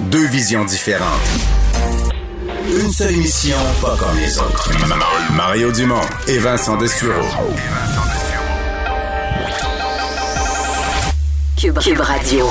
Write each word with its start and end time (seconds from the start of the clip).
deux 0.00 0.26
visions 0.26 0.64
différentes. 0.64 1.20
Une 2.68 2.92
seule 2.92 3.12
émission, 3.12 3.56
pas 3.80 3.96
comme 3.96 4.16
les 4.18 4.38
autres. 4.38 4.70
Mario 5.34 5.72
Dumont 5.72 6.00
et 6.26 6.38
Vincent 6.38 6.76
Dessureau. 6.76 7.12
Cube, 11.56 11.78
Cube 11.78 12.00
Radio. 12.00 12.46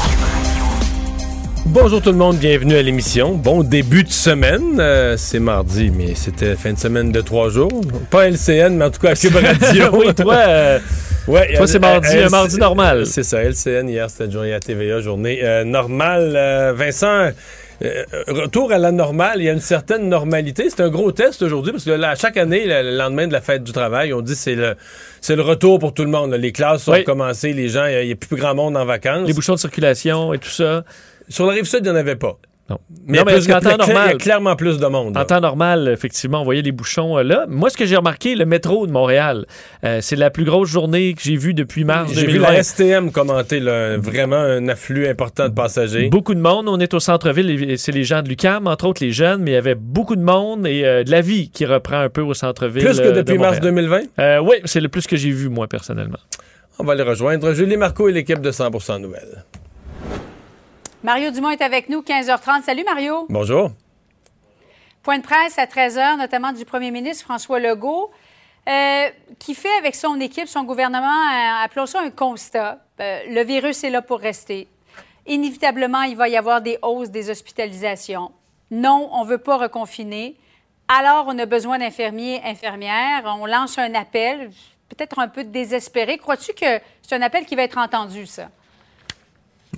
Bonjour 1.66 2.02
tout 2.02 2.12
le 2.12 2.18
monde, 2.18 2.38
bienvenue 2.38 2.76
à 2.76 2.82
l'émission. 2.82 3.34
Bon 3.34 3.64
début 3.64 4.04
de 4.04 4.12
semaine. 4.12 4.80
Euh, 4.80 5.18
c'est 5.18 5.40
mardi, 5.40 5.90
mais 5.90 6.14
c'était 6.16 6.56
fin 6.56 6.74
de 6.74 6.78
semaine 6.80 7.12
de 7.12 7.22
trois 7.22 7.50
jours. 7.50 7.82
Pas 8.12 8.30
LCN, 8.30 8.76
mais 8.76 8.86
en 8.86 8.92
tout 8.92 9.02
cas 9.02 9.12
à 9.12 9.16
Cube 9.16 9.36
Radio. 9.36 9.90
oui, 9.94 10.14
toi, 10.14 10.36
euh, 10.36 10.80
ouais, 11.28 11.56
toi 11.56 11.68
c'est 11.68 11.80
mardi, 11.80 12.16
euh, 12.18 12.28
un 12.28 12.30
mardi 12.30 12.58
normal. 12.58 13.06
C'est 13.08 13.24
ça, 13.24 13.42
LCN 13.44 13.90
hier, 13.90 14.10
c'était 14.10 14.32
journée 14.32 14.54
à 14.54 14.60
TVA, 14.60 15.02
journée 15.02 15.40
euh, 15.44 15.64
normale. 15.64 16.34
Euh, 16.36 16.74
Vincent, 16.76 17.32
euh, 17.84 18.04
retour 18.28 18.72
à 18.72 18.78
la 18.78 18.92
normale, 18.92 19.38
il 19.40 19.46
y 19.46 19.50
a 19.50 19.54
une 19.54 19.60
certaine 19.60 20.08
normalité. 20.08 20.70
C'est 20.70 20.82
un 20.82 20.90
gros 20.90 21.12
test 21.12 21.42
aujourd'hui 21.42 21.72
parce 21.72 21.84
que 21.84 21.92
là, 21.92 22.16
chaque 22.16 22.38
année, 22.38 22.66
le 22.66 22.92
le 22.92 22.96
lendemain 22.98 23.28
de 23.28 23.34
la 23.34 23.42
fête 23.42 23.64
du 23.64 23.72
travail, 23.72 24.14
on 24.14 24.22
dit 24.22 24.34
que 24.34 24.40
c'est 24.40 24.56
le 24.56 24.76
c'est 25.20 25.36
le 25.36 25.42
retour 25.42 25.80
pour 25.80 25.94
tout 25.94 26.04
le 26.04 26.12
monde. 26.12 26.32
Les 26.36 26.52
classes 26.52 26.84
sont 26.84 26.92
Oui. 26.92 27.00
recommencées, 27.00 27.54
les 27.54 27.70
gens, 27.70 27.86
il 27.88 28.06
n'y 28.06 28.12
a, 28.12 28.16
plus 28.16 28.38
grand 28.38 28.54
monde 28.54 28.78
en 28.78 28.86
vacances. 28.86 29.28
Les 29.28 29.34
bouchons 29.34 29.56
de 29.56 29.60
circulation 29.60 30.32
et 30.34 30.38
tout 30.38 30.50
ça. 30.50 30.84
Sur 31.30 31.46
la 31.48 31.54
rive 31.54 31.66
sud, 31.66 31.80
il 31.82 31.84
n'y 31.84 31.90
en 31.90 31.96
avait 31.96 32.16
pas. 32.16 32.38
Non. 32.68 32.80
Mais, 33.06 33.20
Non, 33.20 33.26
mais 33.28 33.34
plus, 33.34 33.52
en 33.54 33.60
temps 33.60 33.70
il 33.70 33.70
y 33.70 33.74
a 33.74 33.78
normal. 33.78 34.18
clairement 34.18 34.56
plus 34.56 34.80
de 34.80 34.88
monde. 34.88 35.14
là. 35.14 35.22
En 35.22 35.26
temps 35.26 35.40
normal, 35.40 35.88
effectivement, 35.94 36.42
on 36.42 36.44
voyait 36.44 36.64
les 36.64 36.72
bouchons 36.72 37.16
euh, 37.20 37.22
là. 37.22 37.46
Moi, 37.48 37.70
ce 37.70 37.78
que 37.78 37.86
j'ai 37.86 37.96
remarqué, 37.96 38.34
le 38.34 38.48
métro 38.48 38.88
de 38.88 38.92
Montréal, 38.92 39.46
euh, 39.84 40.00
c'est 40.02 40.16
la 40.16 40.32
plus 40.32 40.46
grosse 40.46 40.68
journée 40.70 41.14
que 41.14 41.22
j'ai 41.22 41.36
vue 41.36 41.54
depuis 41.54 41.84
mars 41.84 42.12
J'ai 42.12 42.22
vu 42.26 42.40
2020. 42.40 42.52
la 42.54 42.64
STM 42.64 43.12
commenter 43.12 43.60
là, 43.60 43.98
vraiment 43.98 44.38
un 44.38 44.68
afflux 44.68 45.08
important 45.08 45.48
de 45.48 45.54
passagers. 45.54 46.10
Beaucoup 46.10 46.34
de 46.34 46.40
monde. 46.40 46.68
On 46.68 46.80
est 46.80 46.92
au 46.96 47.00
centre-ville. 47.00 47.78
C'est 47.78 47.92
les 47.92 48.04
gens 48.04 48.24
de 48.24 48.30
l'UQAM, 48.30 48.66
entre 48.66 48.88
autres 48.88 49.04
les 49.04 49.12
jeunes, 49.12 49.44
mais 49.44 49.52
il 49.52 49.56
y 49.56 49.58
avait 49.58 49.76
beaucoup 49.76 50.16
de 50.16 50.24
monde 50.24 50.66
et 50.66 50.84
euh, 50.86 51.04
de 51.04 51.12
la 51.12 51.22
vie 51.22 51.52
qui 51.52 51.68
reprend 51.68 52.00
un 52.00 52.10
peu 52.10 52.22
au 52.22 52.34
centre-ville. 52.34 52.84
Plus 52.84 52.98
que 52.98 53.04
euh, 53.06 53.12
de 53.12 53.22
depuis 53.22 53.38
mars 53.38 53.58
Montréal. 53.64 53.76
2020. 53.76 54.02
Euh, 54.18 54.40
oui, 54.40 54.56
c'est 54.66 54.82
le 54.82 54.90
plus 54.90 55.06
que 55.06 55.18
j'ai 55.18 55.30
vu, 55.30 55.50
moi, 55.50 55.68
personnellement. 55.68 56.18
On 56.80 56.84
va 56.84 56.96
les 56.96 57.04
rejoindre. 57.04 57.54
Julie 57.54 57.78
Marco 57.78 58.10
et 58.10 58.12
l'équipe 58.12 58.42
de 58.42 58.52
100% 58.52 59.00
Nouvelles. 59.02 59.44
Mario 61.06 61.30
Dumont 61.30 61.52
est 61.52 61.62
avec 61.62 61.88
nous, 61.88 62.02
15h30. 62.02 62.64
Salut 62.64 62.84
Mario. 62.84 63.28
Bonjour. 63.30 63.70
Point 65.04 65.20
de 65.20 65.24
presse 65.24 65.60
à 65.60 65.68
13h, 65.68 66.18
notamment 66.18 66.52
du 66.52 66.66
premier 66.66 66.90
ministre 66.90 67.26
François 67.26 67.60
Legault, 67.60 68.10
euh, 68.68 69.10
qui 69.38 69.54
fait 69.54 69.78
avec 69.78 69.94
son 69.94 70.20
équipe, 70.20 70.48
son 70.48 70.64
gouvernement, 70.64 71.06
euh, 71.06 71.64
appelons 71.64 71.86
ça 71.86 72.02
un 72.02 72.10
constat. 72.10 72.80
Euh, 73.00 73.20
le 73.30 73.44
virus 73.44 73.84
est 73.84 73.92
là 73.92 74.02
pour 74.02 74.20
rester. 74.20 74.68
Inévitablement, 75.28 76.02
il 76.02 76.18
va 76.18 76.28
y 76.28 76.38
avoir 76.38 76.64
des 76.64 76.80
hausses 76.82 77.12
des 77.12 77.30
hospitalisations. 77.30 78.32
Non, 78.72 79.08
on 79.12 79.26
ne 79.26 79.30
veut 79.30 79.38
pas 79.38 79.58
reconfiner. 79.58 80.36
Alors, 80.88 81.26
on 81.28 81.38
a 81.38 81.46
besoin 81.46 81.78
d'infirmiers, 81.78 82.42
infirmières. 82.44 83.32
On 83.40 83.46
lance 83.46 83.78
un 83.78 83.94
appel, 83.94 84.50
peut-être 84.90 85.20
un 85.20 85.28
peu 85.28 85.44
désespéré. 85.44 86.18
Crois-tu 86.18 86.54
que 86.54 86.80
c'est 87.04 87.16
un 87.16 87.22
appel 87.22 87.46
qui 87.46 87.56
va 87.56 87.62
être 87.62 87.78
entendu, 87.78 88.26
ça? 88.26 88.50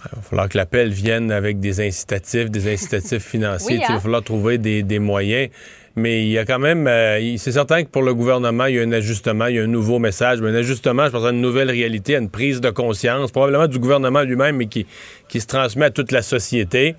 Il 0.06 0.16
va 0.16 0.22
falloir 0.22 0.50
que 0.50 0.58
l'appel 0.58 0.90
vienne 0.90 1.31
avec 1.31 1.59
des 1.59 1.81
incitatifs, 1.81 2.50
des 2.50 2.72
incitatifs 2.72 3.24
financiers. 3.25 3.78
Oui, 3.78 3.84
Il 3.88 3.91
hein? 3.91 3.96
va 3.96 4.02
falloir 4.02 4.24
trouver 4.24 4.58
des, 4.58 4.84
des 4.84 5.00
moyens. 5.00 5.50
Mais 5.96 6.22
il 6.22 6.30
y 6.30 6.38
a 6.38 6.46
quand 6.46 6.59
même, 6.59 6.88
euh, 6.88 7.38
c'est 7.38 7.53
certain 7.53 7.84
que 7.84 7.90
pour 7.90 8.03
le 8.03 8.13
gouvernement, 8.13 8.68
il 8.68 8.75
y 8.75 8.80
a 8.80 8.84
un 8.84 8.91
ajustement, 8.91 9.47
il 9.47 9.56
y 9.56 9.59
a 9.59 9.63
un 9.63 9.68
nouveau 9.68 9.97
message, 9.97 10.41
mais 10.41 10.50
un 10.50 10.56
ajustement, 10.56 11.07
je 11.07 11.09
pense, 11.09 11.25
à 11.25 11.31
une 11.31 11.41
nouvelle 11.41 11.72
réalité, 11.72 12.16
à 12.16 12.19
une 12.19 12.30
prise 12.30 12.62
de 12.62 12.69
conscience, 12.69 13.31
probablement 13.31 13.66
du 13.66 13.80
gouvernement 13.80 14.22
lui-même, 14.22 14.57
mais 14.57 14.68
qui, 14.68 14.86
qui 15.28 15.41
se 15.41 15.47
transmet 15.47 15.86
à 15.86 15.90
toute 15.90 16.12
la 16.12 16.22
société. 16.22 16.96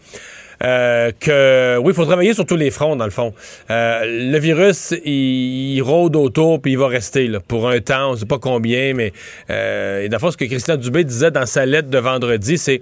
Euh, 0.63 1.13
que 1.19 1.79
oui, 1.79 1.93
il 1.93 1.95
faut 1.95 2.05
travailler 2.05 2.35
sur 2.35 2.45
tous 2.45 2.57
les 2.57 2.71
fronts, 2.71 2.97
dans 2.97 3.05
le 3.05 3.11
fond. 3.11 3.33
Euh, 3.71 4.05
le 4.05 4.39
virus, 4.39 4.95
il, 5.05 5.77
il 5.77 5.83
rôde 5.83 6.17
autour, 6.17 6.61
puis 6.61 6.73
il 6.73 6.79
va 6.79 6.89
rester 6.89 7.29
là, 7.29 7.41
pour 7.41 7.69
un 7.69 7.81
temps, 7.81 8.11
on 8.11 8.13
ne 8.13 8.17
sait 8.17 8.27
pas 8.27 8.39
combien, 8.39 8.95
mais 8.95 9.13
euh, 9.51 10.05
et 10.05 10.09
dans 10.09 10.17
le 10.17 10.21
fond, 10.21 10.31
ce 10.31 10.37
que 10.37 10.45
Christian 10.45 10.77
Dubé 10.77 11.05
disait 11.05 11.31
dans 11.31 11.47
sa 11.47 11.65
lettre 11.67 11.89
de 11.89 11.99
vendredi, 11.99 12.59
c'est 12.59 12.81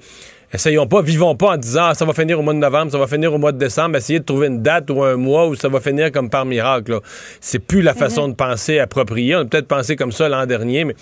essayons 0.53 0.87
pas, 0.87 1.03
vivons 1.03 1.34
pas 1.34 1.53
en 1.53 1.56
disant 1.56 1.87
ah, 1.88 1.94
ça 1.94 2.04
va 2.04 2.12
finir 2.14 2.38
au 2.38 2.42
mois 2.42 2.54
de 2.54 2.59
novembre, 2.59 2.92
ça 2.92 2.98
va 2.98 3.06
finir 3.06 3.34
au 3.34 3.38
mois 3.38 3.53
de 3.53 3.59
décembre, 3.59 3.97
essayez 3.97 4.20
de 4.20 4.25
trouver 4.25 4.47
une 4.47 4.62
date 4.62 4.91
ou 4.91 5.03
un 5.03 5.16
mois 5.16 5.47
où 5.47 5.54
ça 5.54 5.69
va 5.69 5.81
finir 5.81 6.12
comme 6.12 6.31
par 6.31 6.44
miracle. 6.44 7.00
C'est 7.41 7.58
plus 7.58 7.82
la 7.82 7.94
façon 7.94 8.28
de 8.28 8.34
penser 8.34 8.78
appropriée. 8.78 9.37
On 9.37 9.41
a 9.41 9.44
peut-être 9.44 9.69
pensé 9.69 9.97
comme 9.97 10.12
ça 10.12 10.28
l'an 10.28 10.47
dernier, 10.47 10.84
mais 10.84 10.94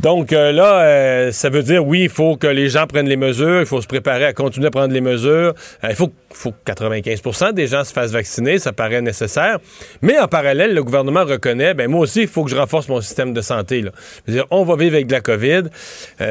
donc 0.00 0.32
euh, 0.32 0.50
là, 0.50 0.80
euh, 0.80 1.32
ça 1.32 1.50
veut 1.50 1.62
dire, 1.62 1.86
oui, 1.86 2.04
il 2.04 2.08
faut 2.08 2.36
que 2.36 2.46
les 2.46 2.70
gens 2.70 2.86
prennent 2.86 3.08
les 3.08 3.18
mesures, 3.18 3.60
il 3.60 3.66
faut 3.66 3.82
se 3.82 3.86
préparer 3.86 4.24
à 4.24 4.32
continuer 4.32 4.68
à 4.68 4.70
prendre 4.70 4.94
les 4.94 5.02
mesures. 5.02 5.52
Euh, 5.84 5.88
il 5.90 5.94
faut, 5.94 6.10
faut 6.32 6.52
que 6.52 6.72
95% 6.72 7.52
des 7.52 7.66
gens 7.66 7.84
se 7.84 7.92
fassent 7.92 8.12
vacciner, 8.12 8.58
ça 8.58 8.72
paraît 8.72 9.02
nécessaire. 9.02 9.58
Mais 10.00 10.18
en 10.18 10.26
parallèle, 10.26 10.72
le 10.72 10.82
gouvernement 10.82 11.24
reconnaît, 11.24 11.74
ben 11.74 11.90
moi 11.90 12.00
aussi, 12.00 12.22
il 12.22 12.28
faut 12.28 12.44
que 12.44 12.50
je 12.50 12.56
renforce 12.56 12.88
mon 12.88 13.02
système 13.02 13.34
de 13.34 13.42
santé. 13.42 13.82
Là. 13.82 13.90
Dire, 14.26 14.46
on 14.50 14.64
va 14.64 14.76
vivre 14.76 14.94
avec 14.94 15.06
de 15.06 15.12
la 15.12 15.20
COVID. 15.20 15.64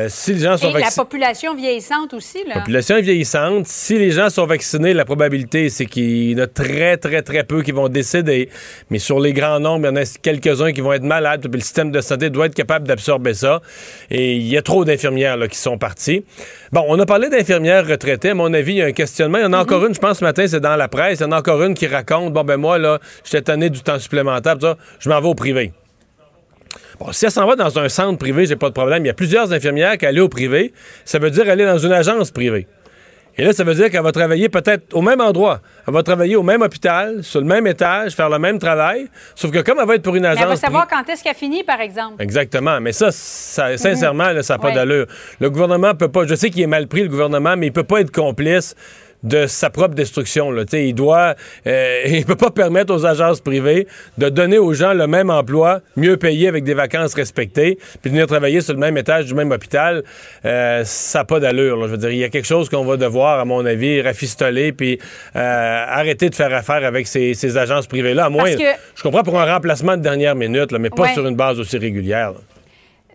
Si 0.07 0.33
les 0.33 0.39
gens 0.39 0.57
sont 0.57 0.69
Et 0.69 0.73
la 0.73 0.79
vaccinés... 0.79 1.03
population 1.03 1.55
vieillissante 1.55 2.13
aussi, 2.15 2.39
là. 2.47 2.55
La 2.55 2.61
population 2.61 2.97
est 2.97 3.01
vieillissante. 3.01 3.67
Si 3.67 3.99
les 3.99 4.11
gens 4.11 4.31
sont 4.31 4.47
vaccinés, 4.47 4.93
la 4.93 5.05
probabilité, 5.05 5.69
c'est 5.69 5.85
qu'il 5.85 6.31
y 6.31 6.35
en 6.35 6.43
a 6.43 6.47
très, 6.47 6.97
très, 6.97 7.21
très 7.21 7.43
peu 7.43 7.61
qui 7.61 7.71
vont 7.71 7.89
décéder. 7.89 8.49
Mais 8.89 8.97
sur 8.99 9.19
les 9.19 9.33
grands 9.33 9.59
nombres, 9.59 9.85
il 9.85 9.89
y 9.89 9.91
en 9.91 9.95
a 9.95 10.17
quelques-uns 10.21 10.71
qui 10.71 10.81
vont 10.81 10.93
être 10.93 11.03
malades. 11.03 11.41
Puis 11.41 11.51
le 11.51 11.61
système 11.61 11.91
de 11.91 12.01
santé 12.01 12.29
doit 12.31 12.47
être 12.47 12.55
capable 12.55 12.87
d'absorber 12.87 13.33
ça. 13.33 13.58
Et 14.09 14.35
il 14.35 14.47
y 14.47 14.57
a 14.57 14.61
trop 14.61 14.85
d'infirmières 14.85 15.37
là, 15.37 15.47
qui 15.47 15.57
sont 15.57 15.77
parties. 15.77 16.23
Bon, 16.71 16.85
on 16.87 16.99
a 16.99 17.05
parlé 17.05 17.29
d'infirmières 17.29 17.87
retraitées. 17.87 18.29
À 18.29 18.35
mon 18.35 18.53
avis, 18.53 18.73
il 18.73 18.77
y 18.77 18.81
a 18.81 18.85
un 18.85 18.91
questionnement. 18.91 19.37
Il 19.37 19.43
y 19.43 19.45
en 19.45 19.53
a 19.53 19.59
encore 19.59 19.85
une, 19.85 19.93
je 19.93 19.99
pense, 19.99 20.19
ce 20.19 20.23
matin, 20.23 20.45
c'est 20.47 20.59
dans 20.59 20.75
la 20.75 20.87
presse. 20.87 21.19
Il 21.19 21.23
y 21.23 21.25
en 21.25 21.31
a 21.31 21.39
encore 21.39 21.63
une 21.63 21.73
qui 21.73 21.87
raconte 21.87 22.33
Bon, 22.33 22.43
ben 22.43 22.57
moi, 22.57 22.77
là, 22.77 22.99
j'étais 23.23 23.41
tanné 23.41 23.69
du 23.69 23.81
temps 23.81 23.99
supplémentaire. 23.99 24.55
ça, 24.61 24.77
je 24.99 25.09
m'en 25.09 25.19
vais 25.19 25.27
au 25.27 25.35
privé. 25.35 25.73
Bon, 26.99 27.11
si 27.11 27.25
elle 27.25 27.31
s'en 27.31 27.47
va 27.47 27.55
dans 27.55 27.79
un 27.79 27.87
centre 27.87 28.17
privé, 28.17 28.45
j'ai 28.45 28.57
pas 28.57 28.67
de 28.67 28.73
problème. 28.73 29.03
Il 29.05 29.07
y 29.07 29.11
a 29.11 29.13
plusieurs 29.13 29.53
infirmières 29.53 29.97
qui 29.97 30.05
allaient 30.05 30.19
au 30.19 30.29
privé. 30.29 30.73
Ça 31.05 31.17
veut 31.17 31.31
dire 31.31 31.49
aller 31.49 31.65
dans 31.65 31.77
une 31.77 31.93
agence 31.93 32.31
privée. 32.31 32.67
Et 33.39 33.45
là, 33.45 33.53
ça 33.53 33.63
veut 33.63 33.73
dire 33.73 33.89
qu'elle 33.89 34.03
va 34.03 34.11
travailler 34.11 34.49
peut-être 34.49 34.93
au 34.93 35.01
même 35.01 35.21
endroit. 35.21 35.61
Elle 35.87 35.93
va 35.93 36.03
travailler 36.03 36.35
au 36.35 36.43
même 36.43 36.61
hôpital, 36.61 37.23
sur 37.23 37.39
le 37.39 37.45
même 37.45 37.65
étage, 37.67 38.11
faire 38.13 38.29
le 38.29 38.37
même 38.37 38.59
travail. 38.59 39.07
Sauf 39.33 39.49
que 39.49 39.59
comme 39.59 39.79
elle 39.79 39.87
va 39.87 39.95
être 39.95 40.01
pour 40.03 40.15
une 40.15 40.23
Mais 40.23 40.27
agence. 40.29 40.43
elle 40.43 40.49
va 40.49 40.55
savoir 40.57 40.87
quand 40.89 41.07
est-ce 41.09 41.23
qu'elle 41.23 41.35
finit, 41.35 41.63
par 41.63 41.79
exemple. 41.79 42.21
Exactement. 42.21 42.81
Mais 42.81 42.91
ça, 42.91 43.11
ça 43.11 43.77
sincèrement, 43.77 44.29
là, 44.31 44.43
ça 44.43 44.55
n'a 44.55 44.59
pas 44.59 44.67
Ouais. 44.67 44.73
d'allure. 44.75 45.05
Le 45.39 45.49
gouvernement 45.49 45.95
peut 45.95 46.09
pas. 46.09 46.27
Je 46.27 46.35
sais 46.35 46.49
qu'il 46.49 46.61
est 46.63 46.67
mal 46.67 46.87
pris, 46.87 47.01
le 47.03 47.07
gouvernement, 47.07 47.55
mais 47.55 47.67
il 47.67 47.71
peut 47.71 47.83
pas 47.83 48.01
être 48.01 48.11
complice 48.11 48.75
de 49.23 49.47
sa 49.47 49.69
propre 49.69 49.95
destruction. 49.95 50.49
Là. 50.51 50.63
Il 50.73 50.93
doit, 50.95 51.35
euh, 51.67 52.01
il 52.05 52.25
peut 52.25 52.35
pas 52.35 52.51
permettre 52.51 52.93
aux 52.93 53.05
agences 53.05 53.41
privées 53.41 53.87
de 54.17 54.29
donner 54.29 54.57
aux 54.57 54.73
gens 54.73 54.93
le 54.93 55.07
même 55.07 55.29
emploi, 55.29 55.81
mieux 55.97 56.17
payé 56.17 56.47
avec 56.47 56.63
des 56.63 56.73
vacances 56.73 57.13
respectées, 57.13 57.77
puis 58.01 58.09
de 58.09 58.09
venir 58.09 58.27
travailler 58.27 58.61
sur 58.61 58.73
le 58.73 58.79
même 58.79 58.97
étage 58.97 59.25
du 59.25 59.33
même 59.33 59.51
hôpital. 59.51 60.03
Euh, 60.45 60.83
ça 60.85 61.19
n'a 61.19 61.25
pas 61.25 61.39
d'allure. 61.39 61.77
là. 61.77 61.87
Je 61.87 61.91
veux 61.91 61.97
dire, 61.97 62.11
il 62.11 62.17
y 62.17 62.23
a 62.23 62.29
quelque 62.29 62.47
chose 62.47 62.69
qu'on 62.69 62.85
va 62.85 62.97
devoir, 62.97 63.39
à 63.39 63.45
mon 63.45 63.65
avis, 63.65 64.01
rafistoler, 64.01 64.71
puis 64.71 64.99
euh, 65.35 65.85
arrêter 65.87 66.29
de 66.29 66.35
faire 66.35 66.53
affaire 66.53 66.85
avec 66.85 67.07
ces, 67.07 67.33
ces 67.33 67.57
agences 67.57 67.87
privées-là. 67.87 68.25
À 68.25 68.29
moins, 68.29 68.43
Parce 68.43 68.55
que- 68.55 68.79
je 68.95 69.03
comprends 69.03 69.23
pour 69.23 69.39
un 69.39 69.45
remplacement 69.53 69.97
de 69.97 70.01
dernière 70.01 70.35
minute, 70.35 70.71
là, 70.71 70.79
mais 70.79 70.89
pas 70.89 71.03
Ouais. 71.03 71.13
sur 71.13 71.27
une 71.27 71.35
base 71.35 71.59
aussi 71.59 71.77
régulière. 71.77 72.31
là. 72.31 72.37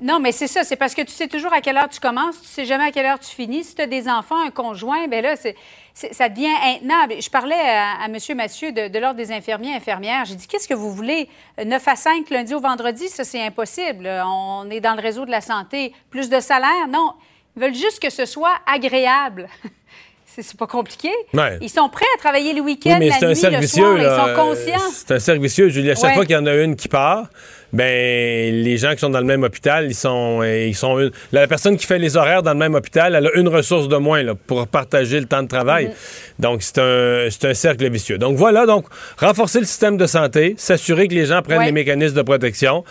Non, 0.03 0.19
mais 0.21 0.33
c'est 0.33 0.49
ça. 0.49 0.65
C'est 0.65 0.77
parce 0.77 0.95
que 0.95 1.03
tu 1.03 1.13
sais 1.13 1.29
toujours 1.29 1.53
à 1.55 1.61
quelle 1.61 1.77
heure 1.77 1.89
tu 1.89 2.01
commences, 2.01 2.41
tu 2.43 2.49
sais 2.49 2.65
jamais 2.65 2.85
à 2.85 2.91
quelle 2.91 3.07
heure 3.07 3.21
tu 3.21 3.31
finis. 3.35 3.63
Si 3.63 3.75
tu 3.77 3.83
as 3.83 3.87
des 3.87 4.09
enfants, 4.09 4.45
un 4.45 4.51
conjoint, 4.51 5.07
ben 5.09 5.23
là, 5.23 5.37
c'est- 5.37 5.55
ça 5.95 6.29
devient 6.29 6.49
intenable. 6.65 7.15
Je 7.23 7.31
parlais 7.31 7.55
à, 7.55 8.03
à 8.03 8.07
M. 8.07 8.17
Mathieu 8.37 8.73
de, 8.73 8.89
de 8.89 8.99
l'Ordre 8.99 9.17
des 9.17 9.31
infirmiers 9.31 9.75
infirmières. 9.75 10.25
J'ai 10.25 10.35
dit, 10.35 10.47
qu'est-ce 10.49 10.67
que 10.67 10.75
vous 10.75 10.93
voulez? 10.93 11.29
9 11.65 11.87
à 11.89 11.95
5, 11.97 12.29
lundi 12.31 12.53
au 12.55 12.61
vendredi, 12.61 13.09
ça, 13.09 13.23
c'est 13.23 13.41
impossible. 13.41 14.09
On 14.25 14.69
est 14.71 14.81
dans 14.81 14.95
le 14.95 15.01
réseau 15.01 15.25
de 15.25 15.31
la 15.31 15.41
santé. 15.41 15.93
Plus 16.11 16.29
de 16.29 16.41
salaire? 16.41 16.89
Non. 16.89 17.13
Ils 17.57 17.63
veulent 17.63 17.75
juste 17.75 18.01
que 18.03 18.11
ce 18.11 18.25
soit 18.27 18.57
agréable. 18.67 19.49
c'est, 20.27 20.57
pas 20.57 20.67
compliqué. 20.67 21.11
Ouais. 21.33 21.59
Ils 21.61 21.71
sont 21.71 21.89
prêts 21.89 22.07
à 22.17 22.19
travailler 22.19 22.53
le 22.55 22.61
Oui, 22.61 22.73
week-end, 22.73 22.97
mais 22.99 23.11
la 23.11 23.15
c'est 23.35 23.47
un 23.47 23.51
nuit, 23.53 23.61
le 23.61 23.67
soir. 23.69 23.95
là. 23.95 24.03
Ils 24.03 24.35
sont 24.35 24.43
conscients. 24.43 24.91
C'est 24.93 25.13
un 25.15 25.19
cercle 25.21 25.43
vicieux, 25.43 25.69
Julie. 25.69 25.93
À 25.93 25.95
chaque 25.95 26.05
Ouais. 26.07 26.15
fois 26.15 26.27
qu'il 26.27 26.35
y 26.35 26.39
en 26.39 26.47
a 26.47 26.55
une 26.55 26.75
qui 26.75 26.89
part, 26.89 27.29
ben 27.75 28.55
les 28.55 28.77
gens 28.79 28.93
qui 28.93 28.99
sont 29.01 29.11
dans 29.11 29.19
le 29.21 29.27
même 29.27 29.43
hôpital, 29.43 29.87
ils 29.87 29.95
sont, 29.95 30.41
euh, 30.43 30.67
ils 30.67 30.75
sont 30.75 30.99
une- 31.01 31.11
la 31.33 31.47
personne 31.47 31.77
qui 31.77 31.87
fait 31.87 31.99
les 31.99 32.17
horaires 32.17 32.43
dans 32.43 32.53
le 32.53 32.59
même 32.59 32.75
hôpital, 32.75 33.15
elle 33.15 33.27
a 33.27 33.31
une 33.35 33.49
ressource 33.49 33.89
de 33.89 33.97
moins 33.97 34.23
là, 34.23 34.35
pour 34.47 34.67
partager 34.69 35.19
le 35.21 35.27
temps 35.27 35.43
de 35.43 35.49
travail. 35.49 35.87
Mm-hmm. 35.89 36.41
Donc 36.43 36.63
c'est 36.63 36.79
un, 36.79 37.27
c'est 37.31 37.45
un 37.49 37.55
cercle 37.55 37.89
vicieux. 37.91 38.17
Donc 38.19 38.37
voilà, 38.37 38.65
donc 38.65 38.87
renforcer 39.19 39.59
le 39.61 39.67
système 39.67 39.97
de 39.97 40.07
santé, 40.07 40.55
s'assurer 40.57 41.09
que 41.09 41.15
les 41.15 41.27
gens 41.27 41.43
prennent 41.43 41.59
Ouais. 41.59 41.67
les 41.67 41.73
mécanismes 41.73 42.17
de 42.17 42.23
protection. 42.23 42.85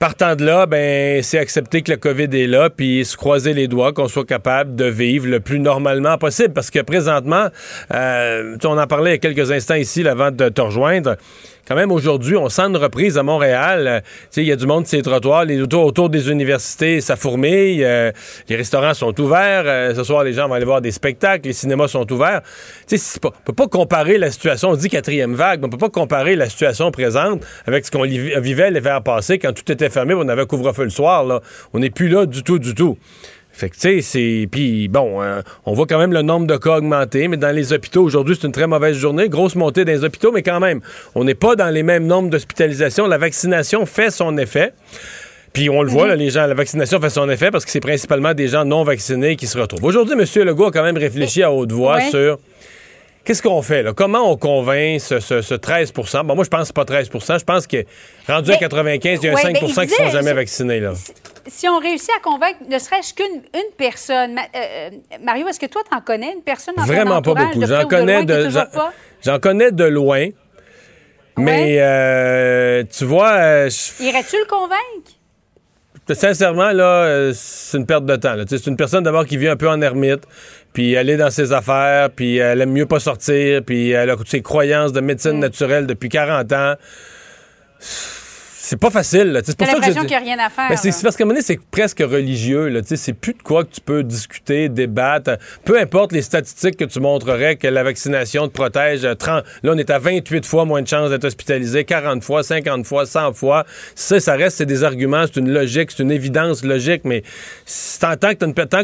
Partant 0.00 0.34
de 0.34 0.44
là, 0.44 0.66
ben, 0.66 1.22
c'est 1.22 1.38
accepter 1.38 1.80
que 1.82 1.92
le 1.92 1.96
COVID 1.96 2.24
est 2.32 2.48
là, 2.48 2.68
puis 2.68 3.04
se 3.04 3.16
croiser 3.16 3.54
les 3.54 3.68
doigts, 3.68 3.92
qu'on 3.92 4.08
soit 4.08 4.26
capable 4.26 4.74
de 4.74 4.86
vivre 4.86 5.28
le 5.28 5.38
plus 5.40 5.60
normalement 5.60 6.18
possible. 6.18 6.52
Parce 6.52 6.70
que 6.70 6.80
présentement, 6.80 7.46
euh, 7.94 8.56
on 8.64 8.76
en 8.76 8.86
parlait 8.88 9.10
il 9.10 9.14
y 9.14 9.16
a 9.16 9.18
quelques 9.18 9.50
instants 9.52 9.76
ici, 9.76 10.02
là, 10.02 10.10
avant 10.10 10.30
de 10.32 10.48
te 10.48 10.60
rejoindre. 10.60 11.16
Quand 11.66 11.76
même, 11.76 11.90
aujourd'hui, 11.92 12.36
on 12.36 12.50
sent 12.50 12.62
une 12.62 12.76
reprise 12.76 13.16
à 13.16 13.22
Montréal. 13.22 13.86
Euh, 13.86 14.00
il 14.36 14.44
y 14.44 14.52
a 14.52 14.56
du 14.56 14.66
monde 14.66 14.86
sur 14.86 14.98
les 14.98 15.02
trottoirs, 15.02 15.46
les 15.46 15.60
autour, 15.62 15.86
autour 15.86 16.10
des 16.10 16.30
universités, 16.30 17.00
ça 17.00 17.16
fourmille. 17.16 17.82
euh, 17.82 18.12
les 18.48 18.56
restaurants 18.56 18.92
sont 18.92 19.18
ouverts. 19.18 19.64
euh, 19.66 19.94
ce 19.94 20.04
soir, 20.04 20.24
les 20.24 20.34
gens 20.34 20.46
vont 20.46 20.54
aller 20.54 20.66
voir 20.66 20.82
des 20.82 20.90
spectacles. 20.90 21.46
Les 21.46 21.54
cinémas 21.54 21.88
sont 21.88 22.10
ouverts. 22.12 22.42
Tu 22.86 22.98
sais, 22.98 23.18
on 23.24 23.30
peut 23.44 23.54
pas 23.54 23.66
comparer 23.66 24.18
la 24.18 24.30
situation. 24.30 24.70
On 24.70 24.76
dit 24.76 24.90
quatrième 24.90 25.34
vague, 25.34 25.60
mais 25.60 25.66
on 25.66 25.70
peut 25.70 25.78
pas 25.78 25.88
comparer 25.88 26.36
la 26.36 26.50
situation 26.50 26.90
présente 26.90 27.42
avec 27.66 27.86
ce 27.86 27.90
qu'on 27.90 28.02
vivait 28.02 28.70
l'hiver 28.70 29.02
passé 29.02 29.38
quand 29.38 29.52
tout 29.54 29.70
était 29.72 29.88
fermé, 29.88 30.12
on 30.14 30.28
avait 30.28 30.46
couvre-feu 30.46 30.84
le 30.84 30.90
soir. 30.90 31.40
On 31.72 31.78
n'est 31.78 31.90
plus 31.90 32.08
là 32.08 32.26
du 32.26 32.42
tout, 32.42 32.58
du 32.58 32.74
tout. 32.74 32.98
Fait 33.56 33.70
que, 33.70 33.74
tu 33.76 33.80
sais, 33.82 34.00
c'est. 34.02 34.48
Puis, 34.50 34.88
bon, 34.88 35.22
euh, 35.22 35.40
on 35.64 35.74
voit 35.74 35.86
quand 35.86 35.98
même 35.98 36.12
le 36.12 36.22
nombre 36.22 36.46
de 36.48 36.56
cas 36.56 36.78
augmenter, 36.78 37.28
mais 37.28 37.36
dans 37.36 37.54
les 37.54 37.72
hôpitaux, 37.72 38.02
aujourd'hui, 38.02 38.36
c'est 38.38 38.46
une 38.48 38.52
très 38.52 38.66
mauvaise 38.66 38.96
journée. 38.96 39.28
Grosse 39.28 39.54
montée 39.54 39.84
dans 39.84 39.92
les 39.92 40.02
hôpitaux, 40.02 40.32
mais 40.32 40.42
quand 40.42 40.58
même, 40.58 40.80
on 41.14 41.22
n'est 41.22 41.36
pas 41.36 41.54
dans 41.54 41.70
les 41.70 41.84
mêmes 41.84 42.04
nombres 42.06 42.30
d'hospitalisations. 42.30 43.06
La 43.06 43.16
vaccination 43.18 43.86
fait 43.86 44.10
son 44.10 44.36
effet. 44.38 44.72
Puis 45.52 45.70
on 45.70 45.82
le 45.82 45.88
voit, 45.88 46.08
là, 46.08 46.16
les 46.16 46.30
gens, 46.30 46.46
la 46.46 46.54
vaccination 46.54 47.00
fait 47.00 47.10
son 47.10 47.30
effet 47.30 47.52
parce 47.52 47.64
que 47.64 47.70
c'est 47.70 47.78
principalement 47.78 48.34
des 48.34 48.48
gens 48.48 48.64
non 48.64 48.82
vaccinés 48.82 49.36
qui 49.36 49.46
se 49.46 49.56
retrouvent. 49.56 49.84
Aujourd'hui, 49.84 50.16
M. 50.18 50.44
Legault 50.44 50.66
a 50.66 50.70
quand 50.72 50.82
même 50.82 50.96
réfléchi 50.98 51.44
à 51.44 51.52
haute 51.52 51.70
voix 51.70 51.94
Ouais. 51.98 52.10
sur 52.10 52.38
qu'est-ce 53.24 53.40
qu'on 53.40 53.62
fait, 53.62 53.84
là? 53.84 53.92
Comment 53.94 54.28
on 54.32 54.36
convainc 54.36 55.00
ce, 55.00 55.20
ce- 55.20 55.42
ce 55.42 55.54
13 55.54 55.92
Bon, 56.24 56.34
moi, 56.34 56.42
je 56.42 56.48
pense 56.50 56.70
que 56.70 56.72
pas 56.74 56.84
13% 56.84 57.38
Je 57.38 57.44
pense 57.44 57.68
que 57.68 57.84
rendu 58.26 58.50
à 58.50 58.54
Mais- 58.54 58.58
95, 58.58 59.20
il 59.22 59.26
y 59.26 59.28
a 59.28 59.30
un 59.30 59.34
ouais, 59.36 59.42
5 59.42 59.52
mais 59.52 59.58
il 59.62 59.66
qui 59.68 59.72
sont 59.74 59.82
disait- 59.82 60.10
jamais 60.10 60.32
vaccinés, 60.32 60.80
là. 60.80 60.92
Si 61.46 61.68
on 61.68 61.78
réussit 61.78 62.10
à 62.16 62.20
convaincre 62.20 62.58
ne 62.68 62.78
serait-ce 62.78 63.12
qu'une 63.14 63.42
une 63.54 63.74
personne, 63.76 64.38
euh, 64.38 64.58
euh, 64.64 64.90
Mario, 65.22 65.46
est-ce 65.48 65.60
que 65.60 65.66
toi, 65.66 65.82
tu 65.88 65.96
en 65.96 66.00
connais 66.00 66.32
une 66.32 66.42
personne 66.42 66.74
dans 66.76 66.82
ton 66.86 66.92
Vraiment 66.92 67.20
pas 67.22 67.34
beaucoup. 67.34 67.66
J'en 67.66 67.86
connais 67.86 68.24
de, 68.24 68.48
j'en- 69.22 69.38
connais 69.38 69.70
de 69.72 69.84
loin. 69.84 70.28
Mais 71.36 71.78
euh, 71.80 72.84
tu 72.90 73.04
vois, 73.04 73.32
euh, 73.32 73.68
je- 73.68 74.04
Irais-tu 74.04 74.36
le 74.38 74.46
convaincre? 74.46 75.10
sincèrement, 76.14 76.70
là, 76.70 77.30
c'est 77.34 77.78
une 77.78 77.86
perte 77.86 78.04
de 78.06 78.14
temps. 78.16 78.36
C'est 78.46 78.66
une 78.66 78.76
personne 78.76 79.02
d'abord 79.04 79.24
qui 79.26 79.36
vit 79.36 79.48
un 79.48 79.56
peu 79.56 79.68
en 79.68 79.80
ermite, 79.80 80.24
puis 80.72 80.92
elle 80.92 81.08
est 81.10 81.16
dans 81.16 81.30
ses 81.30 81.52
affaires, 81.52 82.10
puis 82.10 82.36
elle 82.36 82.60
aime 82.60 82.72
mieux 82.72 82.86
pas 82.86 83.00
sortir, 83.00 83.62
puis 83.64 83.90
elle 83.90 84.10
a 84.10 84.16
ses 84.26 84.42
croyances 84.42 84.92
de 84.92 85.00
Mm. 85.00 85.04
médecine 85.04 85.38
naturelle 85.40 85.86
depuis 85.86 86.08
40 86.10 86.52
ans. 86.52 86.74
C'est 88.66 88.78
pas 88.78 88.90
facile. 88.90 89.42
C'est 89.44 89.58
pour 89.58 89.66
ça 89.66 89.74
que 89.74 89.78
je 89.78 89.88
l'impression 89.88 90.00
dis- 90.00 90.06
qu'il 90.08 90.16
n'y 90.24 90.32
a 90.32 90.34
rien 90.36 90.46
à 90.46 90.48
faire. 90.48 90.70
Ben, 90.70 90.76
c'est 90.78 91.02
parce 91.02 91.16
qu'à 91.16 91.24
un 91.24 91.26
moment 91.26 91.34
donné, 91.34 91.44
c'est 91.44 91.60
presque 91.70 91.98
religieux. 92.00 92.72
C'est 92.96 93.12
plus 93.12 93.34
de 93.34 93.42
quoi 93.42 93.62
que 93.62 93.70
tu 93.70 93.82
peux 93.82 94.02
discuter, 94.02 94.70
débattre. 94.70 95.32
Peu 95.66 95.78
importe 95.78 96.12
les 96.12 96.22
statistiques 96.22 96.78
que 96.78 96.86
tu 96.86 96.98
montrerais 96.98 97.56
que 97.56 97.68
la 97.68 97.82
vaccination 97.82 98.48
te 98.48 98.54
protège. 98.54 99.04
euh, 99.04 99.14
30 99.14 99.44
là, 99.62 99.72
on 99.74 99.76
est 99.76 99.90
à 99.90 99.98
28 99.98 100.46
fois 100.46 100.64
moins 100.64 100.80
de 100.80 100.88
chances 100.88 101.10
d'être 101.10 101.26
hospitalisé, 101.26 101.84
40 101.84 102.24
fois, 102.24 102.42
50 102.42 102.86
fois, 102.86 103.04
100 103.04 103.34
fois. 103.34 103.66
Ça, 103.94 104.18
ça 104.18 104.32
reste, 104.34 104.56
c'est 104.56 104.66
des 104.66 104.82
arguments, 104.82 105.26
c'est 105.26 105.40
une 105.40 105.50
logique, 105.50 105.90
c'est 105.90 106.02
une 106.02 106.10
évidence 106.10 106.64
logique, 106.64 107.02
mais 107.04 107.22
tant, 108.00 108.34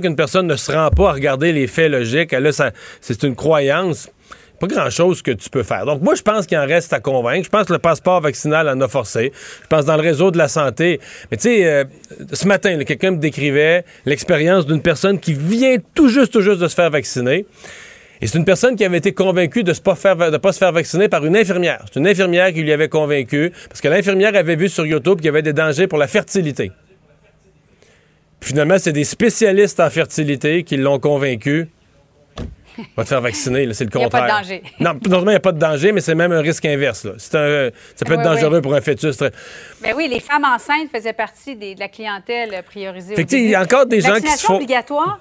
qu'une 0.00 0.17
personne 0.17 0.47
ne 0.47 0.56
se 0.56 0.71
rend 0.71 0.91
pas 0.91 1.09
à 1.09 1.12
regarder 1.15 1.53
les 1.53 1.67
faits 1.67 1.91
logiques, 1.91 2.33
là, 2.33 2.50
c'est 3.00 3.23
une 3.23 3.35
croyance 3.35 4.11
pas 4.61 4.67
grand-chose 4.67 5.23
que 5.23 5.31
tu 5.31 5.49
peux 5.49 5.62
faire. 5.62 5.87
Donc, 5.87 6.03
moi, 6.03 6.15
je 6.15 6.23
pense 6.23 6.47
qu'il 6.47 6.59
en 6.59 6.67
reste 6.67 6.93
à 6.93 7.01
convaincre. 7.01 7.45
Je 7.45 7.51
pense 7.51 7.67
que 7.67 7.73
le 7.73 7.79
passeport 7.79 8.21
vaccinal 8.21 8.69
en 8.69 8.81
a 8.81 8.89
forcé. 8.89 9.33
Je 9.62 9.67
pense 9.69 9.87
dans 9.87 9.97
le 9.97 10.03
réseau 10.03 10.31
de 10.31 10.39
la 10.39 10.49
santé. 10.49 11.01
Mais 11.31 11.39
tu 11.39 11.45
sais, 11.45 11.65
euh, 11.65 11.85
ce 12.33 12.47
matin, 12.47 12.79
quelqu'un 12.85 13.12
me 13.12 13.17
décrivait 13.17 13.85
l'expérience 14.05 14.67
d'une 14.67 14.83
personne 14.83 15.19
qui 15.19 15.33
vient 15.33 15.77
tout 15.95 16.09
juste, 16.09 16.33
tout 16.33 16.43
juste 16.43 16.61
de 16.61 16.69
se 16.69 16.75
faire 16.75 16.91
vacciner. 16.91 17.47
Et 18.21 18.27
c'est 18.27 18.37
une 18.37 18.45
personne 18.45 18.77
qui 18.77 18.85
avait 18.85 18.99
été 18.99 19.12
convaincue 19.12 19.65
de 19.65 19.73
ne 19.73 19.79
pas, 19.79 19.95
pas 20.39 20.53
se 20.53 20.59
faire 20.59 20.73
vacciner 20.73 21.09
par 21.09 21.25
une 21.25 21.37
infirmière. 21.37 21.83
C'est 21.91 21.99
une 21.99 22.07
infirmière 22.07 22.53
qui 22.53 22.62
lui 22.62 22.73
avait 22.73 22.91
convaincu, 22.91 23.51
parce 23.69 23.81
que 23.81 23.89
l'infirmière 23.89 24.37
avait 24.37 24.57
vu 24.57 24.69
sur 24.69 24.85
YouTube 24.85 25.17
qu'il 25.17 25.27
y 25.27 25.29
avait 25.31 25.41
des 25.41 25.55
dangers 25.55 25.87
pour 25.87 25.99
la 25.99 26.07
fertilité. 26.07 26.71
Puis 28.41 28.49
finalement, 28.49 28.79
c'est 28.79 28.93
des 28.93 29.05
spécialistes 29.05 29.81
en 29.81 29.89
fertilité 29.89 30.65
qui 30.65 30.77
l'ont 30.77 30.99
convaincu. 30.99 31.69
Va 32.97 33.05
te 33.05 33.09
faire 33.09 33.21
vacciner, 33.21 33.73
c'est 33.73 33.85
le 33.85 33.91
Il 33.94 33.99
y 33.99 34.00
a 34.00 34.05
contraire. 34.05 34.27
pas 34.27 34.41
de 34.41 34.43
danger. 34.43 34.62
Non, 34.81 34.93
seulement 35.05 35.31
il 35.31 35.35
n'y 35.35 35.35
a 35.37 35.41
pas 35.41 35.53
de 35.53 35.59
danger, 35.59 35.93
mais 35.93 36.00
c'est 36.00 36.15
même 36.15 36.32
un 36.32 36.41
risque 36.41 36.65
inverse. 36.65 37.05
là. 37.05 37.12
Un- 37.12 37.17
ça 37.19 38.05
peut 38.05 38.12
être 38.15 38.19
Oui, 38.19 38.25
dangereux 38.25 38.56
oui. 38.56 38.62
pour 38.62 38.75
un 38.75 38.81
fœtus. 38.81 39.17
très- 39.17 39.32
Ben 39.82 39.94
oui, 39.97 40.09
les 40.09 40.21
femmes 40.21 40.44
enceintes 40.44 40.88
faisaient 40.94 41.12
partie 41.12 41.56
des- 41.56 41.75
de 41.75 41.81
la 41.81 41.88
clientèle 41.88 42.62
priorisée. 42.67 43.15
Fait 43.15 43.31
il 43.32 43.49
y 43.50 43.55
a 43.55 43.62
encore 43.62 43.87
des 43.87 44.00
gens 44.00 44.09
qui 44.15 44.21
se 44.21 44.21
Vaccination 44.23 44.49
font- 44.49 44.55
obligatoire? 44.56 45.21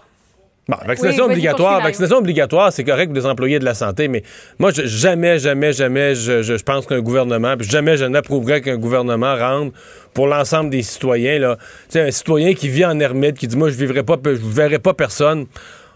Bon, 0.68 0.78
vaccination 0.86 1.26
Oui, 1.26 1.32
obligatoire, 1.32 1.82
vaccination 1.82 2.18
obligatoire, 2.18 2.72
c'est 2.72 2.84
correct 2.84 3.08
pour 3.08 3.16
des 3.16 3.26
employés 3.26 3.58
de 3.58 3.66
la 3.66 3.74
santé, 3.74 4.08
mais 4.08 4.22
moi, 4.60 4.70
je- 4.72 4.86
jamais, 4.86 5.40
jamais, 5.40 5.74
jamais, 5.74 6.14
je, 6.14 6.44
je- 6.44 6.54
pense 6.64 6.86
qu'un 6.86 7.00
gouvernement, 7.02 7.58
puis 7.58 7.68
jamais 7.68 7.98
je 7.98 8.06
n'approuverais 8.06 8.62
qu'un 8.62 8.78
gouvernement 8.78 9.36
rende 9.36 9.72
pour 10.14 10.28
l'ensemble 10.28 10.70
des 10.70 10.84
citoyens, 10.84 11.40
là. 11.40 11.58
Tu 11.58 11.64
sais, 11.94 12.02
un 12.02 12.12
citoyen 12.12 12.54
qui 12.54 12.70
vit 12.70 12.86
en 12.86 13.00
ermite, 13.00 13.40
qui 13.40 13.48
dit, 13.48 13.58
moi, 13.58 13.70
je 13.70 13.76
vivrai 13.78 14.04
pas, 14.04 14.18
je 14.24 14.30
verrai 14.30 14.78
pas 14.78 14.94
personne. 14.94 15.48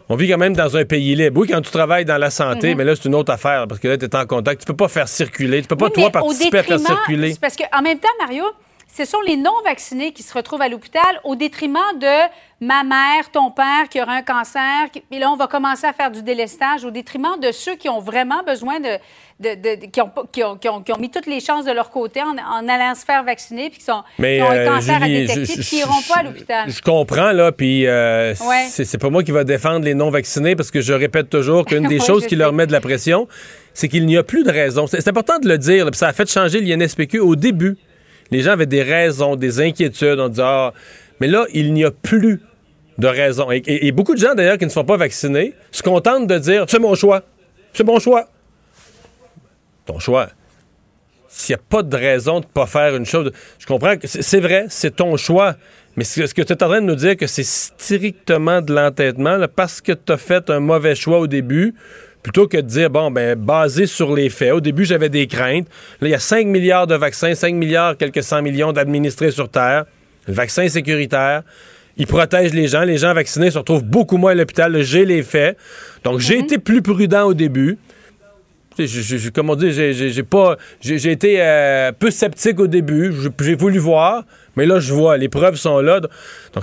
On 0.09 0.15
vit 0.15 0.29
quand 0.29 0.37
même 0.37 0.55
dans 0.55 0.75
un 0.75 0.85
pays 0.85 1.15
libre. 1.15 1.39
Oui, 1.41 1.47
quand 1.49 1.61
tu 1.61 1.71
travailles 1.71 2.05
dans 2.05 2.17
la 2.17 2.29
santé, 2.29 2.75
mais 2.75 2.83
là, 2.83 2.95
c'est 2.95 3.05
une 3.05 3.15
autre 3.15 3.31
affaire, 3.31 3.67
parce 3.67 3.79
que 3.79 3.87
là, 3.87 3.97
tu 3.97 4.05
es 4.05 4.15
en 4.15 4.25
contact. 4.25 4.61
Tu 4.61 4.65
peux 4.67 4.75
pas 4.75 4.87
faire 4.89 5.07
circuler. 5.07 5.61
Tu 5.61 5.67
peux 5.67 5.77
pas, 5.77 5.85
Oui, 5.85 5.91
toi, 5.93 6.09
participer 6.11 6.59
à 6.59 6.63
faire 6.63 6.79
circuler. 6.79 7.35
Parce 7.39 7.55
qu'en 7.55 7.81
même 7.81 7.99
temps, 7.99 8.09
Mario, 8.19 8.43
ce 8.95 9.05
sont 9.05 9.21
les 9.25 9.37
non-vaccinés 9.37 10.11
qui 10.11 10.21
se 10.21 10.33
retrouvent 10.33 10.61
à 10.61 10.67
l'hôpital 10.69 11.01
au 11.23 11.35
détriment 11.35 11.79
de 11.99 12.29
ma 12.59 12.83
mère, 12.83 13.31
ton 13.31 13.49
père 13.49 13.89
qui 13.89 13.99
aura 14.01 14.13
un 14.13 14.21
cancer. 14.21 14.91
qui- 14.91 15.03
Et 15.09 15.19
là, 15.19 15.31
on 15.31 15.35
va 15.37 15.47
commencer 15.47 15.87
à 15.87 15.93
faire 15.93 16.11
du 16.11 16.21
délestage 16.21 16.83
au 16.83 16.91
détriment 16.91 17.39
de 17.41 17.51
ceux 17.51 17.75
qui 17.75 17.89
ont 17.89 17.99
vraiment 17.99 18.43
besoin 18.43 18.79
de. 18.79 18.89
De- 19.39 19.55
de- 19.55 19.81
de- 19.81 19.85
qui, 19.91 19.99
ont, 20.01 20.09
pas- 20.09 20.23
qui, 20.31 20.43
ont, 20.43 20.55
qui 20.57 20.69
ont- 20.69 20.81
qui 20.81 20.91
ont 20.93 20.97
mis 20.99 21.09
toutes 21.09 21.25
les 21.25 21.39
chances 21.39 21.65
de 21.65 21.71
leur 21.71 21.89
côté 21.89 22.21
en, 22.21 22.35
en 22.37 22.67
allant 22.69 22.93
se 22.95 23.03
faire 23.03 23.23
vacciner 23.23 23.69
puis 23.69 23.79
qui, 23.79 23.85
sont, 23.85 24.03
Mais, 24.19 24.37
qui 24.37 24.43
ont 24.43 24.49
un 24.49 24.55
euh, 24.55 24.65
cancer 24.67 24.99
Julie, 25.01 25.15
à 25.15 25.19
détecter 25.27 25.53
puis 25.55 25.63
qui 25.63 25.75
n'iront 25.77 26.01
pas 26.07 26.19
à 26.19 26.23
l'hôpital. 26.23 26.69
Je 26.69 26.81
comprends, 26.81 27.31
là, 27.31 27.51
puis 27.51 27.87
euh, 27.87 28.33
Ouais. 28.47 28.67
c'est 28.69 28.97
pas 28.97 29.09
moi 29.09 29.23
qui 29.23 29.31
va 29.31 29.43
défendre 29.43 29.85
les 29.85 29.93
non-vaccinés 29.95 30.55
parce 30.55 30.71
que 30.71 30.81
je 30.81 30.93
répète 30.93 31.29
toujours 31.29 31.65
qu'une 31.65 31.87
des 31.87 31.99
Ouais, 31.99 32.05
choses 32.05 32.25
qui 32.27 32.35
leur 32.35 32.53
met 32.53 32.67
de 32.67 32.71
la 32.71 32.81
pression, 32.81 33.27
c'est 33.73 33.87
qu'il 33.87 34.05
n'y 34.05 34.17
a 34.17 34.23
plus 34.23 34.43
de 34.43 34.51
raison. 34.51 34.87
C'est 34.87 35.07
important 35.07 35.39
de 35.39 35.47
le 35.49 35.57
dire, 35.57 35.85
puis 35.89 35.97
ça 35.97 36.07
a 36.09 36.13
fait 36.13 36.29
changer 36.29 36.59
l'INSPQ 36.61 37.19
au 37.19 37.35
début. 37.35 37.77
Les 38.31 38.41
gens 38.41 38.51
avaient 38.51 38.65
des 38.65 38.83
raisons, 38.83 39.35
des 39.35 39.59
inquiétudes. 39.59 40.19
On 40.19 40.29
disait, 40.29 40.43
ah, 40.45 40.73
mais 41.19 41.27
là, 41.27 41.45
il 41.53 41.73
n'y 41.73 41.83
a 41.83 41.91
plus 41.91 42.41
de 42.97 43.07
raison. 43.07 43.51
Et, 43.51 43.57
et- 43.57 43.87
et 43.87 43.91
beaucoup 43.91 44.13
de 44.13 44.19
gens, 44.19 44.35
d'ailleurs, 44.35 44.57
qui 44.59 44.65
ne 44.65 44.69
sont 44.69 44.83
pas 44.85 44.97
vaccinés, 44.97 45.53
se 45.71 45.81
contentent 45.83 46.27
de 46.27 46.37
dire, 46.37 46.65
c'est 46.67 46.79
mon 46.79 46.93
choix. 46.95 47.23
C'est 47.73 47.83
mon 47.83 47.99
choix. 47.99 48.27
Ton 49.85 49.99
choix 49.99 50.29
s'il 51.33 51.55
n'y 51.55 51.59
a 51.59 51.63
pas 51.67 51.81
de 51.81 51.97
raison 51.97 52.39
de 52.39 52.45
ne 52.45 52.51
pas 52.51 52.67
faire 52.67 52.95
une 52.95 53.07
chose, 53.07 53.31
je 53.57 53.65
comprends 53.65 53.97
que 53.97 54.07
c'est 54.07 54.39
vrai, 54.39 54.67
c'est 54.69 54.97
ton 54.97 55.17
choix. 55.17 55.55
Mais 55.95 56.03
ce 56.03 56.21
que 56.33 56.43
tu 56.43 56.53
es 56.53 56.63
en 56.63 56.67
train 56.67 56.81
de 56.81 56.85
nous 56.85 56.95
dire, 56.95 57.17
que 57.17 57.27
c'est 57.27 57.45
strictement 57.45 58.61
de 58.61 58.73
l'entêtement, 58.73 59.37
là, 59.37 59.47
parce 59.47 59.81
que 59.81 59.93
tu 59.93 60.11
as 60.11 60.17
fait 60.17 60.49
un 60.51 60.59
mauvais 60.59 60.93
choix 60.93 61.19
au 61.19 61.27
début, 61.27 61.73
plutôt 62.21 62.47
que 62.47 62.57
de 62.57 62.61
dire, 62.61 62.89
bon, 62.89 63.09
ben, 63.11 63.37
basé 63.37 63.87
sur 63.87 64.13
les 64.13 64.29
faits. 64.29 64.53
Au 64.53 64.61
début, 64.61 64.85
j'avais 64.85 65.09
des 65.09 65.27
craintes. 65.27 65.67
Là, 66.01 66.07
il 66.07 66.11
y 66.11 66.15
a 66.15 66.19
5 66.19 66.47
milliards 66.47 66.87
de 66.87 66.95
vaccins, 66.95 67.33
5 67.33 67.53
milliards, 67.55 67.97
quelques 67.97 68.23
100 68.23 68.43
millions 68.43 68.71
d'administrés 68.71 69.31
sur 69.31 69.49
Terre. 69.49 69.85
Le 70.27 70.33
vaccin 70.33 70.63
est 70.63 70.69
sécuritaire. 70.69 71.41
Il 71.97 72.07
protège 72.07 72.53
les 72.53 72.67
gens. 72.67 72.83
Les 72.83 72.97
gens 72.97 73.13
vaccinés 73.13 73.51
se 73.51 73.57
retrouvent 73.57 73.83
beaucoup 73.83 74.17
moins 74.17 74.31
à 74.31 74.35
l'hôpital. 74.35 74.81
J'ai 74.81 75.05
les 75.05 75.21
faits. 75.21 75.57
Donc, 76.03 76.19
j'ai 76.19 76.39
été 76.39 76.57
plus 76.59 76.81
prudent 76.81 77.23
au 77.23 77.33
début. 77.33 77.77
J'ai- 78.77 79.31
comme 79.31 79.49
on 79.49 79.55
dit, 79.55 79.71
j'ai- 79.71 80.23
pas. 80.23 80.57
J'ai 80.81 81.11
été 81.11 81.37
euh, 81.39 81.91
peu 81.97 82.11
sceptique 82.11 82.59
au 82.59 82.67
début. 82.67 83.13
J'ai- 83.39 83.55
voulu 83.55 83.79
voir. 83.79 84.23
Mais 84.55 84.65
là, 84.65 84.79
je 84.79 84.93
vois, 84.93 85.17
les 85.17 85.29
preuves 85.29 85.55
sont 85.55 85.79
là. 85.79 85.99
Donc, 85.99 86.09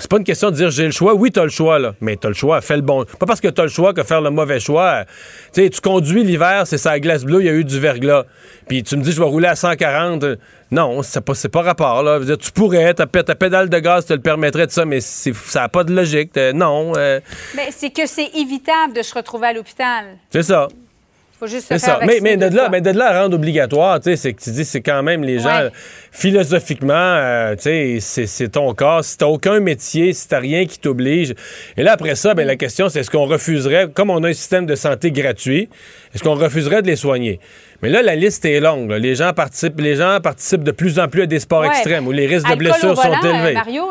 c'est 0.01 0.11
pas 0.11 0.19
une 0.19 0.25
question 0.25 0.51
de 0.51 0.57
dire 0.57 0.71
j'ai 0.71 0.85
le 0.85 0.91
choix. 0.93 1.15
Oui, 1.15 1.31
t'as 1.33 1.43
le 1.43 1.51
choix, 1.51 1.79
là. 1.79 1.95
Mais 2.01 2.17
t'as 2.17 2.29
le 2.29 2.35
choix, 2.35 2.61
fais 2.61 2.77
le 2.77 2.83
bon. 2.83 3.05
Pas 3.19 3.27
parce 3.27 3.41
que 3.41 3.49
t'as 3.49 3.63
le 3.65 3.69
choix 3.69 3.93
que 3.93 4.05
faire 4.05 4.21
le 4.21 4.31
mauvais 4.31 4.61
choix. 4.61 5.05
Tu 5.53 5.63
sais, 5.63 5.71
tu 5.71 5.81
conduis 5.81 6.23
l'hiver, 6.23 6.67
c'est 6.67 6.79
sa 6.79 7.01
glace 7.01 7.25
bleue, 7.25 7.41
il 7.41 7.47
y 7.47 7.49
a 7.49 7.53
eu 7.53 7.65
du 7.65 7.81
verglas. 7.81 8.25
Puis 8.69 8.85
tu 8.85 8.97
me 8.97 9.03
dis, 9.03 9.11
je 9.11 9.19
vais 9.19 9.27
rouler 9.27 9.49
à 9.49 9.57
140. 9.57 10.25
Non, 10.71 11.03
c'est 11.03 11.21
pas, 11.21 11.33
pas 11.51 11.63
rapport, 11.63 12.05
là. 12.05 12.21
Dire, 12.21 12.39
tu 12.39 12.53
pourrais, 12.53 12.95
ta, 12.95 13.07
ta, 13.07 13.35
pédale 13.35 13.69
de 13.69 13.79
gaz 13.81 14.07
te 14.07 14.13
le 14.13 14.21
permettrait 14.21 14.67
de 14.69 14.73
ça, 14.73 14.85
mais 14.85 15.01
ça 15.01 15.33
n'a 15.57 15.69
pas 15.69 15.83
de 15.83 15.93
logique. 15.93 16.37
Non. 16.55 16.93
Euh. 16.97 17.19
Mais 17.57 17.71
c'est 17.73 17.91
que 17.91 18.07
c'est 18.07 18.31
évitable 18.37 18.95
de 18.95 19.03
se 19.03 19.13
retrouver 19.15 19.49
à 19.49 19.53
l'hôpital. 19.53 20.05
C'est 20.31 20.45
ça 20.45 20.69
faut 21.41 21.47
juste 21.47 21.63
se 21.63 21.79
faire 21.79 21.81
ça. 21.81 22.01
Mais, 22.07 22.21
mais, 22.21 22.37
de 22.37 22.55
là, 22.55 22.69
mais 22.71 22.83
de 22.83 22.91
là 22.91 23.13
à 23.13 23.23
rendre 23.23 23.35
obligatoire, 23.35 23.99
c'est 24.03 24.35
que 24.35 24.43
tu 24.43 24.51
dis, 24.51 24.65
c'est 24.65 24.83
quand 24.83 25.03
même 25.03 25.25
les 25.25 25.39
gens, 25.39 25.69
philosophiquement, 26.13 26.93
euh, 26.95 27.55
c'est 27.59 28.49
ton 28.53 28.75
corps. 28.75 29.03
Si 29.03 29.17
t'as 29.17 29.27
aucun 29.27 29.59
métier, 29.59 30.13
si 30.13 30.29
t'as 30.29 30.39
rien 30.39 30.67
qui 30.67 30.79
t'oblige. 30.79 31.35
Et 31.79 31.83
là, 31.83 31.93
après 31.93 32.15
ça, 32.15 32.35
ben, 32.35 32.47
la 32.47 32.57
question, 32.57 32.91
c'est 32.91 33.01
est-ce 33.01 33.11
qu'on 33.11 33.25
refuserait, 33.25 33.89
comme 33.93 34.11
on 34.11 34.23
a 34.23 34.29
un 34.29 34.33
système 34.35 34.67
de 34.67 34.75
santé 34.75 35.11
gratuit, 35.11 35.71
est-ce 36.15 36.23
qu'on 36.23 36.35
refuserait 36.35 36.83
de 36.83 36.89
les 36.89 36.97
soigner? 36.97 37.41
Mais 37.83 37.89
là, 37.89 38.03
la 38.03 38.15
liste 38.15 38.45
est 38.45 38.61
longue. 38.61 38.91
Les 38.93 39.15
gens 39.15 39.33
participent, 39.33 39.81
les 39.81 39.97
gens 39.97 40.21
participent 40.21 40.65
de 40.65 40.71
plus 40.71 40.99
en 40.99 41.09
plus 41.09 41.23
à 41.23 41.27
des 41.27 41.41
sports 41.41 41.65
extrêmes 41.65 42.07
où 42.07 42.13
les 42.13 42.27
risques 42.27 42.49
de 42.49 42.55
blessures 42.55 42.97
sont 42.97 43.13
élevés. 43.23 43.55
Mario, 43.55 43.85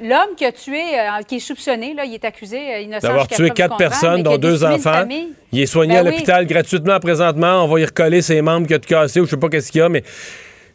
l'homme 0.00 0.34
qui 0.36 0.44
a 0.44 0.52
tué, 0.52 0.82
euh, 0.98 1.22
qui 1.26 1.36
est 1.36 1.40
soupçonné, 1.40 1.94
là, 1.94 2.04
il 2.04 2.14
est 2.14 2.24
accusé 2.24 2.58
euh, 2.58 2.80
innocent 2.80 3.06
d'avoir 3.06 3.28
tué 3.28 3.50
quatre 3.50 3.76
personnes, 3.76 4.22
dont 4.22 4.36
deux 4.36 4.64
enfants. 4.64 5.04
Il 5.52 5.60
est 5.60 5.66
soigné 5.66 5.94
ben 5.94 6.00
à 6.06 6.10
l'hôpital 6.10 6.46
gratuitement 6.46 6.98
présentement. 6.98 7.64
On 7.64 7.68
va 7.68 7.80
y 7.80 7.84
recoller 7.84 8.20
ses 8.20 8.42
membres 8.42 8.66
qui 8.66 8.74
a 8.74 8.78
cassé 8.78 9.20
ou 9.20 9.26
je 9.26 9.30
sais 9.30 9.36
pas 9.36 9.48
qu'est-ce 9.48 9.70
qu'il 9.70 9.80
y 9.80 9.82
a, 9.82 9.88
mais 9.88 10.02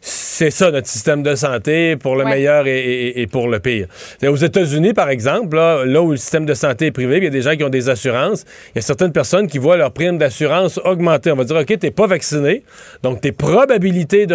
c'est 0.04 0.50
ça 0.50 0.72
notre 0.72 0.88
système 0.88 1.22
de 1.22 1.36
santé 1.36 1.94
pour 1.94 2.16
le 2.16 2.24
meilleur 2.24 2.64
et, 2.66 3.28
pour 3.30 3.46
le 3.46 3.60
pire. 3.60 3.86
Aux 4.26 4.36
États-Unis, 4.36 4.94
par 4.94 5.08
exemple, 5.08 5.56
là, 5.56 6.02
où 6.02 6.10
le 6.10 6.16
système 6.16 6.44
de 6.44 6.54
santé 6.54 6.86
est 6.86 6.90
privé, 6.90 7.18
il 7.18 7.24
y 7.24 7.26
a 7.28 7.30
des 7.30 7.42
gens 7.42 7.54
qui 7.54 7.62
ont 7.62 7.68
des 7.68 7.88
assurances. 7.88 8.44
Il 8.74 8.76
y 8.76 8.78
a 8.80 8.82
certaines 8.82 9.12
personnes 9.12 9.46
qui 9.46 9.58
voient 9.58 9.76
leur 9.76 9.92
prime 9.92 10.18
d'assurance 10.18 10.80
augmenter. 10.84 11.30
On 11.30 11.36
va 11.36 11.44
dire, 11.44 11.56
OK, 11.56 11.78
t'es 11.78 11.92
pas 11.92 12.08
vacciné, 12.08 12.64
donc 13.04 13.20
tes 13.20 13.30
probabilités 13.30 14.26
de, 14.26 14.34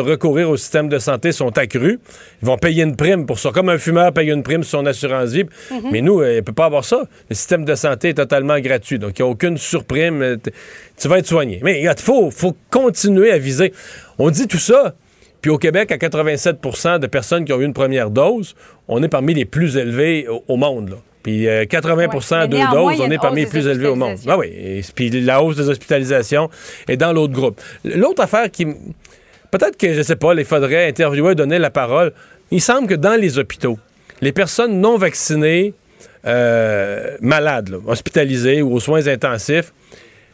recourir 0.00 0.48
au 0.48 0.56
système 0.56 0.88
de 0.88 0.98
santé 0.98 1.32
sont 1.32 1.58
accrues. 1.58 2.00
Ils 2.42 2.46
vont 2.46 2.56
payer 2.56 2.82
une 2.82 2.96
prime 2.96 3.26
pour 3.26 3.38
ça, 3.38 3.50
comme 3.52 3.68
un 3.68 3.78
fumeur 3.78 4.14
paye 4.14 4.30
une 4.30 4.42
prime 4.42 4.62
sur 4.62 4.78
son 4.78 4.86
assurance 4.86 5.30
vie. 5.30 5.44
Mm-hmm. 5.44 5.80
Mais 5.92 6.00
nous, 6.00 6.22
il 6.22 6.36
ne 6.36 6.40
peut 6.40 6.54
pas 6.54 6.64
avoir 6.64 6.86
ça. 6.86 7.02
Le 7.28 7.34
système 7.34 7.66
de 7.66 7.74
santé 7.74 8.10
est 8.10 8.14
totalement 8.14 8.58
gratuit, 8.60 8.98
donc 8.98 9.18
il 9.18 9.22
n'y 9.22 9.28
a 9.28 9.30
aucune 9.30 9.58
surprime 9.58 10.38
tu 10.96 11.08
vas 11.08 11.18
être 11.18 11.26
soigné. 11.26 11.60
Mais 11.62 11.82
il 11.82 11.90
faut, 11.98 12.30
faut 12.30 12.56
continuer 12.70 13.30
à 13.30 13.38
viser. 13.38 13.72
On 14.18 14.30
dit 14.30 14.46
tout 14.46 14.58
ça, 14.58 14.94
puis 15.40 15.50
au 15.50 15.58
Québec, 15.58 15.92
à 15.92 15.96
87% 15.96 16.98
de 16.98 17.06
personnes 17.06 17.44
qui 17.44 17.52
ont 17.52 17.60
eu 17.60 17.64
une 17.64 17.74
première 17.74 18.10
dose, 18.10 18.54
on 18.88 19.02
est 19.02 19.08
parmi 19.08 19.34
les 19.34 19.44
plus 19.44 19.76
élevés 19.76 20.26
au, 20.48 20.56
monde. 20.56 20.98
Puis 21.22 21.46
80% 21.46 22.34
euh, 22.34 22.46
de 22.46 22.72
doses, 22.72 23.00
on 23.00 23.10
est 23.10 23.18
parmi 23.18 23.42
les 23.42 23.46
plus 23.46 23.66
élevés 23.66 23.88
au 23.88 23.96
monde. 23.96 24.18
Ah 24.26 24.38
oui, 24.38 24.48
et, 24.48 24.80
puis 24.94 25.10
la 25.10 25.42
hausse 25.42 25.56
des 25.56 25.68
hospitalisations 25.68 26.50
est 26.88 26.96
dans 26.96 27.12
l'autre 27.12 27.32
groupe. 27.32 27.60
L'autre 27.84 28.22
affaire 28.22 28.50
qui... 28.50 28.66
Peut-être 29.50 29.76
que, 29.76 29.92
je 29.94 30.02
sais 30.02 30.16
pas, 30.16 30.34
il 30.34 30.44
faudrait 30.44 30.88
interviewer, 30.88 31.34
donner 31.34 31.58
la 31.58 31.70
parole. 31.70 32.12
Il 32.50 32.60
semble 32.60 32.88
que 32.88 32.94
dans 32.94 33.18
les 33.18 33.38
hôpitaux, 33.38 33.78
les 34.20 34.32
personnes 34.32 34.80
non 34.80 34.98
vaccinées, 34.98 35.74
euh, 36.26 37.16
malades, 37.20 37.78
hospitalisées 37.86 38.62
ou 38.62 38.74
aux 38.74 38.80
soins 38.80 39.06
intensifs, 39.06 39.72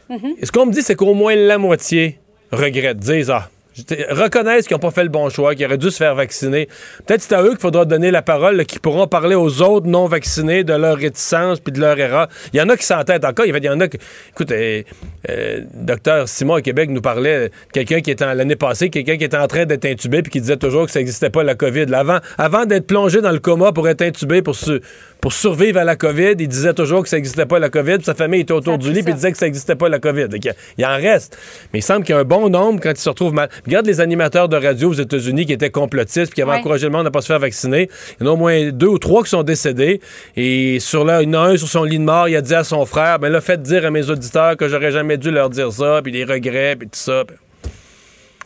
ce 0.09 0.51
qu'on 0.51 0.65
me 0.65 0.71
dit, 0.71 0.81
c'est 0.81 0.95
qu'au 0.95 1.13
moins 1.13 1.35
la 1.35 1.57
moitié 1.57 2.19
regrette, 2.51 2.97
disent 2.97 3.29
Ah, 3.29 3.49
reconnaissent 4.09 4.67
qu'ils 4.67 4.75
n'ont 4.75 4.79
pas 4.79 4.91
fait 4.91 5.03
le 5.03 5.09
bon 5.09 5.29
choix, 5.29 5.55
qu'ils 5.55 5.65
auraient 5.65 5.77
dû 5.77 5.89
se 5.89 5.97
faire 5.97 6.15
vacciner. 6.15 6.67
Peut-être 7.05 7.21
c'est 7.21 7.33
à 7.33 7.41
eux 7.43 7.49
qu'il 7.49 7.59
faudra 7.59 7.85
donner 7.85 8.11
la 8.11 8.21
parole, 8.21 8.65
qui 8.65 8.79
pourront 8.79 9.07
parler 9.07 9.35
aux 9.35 9.61
autres 9.61 9.87
non 9.87 10.07
vaccinés 10.07 10.63
de 10.63 10.73
leur 10.73 10.97
réticence 10.97 11.59
puis 11.59 11.71
de 11.71 11.79
leur 11.79 11.97
erreur. 11.99 12.27
Il 12.53 12.59
y 12.59 12.61
en 12.61 12.69
a 12.69 12.77
qui 12.77 12.85
s'entêtent 12.85 13.25
encore. 13.25 13.45
Il 13.45 13.63
y 13.63 13.69
en 13.69 13.79
a 13.79 13.87
qui. 13.87 13.97
Écoute, 14.31 14.51
euh, 14.51 14.83
euh, 15.29 15.61
docteur 15.73 16.27
Simon 16.27 16.55
à 16.55 16.61
Québec 16.61 16.89
nous 16.89 17.01
parlait 17.01 17.51
quelqu'un 17.71 18.01
qui 18.01 18.11
était 18.11 18.33
l'année 18.33 18.55
passée, 18.55 18.89
quelqu'un 18.89 19.17
qui 19.17 19.23
était 19.23 19.37
en 19.37 19.47
train 19.47 19.65
d'être 19.65 19.85
intubé 19.85 20.21
puis 20.21 20.31
qui 20.31 20.41
disait 20.41 20.57
toujours 20.57 20.85
que 20.85 20.91
ça 20.91 20.99
n'existait 20.99 21.29
pas 21.29 21.43
la 21.43 21.55
COVID. 21.55 21.93
avant, 21.93 22.19
avant 22.37 22.65
d'être 22.65 22.87
plongé 22.87 23.21
dans 23.21 23.31
le 23.31 23.39
coma 23.39 23.71
pour 23.71 23.87
être 23.89 24.01
intubé 24.01 24.41
pour 24.41 24.55
se 24.55 24.81
pour 25.23 25.31
survivre 25.31 25.79
à 25.79 25.85
la 25.85 25.95
COVID. 25.95 26.35
Il 26.37 26.49
disait 26.49 26.73
toujours 26.73 27.01
que 27.01 27.07
ça 27.07 27.15
n'existait 27.15 27.45
pas 27.45 27.57
la 27.57 27.69
COVID. 27.69 27.99
Sa 28.01 28.13
famille 28.13 28.41
était 28.41 28.51
autour 28.51 28.77
du 28.77 28.91
lit 28.91 28.99
et 29.07 29.13
disait 29.13 29.31
que 29.31 29.37
ça 29.37 29.45
n'existait 29.45 29.77
pas 29.77 29.87
la 29.87 29.99
COVID. 29.99 30.27
il, 30.77 30.85
en 30.85 30.97
reste. 30.97 31.37
Mais 31.71 31.79
il 31.79 31.81
semble 31.81 32.03
qu'il 32.03 32.13
y 32.13 32.17
a 32.17 32.19
un 32.19 32.25
bon 32.25 32.49
nombre 32.49 32.81
quand 32.83 32.91
ils 32.91 32.97
se 32.97 33.07
retrouvent 33.07 33.33
mal. 33.33 33.47
Regarde 33.65 33.85
les 33.85 34.01
animateurs 34.01 34.49
de 34.49 34.57
radio 34.57 34.89
aux 34.89 34.95
États-Unis 34.95 35.45
qui 35.45 35.53
étaient 35.53 35.69
complotistes 35.69 36.33
et 36.33 36.35
qui 36.35 36.41
avaient 36.41 36.51
encouragé 36.51 36.87
le 36.87 36.91
monde 36.91 37.03
à 37.03 37.03
ne 37.05 37.09
pas 37.09 37.21
se 37.21 37.27
faire 37.27 37.39
vacciner. 37.39 37.89
Il 38.19 38.25
y 38.25 38.27
en 38.27 38.31
a 38.31 38.33
au 38.33 38.37
moins 38.37 38.69
deux 38.71 38.87
ou 38.87 38.99
trois 38.99 39.23
qui 39.23 39.29
sont 39.29 39.43
décédés. 39.43 40.01
Et 40.35 40.81
sur 40.81 41.05
là, 41.05 41.21
il 41.21 41.29
y 41.29 41.37
en 41.37 41.41
a 41.41 41.51
un 41.51 41.55
sur 41.55 41.69
son 41.69 41.85
lit 41.85 41.99
de 41.99 42.03
mort, 42.03 42.27
il 42.27 42.35
a 42.35 42.41
dit 42.41 42.53
à 42.53 42.65
son 42.65 42.85
frère, 42.85 43.17
ben 43.19 43.29
là, 43.29 43.39
faites 43.39 43.61
dire 43.61 43.85
à 43.85 43.91
mes 43.91 44.09
auditeurs 44.09 44.57
que 44.57 44.67
j'aurais 44.67 44.91
jamais 44.91 45.15
dû 45.15 45.31
leur 45.31 45.49
dire 45.49 45.71
ça, 45.71 46.01
puis 46.03 46.11
les 46.11 46.25
regrets, 46.25 46.75
puis 46.75 46.89
tout 46.89 46.99
ça. 46.99 47.23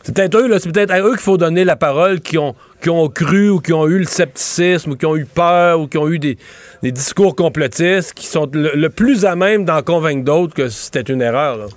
C'est 0.04 0.14
peut-être 0.14 0.38
eux, 0.38 0.58
c'est 0.60 0.70
peut-être 0.70 0.92
à 0.92 1.00
eux 1.00 1.10
qu'il 1.10 1.18
faut 1.18 1.38
donner 1.38 1.64
la 1.64 1.76
parole 1.76 2.20
qui 2.20 2.38
ont, 2.38 2.54
qui 2.80 2.90
ont 2.90 3.08
cru 3.08 3.50
ou 3.50 3.60
qui 3.60 3.72
ont 3.72 3.86
eu 3.86 3.98
le 3.98 4.04
scepticisme 4.04 4.92
ou 4.92 4.96
qui 4.96 5.06
ont 5.06 5.16
eu 5.16 5.24
peur 5.24 5.80
ou 5.80 5.88
qui 5.88 5.98
ont 5.98 6.08
eu 6.08 6.18
des, 6.18 6.38
discours 6.82 7.34
complotistes 7.34 8.14
qui 8.14 8.26
sont 8.26 8.48
le, 8.52 8.88
plus 8.88 9.24
à 9.24 9.36
même 9.36 9.64
d'en 9.64 9.82
convaincre 9.82 10.24
d'autres 10.24 10.54
que 10.54 10.68
c'était 10.68 11.12
une 11.12 11.22
erreur. 11.22 11.68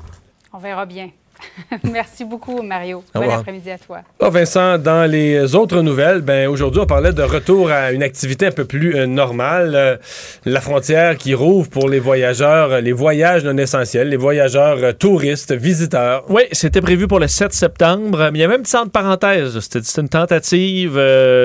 On 0.53 0.57
verra 0.57 0.85
bien. 0.85 1.09
Merci 1.91 2.25
beaucoup, 2.25 2.61
Mario. 2.61 3.03
Bon 3.13 3.29
après-midi 3.29 3.71
à 3.71 3.77
toi. 3.77 3.99
Ah, 4.19 4.29
Vincent, 4.29 4.77
dans 4.77 5.09
les 5.09 5.55
autres 5.55 5.81
nouvelles, 5.81 6.21
ben, 6.21 6.47
aujourd'hui, 6.47 6.81
on 6.81 6.85
parlait 6.85 7.13
de 7.13 7.21
retour 7.21 7.71
à 7.71 7.91
une 7.91 8.03
activité 8.03 8.47
un 8.47 8.51
peu 8.51 8.65
plus 8.65 8.95
euh, 8.95 9.05
normale. 9.05 9.73
Euh, 9.75 9.97
la 10.45 10.61
frontière 10.61 11.17
qui 11.17 11.33
rouvre 11.33 11.69
pour 11.69 11.89
les 11.89 11.99
voyageurs, 11.99 12.71
euh, 12.71 12.81
les 12.81 12.91
voyages 12.91 13.43
non 13.43 13.57
essentiels, 13.57 14.09
les 14.09 14.17
voyageurs 14.17 14.95
touristes, 14.97 15.53
visiteurs. 15.53 16.23
Oui, 16.29 16.43
c'était 16.51 16.81
prévu 16.81 17.07
pour 17.07 17.19
le 17.19 17.27
7 17.27 17.53
septembre. 17.53 18.29
Mais 18.31 18.39
il 18.39 18.41
y 18.41 18.45
a 18.45 18.47
même 18.47 18.59
une 18.59 18.63
petite 18.63 18.91
parenthèse. 18.91 19.59
C'était 19.59 20.01
une 20.01 20.09
tentative. 20.09 20.99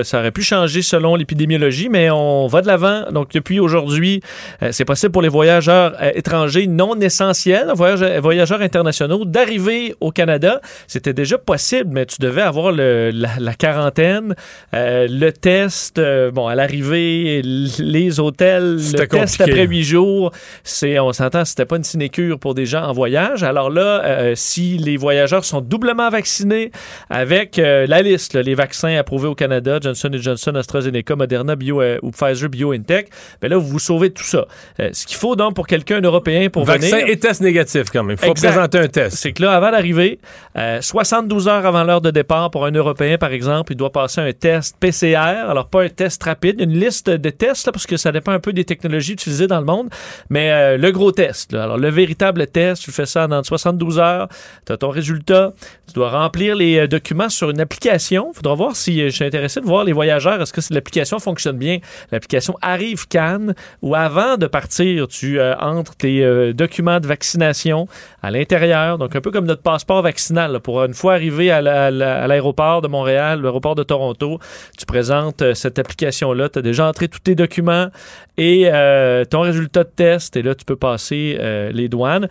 ça 0.04 0.18
aurait 0.18 0.30
pu 0.30 0.42
changer 0.42 0.82
selon 0.82 1.16
l'épidémiologie, 1.16 1.88
mais 1.88 2.10
on 2.10 2.46
va 2.46 2.62
de 2.62 2.66
l'avant. 2.66 3.10
Donc, 3.10 3.32
depuis 3.32 3.60
aujourd'hui, 3.60 4.22
c'est 4.70 4.84
possible 4.84 5.12
pour 5.12 5.22
les 5.22 5.28
voyageurs 5.28 5.94
étrangers 6.14 6.66
non 6.66 6.98
essentiels, 7.00 7.72
voyageurs 7.74 8.60
internationaux, 8.60 9.24
d'arriver 9.24 9.86
au 10.00 10.11
Canada, 10.11 10.61
c'était 10.87 11.12
déjà 11.12 11.38
possible, 11.38 11.90
mais 11.93 12.07
tu 12.07 12.16
devais 12.21 12.43
avoir 12.43 12.73
la, 12.73 13.55
quarantaine, 13.55 14.35
euh, 14.75 15.07
le 15.09 15.33
test, 15.33 15.99
euh, 15.99 16.31
bon, 16.31 16.47
à 16.47 16.55
l'arrivée, 16.55 17.43
les 17.43 18.21
hôtels, 18.21 18.76
le 18.76 19.07
test 19.07 19.40
après 19.40 19.66
huit 19.66 19.83
jours. 19.83 20.33
C'est, 20.64 20.99
on 20.99 21.12
s'entend, 21.12 21.45
c'était 21.45 21.64
pas 21.64 21.76
une 21.76 21.85
sinécure 21.85 22.38
pour 22.38 22.55
des 22.55 22.66
gens 22.66 22.83
en 22.83 22.93
voyage. 22.93 23.43
Alors 23.43 23.71
là, 23.71 24.05
euh, 24.05 24.33
si 24.35 24.78
les 24.78 24.97
voyageurs 24.97 25.45
sont 25.45 25.61
doublement 25.61 26.11
vaccinés 26.11 26.71
avec 27.11 27.57
la 27.57 28.02
liste, 28.02 28.35
les 28.35 28.55
vaccins 28.55 28.97
approuvés 28.97 29.28
au 29.28 29.35
Canada, 29.35 29.78
Johnson 29.81 30.11
Johnson, 30.12 30.55
AstraZeneca, 30.55 31.16
Moderna, 31.16 31.57
Bio, 31.57 31.83
ou 32.02 32.11
Pfizer, 32.11 32.49
BioNTech, 32.49 33.09
ben 33.40 33.49
là, 33.49 33.57
vous 33.57 33.66
vous 33.66 33.78
sauvez 33.78 34.11
tout 34.11 34.25
ça. 34.25 34.47
ce 34.78 35.07
qu'il 35.07 35.16
faut 35.16 35.37
donc 35.37 35.55
pour 35.55 35.66
quelqu'un 35.66 36.00
européen 36.00 36.49
pour 36.49 36.64
venir... 36.64 36.90
Vaccin 36.90 37.07
et 37.07 37.16
test 37.19 37.40
négatif 37.40 37.85
quand 37.93 38.05
même. 38.05 38.16
Il 38.21 38.26
faut 38.26 38.35
présenter 38.35 38.78
un 38.78 38.88
test. 38.88 39.16
C'est 39.16 39.33
que 39.33 39.43
là, 39.43 39.52
avant 39.52 39.71
72 39.80 41.49
euh, 41.49 41.50
heures 41.50 41.66
avant 41.66 41.85
l'heure 41.85 42.00
de 42.00 42.11
départ 42.11 42.50
pour 42.50 42.64
un 42.64 42.71
Européen, 42.71 43.18
par 43.18 43.33
exemple, 43.33 43.73
il 43.73 43.76
doit 43.76 43.92
passer 43.92 44.21
un 44.21 44.33
test 44.33 44.76
PCR. 44.78 45.16
Alors, 45.16 45.68
pas 45.68 45.83
un 45.83 45.88
test 45.88 46.23
rapide, 46.23 46.61
une 46.61 46.78
liste 46.78 47.11
de 47.11 47.30
tests, 47.30 47.71
parce 47.71 47.87
que 47.87 47.97
ça 47.97 48.12
dépend 48.12 48.33
un 48.33 48.40
peu 48.40 48.52
des 48.52 48.64
technologies 48.64 49.12
utilisées 49.12 49.47
dans 49.47 49.61
le 49.61 49.66
monde, 49.66 49.88
mais 50.30 50.50
euh, 50.50 50.76
le 50.76 50.90
gros 50.92 51.12
test. 51.12 51.54
Alors, 51.54 51.78
le 51.78 51.88
véritable 51.90 52.47
test, 52.47 52.83
tu 52.83 52.92
fais 52.92 53.06
ça 53.06 53.26
dans 53.26 53.42
72 53.42 53.99
heures, 53.99 54.28
tu 54.66 54.73
as 54.73 54.76
ton 54.76 54.90
résultat, 54.90 55.52
tu 55.87 55.95
dois 55.95 56.11
remplir 56.11 56.56
les 56.56 56.78
euh, 56.78 56.87
documents 56.87 57.28
sur 57.28 57.50
une 57.50 57.61
application. 57.61 58.30
Il 58.33 58.37
faudra 58.37 58.54
voir 58.54 58.76
si 58.76 59.00
je 59.00 59.09
suis 59.09 59.25
intéressé 59.25 59.61
de 59.61 59.66
voir 59.66 59.85
les 59.85 59.92
voyageurs, 59.92 60.40
est-ce 60.40 60.52
que 60.52 60.61
l'application 60.73 61.18
fonctionne 61.18 61.59
bien. 61.59 61.78
L'application 62.12 62.56
arrive 62.62 63.06
Cannes, 63.09 63.54
ou 63.83 63.95
avant 63.95 64.37
de 64.37 64.47
partir, 64.47 65.09
tu 65.09 65.40
entres 65.40 65.97
tes 65.97 66.52
documents 66.52 67.00
de 67.00 67.06
vaccination 67.06 67.88
à 68.23 68.30
l'intérieur, 68.30 68.99
donc 68.99 69.14
un 69.14 69.21
peu 69.21 69.30
comme 69.30 69.47
notre 69.47 69.55
passeport 69.62 70.02
vaccinal. 70.02 70.60
pour 70.60 70.82
une 70.84 70.94
fois 70.94 71.14
arrivé 71.14 71.50
à 71.50 71.60
l'aéroport 71.60 72.82
de 72.82 72.88
Montréal, 72.88 73.42
l'aéroport 73.42 73.75
de 73.75 73.82
Toronto, 73.82 74.38
tu 74.78 74.86
présentes 74.86 75.42
euh, 75.42 75.54
cette 75.54 75.78
application-là, 75.78 76.48
tu 76.48 76.58
as 76.58 76.62
déjà 76.62 76.86
entré 76.86 77.08
tous 77.08 77.20
tes 77.20 77.34
documents 77.34 77.88
et 78.36 78.64
euh, 78.66 79.25
ton 79.25 79.40
résultat 79.40 79.84
de 79.84 79.90
test, 79.94 80.36
et 80.36 80.42
là, 80.42 80.54
tu 80.54 80.64
peux 80.64 80.76
passer 80.76 81.36
euh, 81.38 81.70
les 81.72 81.88
douanes. 81.88 82.28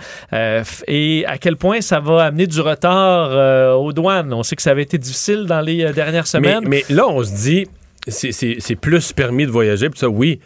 et 0.88 1.26
à 1.28 1.38
quel 1.38 1.58
point 1.58 1.82
ça 1.82 2.00
va 2.00 2.26
amener 2.26 2.48
du 2.48 2.62
retard 2.62 3.80
aux 3.80 3.92
douanes? 3.94 4.34
On 4.34 4.44
sait 4.44 4.56
que 4.56 4.62
ça 4.62 4.72
avait 4.72 4.84
été 4.84 4.98
difficile 4.98 5.46
dans 5.46 5.62
les 5.62 5.92
dernières 5.94 6.28
semaines. 6.28 6.68
Mais, 6.68 6.84
là, 6.90 7.08
on 7.08 7.24
se 7.24 7.34
dit, 7.36 7.68
c'est 8.08 8.76
plus 8.76 9.14
permis 9.14 9.46
de 9.46 9.52
voyager, 9.52 9.90
puis 9.90 10.00
ça, 10.00 10.10
oui, 10.10 10.40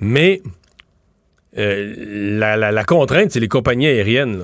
mais 0.00 0.40
la, 1.56 2.84
contrainte, 2.84 3.30
c'est 3.30 3.40
les 3.40 3.48
compagnies 3.48 3.86
aériennes. 3.86 4.42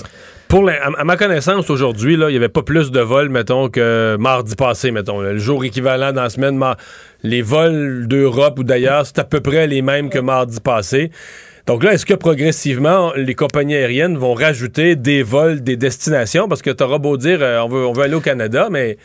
Pour 0.50 0.64
la- 0.64 0.83
à, 0.85 0.90
à 1.00 1.04
ma 1.04 1.16
connaissance, 1.16 1.71
aujourd'hui, 1.71 2.14
il 2.14 2.26
n'y 2.26 2.37
avait 2.37 2.49
pas 2.49 2.62
plus 2.62 2.90
de 2.90 3.00
vols, 3.00 3.28
mettons, 3.28 3.69
que 3.69 4.16
mardi 4.19 4.57
passé, 4.57 4.90
mettons. 4.90 5.21
là. 5.21 5.33
Le 5.33 5.38
jour 5.38 5.64
équivalent 5.64 6.12
dans 6.12 6.25
la 6.25 6.28
semaine, 6.30 6.57
mar- 6.57 6.76
les 7.23 7.40
vols 7.40 8.07
d'Europe 8.09 8.59
ou 8.59 8.64
d'ailleurs, 8.64 9.07
c'est 9.07 9.21
à 9.21 9.25
peu 9.25 9.40
près 9.40 9.69
les 9.69 9.80
mêmes 9.80 10.11
que 10.11 10.19
mardi 10.19 10.59
passé. 10.61 11.12
Donc 11.66 11.85
là, 11.85 11.92
est-ce 11.92 12.04
que 12.04 12.14
progressivement, 12.14 13.12
les 13.14 13.35
compagnies 13.35 13.76
aériennes 13.76 14.16
vont 14.19 14.35
rajouter 14.35 14.97
des 14.97 15.23
vols, 15.23 15.61
des 15.62 15.76
destinations? 15.76 16.49
Parce 16.49 16.62
que 16.62 16.71
t'auras 16.71 16.99
beau 16.99 17.16
dire, 17.16 17.38
euh, 17.42 17.61
on, 17.61 17.69
veut, 17.69 17.87
on 17.87 17.92
veut 17.92 18.02
aller 18.02 18.14
au 18.14 18.21
Canada, 18.21 18.69
mais 18.73 18.99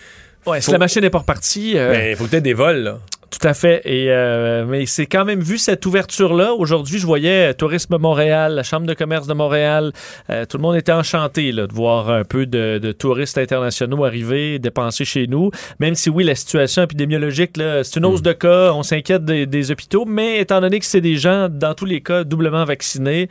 Ouais, 0.48 0.62
si 0.62 0.72
la 0.72 0.78
machine 0.78 1.02
n'est 1.02 1.10
pas 1.10 1.20
repartie. 1.20 1.74
euh, 1.76 1.92
ben, 1.92 2.10
il 2.12 2.16
faut 2.16 2.26
peut-être 2.26 2.44
des 2.44 2.54
vols, 2.54 2.78
là. 2.78 2.98
Tout 3.38 3.48
à 3.50 3.54
fait. 3.54 3.82
Et, 3.84 4.10
euh, 4.12 4.66
mais 4.66 4.86
c'est 4.86 5.08
quand 5.08 5.26
même 5.26 5.42
vu 5.42 5.58
cette 5.58 5.86
ouverture-là. 5.86 6.54
Aujourd'hui, 6.54 7.00
je 7.00 7.06
voyais 7.06 7.50
euh, 7.50 7.54
Tourisme 7.54 7.98
Montréal, 7.98 8.56
la 8.56 8.64
Chambre 8.64 8.88
de 8.88 8.94
commerce 8.94 9.28
de 9.28 9.34
Montréal. 9.34 9.92
euh, 10.30 10.46
tout 10.46 10.56
le 10.56 10.62
monde 10.62 10.78
était 10.78 10.94
enchanté 10.94 11.52
là, 11.52 11.68
de 11.68 11.74
voir 11.74 12.10
un 12.10 12.24
peu 12.24 12.46
de, 12.46 12.78
de 12.78 12.92
touristes 12.94 13.38
internationaux 13.38 14.06
arriver, 14.06 14.58
dépenser 14.58 15.04
chez 15.04 15.28
nous. 15.28 15.52
Même 15.80 15.96
si, 15.96 16.10
oui, 16.10 16.24
la 16.24 16.36
situation 16.36 16.84
épidémiologique, 16.84 17.58
là, 17.58 17.84
c'est 17.84 18.00
une 18.00 18.06
hausse 18.06 18.22
de 18.22 18.32
cas. 18.32 18.72
On 18.72 18.84
s'inquiète 18.84 19.26
des, 19.26 19.46
des 19.46 19.70
hôpitaux. 19.70 20.06
Mais 20.06 20.40
étant 20.40 20.62
donné 20.62 20.80
que 20.80 20.86
c'est 20.86 21.02
des 21.02 21.18
gens, 21.18 21.50
dans 21.50 21.74
tous 21.74 21.86
les 21.86 22.00
cas, 22.00 22.24
doublement 22.24 22.64
vaccinés, 22.64 23.28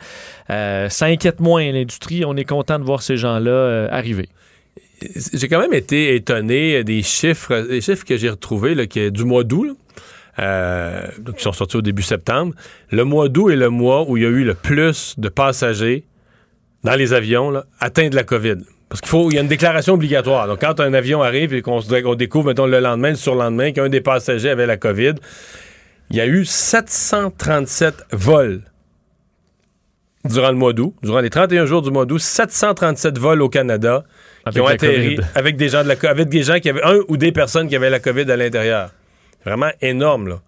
euh, 0.51 0.87
ça 0.87 1.07
inquiète 1.07 1.39
moins 1.39 1.71
l'industrie. 1.71 2.23
On 2.25 2.35
est 2.35 2.43
content 2.43 2.77
de 2.77 2.83
voir 2.83 3.01
ces 3.01 3.17
gens-là 3.17 3.49
euh, 3.49 3.87
arriver. 3.89 4.29
J'ai 5.33 5.47
quand 5.47 5.59
même 5.59 5.73
été 5.73 6.15
étonné 6.15 6.83
des 6.83 7.03
chiffres, 7.03 7.67
des 7.67 7.81
chiffres 7.81 8.05
que 8.05 8.17
j'ai 8.17 8.29
retrouvés 8.29 8.75
là, 8.75 8.87
qui, 8.87 9.11
du 9.11 9.23
mois 9.23 9.43
d'août, 9.43 9.65
là, 9.65 9.73
euh, 10.39 11.07
qui 11.35 11.43
sont 11.43 11.53
sortis 11.53 11.77
au 11.77 11.81
début 11.81 12.01
septembre. 12.01 12.53
Le 12.91 13.03
mois 13.03 13.29
d'août 13.29 13.49
est 13.49 13.55
le 13.55 13.69
mois 13.69 14.05
où 14.07 14.17
il 14.17 14.23
y 14.23 14.25
a 14.25 14.29
eu 14.29 14.43
le 14.43 14.53
plus 14.53 15.15
de 15.17 15.29
passagers 15.29 16.05
dans 16.83 16.95
les 16.95 17.13
avions 17.13 17.63
atteints 17.79 18.09
de 18.09 18.15
la 18.15 18.23
COVID. 18.23 18.57
Parce 18.89 19.01
qu'il 19.01 19.09
faut, 19.09 19.29
il 19.31 19.35
y 19.35 19.37
a 19.37 19.41
une 19.41 19.47
déclaration 19.47 19.93
obligatoire. 19.93 20.47
Donc, 20.47 20.61
quand 20.61 20.79
un 20.79 20.93
avion 20.93 21.23
arrive 21.23 21.53
et 21.53 21.61
qu'on 21.61 21.81
découvre, 22.15 22.47
mettons, 22.47 22.67
le 22.67 22.79
lendemain, 22.79 23.09
le 23.09 23.15
surlendemain, 23.15 23.71
qu'un 23.71 23.89
des 23.89 24.01
passagers 24.01 24.49
avait 24.49 24.67
la 24.67 24.77
COVID, 24.77 25.15
il 26.11 26.17
y 26.17 26.21
a 26.21 26.27
eu 26.27 26.45
737 26.45 28.05
vols 28.11 28.61
durant 30.23 30.49
le 30.49 30.57
mois 30.57 30.73
d'août, 30.73 30.93
durant 31.01 31.19
les 31.19 31.29
31 31.29 31.65
jours 31.65 31.81
du 31.81 31.91
mois 31.91 32.05
d'août, 32.05 32.19
737 32.19 33.17
vols 33.17 33.41
au 33.41 33.49
Canada 33.49 34.03
qui 34.51 34.59
Avec 34.59 34.63
ont 34.63 34.67
la 34.67 34.73
atterri 34.73 35.15
COVID. 35.15 35.27
avec 35.35 35.57
des 35.57 35.69
gens 35.69 35.83
de 35.83 35.87
la 35.87 35.95
co- 35.95 36.07
avec 36.07 36.29
des 36.29 36.43
gens 36.43 36.59
qui 36.59 36.69
avaient 36.69 36.83
un 36.83 36.99
ou 37.07 37.17
des 37.17 37.31
personnes 37.31 37.67
qui 37.67 37.75
avaient 37.75 37.89
la 37.89 37.99
COVID 37.99 38.29
à 38.31 38.35
l'intérieur. 38.37 38.91
Vraiment 39.45 39.69
énorme 39.81 40.27
là. 40.29 40.41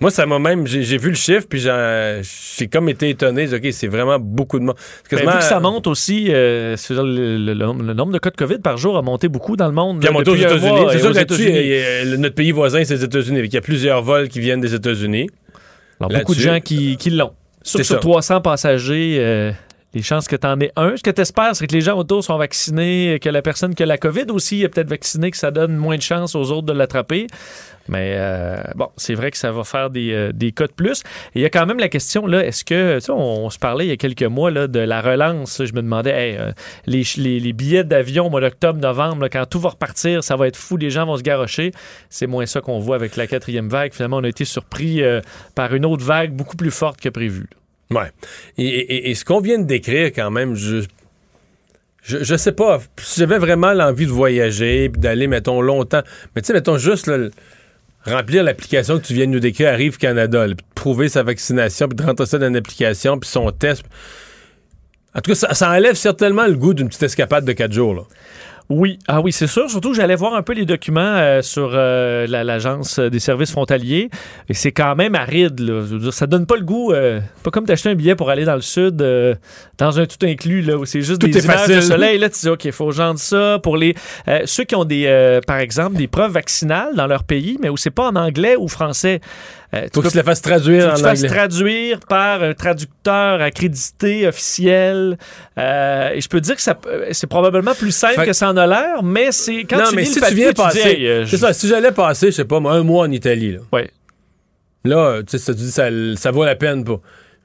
Moi, 0.00 0.12
ça 0.12 0.26
m'a 0.26 0.38
même, 0.38 0.64
j'ai 0.64 0.96
vu 0.96 1.08
le 1.08 1.16
chiffre, 1.16 1.46
puis 1.50 1.58
j'ai 1.58 2.68
comme 2.68 2.88
été 2.88 3.08
étonné. 3.10 3.52
OK, 3.52 3.66
c'est 3.72 3.88
vraiment 3.88 4.20
beaucoup 4.20 4.60
de 4.60 4.64
monde. 4.64 4.76
Ben, 5.10 5.18
vu 5.18 5.26
que 5.26 5.42
ça 5.42 5.58
monte 5.58 5.88
aussi, 5.88 6.28
euh, 6.30 6.76
le, 6.90 7.02
le- 7.36 7.52
le- 7.54 7.84
le 7.84 7.94
nombre 7.94 8.12
de 8.12 8.18
cas 8.18 8.30
de 8.30 8.36
COVID 8.36 8.58
par 8.58 8.76
jour 8.76 8.96
a 8.96 9.02
monté 9.02 9.26
beaucoup 9.26 9.56
dans 9.56 9.66
le 9.66 9.72
monde. 9.72 10.00
Là, 10.04 10.12
aux 10.12 10.20
États-Unis. 10.22 10.70
C'est 10.90 10.96
et 10.96 11.00
sûr 11.00 11.10
aux 11.10 11.14
que 11.14 11.18
États-Unis. 11.18 12.12
a- 12.14 12.16
notre 12.16 12.36
pays 12.36 12.52
voisin, 12.52 12.84
c'est 12.84 12.94
les 12.94 13.02
États-Unis. 13.04 13.40
Il 13.42 13.52
y 13.52 13.56
a 13.56 13.60
plusieurs 13.60 14.00
vols 14.02 14.28
qui 14.28 14.38
viennent 14.38 14.60
des 14.60 14.72
États-Unis. 14.72 15.28
Alors, 15.98 16.12
beaucoup 16.12 16.34
de 16.36 16.40
gens 16.40 16.60
qui, 16.60 16.96
qui 16.96 17.10
l'ont. 17.10 17.32
Sur, 17.64 17.78
C'est 17.78 17.84
sur 17.84 17.96
ça. 17.96 18.00
300 18.00 18.40
passagers, 18.40 19.16
euh, 19.18 19.50
les 19.94 20.02
chances 20.02 20.28
que 20.28 20.36
tu 20.36 20.46
en 20.46 20.60
aies 20.60 20.72
un. 20.76 20.96
Ce 20.96 21.02
que 21.02 21.10
tu 21.10 21.20
espères, 21.20 21.56
c'est 21.56 21.66
que 21.66 21.74
les 21.74 21.80
gens 21.80 21.96
autour 21.96 22.22
sont 22.22 22.36
vaccinés, 22.36 23.18
que 23.22 23.28
la 23.28 23.42
personne 23.42 23.74
qui 23.74 23.82
a 23.82 23.86
la 23.86 23.98
COVID 23.98 24.26
aussi 24.30 24.62
est 24.62 24.68
peut-être 24.68 24.90
vaccinée, 24.90 25.30
que 25.30 25.36
ça 25.36 25.50
donne 25.50 25.76
moins 25.76 25.96
de 25.96 26.02
chances 26.02 26.34
aux 26.34 26.50
autres 26.50 26.66
de 26.66 26.72
l'attraper. 26.72 27.26
Mais 27.88 28.16
euh, 28.18 28.62
bon, 28.74 28.88
c'est 28.98 29.14
vrai 29.14 29.30
que 29.30 29.38
ça 29.38 29.50
va 29.50 29.64
faire 29.64 29.88
des, 29.88 30.12
euh, 30.12 30.30
des 30.32 30.52
cas 30.52 30.66
de 30.66 30.72
plus. 30.72 31.02
Il 31.34 31.40
y 31.40 31.46
a 31.46 31.50
quand 31.50 31.64
même 31.64 31.78
la 31.78 31.88
question, 31.88 32.26
là, 32.26 32.44
est-ce 32.44 32.62
que, 32.64 32.96
tu 32.96 33.06
sais, 33.06 33.12
on, 33.12 33.48
se 33.48 33.58
parlait 33.58 33.86
il 33.86 33.88
y 33.88 33.92
a 33.92 33.96
quelques 33.96 34.24
mois 34.24 34.50
là, 34.50 34.66
de 34.66 34.78
la 34.78 35.00
relance. 35.00 35.64
Je 35.64 35.72
me 35.72 35.80
demandais, 35.80 36.10
hey, 36.10 36.36
euh, 36.36 36.52
les, 36.84 37.02
les- 37.16 37.52
billets 37.54 37.84
d'avion 37.84 38.26
au 38.26 38.30
mois 38.30 38.42
d'octobre, 38.42 38.78
novembre, 38.78 39.28
quand 39.32 39.46
tout 39.46 39.58
va 39.58 39.70
repartir, 39.70 40.22
ça 40.22 40.36
va 40.36 40.48
être 40.48 40.56
fou, 40.56 40.76
les 40.76 40.90
gens 40.90 41.06
vont 41.06 41.16
se 41.16 41.22
garrocher. 41.22 41.72
C'est 42.10 42.26
moins 42.26 42.44
ça 42.44 42.60
qu'on 42.60 42.78
voit 42.78 42.96
avec 42.96 43.16
la 43.16 43.26
quatrième 43.26 43.70
vague. 43.70 43.94
Finalement, 43.94 44.18
on 44.18 44.24
a 44.24 44.28
été 44.28 44.44
surpris 44.44 45.02
par 45.54 45.74
une 45.74 45.86
autre 45.86 46.04
vague 46.04 46.32
beaucoup 46.32 46.56
plus 46.56 46.70
forte 46.70 47.00
que 47.00 47.08
prévu. 47.08 47.48
Ouais. 47.90 48.10
Et, 48.58 49.14
ce 49.14 49.24
qu'on 49.24 49.40
vient 49.40 49.58
de 49.58 49.64
décrire, 49.64 50.08
quand 50.08 50.30
même, 50.30 50.54
je. 50.54 50.84
Je, 52.02 52.36
sais 52.36 52.52
pas, 52.52 52.80
si 53.02 53.20
j'avais 53.20 53.36
vraiment 53.36 53.74
l'envie 53.74 54.06
de 54.06 54.10
voyager, 54.10 54.88
puis 54.88 54.98
d'aller, 54.98 55.26
mettons, 55.26 55.60
longtemps. 55.60 56.00
Mais 56.34 56.40
tu 56.40 56.46
sais, 56.46 56.52
mettons 56.54 56.78
juste 56.78 57.10
remplir 58.06 58.42
l'application 58.42 58.98
que 58.98 59.04
tu 59.04 59.12
viens 59.12 59.26
de 59.26 59.32
nous 59.32 59.40
décrire, 59.40 59.68
Arrive 59.68 59.98
Canada, 59.98 60.46
là, 60.46 60.54
prouver 60.74 61.10
sa 61.10 61.22
vaccination, 61.22 61.86
puis 61.86 61.96
de 61.96 62.02
rentrer 62.02 62.24
ça 62.24 62.38
dans 62.38 62.48
une 62.48 62.56
application, 62.56 63.18
puis 63.18 63.28
son 63.28 63.50
test. 63.50 63.82
En 65.14 65.20
tout 65.20 65.32
cas, 65.32 65.34
ça, 65.34 65.52
ça 65.52 65.70
enlève 65.70 65.96
certainement 65.96 66.46
le 66.46 66.54
goût 66.54 66.72
d'une 66.72 66.88
petite 66.88 67.02
escapade 67.02 67.44
de 67.44 67.52
quatre 67.52 67.72
jours. 67.72 68.08
Oui, 68.70 68.98
ah 69.08 69.22
oui, 69.22 69.32
c'est 69.32 69.46
sûr. 69.46 69.70
Surtout 69.70 69.94
j'allais 69.94 70.14
voir 70.14 70.34
un 70.34 70.42
peu 70.42 70.52
les 70.52 70.66
documents 70.66 71.00
euh, 71.00 71.40
sur 71.40 71.70
euh, 71.72 72.26
la- 72.26 72.44
l'agence 72.44 72.98
des 72.98 73.18
services 73.18 73.50
frontaliers. 73.50 74.10
Et 74.50 74.54
c'est 74.54 74.72
quand 74.72 74.94
même 74.94 75.14
aride. 75.14 75.58
Là. 75.60 75.80
Je 75.88 75.94
veux 75.94 75.98
dire, 75.98 76.12
ça 76.12 76.26
donne 76.26 76.44
pas 76.44 76.56
le 76.56 76.64
goût. 76.64 76.92
euh, 76.92 77.18
pas 77.42 77.50
comme 77.50 77.64
d'acheter 77.64 77.88
un 77.88 77.94
billet 77.94 78.14
pour 78.14 78.28
aller 78.28 78.44
dans 78.44 78.54
le 78.56 78.60
sud 78.60 79.00
euh, 79.00 79.34
dans 79.78 79.98
un 79.98 80.04
tout 80.04 80.18
inclus 80.26 80.60
là 80.60 80.76
où 80.76 80.84
c'est 80.84 81.00
juste 81.00 81.20
Tout 81.22 81.28
des 81.28 81.42
images 81.44 81.66
de 81.68 81.80
soleil. 81.80 82.18
Là, 82.18 82.28
tu 82.28 82.40
dis 82.40 82.48
ok, 82.50 82.66
il 82.66 82.72
faut 82.72 82.90
genre 82.90 83.18
ça 83.18 83.58
pour 83.62 83.78
les 83.78 83.94
euh, 84.28 84.40
ceux 84.44 84.64
qui 84.64 84.74
ont 84.74 84.84
des 84.84 85.04
euh, 85.06 85.40
par 85.46 85.58
exemple 85.58 85.96
des 85.96 86.06
preuves 86.06 86.32
vaccinales 86.32 86.94
dans 86.94 87.06
leur 87.06 87.24
pays, 87.24 87.56
mais 87.62 87.70
où 87.70 87.78
c'est 87.78 87.90
pas 87.90 88.08
en 88.08 88.16
anglais 88.16 88.54
ou 88.56 88.68
français. 88.68 89.20
Euh, 89.74 89.86
Faut 89.94 90.00
que 90.00 90.08
tu 90.08 90.16
la 90.16 90.22
fasses 90.22 90.40
traduire 90.40 90.96
faut 90.96 91.02
que 91.02 91.06
en 91.06 91.10
anglais. 91.10 91.28
traduire 91.28 92.00
par 92.08 92.42
un 92.42 92.54
traducteur 92.54 93.42
accrédité, 93.42 94.26
officiel. 94.26 95.18
Euh, 95.58 96.10
et 96.14 96.20
je 96.22 96.28
peux 96.28 96.40
dire 96.40 96.56
que 96.56 96.70
euh, 96.88 97.08
c'est 97.12 97.26
probablement 97.26 97.74
plus 97.74 97.92
simple 97.92 98.14
Fait- 98.14 98.26
que 98.26 98.32
ça 98.32 98.48
en 98.48 98.56
a 98.56 98.66
l'air, 98.66 99.02
mais 99.02 99.30
c'est 99.30 99.64
quand 99.64 99.76
non, 99.78 99.90
tu 99.90 99.96
mais 99.96 100.02
lis 100.04 100.08
si 100.14 100.20
le 100.20 100.26
tu 100.26 100.34
viens 100.34 100.46
tu 100.48 100.54
dis, 100.54 100.62
passer. 100.62 100.78
hey, 100.88 101.06
euh, 101.06 101.24
c'est 101.26 101.32
je- 101.32 101.36
ça, 101.36 101.52
si 101.52 101.68
j'allais 101.68 101.92
passer, 101.92 102.26
je 102.30 102.36
sais 102.36 102.44
pas, 102.46 102.60
moi, 102.60 102.72
un 102.72 102.82
mois 102.82 103.04
en 103.06 103.10
Italie, 103.10 103.52
là. 103.52 103.58
Ouais. 103.72 103.90
Là, 104.84 105.20
tu 105.22 105.32
sais, 105.32 105.38
ça, 105.38 105.52
tu 105.52 105.60
dis, 105.60 105.70
ça, 105.70 105.88
ça 106.16 106.30
vaut 106.30 106.44
la 106.46 106.56
peine 106.56 106.82
pas. 106.84 107.00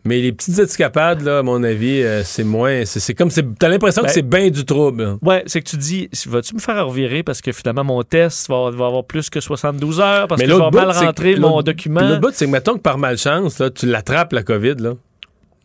Mais 0.06 0.20
les 0.20 0.34
petites 0.34 0.60
escapades, 0.60 1.22
là, 1.22 1.40
à 1.40 1.44
mon 1.44 1.64
avis, 1.64 2.02
euh, 2.04 2.24
c'est 2.24 2.44
moins. 2.44 2.84
C'est 2.86 3.14
comme. 3.14 3.30
T'as 3.30 3.70
l'impression 3.70 4.02
Ben- 4.02 4.08
que 4.08 4.14
c'est 4.14 4.22
bien 4.22 4.50
du 4.50 4.66
trouble. 4.66 5.18
Ouais, 5.22 5.44
c'est 5.46 5.62
que 5.62 5.70
tu 5.70 5.78
dis, 5.78 6.10
vas-tu 6.28 6.56
me 6.56 6.60
faire 6.60 6.86
revirer 6.86 7.24
parce 7.24 7.42
que 7.42 7.54
finalement 7.54 7.86
mon 7.86 8.04
test 8.04 8.50
va, 8.50 8.70
va 8.72 8.86
avoir 8.88 9.06
plus 9.06 9.30
que 9.30 9.40
72 9.40 10.02
heures 10.02 10.28
parce 10.28 10.40
Mais 10.42 10.48
que 10.48 10.52
je 10.54 10.58
vais 10.58 10.72
mal 10.72 10.92
rentrer 10.92 11.38
mon 11.38 11.62
document? 11.62 12.02
L'autre 12.02 12.20
bout, 12.22 12.32
c'est 12.34 12.46
que 12.46 12.52
mettons 12.52 12.74
que 12.74 12.82
par 12.82 12.98
malchance, 12.98 13.60
là, 13.60 13.70
tu 13.70 13.86
l'attrapes, 13.86 14.34
la 14.34 14.44
COVID, 14.44 14.76
là, 14.80 14.94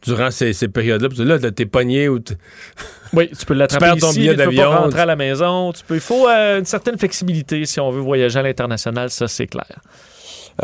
durant 0.04 0.30
ces, 0.30 0.52
ces 0.52 0.68
périodes-là. 0.68 1.08
Puis 1.08 1.24
là, 1.24 1.38
t'es 1.50 1.66
pogné 1.66 2.08
ou. 2.08 2.20
Oui, 3.14 3.30
tu 3.36 3.46
peux 3.46 3.54
l'attraper 3.54 3.86
perds 3.86 3.96
ton 3.96 4.10
ici, 4.10 4.18
billet 4.18 4.36
mais 4.36 4.44
tu 4.44 4.50
peux 4.50 4.56
pas 4.56 4.80
rentrer 4.80 5.00
à 5.00 5.06
la 5.06 5.16
maison. 5.16 5.72
Tu 5.72 5.82
peux, 5.82 5.94
il 5.94 6.00
faut 6.00 6.28
euh, 6.28 6.58
une 6.58 6.66
certaine 6.66 6.98
flexibilité 6.98 7.64
si 7.64 7.80
on 7.80 7.90
veut 7.90 8.02
voyager 8.02 8.38
à 8.38 8.42
l'international, 8.42 9.08
ça 9.08 9.26
c'est 9.28 9.46
clair. 9.46 9.80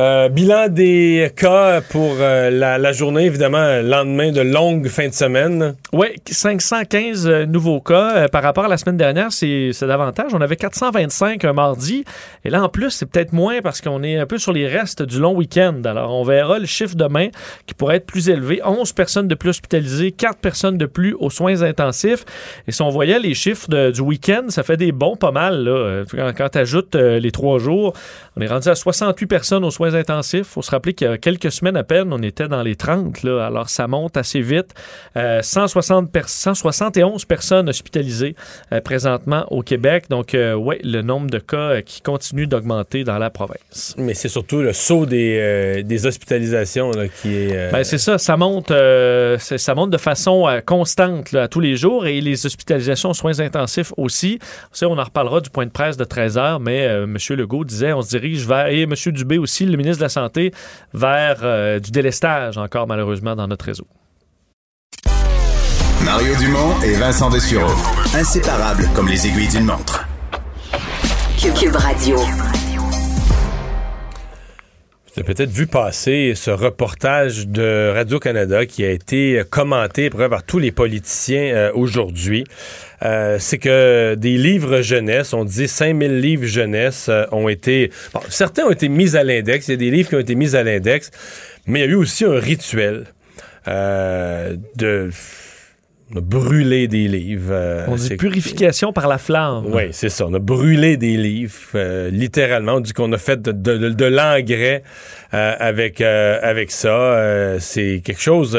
Euh, 0.01 0.29
bilan 0.29 0.67
des 0.67 1.31
cas 1.37 1.81
pour 1.81 2.17
euh, 2.19 2.51
la, 2.51 2.93
journée, 2.93 3.27
évidemment, 3.27 3.81
lendemain 3.81 4.33
de 4.33 4.41
longue 4.41 4.89
fin 4.89 5.07
de 5.07 5.13
semaine. 5.13 5.77
Oui, 5.93 6.09
515 6.29 7.29
euh, 7.29 7.47
nouveaux 7.47 7.81
cas. 7.81 8.17
Euh, 8.17 8.29
par 8.29 8.43
rapport 8.43 8.65
à 8.65 8.69
la 8.69 8.77
semaine 8.77 8.97
dernière, 8.97 9.31
c'est 9.31 9.71
davantage. 9.83 10.35
On 10.35 10.41
avait 10.41 10.57
425 10.57 11.45
un 11.45 11.53
mardi. 11.53 12.05
Et 12.45 12.51
là, 12.51 12.65
en 12.65 12.69
plus, 12.69 12.91
c'est 12.91 13.07
peut-être 13.07 13.33
moins 13.33 13.61
parce 13.63 13.81
qu'on 13.81 14.03
est 14.03 14.19
un 14.19 14.27
peu 14.27 14.37
sur 14.37 14.53
les 14.53 14.67
restes 14.67 15.05
du 15.05 15.21
long 15.21 15.37
week-end. 15.37 15.81
Alors, 15.85 16.13
on 16.13 16.25
verra 16.25 16.59
le 16.59 16.67
chiffre 16.67 16.97
demain 16.97 17.29
qui 17.67 17.75
pourrait 17.75 17.97
être 17.97 18.07
plus 18.07 18.29
élevé. 18.29 18.61
11 18.65 18.93
personnes 18.95 19.29
de 19.29 19.37
plus 19.37 19.51
hospitalisées, 19.51 20.11
4 20.11 20.39
personnes 20.39 20.77
de 20.77 20.87
plus 20.87 21.15
aux 21.21 21.31
soins 21.31 21.63
intensifs. 21.63 22.25
Et 22.67 22.73
si 22.73 22.83
on 22.83 22.89
voyait 22.89 23.21
les 23.21 23.35
chiffres 23.35 23.91
du 23.91 24.01
week-end, 24.01 24.47
ça 24.49 24.65
fait 24.65 24.77
des 24.77 24.91
bons 24.91 25.15
pas 25.15 25.31
mal. 25.31 25.69
Euh, 25.69 26.05
quand 26.37 26.49
tu 26.49 26.59
ajoutes 26.59 26.97
les 26.97 27.31
trois 27.31 27.61
jours, 27.61 27.93
on 28.37 28.41
est 28.41 28.49
rendu 28.49 28.69
à 28.69 28.75
68 28.75 29.27
personnes 29.29 29.65
aux 29.65 29.71
soins 29.71 29.84
intensifs. 29.93 30.41
Il 30.41 30.45
faut 30.45 30.63
se 30.63 30.71
rappeler 30.71 30.95
qu'il 30.95 31.07
y 31.09 31.11
a 31.11 31.19
quelques 31.19 31.51
semaines 31.53 31.77
à 31.77 31.85
peine, 31.85 32.13
on 32.13 32.23
était 32.23 32.49
dans 32.49 32.63
les 32.63 32.77
30. 32.77 33.23
Là. 33.23 33.47
Alors, 33.47 33.69
ça 33.69 33.87
monte 33.87 34.17
assez 34.17 34.41
vite. 34.41 34.75
Euh, 35.17 35.43
160 35.43 36.11
per- 36.11 36.23
171 36.27 37.25
personnes 37.25 37.69
hospitalisées 37.69 38.35
euh, 38.73 38.81
présentement 38.81 39.45
au 39.51 39.63
Québec. 39.63 40.05
Donc, 40.11 40.35
euh, 40.35 40.55
oui, 40.55 40.77
le 40.85 41.03
nombre 41.03 41.29
de 41.31 41.39
cas 41.39 41.57
euh, 41.57 41.81
qui 41.81 42.01
continue 42.01 42.47
d'augmenter 42.47 43.05
dans 43.05 43.19
la 43.19 43.31
province. 43.31 43.95
Mais 43.99 44.15
c'est 44.15 44.29
surtout 44.29 44.61
le 44.63 44.73
saut 44.73 45.07
des, 45.07 45.39
euh, 45.41 45.83
des 45.83 46.07
hospitalisations 46.07 46.91
là, 46.91 47.09
qui 47.09 47.35
est. 47.35 47.57
euh, 47.57 47.71
Ben, 47.73 47.85
c'est 47.85 47.99
ça, 47.99 48.19
ça 48.19 48.37
monte, 48.37 48.71
euh, 48.71 49.39
ça 49.39 49.75
monte 49.75 49.91
de 49.91 49.99
façon 49.99 50.49
euh, 50.49 50.61
constante 50.61 51.33
là, 51.33 51.43
à 51.45 51.49
tous 51.49 51.61
les 51.61 51.77
jours 51.77 52.07
et 52.07 52.21
les 52.21 52.47
hospitalisations 52.47 53.11
aux 53.11 53.15
soins 53.15 53.41
intensifs 53.41 53.93
aussi. 53.97 54.39
Ça, 54.73 54.89
on 54.89 54.99
en 54.99 55.05
reparlera 55.05 55.41
du 55.41 55.51
point 55.51 55.67
de 55.67 55.71
presse 55.71 55.97
de 55.97 56.05
13 56.05 56.39
heures, 56.39 56.61
mais 56.61 56.87
euh, 56.87 57.05
M. 57.05 57.17
Legault 57.31 57.65
disait 57.65 57.93
on 57.93 58.03
se 58.03 58.11
dirige 58.11 58.47
vers, 58.47 58.69
et 58.69 58.83
M. 58.83 58.95
Dubé 59.07 59.39
aussi, 59.39 59.67
le 59.77 59.83
ministre 59.83 59.99
de 59.99 60.05
la 60.05 60.09
Santé, 60.09 60.53
vers 60.93 61.41
euh, 61.43 61.79
du 61.79 61.91
délestage 61.91 62.59
encore 62.59 62.87
malheureusement 62.87 63.37
dans 63.37 63.47
notre 63.47 63.67
réseau. 63.67 63.87
Mario 66.05 66.35
Dumont 66.37 66.81
et 66.83 66.95
Vincent 66.95 67.31
Dessureau. 67.31 67.73
Inséparables 68.15 68.89
comme 68.95 69.09
les 69.09 69.27
aiguilles 69.27 69.49
d'une 69.49 69.65
montre. 69.65 70.07
Cube 71.41 71.77
Radio. 71.77 72.19
Vous 75.15 75.21
avez 75.21 75.33
peut-être 75.33 75.53
vu 75.53 75.69
passer 75.69 76.33
ce 76.35 76.51
reportage 76.51 77.47
de 77.47 77.93
Radio-Canada 77.95 78.67
qui 78.67 78.85
a 78.85 78.91
été 78.91 79.43
commenté 79.49 80.11
par 80.11 80.43
tous 80.43 80.59
les 80.59 80.73
politiciens 80.73 81.55
euh, 81.55 81.71
aujourd'hui. 81.73 82.43
Euh, 83.03 83.37
c'est 83.39 83.59
que 83.59 84.17
des 84.17 84.37
livres 84.37 84.81
jeunesse, 84.81 85.33
on 85.33 85.45
dit 85.45 85.69
5000 85.69 86.19
livres 86.19 86.47
jeunesse 86.47 87.07
euh, 87.09 87.27
ont 87.31 87.49
été... 87.49 87.93
Bon, 88.13 88.23
certains 88.29 88.65
ont 88.65 88.73
été 88.73 88.89
mis 88.89 89.15
à 89.15 89.23
l'index, 89.23 89.69
il 89.69 89.71
y 89.71 89.75
a 89.75 89.77
des 89.77 89.93
livres 89.93 90.09
qui 90.09 90.17
ont 90.17 90.21
été 90.21 90.35
mis 90.35 90.57
à 90.57 90.65
l'index, 90.65 91.13
mais 91.69 91.79
il 91.79 91.83
y 91.83 91.89
a 91.89 91.93
eu 91.93 91.95
aussi 91.95 92.25
un 92.25 92.41
rituel 92.41 93.05
de 93.67 95.11
on 96.13 96.19
a 96.19 96.21
brûlé 96.21 96.87
des 96.87 97.09
livres. 97.09 97.51
Euh, 97.51 97.87
on 97.89 97.97
dit 97.97 98.17
purification 98.17 98.93
par 98.93 99.09
la 99.09 99.19
flamme. 99.19 99.65
Oui, 99.69 99.85
c'est 99.93 100.11
ça. 100.11 100.27
On 100.27 100.35
a 100.35 100.39
brûlé 100.39 100.97
des 100.97 101.17
livres, 101.17 101.55
euh, 101.75 102.11
littéralement. 102.11 102.75
On 102.75 102.81
dit 102.81 102.93
qu'on 102.93 103.13
a 103.13 103.19
fait 103.19 103.41
de, 103.41 104.05
l'engrais 104.05 104.83
euh, 105.33 105.55
avec, 105.59 106.01
avec 106.01 106.71
ça. 106.71 107.57
c'est 107.59 108.03
quelque 108.05 108.21
chose 108.21 108.59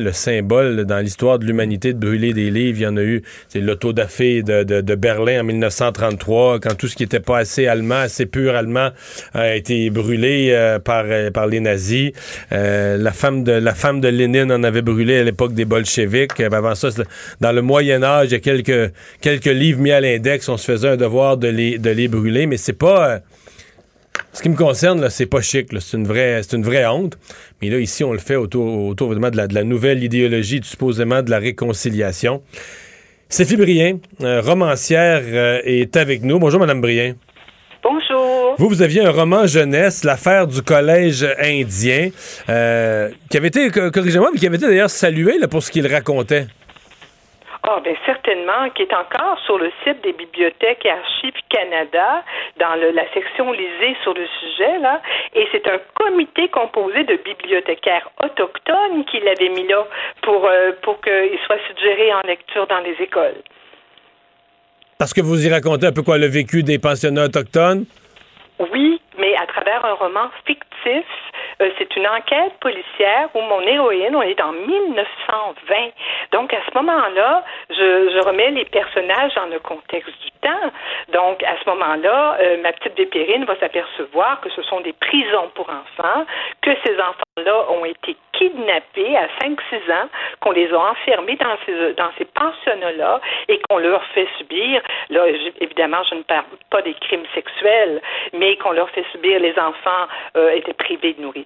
le 0.00 0.12
symbole 0.12 0.84
dans 0.84 0.98
l'histoire 0.98 1.38
de 1.38 1.44
l'humanité 1.44 1.92
de 1.92 1.98
brûler 1.98 2.32
des 2.32 2.50
livres. 2.50 2.78
Il 2.78 2.82
y 2.82 2.86
en 2.86 2.96
a 2.96 3.02
eu, 3.02 3.22
c'est 3.48 3.60
l'autodafé 3.60 4.42
de, 4.42 4.62
de, 4.62 4.94
Berlin 4.94 5.40
en 5.40 5.44
1933, 5.44 6.60
quand 6.60 6.74
tout 6.74 6.88
ce 6.88 6.96
qui 6.96 7.02
n'était 7.02 7.20
pas 7.20 7.38
assez 7.38 7.66
allemand, 7.66 7.96
assez 7.96 8.26
pur 8.26 8.54
allemand, 8.54 8.90
a 9.34 9.54
été 9.56 9.90
brûlé 9.90 10.50
euh, 10.50 10.78
par, 10.78 11.04
euh, 11.06 11.30
par 11.30 11.46
les 11.46 11.60
nazis. 11.60 12.12
Euh, 12.52 12.96
la, 12.96 13.12
femme 13.12 13.42
de, 13.44 13.52
la 13.52 14.10
Lénine 14.10 14.52
en 14.52 14.62
avait 14.62 14.82
brûlé 14.82 15.18
à 15.18 15.24
l'époque 15.24 15.54
des 15.54 15.64
bolcheviks. 15.64 16.40
Avant 16.40 16.74
ça, 16.74 16.88
dans 17.40 17.52
le 17.52 17.62
Moyen 17.62 18.02
Âge, 18.02 18.28
il 18.28 18.32
y 18.32 18.36
a 18.36 18.40
quelques, 18.40 18.92
quelques 19.20 19.46
livres 19.46 19.80
mis 19.80 19.92
à 19.92 20.00
l'index. 20.00 20.48
On 20.48 20.56
se 20.56 20.70
faisait 20.70 20.88
un 20.88 20.96
devoir 20.96 21.36
de 21.36 21.48
les, 21.48 21.78
de 21.78 21.90
les 21.90 22.08
brûler, 22.08 22.46
mais 22.46 22.56
c'est 22.56 22.72
pas... 22.72 23.20
Ce 24.32 24.40
qui 24.42 24.48
me 24.48 24.56
concerne, 24.56 25.10
c'est 25.10 25.26
pas 25.26 25.42
chic. 25.42 25.68
C'est 25.78 25.96
une 25.96 26.06
vraie, 26.06 26.42
c'est 26.42 26.56
une 26.56 26.62
vraie 26.62 26.86
honte. 26.86 27.18
Mais 27.60 27.68
là, 27.68 27.78
ici, 27.78 28.02
on 28.02 28.12
le 28.12 28.18
fait 28.18 28.36
autour, 28.36 28.86
autour 28.86 29.14
de, 29.14 29.36
la, 29.36 29.46
de 29.46 29.54
la 29.54 29.62
nouvelle 29.62 30.02
idéologie, 30.02 30.60
supposément 30.62 31.22
de 31.22 31.30
la 31.30 31.38
réconciliation. 31.38 32.42
Sophie 33.28 33.56
Brien, 33.56 33.98
euh, 34.22 34.40
romancière, 34.40 35.22
euh, 35.24 35.60
est 35.64 35.96
avec 35.96 36.22
nous. 36.22 36.38
Bonjour, 36.38 36.60
Madame 36.60 36.80
Brien. 36.80 37.14
Bonjour. 37.82 38.54
Vous, 38.58 38.68
vous 38.68 38.82
aviez 38.82 39.04
un 39.04 39.10
roman 39.10 39.46
jeunesse, 39.46 40.04
L'affaire 40.04 40.46
du 40.46 40.62
collège 40.62 41.26
indien, 41.38 42.10
euh, 42.48 43.10
qui 43.28 43.36
avait 43.36 43.48
été, 43.48 43.70
corrigez-moi, 43.70 44.30
mais 44.32 44.38
qui 44.38 44.46
avait 44.46 44.56
été 44.56 44.66
d'ailleurs 44.66 44.90
salué 44.90 45.38
là, 45.38 45.48
pour 45.48 45.62
ce 45.62 45.70
qu'il 45.70 45.86
racontait. 45.86 46.46
Ah, 47.64 47.78
bien 47.80 47.94
certainement, 48.04 48.70
qui 48.74 48.82
est 48.82 48.92
encore 48.92 49.38
sur 49.46 49.56
le 49.56 49.70
site 49.84 50.02
des 50.02 50.12
bibliothèques 50.12 50.84
et 50.84 50.90
archives 50.90 51.40
Canada, 51.48 52.24
dans 52.58 52.74
la 52.74 53.12
section 53.14 53.52
lisée 53.52 53.96
sur 54.02 54.14
le 54.14 54.26
sujet, 54.40 54.78
là. 54.80 55.00
Et 55.32 55.46
c'est 55.52 55.68
un 55.68 55.78
comité 55.94 56.48
composé 56.48 57.04
de 57.04 57.16
bibliothécaires 57.24 58.10
autochtones 58.20 59.04
qui 59.04 59.20
l'avait 59.20 59.50
mis 59.50 59.68
là 59.68 59.86
pour, 60.22 60.44
euh, 60.44 60.72
pour 60.82 61.00
qu'il 61.02 61.38
soit 61.46 61.60
suggéré 61.68 62.12
en 62.12 62.20
lecture 62.26 62.66
dans 62.66 62.80
les 62.80 62.96
écoles. 63.00 63.40
Parce 64.98 65.14
que 65.14 65.20
vous 65.20 65.46
y 65.46 65.50
racontez 65.50 65.86
un 65.86 65.92
peu 65.92 66.02
quoi 66.02 66.18
le 66.18 66.26
vécu 66.26 66.64
des 66.64 66.80
pensionnats 66.80 67.26
autochtones? 67.26 67.86
Oui, 68.72 69.00
mais 69.18 69.36
à 69.36 69.46
travers 69.46 69.84
un 69.84 69.94
roman 69.94 70.30
fictif 70.44 71.04
euh, 71.60 71.70
c'est 71.78 71.94
une 71.96 72.06
enquête 72.06 72.52
policière 72.60 73.28
où 73.34 73.40
mon 73.40 73.60
héroïne, 73.60 74.14
on 74.16 74.22
est 74.22 74.40
en 74.40 74.52
1920. 74.52 75.74
Donc, 76.32 76.52
à 76.52 76.58
ce 76.68 76.78
moment-là, 76.78 77.44
je, 77.70 78.22
remets 78.22 78.50
les 78.50 78.64
personnages 78.64 79.34
dans 79.34 79.46
le 79.46 79.58
contexte 79.58 80.12
du 80.22 80.30
temps. 80.40 80.70
Donc, 81.12 81.42
à 81.42 81.54
ce 81.62 81.68
moment-là, 81.70 82.36
euh, 82.40 82.62
ma 82.62 82.72
petite 82.72 82.96
Dépérine 82.96 83.44
va 83.44 83.56
s'apercevoir 83.58 84.40
que 84.40 84.50
ce 84.50 84.62
sont 84.62 84.80
des 84.80 84.92
prisons 84.92 85.50
pour 85.54 85.68
enfants, 85.68 86.24
que 86.62 86.70
ces 86.84 86.94
enfants-là 86.94 87.70
ont 87.70 87.84
été 87.84 88.16
kidnappés 88.32 89.16
à 89.16 89.26
5-6 89.42 89.92
ans, 89.92 90.08
qu'on 90.40 90.52
les 90.52 90.72
a 90.72 90.78
enfermés 90.78 91.36
dans 91.36 91.56
ces, 91.66 91.92
dans 91.94 92.10
ces 92.18 92.24
pensionnats-là 92.24 93.20
et 93.48 93.60
qu'on 93.68 93.78
leur 93.78 94.04
fait 94.14 94.28
subir, 94.38 94.82
là, 95.10 95.26
évidemment, 95.60 96.02
je 96.08 96.16
ne 96.16 96.22
parle 96.22 96.44
pas 96.70 96.82
des 96.82 96.94
crimes 96.94 97.26
sexuels, 97.34 98.00
mais 98.32 98.56
qu'on 98.56 98.72
leur 98.72 98.90
fait 98.90 99.04
subir, 99.12 99.38
les 99.40 99.58
enfants 99.58 100.08
euh, 100.36 100.50
étaient 100.52 100.72
privés 100.72 101.14
de 101.14 101.22
nourriture, 101.22 101.41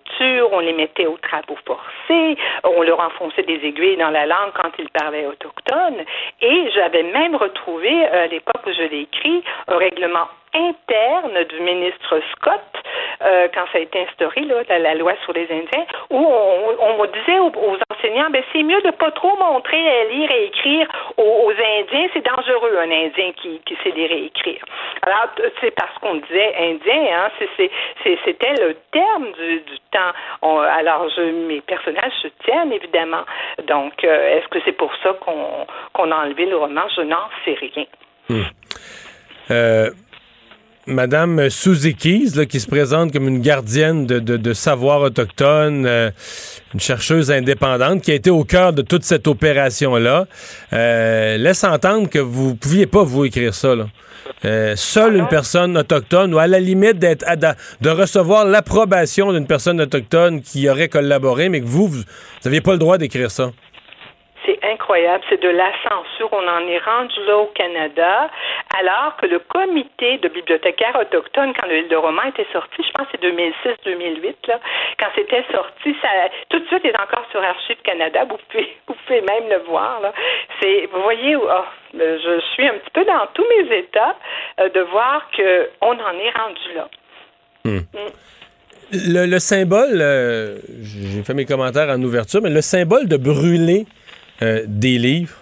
on 0.52 0.60
les 0.60 0.72
mettait 0.72 1.06
aux 1.06 1.18
travaux 1.18 1.56
forcés, 1.66 2.36
on 2.64 2.82
leur 2.82 3.00
enfonçait 3.00 3.42
des 3.42 3.60
aiguilles 3.64 3.96
dans 3.96 4.10
la 4.10 4.26
langue 4.26 4.52
quand 4.54 4.70
ils 4.78 4.88
parlaient 4.90 5.26
autochtone. 5.26 6.04
Et 6.40 6.70
j'avais 6.74 7.02
même 7.02 7.36
retrouvé, 7.36 7.90
euh, 7.90 8.24
à 8.24 8.26
l'époque 8.26 8.66
où 8.66 8.72
je 8.72 8.82
l'ai 8.82 9.00
écrit, 9.00 9.42
un 9.68 9.76
règlement 9.76 10.28
interne 10.56 11.44
du 11.44 11.60
ministre 11.60 12.20
Scott, 12.32 12.60
euh, 13.22 13.48
quand 13.54 13.64
ça 13.72 13.78
a 13.78 13.80
été 13.80 14.00
instauré, 14.00 14.42
la, 14.68 14.94
loi 14.94 15.12
sur 15.24 15.32
les 15.32 15.44
Indiens, 15.50 15.86
où 16.10 16.18
on, 16.18 17.00
on 17.00 17.04
disait 17.06 17.38
aux, 17.38 17.76
enseignants, 17.90 18.30
ben, 18.30 18.42
c'est 18.52 18.62
mieux 18.62 18.80
de 18.82 18.90
pas 18.90 19.10
trop 19.10 19.36
montrer 19.36 19.88
à 19.88 20.04
lire 20.04 20.30
et 20.30 20.46
écrire 20.46 20.88
aux, 21.16 21.50
Indiens, 21.50 22.08
c'est 22.12 22.24
dangereux, 22.24 22.76
un 22.78 22.90
Indien 22.90 23.32
qui, 23.36 23.60
qui 23.64 23.76
sait 23.82 23.90
lire 23.90 24.10
et 24.10 24.26
écrire. 24.26 24.62
Alors, 25.02 25.28
c'est 25.60 25.70
parce 25.72 25.96
qu'on 25.98 26.16
disait 26.16 26.54
Indien, 26.58 27.04
hein, 27.12 27.30
c'était 28.24 28.54
le 28.58 28.76
terme 28.92 29.32
du, 29.32 29.62
temps. 29.90 30.12
alors, 30.42 31.06
mes 31.18 31.60
personnages 31.60 32.12
se 32.22 32.28
tiennent, 32.44 32.72
évidemment. 32.72 33.24
Donc, 33.66 34.04
euh, 34.04 34.36
est-ce 34.36 34.48
que 34.48 34.58
c'est 34.64 34.76
pour 34.76 34.92
ça 35.02 35.14
qu'on 35.14 36.10
a 36.10 36.16
enlevé 36.16 36.46
le 36.46 36.56
roman? 36.56 36.82
Je 36.94 37.02
n'en 37.02 37.28
sais 37.44 37.56
rien. 37.60 37.86
Euh, 39.50 39.90
Madame 40.86 41.50
Souzikis, 41.50 42.46
qui 42.48 42.60
se 42.60 42.68
présente 42.68 43.12
comme 43.12 43.26
une 43.26 43.40
gardienne 43.40 44.06
de, 44.06 44.20
de, 44.20 44.52
savoir 44.52 45.00
autochtone, 45.00 45.84
euh, 45.84 46.10
une 46.74 46.80
chercheuse 46.80 47.32
indépendante 47.32 48.02
qui 48.02 48.12
a 48.12 48.14
été 48.14 48.30
au 48.30 48.44
cœur 48.44 48.72
de 48.72 48.82
toute 48.82 49.02
cette 49.02 49.26
opération-là, 49.26 50.26
euh, 50.72 51.38
laisse 51.38 51.64
entendre 51.64 52.08
que 52.08 52.20
vous 52.20 52.50
ne 52.50 52.54
pouviez 52.54 52.86
pas 52.86 53.02
vous 53.02 53.24
écrire 53.24 53.52
ça. 53.52 53.74
seule 54.76 55.16
une 55.16 55.26
personne 55.28 55.76
autochtone, 55.76 56.32
ou 56.32 56.38
à 56.38 56.46
la 56.46 56.60
limite 56.60 57.00
d'être 57.00 57.24
de 57.80 57.90
recevoir 57.90 58.44
l'approbation 58.44 59.32
d'une 59.32 59.46
personne 59.46 59.80
autochtone 59.80 60.40
qui 60.40 60.68
aurait 60.68 60.88
collaboré, 60.88 61.48
mais 61.48 61.60
que 61.60 61.66
vous, 61.66 61.88
vous 61.88 62.02
n'aviez 62.44 62.60
pas 62.60 62.72
le 62.72 62.78
droit 62.78 62.96
d'écrire 62.96 63.30
ça 63.32 63.50
c'est 64.46 64.58
incroyable. 64.64 65.22
C'est 65.28 65.42
de 65.42 65.48
la 65.48 65.70
censure. 65.82 66.28
On 66.32 66.46
en 66.48 66.66
est 66.68 66.78
rendu 66.78 67.14
là 67.26 67.38
au 67.38 67.46
Canada, 67.46 68.30
alors 68.78 69.16
que 69.16 69.26
le 69.26 69.40
comité 69.40 70.18
de 70.18 70.28
bibliothécaires 70.28 70.96
autochtones, 70.98 71.52
quand 71.54 71.66
le, 71.68 71.98
roman 71.98 72.22
était 72.22 72.46
sorti, 72.52 72.82
je 72.82 72.90
pense 72.92 73.08
que 73.08 73.18
c'est 73.20 73.84
2006-2008, 73.84 74.34
là, 74.48 74.60
quand 74.98 75.08
c'était 75.14 75.44
sorti, 75.52 75.94
ça, 76.00 76.08
tout 76.48 76.60
de 76.60 76.66
suite 76.66 76.84
est 76.84 77.00
encore 77.00 77.26
sur 77.30 77.42
Archives 77.42 77.82
Canada. 77.82 78.24
Vous 78.24 78.38
pouvez, 78.48 78.76
vous 78.88 78.94
pouvez 79.06 79.20
même 79.20 79.48
le 79.50 79.58
voir. 79.68 80.00
Là. 80.00 80.12
C'est, 80.60 80.88
vous 80.92 81.02
voyez, 81.02 81.36
oh, 81.36 81.64
je 81.94 82.40
suis 82.54 82.66
un 82.66 82.74
petit 82.74 82.90
peu 82.92 83.04
dans 83.04 83.26
tous 83.34 83.46
mes 83.58 83.76
états 83.76 84.16
euh, 84.60 84.68
de 84.68 84.80
voir 84.80 85.28
qu'on 85.36 85.98
en 85.98 86.18
est 86.18 86.30
rendu 86.30 86.74
là. 86.74 86.88
Hmm. 87.64 87.78
Hmm. 87.78 88.12
Le, 88.92 89.38
symbole, 89.40 90.00
euh, 90.00 90.58
j'ai 90.80 91.22
fait 91.24 91.34
mes 91.34 91.44
commentaires 91.44 91.88
en 91.88 92.00
ouverture, 92.00 92.40
mais 92.40 92.50
le 92.50 92.60
symbole 92.60 93.08
de 93.08 93.16
brûler 93.16 93.84
euh, 94.42 94.64
des 94.66 94.98
livres. 94.98 95.36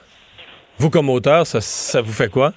Vous, 0.79 0.91
comme 0.91 1.09
auteur, 1.11 1.47
ça, 1.47 1.61
ça 1.61 2.01
vous 2.01 2.13
fait 2.13 2.29
quoi? 2.29 2.53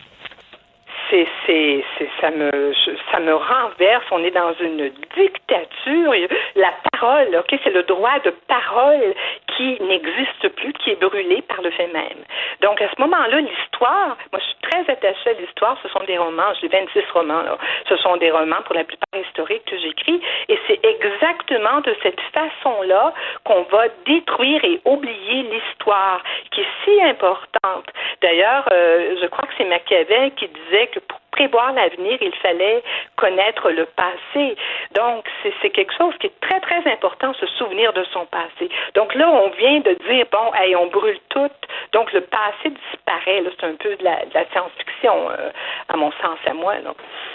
C'est, 1.10 1.28
c'est, 1.46 1.84
c'est, 1.98 2.10
ça 2.20 2.32
me, 2.32 2.74
ça 3.12 3.20
me 3.20 3.34
renverse. 3.34 4.06
On 4.12 4.24
est 4.24 4.32
dans 4.32 4.54
une 4.60 4.92
dictature. 5.16 6.14
La 6.56 6.74
parole, 6.92 7.36
ok, 7.36 7.60
c'est 7.64 7.74
le 7.74 7.84
droit 7.84 8.20
de 8.20 8.32
parole 8.48 9.14
qui 9.56 9.78
n'existe 9.82 10.50
plus, 10.56 10.74
qui 10.74 10.92
est 10.92 11.02
brûlé 11.02 11.42
par 11.44 11.62
le 11.62 11.72
fait 11.72 11.88
même. 11.88 12.24
Donc, 12.62 12.82
à 12.82 12.90
ce 12.90 13.02
moment-là, 13.02 13.40
l'histoire, 13.40 14.18
moi, 14.32 14.40
je 14.40 14.46
suis 14.46 14.62
très 14.62 14.92
attachée 14.92 15.30
à 15.32 15.34
l'histoire. 15.34 15.78
Ce 15.84 15.90
sont 15.90 16.04
des 16.06 16.18
romans, 16.18 16.54
j'ai 16.62 16.68
26 16.68 17.04
romans, 17.14 17.42
là. 17.42 17.58
Ce 17.90 17.96
sont 17.98 18.18
des 18.18 18.32
romans, 18.32 18.62
pour 18.66 18.76
la 18.76 18.84
plupart 18.84 19.20
historiques, 19.20 19.66
que 19.66 19.78
j'écris. 19.78 20.22
Et 20.50 20.60
c'est 20.68 20.80
exactement 20.86 21.82
de 21.82 21.96
cette 22.04 22.20
façon-là 22.34 23.14
qu'on 23.44 23.64
va 23.64 23.86
détruire 24.06 24.64
et 24.64 24.80
oublier 24.86 25.44
l'histoire, 25.44 26.22
qui 26.52 26.62
est 26.62 26.68
si 26.84 27.02
importante. 27.02 27.86
D'ailleurs, 28.22 28.68
euh, 28.72 29.16
je 29.22 29.28
crois 29.28 29.48
que 29.48 29.54
c'est 29.58 29.66
Machiavel 29.66 30.32
qui 30.36 30.48
disait 30.48 30.88
que 30.88 30.97
prévoir 31.38 31.72
l'avenir, 31.74 32.18
il 32.20 32.34
fallait 32.42 32.82
connaître 33.16 33.70
le 33.70 33.86
passé. 33.86 34.56
Donc, 34.96 35.26
c'est 35.62 35.70
quelque 35.70 35.94
chose 35.96 36.14
qui 36.20 36.28
est 36.28 36.40
très, 36.42 36.60
très 36.60 36.92
important, 36.92 37.34
se 37.36 37.46
souvenir 37.58 37.94
de 37.94 38.04
son 38.12 38.26
passé. 38.26 38.70
Donc 38.96 39.14
là, 39.14 39.30
on 39.30 39.50
vient 39.52 39.80
de 39.82 39.96
dire, 40.10 40.26
bon, 40.32 40.52
hey, 40.56 40.76
on 40.76 40.88
brûle 40.88 41.20
tout, 41.30 41.52
donc 41.94 42.12
le 42.14 42.22
passé 42.22 42.74
disparaît. 42.92 43.44
C'est 43.60 43.68
un 43.68 43.76
peu 43.76 43.96
de 43.96 44.04
la, 44.04 44.46
science-fiction, 44.52 45.30
euh, 45.30 45.50
à 45.90 45.98
mon 45.98 46.12
sens, 46.12 46.40
à 46.46 46.54
moi. 46.54 46.74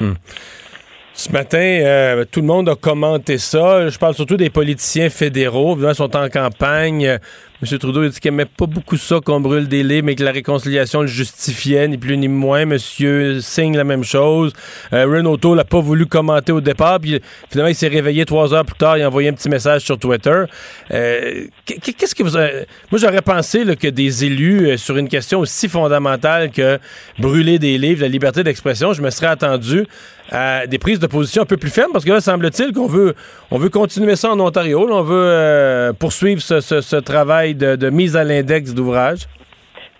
Hmm. 0.00 0.14
Ce 1.14 1.30
matin, 1.30 1.58
euh, 1.58 2.24
tout 2.24 2.40
le 2.40 2.46
monde 2.46 2.68
a 2.68 2.74
commenté 2.74 3.38
ça. 3.38 3.88
Je 3.88 3.98
parle 3.98 4.14
surtout 4.14 4.36
des 4.36 4.50
politiciens 4.50 5.10
fédéraux. 5.10 5.76
Ils 5.78 5.94
sont 5.94 6.16
en 6.16 6.28
campagne. 6.28 7.18
M. 7.62 7.78
Trudeau 7.78 8.02
a 8.02 8.08
dit 8.08 8.18
qu'il 8.18 8.32
n'aimait 8.32 8.44
pas 8.44 8.66
beaucoup 8.66 8.96
ça 8.96 9.20
qu'on 9.24 9.40
brûle 9.40 9.68
des 9.68 9.84
livres, 9.84 10.06
mais 10.06 10.16
que 10.16 10.24
la 10.24 10.32
réconciliation 10.32 11.02
le 11.02 11.06
justifiait, 11.06 11.86
ni 11.86 11.96
plus 11.96 12.16
ni 12.16 12.26
moins. 12.26 12.62
M. 12.62 12.76
Singh, 12.78 13.76
la 13.76 13.84
même 13.84 14.02
chose. 14.02 14.52
Euh, 14.92 15.06
Renault 15.06 15.38
n'a 15.54 15.62
pas 15.64 15.80
voulu 15.80 16.06
commenter 16.06 16.50
au 16.50 16.60
départ, 16.60 16.98
puis 16.98 17.20
finalement, 17.50 17.68
il 17.68 17.76
s'est 17.76 17.88
réveillé 17.88 18.24
trois 18.24 18.52
heures 18.52 18.64
plus 18.64 18.76
tard, 18.76 18.98
il 18.98 19.02
a 19.02 19.08
envoyé 19.08 19.28
un 19.28 19.32
petit 19.32 19.48
message 19.48 19.82
sur 19.82 19.96
Twitter. 19.96 20.44
Euh, 20.90 21.44
qu'est-ce 21.64 22.16
que 22.16 22.24
vous... 22.24 22.36
Moi, 22.36 22.98
j'aurais 23.00 23.22
pensé 23.22 23.64
que 23.76 23.88
des 23.88 24.24
élus, 24.24 24.70
euh, 24.70 24.76
sur 24.76 24.96
une 24.96 25.08
question 25.08 25.38
aussi 25.38 25.68
fondamentale 25.68 26.50
que 26.50 26.80
brûler 27.20 27.60
des 27.60 27.78
livres, 27.78 28.02
la 28.02 28.08
liberté 28.08 28.42
d'expression, 28.42 28.92
je 28.92 29.02
me 29.02 29.10
serais 29.10 29.28
attendu 29.28 29.86
des 30.66 30.78
prises 30.78 30.98
de 30.98 31.06
position 31.06 31.42
un 31.42 31.46
peu 31.46 31.56
plus 31.56 31.70
fermes, 31.70 31.92
parce 31.92 32.04
que 32.04 32.10
là, 32.10 32.20
semble-t-il 32.20 32.72
qu'on 32.72 32.86
veut, 32.86 33.14
on 33.50 33.58
veut 33.58 33.68
continuer 33.68 34.16
ça 34.16 34.30
en 34.30 34.40
Ontario. 34.40 34.86
on 34.90 35.02
veut 35.02 35.14
euh, 35.16 35.92
poursuivre 35.92 36.40
ce, 36.40 36.96
travail 37.00 37.54
de, 37.54 37.90
mise 37.90 38.16
à 38.16 38.24
l'index 38.24 38.72
d'ouvrage. 38.72 39.28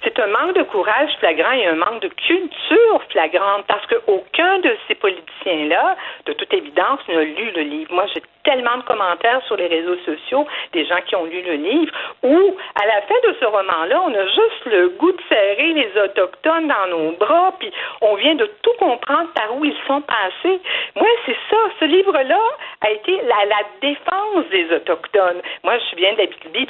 C'est 0.04 0.18
un 0.18 0.26
manque 0.26 0.56
de 0.56 0.62
courage 0.64 1.10
flagrant 1.20 1.52
et 1.52 1.66
un 1.66 1.76
manque 1.76 2.00
de 2.00 2.08
culture 2.08 3.02
flagrante 3.10 3.64
parce 3.68 3.86
qu'aucun 3.86 4.58
de 4.58 4.76
ces 4.88 4.94
politiciens-là, 4.96 5.96
de 6.26 6.32
toute 6.32 6.52
évidence, 6.52 7.00
n'a 7.08 7.22
lu 7.22 7.50
le 7.54 7.62
livre. 7.62 7.94
Moi, 7.94 8.06
j'ai 8.14 8.22
tellement 8.44 8.76
de 8.78 8.82
commentaires 8.82 9.40
sur 9.46 9.56
les 9.56 9.66
réseaux 9.66 9.96
sociaux, 10.04 10.46
des 10.72 10.84
gens 10.86 11.00
qui 11.06 11.16
ont 11.16 11.24
lu 11.24 11.42
le 11.42 11.54
livre, 11.54 11.92
où, 12.22 12.56
à 12.74 12.86
la 12.86 13.02
fin 13.02 13.14
de 13.28 13.36
ce 13.40 13.44
roman-là, 13.44 14.02
on 14.06 14.14
a 14.14 14.26
juste 14.26 14.66
le 14.66 14.88
goût 14.90 15.12
de 15.12 15.20
serrer 15.28 15.72
les 15.72 15.90
Autochtones 16.00 16.68
dans 16.68 16.86
nos 16.90 17.12
bras, 17.12 17.54
puis 17.58 17.72
on 18.00 18.14
vient 18.16 18.34
de 18.34 18.46
tout 18.62 18.72
comprendre 18.78 19.28
par 19.34 19.54
où 19.56 19.64
ils 19.64 19.76
sont 19.86 20.02
passés. 20.02 20.60
Moi, 20.96 21.08
c'est 21.26 21.36
ça. 21.50 21.56
Ce 21.80 21.84
livre-là 21.84 22.40
a 22.80 22.90
été 22.90 23.20
la, 23.22 23.44
la, 23.46 23.62
défense 23.80 24.48
des 24.50 24.74
Autochtones. 24.74 25.40
Moi, 25.64 25.74
je 25.90 25.96
viens 25.96 26.12
d'Abitibi, 26.14 26.66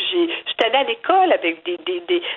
j'étais 0.46 0.66
allée 0.66 0.76
à 0.76 0.84
l'école 0.84 1.32
avec 1.32 1.64
des, 1.64 1.78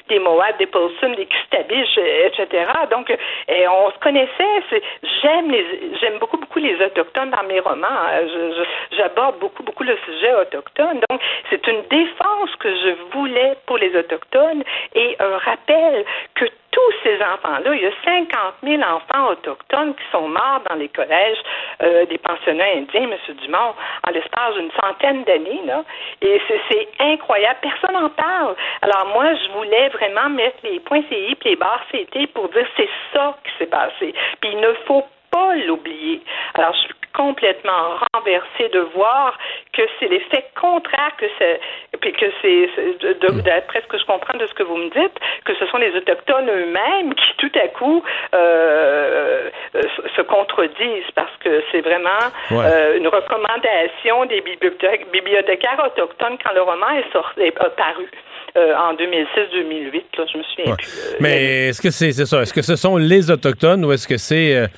des, 0.09 0.19
Moab, 0.19 0.57
des 0.57 0.65
Paulson, 0.85 1.15
des 1.15 1.25
Kistabiches, 1.25 1.97
etc. 1.97 2.65
Donc, 2.91 3.09
et 3.47 3.67
on 3.67 3.91
se 3.91 3.99
connaissait. 3.99 4.81
J'aime 5.21 5.51
les, 5.51 5.65
j'aime 5.99 6.19
beaucoup, 6.19 6.37
beaucoup 6.37 6.59
les 6.59 6.75
Autochtones 6.83 7.31
dans 7.31 7.43
mes 7.43 7.59
romans. 7.59 7.87
J'aborde 8.91 9.39
beaucoup, 9.39 9.63
beaucoup 9.63 9.83
le 9.83 9.97
sujet 10.05 10.33
autochtone. 10.35 11.01
Donc, 11.09 11.21
c'est 11.49 11.65
une 11.67 11.81
défense 11.89 12.55
que 12.59 12.69
je 12.69 12.95
voulais 13.13 13.55
pour 13.65 13.77
les 13.77 13.95
Autochtones 13.95 14.63
et 14.93 15.15
un 15.19 15.37
rappel 15.37 16.05
que 16.35 16.45
tous 16.75 16.93
ces 17.03 17.15
enfants-là, 17.23 17.73
il 17.73 17.81
y 17.81 17.85
a 17.85 17.91
50 18.03 18.27
000 18.61 18.81
enfants 18.83 19.31
autochtones 19.31 19.95
qui 19.95 20.03
sont 20.11 20.27
morts 20.27 20.61
dans 20.69 20.75
les 20.75 20.89
collèges 20.89 21.37
euh, 21.81 22.05
des 22.05 22.17
pensionnats 22.17 22.75
indiens, 22.75 23.09
M. 23.09 23.35
Dumont, 23.41 23.73
en 24.05 24.11
l'espace 24.11 24.55
d'une 24.55 24.71
centaine 24.83 25.23
d'années. 25.23 25.61
Là. 25.65 25.85
Et 26.21 26.41
c'est 26.69 26.89
incroyable. 26.99 27.59
Personne 27.61 27.93
n'en 27.93 28.09
parle. 28.09 28.55
Alors 28.81 29.07
moi, 29.13 29.33
je 29.35 29.51
voulais 29.57 29.87
vraiment 29.89 30.29
mettre 30.29 30.57
les 30.63 30.81
points 30.81 31.01
CI 31.09 31.15
et 31.31 31.37
les 31.45 31.55
barres 31.55 31.85
CT 31.93 32.27
pour 32.33 32.49
dire 32.49 32.67
c'est 32.75 32.89
ça 33.13 33.37
qui 33.45 33.51
s'est 33.57 33.69
passé. 33.69 34.13
Puis 34.41 34.51
il 34.51 34.59
ne 34.59 34.73
faut 34.85 35.05
pas 35.31 35.55
l'oublier. 35.55 36.21
Alors, 36.55 36.73
je 36.73 36.79
suis 36.79 36.93
complètement 37.15 37.97
renversée 38.13 38.69
de 38.73 38.79
voir 38.93 39.37
que 39.73 39.81
c'est 39.99 40.07
l'effet 40.07 40.45
contraire 40.59 41.11
que 41.17 41.25
c'est, 41.37 41.59
puis 41.99 42.13
que 42.13 42.25
c'est, 42.41 42.69
d'après 43.43 43.81
ce 43.81 43.87
que 43.87 43.97
je 43.97 44.05
comprends 44.05 44.37
de 44.37 44.45
ce 44.45 44.53
que 44.53 44.63
vous 44.63 44.77
me 44.77 44.89
dites, 44.89 45.17
que 45.45 45.53
ce 45.55 45.65
sont 45.67 45.77
les 45.77 45.95
autochtones 45.95 46.49
eux-mêmes 46.49 47.13
qui 47.13 47.37
tout 47.37 47.59
à 47.59 47.67
coup 47.69 48.03
euh, 48.33 49.49
se 50.15 50.21
contredisent 50.21 51.11
parce 51.15 51.35
que 51.43 51.63
c'est 51.71 51.81
vraiment 51.81 52.31
euh, 52.51 52.97
une 52.97 53.07
recommandation 53.07 54.25
des 54.25 54.41
bibliothécaires 54.41 55.81
autochtones 55.85 56.37
quand 56.43 56.53
le 56.53 56.61
roman 56.61 56.89
est, 56.91 57.11
sorti, 57.11 57.41
est 57.41 57.51
paru. 57.51 58.09
Euh, 58.57 58.73
en 58.75 58.93
2006-2008, 58.93 60.03
je 60.31 60.37
me 60.37 60.43
souviens 60.43 60.75
plus. 60.75 61.17
Mais 61.19 61.67
est-ce 61.67 61.81
que 61.81 61.91
c'est 61.91 62.13
ça? 62.13 62.41
Est-ce 62.41 62.53
que 62.53 62.61
ce 62.61 62.77
sont 62.77 62.95
les 62.95 63.29
Autochtones 63.29 63.83
ou 63.83 63.91
est-ce 63.91 64.07
que 64.07 64.15
c'est 64.15 64.69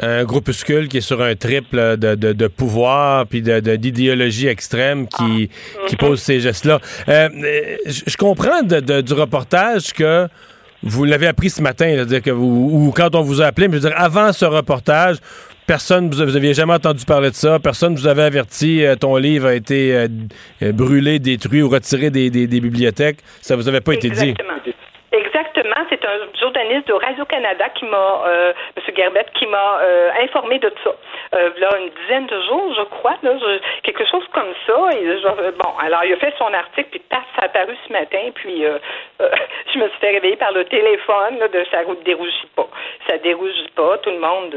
un 0.00 0.24
groupuscule 0.24 0.88
qui 0.88 0.98
est 0.98 1.02
sur 1.02 1.22
un 1.22 1.34
triple 1.34 1.96
de, 1.96 2.14
de, 2.14 2.46
pouvoir 2.48 3.26
puis 3.26 3.42
d'idéologie 3.42 4.48
extrême 4.48 5.06
qui, 5.06 5.50
ah. 5.50 5.86
qui 5.88 5.96
pose 5.96 6.20
ces 6.20 6.40
gestes-là. 6.40 6.80
Euh, 7.08 7.28
je 7.86 8.16
comprends 8.16 8.62
du 8.62 9.12
reportage 9.12 9.92
que 9.92 10.28
vous 10.82 11.04
l'avez 11.04 11.26
appris 11.26 11.50
ce 11.50 11.62
matin, 11.62 12.04
dire 12.04 12.22
que 12.22 12.30
vous, 12.30 12.70
ou 12.72 12.92
quand 12.94 13.14
on 13.14 13.22
vous 13.22 13.40
a 13.40 13.46
appelé, 13.46 13.68
mais 13.68 13.78
je 13.78 13.82
veux 13.82 13.88
dire, 13.88 13.98
avant 13.98 14.32
ce 14.32 14.44
reportage, 14.44 15.16
personne, 15.66 16.10
vous, 16.10 16.24
vous 16.24 16.36
aviez 16.36 16.52
jamais 16.52 16.74
entendu 16.74 17.04
parler 17.04 17.30
de 17.30 17.34
ça, 17.34 17.58
personne 17.58 17.94
vous 17.94 18.06
avait 18.06 18.22
averti, 18.22 18.84
euh, 18.84 18.94
ton 18.96 19.16
livre 19.16 19.46
a 19.46 19.54
été 19.54 19.94
euh, 19.94 20.72
brûlé, 20.72 21.18
détruit 21.18 21.62
ou 21.62 21.70
retiré 21.70 22.10
des, 22.10 22.28
des, 22.30 22.60
bibliothèques, 22.60 23.20
ça 23.40 23.56
vous 23.56 23.66
avait 23.68 23.80
pas 23.80 23.94
été 23.94 24.10
dit. 24.10 24.34
C'est 25.88 26.04
un 26.04 26.18
journaliste 26.38 26.88
de 26.88 26.92
Radio-Canada 26.92 27.70
qui 27.70 27.86
m'a, 27.86 28.22
euh, 28.26 28.52
M. 28.76 28.94
Gerbet, 28.94 29.24
qui 29.34 29.46
m'a 29.46 29.80
euh, 29.80 30.10
informé 30.20 30.58
de 30.58 30.70
ça. 30.84 30.90
Euh, 31.34 31.50
là, 31.58 31.70
une 31.78 31.88
dizaine 32.02 32.26
de 32.26 32.40
jours, 32.42 32.74
je 32.76 32.82
crois, 32.82 33.16
là, 33.22 33.32
quelque 33.82 34.04
chose 34.04 34.24
comme 34.32 34.52
ça. 34.66 34.90
Et, 34.98 35.06
bon, 35.52 35.72
alors, 35.80 36.04
il 36.04 36.12
a 36.12 36.16
fait 36.16 36.34
son 36.38 36.52
article, 36.52 36.90
puis 36.90 37.00
paf, 37.08 37.22
ça 37.36 37.42
a 37.42 37.44
apparu 37.46 37.74
ce 37.86 37.92
matin, 37.92 38.30
puis 38.34 38.66
euh, 38.66 38.78
je 39.72 39.78
me 39.78 39.88
suis 39.88 39.98
fait 40.00 40.10
réveiller 40.10 40.36
par 40.36 40.52
le 40.52 40.66
téléphone 40.66 41.38
là, 41.38 41.48
de 41.48 41.64
ça 41.70 41.82
ne 41.82 41.94
dérougit 42.04 42.48
pas. 42.54 42.68
Ça 43.08 43.16
dérougit 43.18 43.70
pas, 43.74 43.96
tout 43.98 44.10
le 44.10 44.18
monde. 44.18 44.54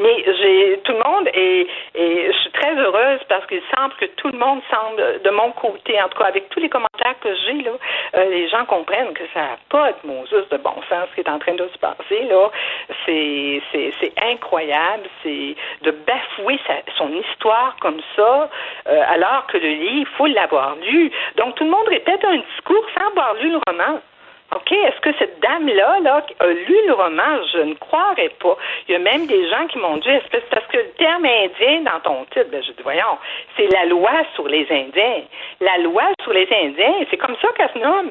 Mais 0.00 0.24
j'ai 0.26 0.80
tout 0.84 0.92
le 0.92 1.10
monde 1.10 1.28
et, 1.34 1.68
je 1.94 2.38
suis 2.38 2.50
très 2.50 2.74
heureuse 2.74 3.20
parce 3.28 3.46
qu'il 3.46 3.62
semble 3.76 3.94
que 3.94 4.06
tout 4.16 4.28
le 4.28 4.38
monde 4.38 4.60
semble 4.70 5.22
de 5.22 5.30
mon 5.30 5.52
côté, 5.52 6.00
en 6.02 6.08
tout 6.08 6.18
cas 6.18 6.26
avec 6.26 6.48
tous 6.48 6.60
les 6.60 6.68
commentaires 6.68 7.14
que 7.20 7.34
j'ai 7.44 7.62
là, 7.62 8.24
les 8.24 8.48
gens 8.48 8.64
comprennent 8.64 9.12
que 9.12 9.24
ça 9.34 9.40
n'a 9.40 9.58
pas 9.68 9.92
de 9.92 9.98
mon 10.04 10.24
de 10.32 10.56
bon 10.56 10.74
sens 10.88 11.08
ce 11.10 11.14
qui 11.14 11.20
est 11.20 11.30
en 11.30 11.38
train 11.38 11.54
de 11.54 11.68
se 11.72 11.78
passer 11.78 12.24
là. 12.28 12.50
C'est 13.06 14.12
incroyable, 14.22 15.04
c'est 15.22 15.54
de 15.82 15.90
bafouer 15.90 16.58
son 16.96 17.12
histoire 17.12 17.76
comme 17.80 18.00
ça, 18.16 18.50
euh, 18.88 19.02
alors 19.08 19.46
que 19.46 19.58
le 19.58 19.68
livre, 19.68 20.08
il 20.10 20.16
faut 20.16 20.26
l'avoir 20.26 20.76
lu. 20.76 21.10
Donc, 21.36 21.54
tout 21.56 21.64
le 21.64 21.70
monde 21.70 21.88
répète 21.88 22.24
un 22.24 22.36
discours 22.36 22.84
sans 22.94 23.08
avoir 23.08 23.34
lu 23.34 23.50
le 23.50 23.58
roman. 23.66 24.00
OK, 24.54 24.70
est-ce 24.70 25.00
que 25.00 25.16
cette 25.18 25.40
dame-là 25.40 26.00
là, 26.00 26.26
a 26.40 26.46
lu 26.46 26.76
le 26.86 26.92
roman? 26.92 27.38
Je 27.54 27.58
ne 27.58 27.74
croirais 27.74 28.32
pas. 28.38 28.56
Il 28.86 28.92
y 28.92 28.94
a 28.96 28.98
même 28.98 29.26
des 29.26 29.48
gens 29.48 29.66
qui 29.66 29.78
m'ont 29.78 29.96
dit, 29.96 30.08
espèce, 30.10 30.44
parce 30.50 30.66
que 30.66 30.76
le 30.76 30.90
terme 30.98 31.24
indien 31.24 31.80
dans 31.80 32.00
ton 32.00 32.24
titre, 32.26 32.50
ben, 32.50 32.62
je 32.62 32.72
dis, 32.72 32.82
voyons, 32.82 33.16
c'est 33.56 33.72
la 33.72 33.86
loi 33.86 34.12
sur 34.34 34.46
les 34.48 34.66
Indiens. 34.70 35.22
La 35.60 35.78
loi 35.78 36.04
sur 36.22 36.34
les 36.34 36.46
Indiens, 36.52 37.06
c'est 37.10 37.16
comme 37.16 37.36
ça 37.40 37.48
qu'elle 37.56 37.70
se 37.72 37.78
nomme. 37.78 38.10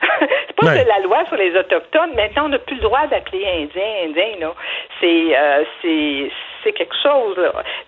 c'est 0.20 0.56
pas 0.56 0.74
la 0.74 1.00
loi 1.00 1.24
sur 1.26 1.36
les 1.36 1.56
Autochtones. 1.56 2.14
Maintenant, 2.14 2.46
on 2.46 2.48
n'a 2.48 2.58
plus 2.58 2.76
le 2.76 2.82
droit 2.82 3.06
d'appeler 3.06 3.44
Indiens, 3.46 4.08
Indiens, 4.08 4.38
là. 4.40 4.54
C'est, 5.00 5.36
euh, 5.36 5.64
c'est, 5.80 6.30
c'est 6.62 6.72
quelque 6.72 6.94
chose. 7.02 7.36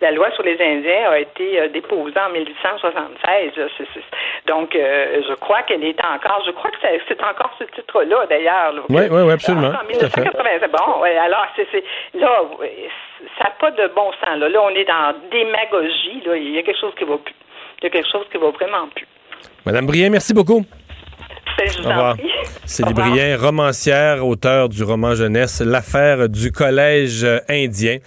La 0.00 0.10
loi 0.12 0.30
sur 0.32 0.42
les 0.42 0.60
Indiens 0.60 1.10
a 1.10 1.18
été 1.18 1.60
euh, 1.60 1.68
déposée 1.68 2.18
en 2.18 2.30
1876. 2.30 3.52
Donc, 4.46 4.74
euh, 4.74 5.22
je 5.28 5.34
crois 5.34 5.62
qu'elle 5.62 5.84
est 5.84 5.98
encore. 6.04 6.42
Je 6.46 6.52
crois 6.52 6.70
que 6.70 6.76
c'est 7.08 7.22
encore 7.22 7.54
ce 7.58 7.64
titre-là, 7.64 8.26
d'ailleurs. 8.28 8.74
Oui, 8.88 9.02
oui, 9.10 9.22
oui, 9.22 9.32
absolument. 9.32 9.72
En 9.80 9.86
1980. 9.86 10.68
Bon, 10.72 11.02
alors, 11.02 11.46
c'est, 11.56 11.84
là, 12.14 12.42
ça 13.38 13.44
n'a 13.44 13.50
pas 13.58 13.70
de 13.70 13.88
bon 13.94 14.10
sens. 14.24 14.38
Là. 14.38 14.48
là, 14.48 14.60
on 14.62 14.70
est 14.70 14.84
dans 14.84 15.14
démagogie. 15.30 16.22
Là. 16.24 16.36
Il 16.36 16.50
y 16.54 16.58
a 16.58 16.62
quelque 16.62 16.80
chose 16.80 16.94
qui 16.98 17.04
va 17.04 17.16
plus. 17.18 17.34
Il 17.80 17.84
y 17.84 17.86
a 17.88 17.90
quelque 17.90 18.10
chose 18.10 18.26
qui 18.30 18.38
va 18.38 18.50
vraiment 18.50 18.88
plus. 18.94 19.06
Madame 19.64 19.86
Brien, 19.86 20.10
merci 20.10 20.32
beaucoup. 20.32 20.64
Célie 22.66 22.94
Brien, 22.94 23.36
romancière, 23.36 24.26
auteur 24.26 24.68
du 24.68 24.82
roman 24.82 25.14
jeunesse 25.14 25.60
L'affaire 25.60 26.28
du 26.28 26.52
collège 26.52 27.26
indien. 27.48 27.98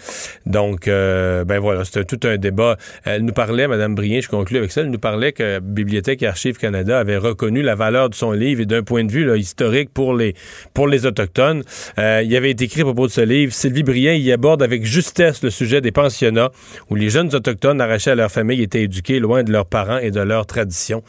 Donc, 0.45 0.87
euh, 0.87 1.45
ben 1.45 1.59
voilà, 1.59 1.85
c'était 1.85 2.03
tout 2.03 2.19
un 2.27 2.37
débat. 2.37 2.77
Elle 3.05 3.23
nous 3.23 3.33
parlait, 3.33 3.67
Madame 3.67 3.95
Brien, 3.95 4.19
je 4.21 4.27
conclue 4.27 4.57
avec 4.57 4.71
ça, 4.71 4.81
elle 4.81 4.91
nous 4.91 4.99
parlait 4.99 5.31
que 5.31 5.59
Bibliothèque 5.59 6.21
et 6.23 6.27
Archives 6.27 6.57
Canada 6.57 6.99
avait 6.99 7.17
reconnu 7.17 7.61
la 7.61 7.75
valeur 7.75 8.09
de 8.09 8.15
son 8.15 8.31
livre 8.31 8.61
et 8.61 8.65
d'un 8.65 8.83
point 8.83 9.03
de 9.03 9.11
vue 9.11 9.25
là, 9.25 9.37
historique 9.37 9.91
pour 9.93 10.13
les, 10.13 10.35
pour 10.73 10.87
les 10.87 11.05
Autochtones. 11.05 11.63
Euh, 11.97 12.21
il 12.23 12.35
avait 12.35 12.51
été 12.51 12.65
écrit 12.65 12.81
à 12.81 12.85
propos 12.85 13.07
de 13.07 13.11
ce 13.11 13.21
livre. 13.21 13.53
Sylvie 13.53 13.83
Brien 13.83 14.13
y 14.13 14.31
aborde 14.31 14.61
avec 14.61 14.85
justesse 14.85 15.41
le 15.41 15.49
sujet 15.49 15.81
des 15.81 15.91
pensionnats 15.91 16.51
où 16.89 16.95
les 16.95 17.09
jeunes 17.09 17.33
Autochtones 17.33 17.81
arrachés 17.81 18.11
à 18.11 18.15
leur 18.15 18.31
famille 18.31 18.61
étaient 18.61 18.83
éduqués 18.83 19.19
loin 19.19 19.43
de 19.43 19.51
leurs 19.51 19.65
parents 19.65 19.97
et 19.97 20.11
de 20.11 20.21
leurs 20.21 20.45
traditions. 20.45 21.03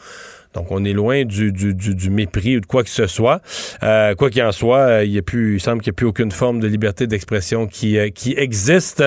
Donc, 0.53 0.67
on 0.69 0.83
est 0.83 0.93
loin 0.93 1.23
du, 1.23 1.51
du, 1.51 1.73
du, 1.73 2.09
mépris 2.09 2.57
ou 2.57 2.59
de 2.59 2.65
quoi 2.65 2.83
que 2.83 2.89
ce 2.89 3.07
soit. 3.07 3.41
Euh, 3.83 4.15
quoi 4.15 4.29
qu'il 4.29 4.43
en 4.43 4.51
soit, 4.51 4.79
euh, 4.79 5.03
il, 5.05 5.11
y 5.11 5.17
a 5.17 5.21
plus, 5.21 5.55
il 5.55 5.61
semble 5.61 5.81
qu'il 5.81 5.91
n'y 5.91 5.95
a 5.95 5.97
plus 5.97 6.05
aucune 6.07 6.31
forme 6.31 6.59
de 6.59 6.67
liberté 6.67 7.07
d'expression 7.07 7.67
qui, 7.67 7.97
euh, 7.97 8.09
qui 8.09 8.33
existe. 8.37 9.03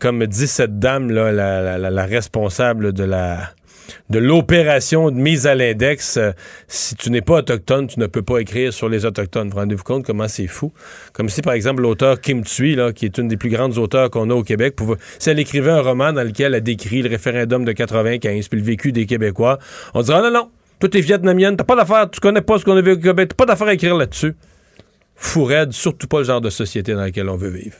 Comme 0.00 0.26
dit 0.26 0.46
cette 0.46 0.78
dame, 0.78 1.10
là, 1.10 1.32
la, 1.32 2.04
responsable 2.04 2.92
de 2.92 3.04
la 3.04 3.50
de 4.10 4.18
l'opération 4.18 5.10
de 5.10 5.16
mise 5.16 5.46
à 5.46 5.54
l'index. 5.54 6.18
si 6.68 6.94
tu 6.94 7.10
n'es 7.10 7.20
pas 7.20 7.38
autochtone, 7.38 7.86
tu 7.88 8.00
ne 8.00 8.06
peux 8.06 8.22
pas 8.22 8.38
écrire 8.38 8.72
sur 8.72 8.88
les 8.88 9.04
autochtones. 9.04 9.50
Vous 9.50 9.56
rendez-vous 9.56 9.82
compte 9.82 10.04
comment 10.04 10.28
c'est 10.28 10.46
fou? 10.46 10.72
Comme 11.12 11.28
si, 11.28 11.42
par 11.42 11.54
exemple, 11.54 11.82
l'auteur 11.82 12.20
Kim 12.20 12.44
Tsui, 12.44 12.74
là, 12.74 12.92
qui 12.92 13.04
est 13.06 13.18
une 13.18 13.28
des 13.28 13.36
plus 13.36 13.50
grandes 13.50 13.78
auteurs 13.78 14.10
qu'on 14.10 14.30
a 14.30 14.34
au 14.34 14.44
Québec, 14.44 14.76
pouvait, 14.76 14.96
si 15.18 15.30
elle 15.30 15.38
écrivait 15.38 15.70
un 15.70 15.80
roman 15.80 16.12
dans 16.12 16.22
lequel 16.22 16.54
elle 16.54 16.62
décrit 16.62 17.02
le 17.02 17.10
référendum 17.10 17.64
de 17.64 17.72
95 17.72 18.48
puis 18.48 18.60
le 18.60 18.64
vécu 18.64 18.92
des 18.92 19.06
Québécois, 19.06 19.58
on 19.94 20.02
dirait, 20.02 20.22
non, 20.22 20.30
non, 20.30 20.50
Tout 20.82 20.96
est 20.96 21.00
vietnamienne, 21.00 21.56
t'as 21.56 21.62
pas 21.62 21.76
d'affaire, 21.76 22.10
tu 22.10 22.18
connais 22.18 22.40
pas 22.40 22.58
ce 22.58 22.64
qu'on 22.64 22.76
a 22.76 22.80
vu 22.80 22.94
au 22.94 22.98
Québec, 22.98 23.28
t'as 23.28 23.36
pas 23.36 23.46
d'affaire 23.46 23.68
à 23.68 23.74
écrire 23.74 23.94
là-dessus. 23.94 24.34
Fou 25.14 25.48
surtout 25.70 26.08
pas 26.08 26.18
le 26.18 26.24
genre 26.24 26.40
de 26.40 26.50
société 26.50 26.92
dans 26.92 27.02
laquelle 27.02 27.28
on 27.28 27.36
veut 27.36 27.50
vivre. 27.50 27.76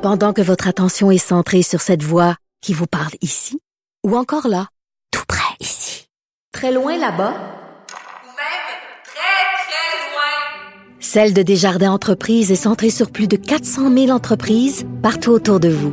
Pendant 0.00 0.32
que 0.32 0.40
votre 0.40 0.66
attention 0.66 1.10
est 1.10 1.18
centrée 1.18 1.60
sur 1.60 1.82
cette 1.82 2.02
voix 2.02 2.36
qui 2.62 2.72
vous 2.72 2.86
parle 2.86 3.12
ici, 3.20 3.60
ou 4.06 4.16
encore 4.16 4.48
là, 4.48 4.68
tout 5.10 5.26
près 5.28 5.54
ici, 5.60 6.08
très 6.50 6.72
loin 6.72 6.96
là-bas, 6.96 7.34
ou 7.34 8.28
même 8.28 8.64
très, 9.04 9.66
très 9.66 10.14
loin, 10.14 10.96
Celle 10.98 11.34
de 11.34 11.42
Desjardins 11.42 11.92
Entreprises 11.92 12.50
est 12.50 12.56
centrée 12.56 12.88
sur 12.88 13.10
plus 13.10 13.28
de 13.28 13.36
400 13.36 13.94
000 13.94 14.08
entreprises 14.08 14.86
partout 15.02 15.32
autour 15.32 15.60
de 15.60 15.68
vous. 15.68 15.92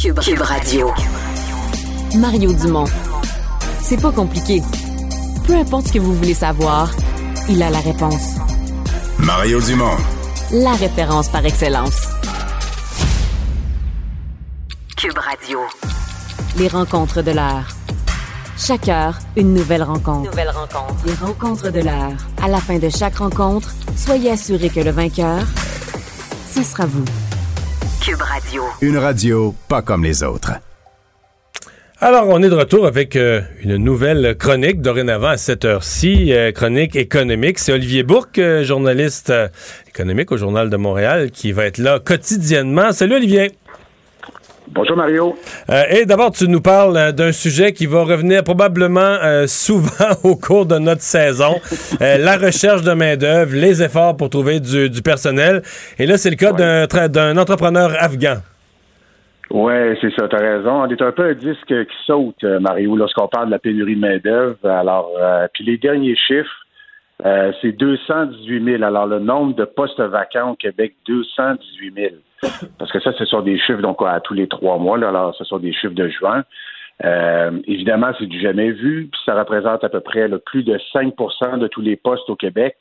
Cube, 0.00 0.18
Cube 0.20 0.40
Radio. 0.40 0.90
Mario 2.16 2.54
Dumont. 2.54 2.86
C'est 3.82 4.00
pas 4.00 4.10
compliqué. 4.10 4.62
Peu 5.46 5.54
importe 5.54 5.88
ce 5.88 5.92
que 5.92 5.98
vous 5.98 6.14
voulez 6.14 6.32
savoir, 6.32 6.90
il 7.50 7.62
a 7.62 7.68
la 7.68 7.80
réponse. 7.80 8.36
Mario 9.18 9.60
Dumont. 9.60 9.98
La 10.52 10.72
référence 10.72 11.28
par 11.28 11.44
excellence. 11.44 12.08
Cube 14.96 15.18
Radio. 15.18 15.58
Les 16.56 16.68
rencontres 16.68 17.20
de 17.20 17.32
l'heure. 17.32 17.66
Chaque 18.56 18.88
heure, 18.88 19.18
une 19.36 19.52
nouvelle 19.52 19.82
rencontre. 19.82 20.30
Nouvelle 20.30 20.48
rencontre. 20.48 21.04
Les 21.04 21.14
rencontres 21.14 21.70
de 21.70 21.80
l'heure. 21.80 22.16
À 22.42 22.48
la 22.48 22.58
fin 22.58 22.78
de 22.78 22.88
chaque 22.88 23.18
rencontre, 23.18 23.74
soyez 23.96 24.30
assurés 24.30 24.70
que 24.70 24.80
le 24.80 24.92
vainqueur, 24.92 25.42
ce 26.50 26.62
sera 26.62 26.86
vous. 26.86 27.04
Cube 28.00 28.22
Radio. 28.22 28.64
Une 28.80 28.96
radio 28.96 29.54
pas 29.68 29.82
comme 29.82 30.04
les 30.04 30.22
autres. 30.22 30.52
Alors, 32.00 32.28
on 32.28 32.42
est 32.42 32.48
de 32.48 32.54
retour 32.54 32.86
avec 32.86 33.14
euh, 33.14 33.42
une 33.62 33.76
nouvelle 33.76 34.36
chronique 34.38 34.80
dorénavant 34.80 35.28
à 35.28 35.36
cette 35.36 35.66
heure-ci, 35.66 36.32
euh, 36.32 36.50
chronique 36.50 36.96
économique. 36.96 37.58
C'est 37.58 37.72
Olivier 37.72 38.02
Bourque, 38.02 38.38
euh, 38.38 38.64
journaliste 38.64 39.30
économique 39.86 40.32
au 40.32 40.38
Journal 40.38 40.70
de 40.70 40.76
Montréal, 40.78 41.30
qui 41.30 41.52
va 41.52 41.66
être 41.66 41.76
là 41.76 41.98
quotidiennement. 41.98 42.92
Salut 42.92 43.16
Olivier. 43.16 43.52
Bonjour 44.72 44.96
Mario. 44.96 45.34
et 45.90 46.06
d'abord, 46.06 46.30
tu 46.30 46.48
nous 46.48 46.60
parles 46.60 47.12
d'un 47.12 47.32
sujet 47.32 47.72
qui 47.72 47.86
va 47.86 48.04
revenir 48.04 48.44
probablement 48.44 49.16
souvent 49.46 50.14
au 50.22 50.36
cours 50.36 50.66
de 50.66 50.78
notre 50.78 51.02
saison, 51.02 51.56
la 52.00 52.36
recherche 52.36 52.82
de 52.82 52.92
main-d'œuvre, 52.92 53.54
les 53.54 53.82
efforts 53.82 54.16
pour 54.16 54.30
trouver 54.30 54.60
du, 54.60 55.02
personnel. 55.02 55.62
Et 55.98 56.06
là, 56.06 56.16
c'est 56.16 56.30
le 56.30 56.36
cas 56.36 56.52
d'un 57.08 57.36
entrepreneur 57.36 57.90
afghan. 57.98 58.36
Oui, 59.50 59.72
c'est 60.00 60.14
ça, 60.14 60.28
tu 60.28 60.36
as 60.36 60.38
raison. 60.38 60.82
On 60.82 60.86
est 60.86 61.02
un 61.02 61.10
peu 61.10 61.24
un 61.24 61.34
disque 61.34 61.66
qui 61.66 61.96
saute, 62.06 62.44
euh, 62.44 62.60
Mario, 62.60 62.94
lorsqu'on 62.94 63.26
parle 63.26 63.46
de 63.46 63.50
la 63.50 63.58
pénurie 63.58 63.96
de 63.96 64.00
main-d'œuvre. 64.00 64.64
Alors, 64.64 65.10
euh, 65.20 65.48
puis 65.52 65.64
les 65.64 65.76
derniers 65.76 66.14
chiffres, 66.14 66.66
euh, 67.26 67.50
c'est 67.60 67.72
218 67.72 68.64
000. 68.64 68.82
Alors, 68.84 69.06
le 69.06 69.18
nombre 69.18 69.56
de 69.56 69.64
postes 69.64 70.00
vacants 70.00 70.52
au 70.52 70.54
Québec, 70.54 70.94
218 71.06 71.94
000. 71.94 72.08
Parce 72.78 72.90
que 72.92 73.00
ça, 73.00 73.12
ce 73.12 73.24
sont 73.24 73.42
des 73.42 73.58
chiffres, 73.58 73.82
donc, 73.82 73.98
à 74.02 74.20
tous 74.20 74.34
les 74.34 74.48
trois 74.48 74.78
mois. 74.78 74.98
Là, 74.98 75.08
alors, 75.08 75.34
ce 75.34 75.44
sont 75.44 75.58
des 75.58 75.72
chiffres 75.72 75.94
de 75.94 76.08
juin. 76.08 76.44
évidemment, 77.66 78.12
c'est 78.18 78.26
du 78.26 78.40
jamais 78.40 78.70
vu, 78.72 79.08
puis 79.10 79.20
ça 79.24 79.34
représente 79.34 79.84
à 79.84 79.88
peu 79.88 80.00
près 80.00 80.28
plus 80.46 80.62
de 80.62 80.78
5% 80.94 81.58
de 81.58 81.66
tous 81.68 81.80
les 81.80 81.96
postes 81.96 82.28
au 82.30 82.36
Québec. 82.36 82.76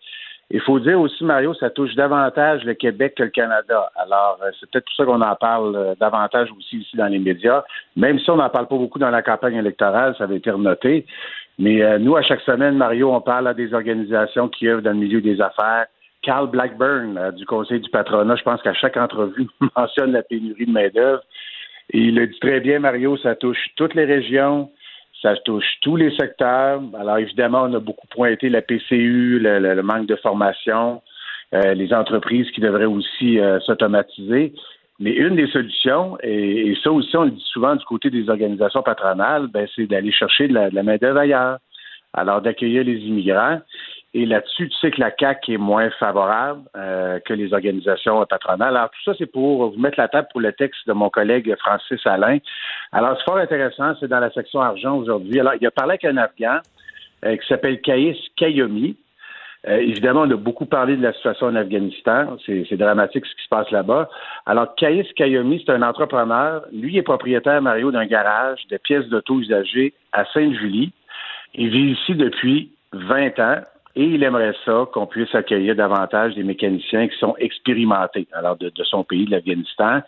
Il 0.51 0.61
faut 0.61 0.79
dire 0.79 0.99
aussi, 0.99 1.23
Mario, 1.23 1.53
ça 1.53 1.69
touche 1.69 1.93
davantage 1.93 2.63
le 2.63 2.73
Québec 2.73 3.13
que 3.15 3.23
le 3.23 3.29
Canada. 3.29 3.91
Alors, 3.95 4.39
euh, 4.43 4.49
c'est 4.59 4.69
peut-être 4.71 4.85
pour 4.85 4.95
ça 4.95 5.05
qu'on 5.05 5.21
en 5.21 5.35
parle 5.35 5.75
euh, 5.75 5.95
davantage 5.99 6.49
aussi 6.57 6.77
ici 6.77 6.97
dans 6.97 7.05
les 7.05 7.19
médias. 7.19 7.63
Même 7.95 8.17
si 8.17 8.31
on 8.31 8.37
n'en 8.37 8.49
parle 8.49 8.67
pas 8.67 8.77
beaucoup 8.77 8.97
dans 8.97 9.11
la 9.11 9.21
campagne 9.21 9.55
électorale, 9.55 10.15
ça 10.17 10.23
avait 10.23 10.37
été 10.37 10.49
renoté. 10.49 11.05
Mais 11.59 11.83
euh, 11.83 11.99
nous, 11.99 12.15
à 12.15 12.23
chaque 12.23 12.41
semaine, 12.41 12.77
Mario, 12.77 13.13
on 13.13 13.21
parle 13.21 13.47
à 13.47 13.53
des 13.53 13.75
organisations 13.75 14.47
qui 14.47 14.67
œuvrent 14.67 14.81
dans 14.81 14.91
le 14.91 14.97
milieu 14.97 15.21
des 15.21 15.39
affaires. 15.39 15.85
Carl 16.21 16.49
Blackburn, 16.49 17.31
du 17.35 17.45
Conseil 17.45 17.79
du 17.79 17.89
patronat, 17.89 18.35
je 18.35 18.43
pense 18.43 18.61
qu'à 18.61 18.73
chaque 18.73 18.97
entrevue, 18.97 19.47
mentionne 19.75 20.11
la 20.11 20.23
pénurie 20.23 20.65
de 20.65 20.71
main-d'œuvre. 20.71 21.21
Il 21.91 22.15
le 22.15 22.27
dit 22.27 22.39
très 22.39 22.59
bien, 22.59 22.79
Mario, 22.79 23.17
ça 23.17 23.35
touche 23.35 23.69
toutes 23.75 23.95
les 23.95 24.05
régions, 24.05 24.69
ça 25.21 25.35
touche 25.37 25.65
tous 25.81 25.95
les 25.95 26.15
secteurs. 26.15 26.81
Alors 26.99 27.17
évidemment, 27.17 27.63
on 27.63 27.73
a 27.73 27.79
beaucoup 27.79 28.07
pointé 28.07 28.49
la 28.49 28.61
PCU, 28.61 29.39
le, 29.39 29.81
manque 29.81 30.05
de 30.05 30.15
formation, 30.17 31.01
euh, 31.53 31.73
les 31.73 31.93
entreprises 31.93 32.49
qui 32.51 32.61
devraient 32.61 32.85
aussi 32.85 33.39
euh, 33.39 33.59
s'automatiser. 33.61 34.53
Mais 34.99 35.11
une 35.11 35.35
des 35.35 35.47
solutions, 35.47 36.17
et, 36.21 36.75
ça 36.83 36.91
aussi 36.91 37.15
on 37.15 37.23
le 37.23 37.31
dit 37.31 37.45
souvent 37.47 37.75
du 37.75 37.85
côté 37.85 38.09
des 38.09 38.29
organisations 38.29 38.83
patronales, 38.83 39.47
ben, 39.47 39.65
c'est 39.75 39.87
d'aller 39.87 40.11
chercher 40.11 40.49
de 40.49 40.53
la, 40.53 40.69
la 40.69 40.83
main-d'œuvre 40.83 41.19
ailleurs. 41.19 41.57
Alors 42.13 42.41
d'accueillir 42.41 42.83
les 42.83 42.97
immigrants. 42.97 43.61
Et 44.15 44.25
là-dessus, 44.25 44.69
tu 44.69 44.77
sais 44.77 44.89
que 44.89 44.99
la 44.99 45.11
CAC 45.11 45.49
est 45.49 45.57
moins 45.57 45.91
favorable 45.91 46.61
euh, 46.75 47.19
que 47.19 47.33
les 47.33 47.53
organisations 47.53 48.25
patronales. 48.25 48.75
Alors, 48.75 48.89
tout 48.89 49.03
ça, 49.05 49.13
c'est 49.17 49.31
pour 49.31 49.69
vous 49.69 49.79
mettre 49.79 49.99
la 49.99 50.07
table 50.07 50.27
pour 50.31 50.41
le 50.41 50.51
texte 50.51 50.87
de 50.87 50.93
mon 50.93 51.09
collègue 51.09 51.55
Francis 51.59 51.99
Alain. 52.05 52.39
Alors, 52.91 53.17
c'est 53.17 53.25
fort 53.25 53.37
intéressant, 53.37 53.93
c'est 53.99 54.07
dans 54.07 54.19
la 54.19 54.31
section 54.31 54.61
argent 54.61 54.95
aujourd'hui. 54.97 55.39
Alors, 55.39 55.53
il 55.61 55.67
a 55.67 55.71
parlé 55.71 55.91
avec 55.91 56.05
un 56.05 56.17
Afghan 56.17 56.57
euh, 57.23 57.37
qui 57.37 57.47
s'appelle 57.47 57.81
Kaïs 57.81 58.17
Kayomi. 58.35 58.97
Euh, 59.67 59.77
évidemment, 59.77 60.21
on 60.21 60.31
a 60.31 60.37
beaucoup 60.37 60.65
parlé 60.65 60.95
de 60.97 61.03
la 61.03 61.13
situation 61.13 61.47
en 61.47 61.55
Afghanistan. 61.55 62.35
C'est 62.47 62.77
dramatique 62.77 63.27
ce 63.27 63.35
qui 63.35 63.43
se 63.43 63.49
passe 63.49 63.69
là-bas. 63.69 64.09
Alors, 64.47 64.73
Kaïs 64.73 65.05
Kayomi, 65.13 65.61
c'est 65.63 65.71
un 65.73 65.83
entrepreneur. 65.83 66.63
Lui 66.71 66.97
est 66.97 67.03
propriétaire, 67.03 67.61
Mario, 67.61 67.91
d'un 67.91 68.07
garage 68.07 68.65
de 68.71 68.77
pièces 68.77 69.05
d'auto 69.05 69.39
usagées 69.39 69.93
à 70.13 70.25
Sainte-Julie. 70.33 70.93
Il 71.53 71.69
vit 71.69 71.91
ici 71.91 72.15
depuis 72.15 72.71
20 72.93 73.39
ans. 73.39 73.61
Et 73.99 74.05
il 74.05 74.23
aimerait 74.23 74.55
ça 74.63 74.87
qu'on 74.93 75.07
puisse 75.07 75.35
accueillir 75.35 75.75
davantage 75.75 76.33
des 76.33 76.43
mécaniciens 76.43 77.09
qui 77.09 77.17
sont 77.17 77.35
expérimentés, 77.37 78.29
alors 78.31 78.55
de, 78.55 78.71
son 78.85 79.03
pays, 79.03 79.25
de 79.25 79.31
l'Afghanistan. 79.31 79.99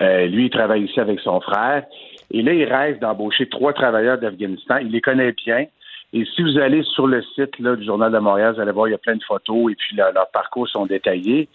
Euh, 0.00 0.24
lui, 0.24 0.46
il 0.46 0.50
travaille 0.50 0.84
ici 0.84 0.98
avec 0.98 1.20
son 1.20 1.42
frère. 1.42 1.84
Et 2.30 2.40
là, 2.40 2.54
il 2.54 2.64
rêve 2.64 2.98
d'embaucher 2.98 3.46
trois 3.46 3.74
travailleurs 3.74 4.16
d'Afghanistan. 4.16 4.78
Il 4.78 4.90
les 4.90 5.02
connaît 5.02 5.32
bien. 5.32 5.66
Et 6.14 6.24
si 6.34 6.42
vous 6.42 6.56
allez 6.56 6.82
sur 6.82 7.06
le 7.06 7.20
site 7.34 7.60
du 7.60 7.84
Journal 7.84 8.10
de 8.10 8.18
Montréal, 8.18 8.54
vous 8.54 8.60
allez 8.62 8.72
voir, 8.72 8.88
il 8.88 8.92
y 8.92 8.94
a 8.94 8.98
plein 8.98 9.16
de 9.16 9.24
photos 9.24 9.70
et 9.70 9.74
puis 9.74 9.94
leurs 9.96 10.30
parcours 10.32 10.66
sont 10.66 10.86
détaillés. 10.86 11.50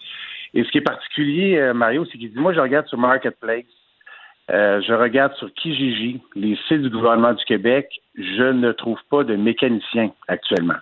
Et 0.54 0.62
ce 0.62 0.70
qui 0.70 0.78
est 0.78 0.82
particulier, 0.82 1.58
euh, 1.58 1.74
Mario, 1.74 2.04
c'est 2.04 2.16
qu'il 2.16 2.30
dit, 2.30 2.38
moi, 2.38 2.52
je 2.52 2.60
regarde 2.60 2.86
sur 2.86 2.98
Marketplace, 2.98 3.64
euh, 4.52 4.80
je 4.86 4.92
regarde 4.92 5.34
sur 5.34 5.52
Kijiji, 5.52 6.20
les 6.36 6.56
sites 6.68 6.82
du 6.82 6.90
gouvernement 6.90 7.32
du 7.32 7.44
Québec, 7.44 7.88
je 8.14 8.52
ne 8.52 8.70
trouve 8.70 9.00
pas 9.10 9.24
de 9.24 9.34
mécaniciens 9.34 10.12
actuellement. 10.28 10.78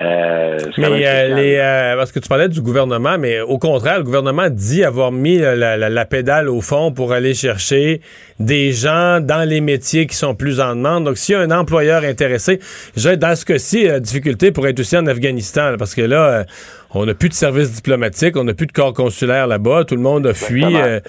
Euh, 0.00 0.58
mais 0.78 1.06
euh, 1.06 1.34
les, 1.34 1.56
euh, 1.56 1.96
parce 1.96 2.12
que 2.12 2.20
tu 2.20 2.28
parlais 2.28 2.48
du 2.48 2.62
gouvernement, 2.62 3.18
mais 3.18 3.40
au 3.40 3.58
contraire, 3.58 3.98
le 3.98 4.04
gouvernement 4.04 4.48
dit 4.48 4.82
avoir 4.84 5.12
mis 5.12 5.38
la, 5.38 6.04
pédale 6.06 6.48
au 6.48 6.60
fond 6.60 6.92
pour 6.92 7.12
aller 7.12 7.34
chercher 7.34 8.00
des 8.38 8.72
gens 8.72 9.20
dans 9.20 9.46
les 9.46 9.60
métiers 9.60 10.06
qui 10.06 10.16
sont 10.16 10.34
plus 10.34 10.60
en 10.60 10.74
demande. 10.76 11.04
Donc, 11.04 11.18
s'il 11.18 11.34
y 11.34 11.36
a 11.36 11.40
un 11.40 11.50
employeur 11.50 12.04
intéressé, 12.04 12.60
j'ai 12.96 13.16
dans 13.16 13.36
ce 13.36 13.44
cas-ci, 13.44 13.84
la 13.84 14.00
difficulté 14.00 14.52
pour 14.52 14.66
être 14.66 14.80
aussi 14.80 14.96
en 14.96 15.06
Afghanistan, 15.06 15.74
parce 15.76 15.94
que 15.94 16.02
là, 16.02 16.46
on 16.92 17.06
n'a 17.06 17.14
plus 17.14 17.28
de 17.28 17.34
service 17.34 17.72
diplomatique, 17.72 18.36
on 18.36 18.44
n'a 18.44 18.54
plus 18.54 18.66
de 18.66 18.72
corps 18.72 18.92
consulaire 18.92 19.46
là-bas, 19.46 19.84
tout 19.84 19.94
le 19.94 20.02
monde 20.02 20.26
a 20.26 20.34
fui. 20.34 20.64
Euh, 20.64 21.00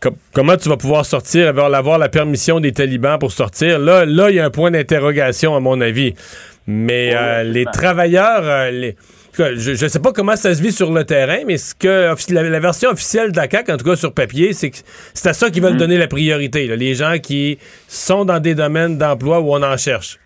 com- 0.00 0.14
comment 0.32 0.56
tu 0.56 0.68
vas 0.68 0.76
pouvoir 0.76 1.06
sortir, 1.06 1.48
avoir, 1.48 1.72
avoir 1.74 1.98
la 1.98 2.08
permission 2.08 2.60
des 2.60 2.72
talibans 2.72 3.18
pour 3.18 3.32
sortir? 3.32 3.78
Là, 3.78 4.04
là, 4.04 4.30
il 4.30 4.36
y 4.36 4.40
a 4.40 4.44
un 4.44 4.50
point 4.50 4.70
d'interrogation, 4.70 5.56
à 5.56 5.60
mon 5.60 5.80
avis. 5.80 6.14
Mais 6.66 7.10
Oui, 7.10 7.16
euh, 7.16 7.42
les 7.44 7.64
travailleurs, 7.66 8.42
euh, 8.42 8.70
les- 8.70 8.96
je 9.36 9.70
ne 9.84 9.88
sais 9.88 10.00
pas 10.00 10.12
comment 10.12 10.36
ça 10.36 10.54
se 10.54 10.62
vit 10.62 10.70
sur 10.72 10.92
le 10.92 11.04
terrain, 11.04 11.38
mais 11.46 11.56
ce 11.58 11.74
que 11.74 12.14
la, 12.32 12.42
la 12.42 12.60
version 12.60 12.90
officielle 12.90 13.32
d'ACAC, 13.32 13.68
en 13.68 13.76
tout 13.76 13.84
cas 13.84 13.96
sur 13.96 14.14
papier, 14.14 14.52
c'est 14.52 14.70
que 14.70 14.76
c'est 15.12 15.28
à 15.28 15.32
ça 15.32 15.50
qu'ils 15.50 15.62
Mhm. 15.62 15.68
veulent 15.70 15.76
donner 15.78 15.98
la 15.98 16.06
priorité. 16.06 16.66
là. 16.66 16.76
les 16.76 16.94
gens 16.94 17.16
qui 17.22 17.58
sont 17.88 18.24
dans 18.24 18.40
des 18.40 18.54
domaines 18.54 18.96
d'emploi 18.96 19.40
où 19.40 19.52
on 19.52 19.62
en 19.62 19.76
cherche. 19.76 20.18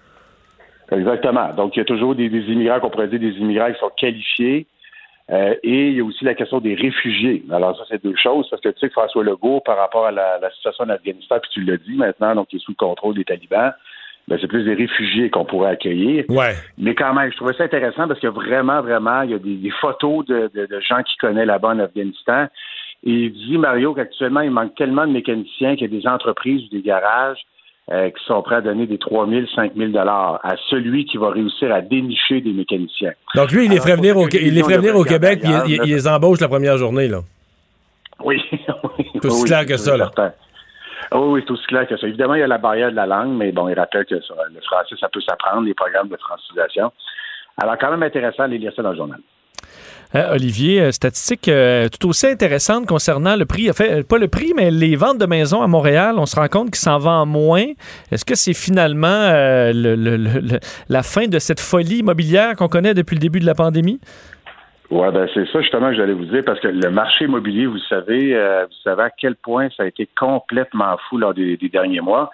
Exactement. 0.92 1.52
Donc, 1.54 1.76
il 1.76 1.80
y 1.80 1.82
a 1.82 1.84
toujours 1.84 2.14
des, 2.14 2.28
des 2.28 2.40
immigrants 2.52 2.80
qu'on 2.80 2.90
pourrait 2.90 3.08
dire 3.08 3.20
des 3.20 3.32
immigrants 3.38 3.70
qui 3.72 3.78
sont 3.78 3.90
qualifiés. 3.96 4.66
Euh, 5.30 5.54
et 5.62 5.88
il 5.88 5.96
y 5.96 6.00
a 6.00 6.04
aussi 6.04 6.24
la 6.24 6.34
question 6.34 6.58
des 6.60 6.74
réfugiés. 6.74 7.42
Alors, 7.52 7.76
ça, 7.76 7.84
c'est 7.90 8.02
deux 8.02 8.14
choses, 8.16 8.46
parce 8.48 8.62
que 8.62 8.70
tu 8.70 8.80
sais 8.80 8.86
que 8.88 8.94
François 8.94 9.22
Legault, 9.22 9.60
par 9.60 9.76
rapport 9.76 10.06
à 10.06 10.10
la, 10.12 10.38
la 10.40 10.50
situation 10.52 10.84
en 10.84 10.88
Afghanistan, 10.88 11.36
puis 11.42 11.50
tu 11.52 11.60
l'as 11.64 11.76
dit 11.76 11.96
maintenant, 11.96 12.34
donc 12.34 12.48
il 12.52 12.56
est 12.56 12.60
sous 12.60 12.70
le 12.72 12.76
contrôle 12.76 13.14
des 13.14 13.24
talibans, 13.24 13.72
ben, 14.28 14.38
c'est 14.40 14.46
plus 14.46 14.62
des 14.64 14.74
réfugiés 14.74 15.30
qu'on 15.30 15.44
pourrait 15.44 15.70
accueillir. 15.72 16.24
Ouais. 16.28 16.54
Mais 16.78 16.94
quand 16.94 17.12
même, 17.14 17.30
je 17.32 17.36
trouvais 17.36 17.54
ça 17.54 17.64
intéressant 17.64 18.06
parce 18.06 18.20
que 18.20 18.26
vraiment, 18.28 18.80
vraiment, 18.82 19.22
il 19.22 19.30
y 19.30 19.34
a 19.34 19.38
des, 19.38 19.56
des 19.56 19.70
photos 19.80 20.24
de, 20.26 20.50
de- 20.54 20.66
de 20.66 20.80
gens 20.80 21.02
qui 21.02 21.16
connaissent 21.16 21.46
là-bas 21.46 21.68
en 21.70 21.78
Afghanistan. 21.80 22.46
Et 23.04 23.10
il 23.10 23.32
dit, 23.32 23.58
Mario, 23.58 23.94
qu'actuellement, 23.94 24.40
il 24.42 24.50
manque 24.50 24.74
tellement 24.74 25.06
de 25.06 25.12
mécaniciens 25.12 25.76
qu'il 25.76 25.90
y 25.92 25.96
a 25.96 26.00
des 26.00 26.06
entreprises 26.06 26.62
ou 26.66 26.76
des 26.76 26.82
garages 26.82 27.38
euh, 27.90 28.10
qui 28.10 28.22
sont 28.26 28.42
prêts 28.42 28.56
à 28.56 28.60
donner 28.60 28.86
des 28.86 28.98
3 28.98 29.26
000, 29.28 29.46
5 29.54 29.72
000 29.74 29.92
dollars 29.92 30.40
à 30.42 30.56
celui 30.68 31.06
qui 31.06 31.16
va 31.16 31.30
réussir 31.30 31.72
à 31.72 31.80
dénicher 31.80 32.42
des 32.42 32.52
mécaniciens. 32.52 33.12
Donc 33.34 33.50
lui, 33.52 33.64
il 33.64 33.70
les 33.70 33.78
ferait 33.80 33.96
venir 33.96 34.16
au, 34.18 34.28
il 34.28 34.52
les 34.54 34.62
ferait 34.62 34.76
venir 34.76 34.94
au 34.94 35.04
Québec, 35.04 35.40
il, 35.42 35.74
il- 35.74 35.80
les 35.94 36.06
embauche 36.06 36.40
la 36.40 36.48
première 36.48 36.76
journée. 36.76 37.08
Là. 37.08 37.20
Oui, 38.22 38.42
oui. 38.52 39.06
C'est 39.14 39.26
aussi 39.26 39.44
clair 39.44 39.64
que 39.64 39.76
ça, 39.78 39.96
là. 39.96 40.10
certain. 40.14 40.32
Ah 41.10 41.20
oui, 41.20 41.42
c'est 41.46 41.52
aussi 41.52 41.66
clair 41.66 41.86
que 41.86 41.96
ça. 41.96 42.06
Évidemment, 42.06 42.34
il 42.34 42.40
y 42.40 42.42
a 42.42 42.46
la 42.46 42.58
barrière 42.58 42.90
de 42.90 42.96
la 42.96 43.06
langue, 43.06 43.36
mais 43.36 43.50
bon, 43.52 43.68
il 43.68 43.74
rappelle 43.74 44.04
que 44.04 44.14
le 44.14 44.20
français, 44.62 44.94
ça 45.00 45.08
peut 45.08 45.20
s'apprendre, 45.20 45.62
les 45.62 45.74
programmes 45.74 46.08
de 46.08 46.16
francisation. 46.16 46.92
Alors, 47.60 47.76
quand 47.78 47.90
même 47.90 48.02
intéressant 48.02 48.46
de 48.46 48.54
lire 48.54 48.72
ça 48.76 48.82
dans 48.82 48.90
le 48.90 48.96
journal. 48.96 49.18
Euh, 50.14 50.32
Olivier, 50.34 50.80
euh, 50.80 50.92
statistique 50.92 51.48
euh, 51.48 51.88
tout 51.88 52.08
aussi 52.08 52.26
intéressante 52.26 52.86
concernant 52.86 53.36
le 53.36 53.44
prix, 53.44 53.68
en 53.68 53.74
fait, 53.74 54.00
euh, 54.00 54.02
pas 54.02 54.16
le 54.16 54.28
prix, 54.28 54.54
mais 54.56 54.70
les 54.70 54.96
ventes 54.96 55.18
de 55.18 55.26
maisons 55.26 55.60
à 55.60 55.66
Montréal. 55.66 56.14
On 56.18 56.24
se 56.24 56.36
rend 56.36 56.48
compte 56.48 56.66
qu'il 56.70 56.76
s'en 56.76 56.98
vend 56.98 57.26
moins. 57.26 57.66
Est-ce 58.10 58.24
que 58.24 58.34
c'est 58.34 58.54
finalement 58.54 59.28
le- 59.30 59.72
le- 59.96 60.16
le- 60.16 60.40
le- 60.40 60.60
la 60.88 61.02
fin 61.02 61.26
de 61.26 61.38
cette 61.38 61.60
folie 61.60 61.98
immobilière 61.98 62.56
qu'on 62.56 62.68
connaît 62.68 62.94
depuis 62.94 63.16
le 63.16 63.20
début 63.20 63.40
de 63.40 63.46
la 63.46 63.54
pandémie? 63.54 64.00
Ouais, 64.90 65.12
ben 65.12 65.28
c'est 65.34 65.46
ça 65.48 65.60
justement 65.60 65.90
que 65.90 65.96
j'allais 65.96 66.14
vous 66.14 66.24
dire 66.24 66.42
parce 66.46 66.60
que 66.60 66.68
le 66.68 66.90
marché 66.90 67.26
immobilier, 67.26 67.66
vous 67.66 67.78
savez, 67.90 68.34
euh, 68.34 68.64
vous 68.64 68.76
savez 68.82 69.02
à 69.02 69.10
quel 69.10 69.36
point 69.36 69.68
ça 69.76 69.82
a 69.82 69.86
été 69.86 70.08
complètement 70.18 70.96
fou 71.08 71.18
lors 71.18 71.34
des, 71.34 71.58
des 71.58 71.68
derniers 71.68 72.00
mois. 72.00 72.30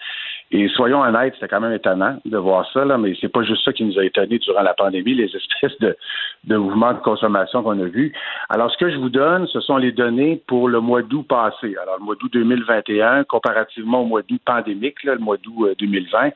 Et 0.53 0.69
soyons 0.69 1.01
honnêtes, 1.01 1.35
c'était 1.35 1.49
quand 1.49 1.61
même 1.61 1.73
étonnant 1.73 2.21
de 2.25 2.39
voir 2.39 2.65
ça, 2.73 2.85
là, 2.85 2.97
mais 2.97 3.17
c'est 3.21 3.29
pas 3.29 3.43
juste 3.43 3.65
ça 3.65 3.73
qui 3.73 3.85
nous 3.85 3.99
a 3.99 4.05
étonnés 4.05 4.39
durant 4.39 4.63
la 4.63 4.73
pandémie, 4.73 5.15
les 5.15 5.25
espèces 5.35 5.77
de, 5.81 5.97
de 6.45 6.57
mouvements 6.57 6.93
de 6.93 7.01
consommation 7.01 7.65
qu'on 7.65 7.81
a 7.81 7.87
vus. 7.87 8.13
Alors, 8.51 8.71
ce 8.71 8.79
que 8.79 8.89
je 8.89 8.99
vous 8.99 9.09
donne, 9.09 9.49
ce 9.49 9.59
sont 9.61 9.79
les 9.79 9.91
données 9.91 10.41
pour 10.47 10.69
le 10.69 10.79
mois 10.79 11.03
d'août 11.03 11.27
passé. 11.29 11.75
Alors, 11.83 11.97
le 11.99 12.05
mois 12.05 12.15
d'août 12.15 12.33
2021, 12.33 13.25
comparativement 13.25 14.03
au 14.03 14.07
mois 14.07 14.23
d'août 14.23 14.41
pandémique, 14.45 15.03
là, 15.03 15.15
le 15.15 15.21
mois 15.21 15.39
d'août 15.39 15.71
euh, 15.71 15.75
2020, 15.81 16.31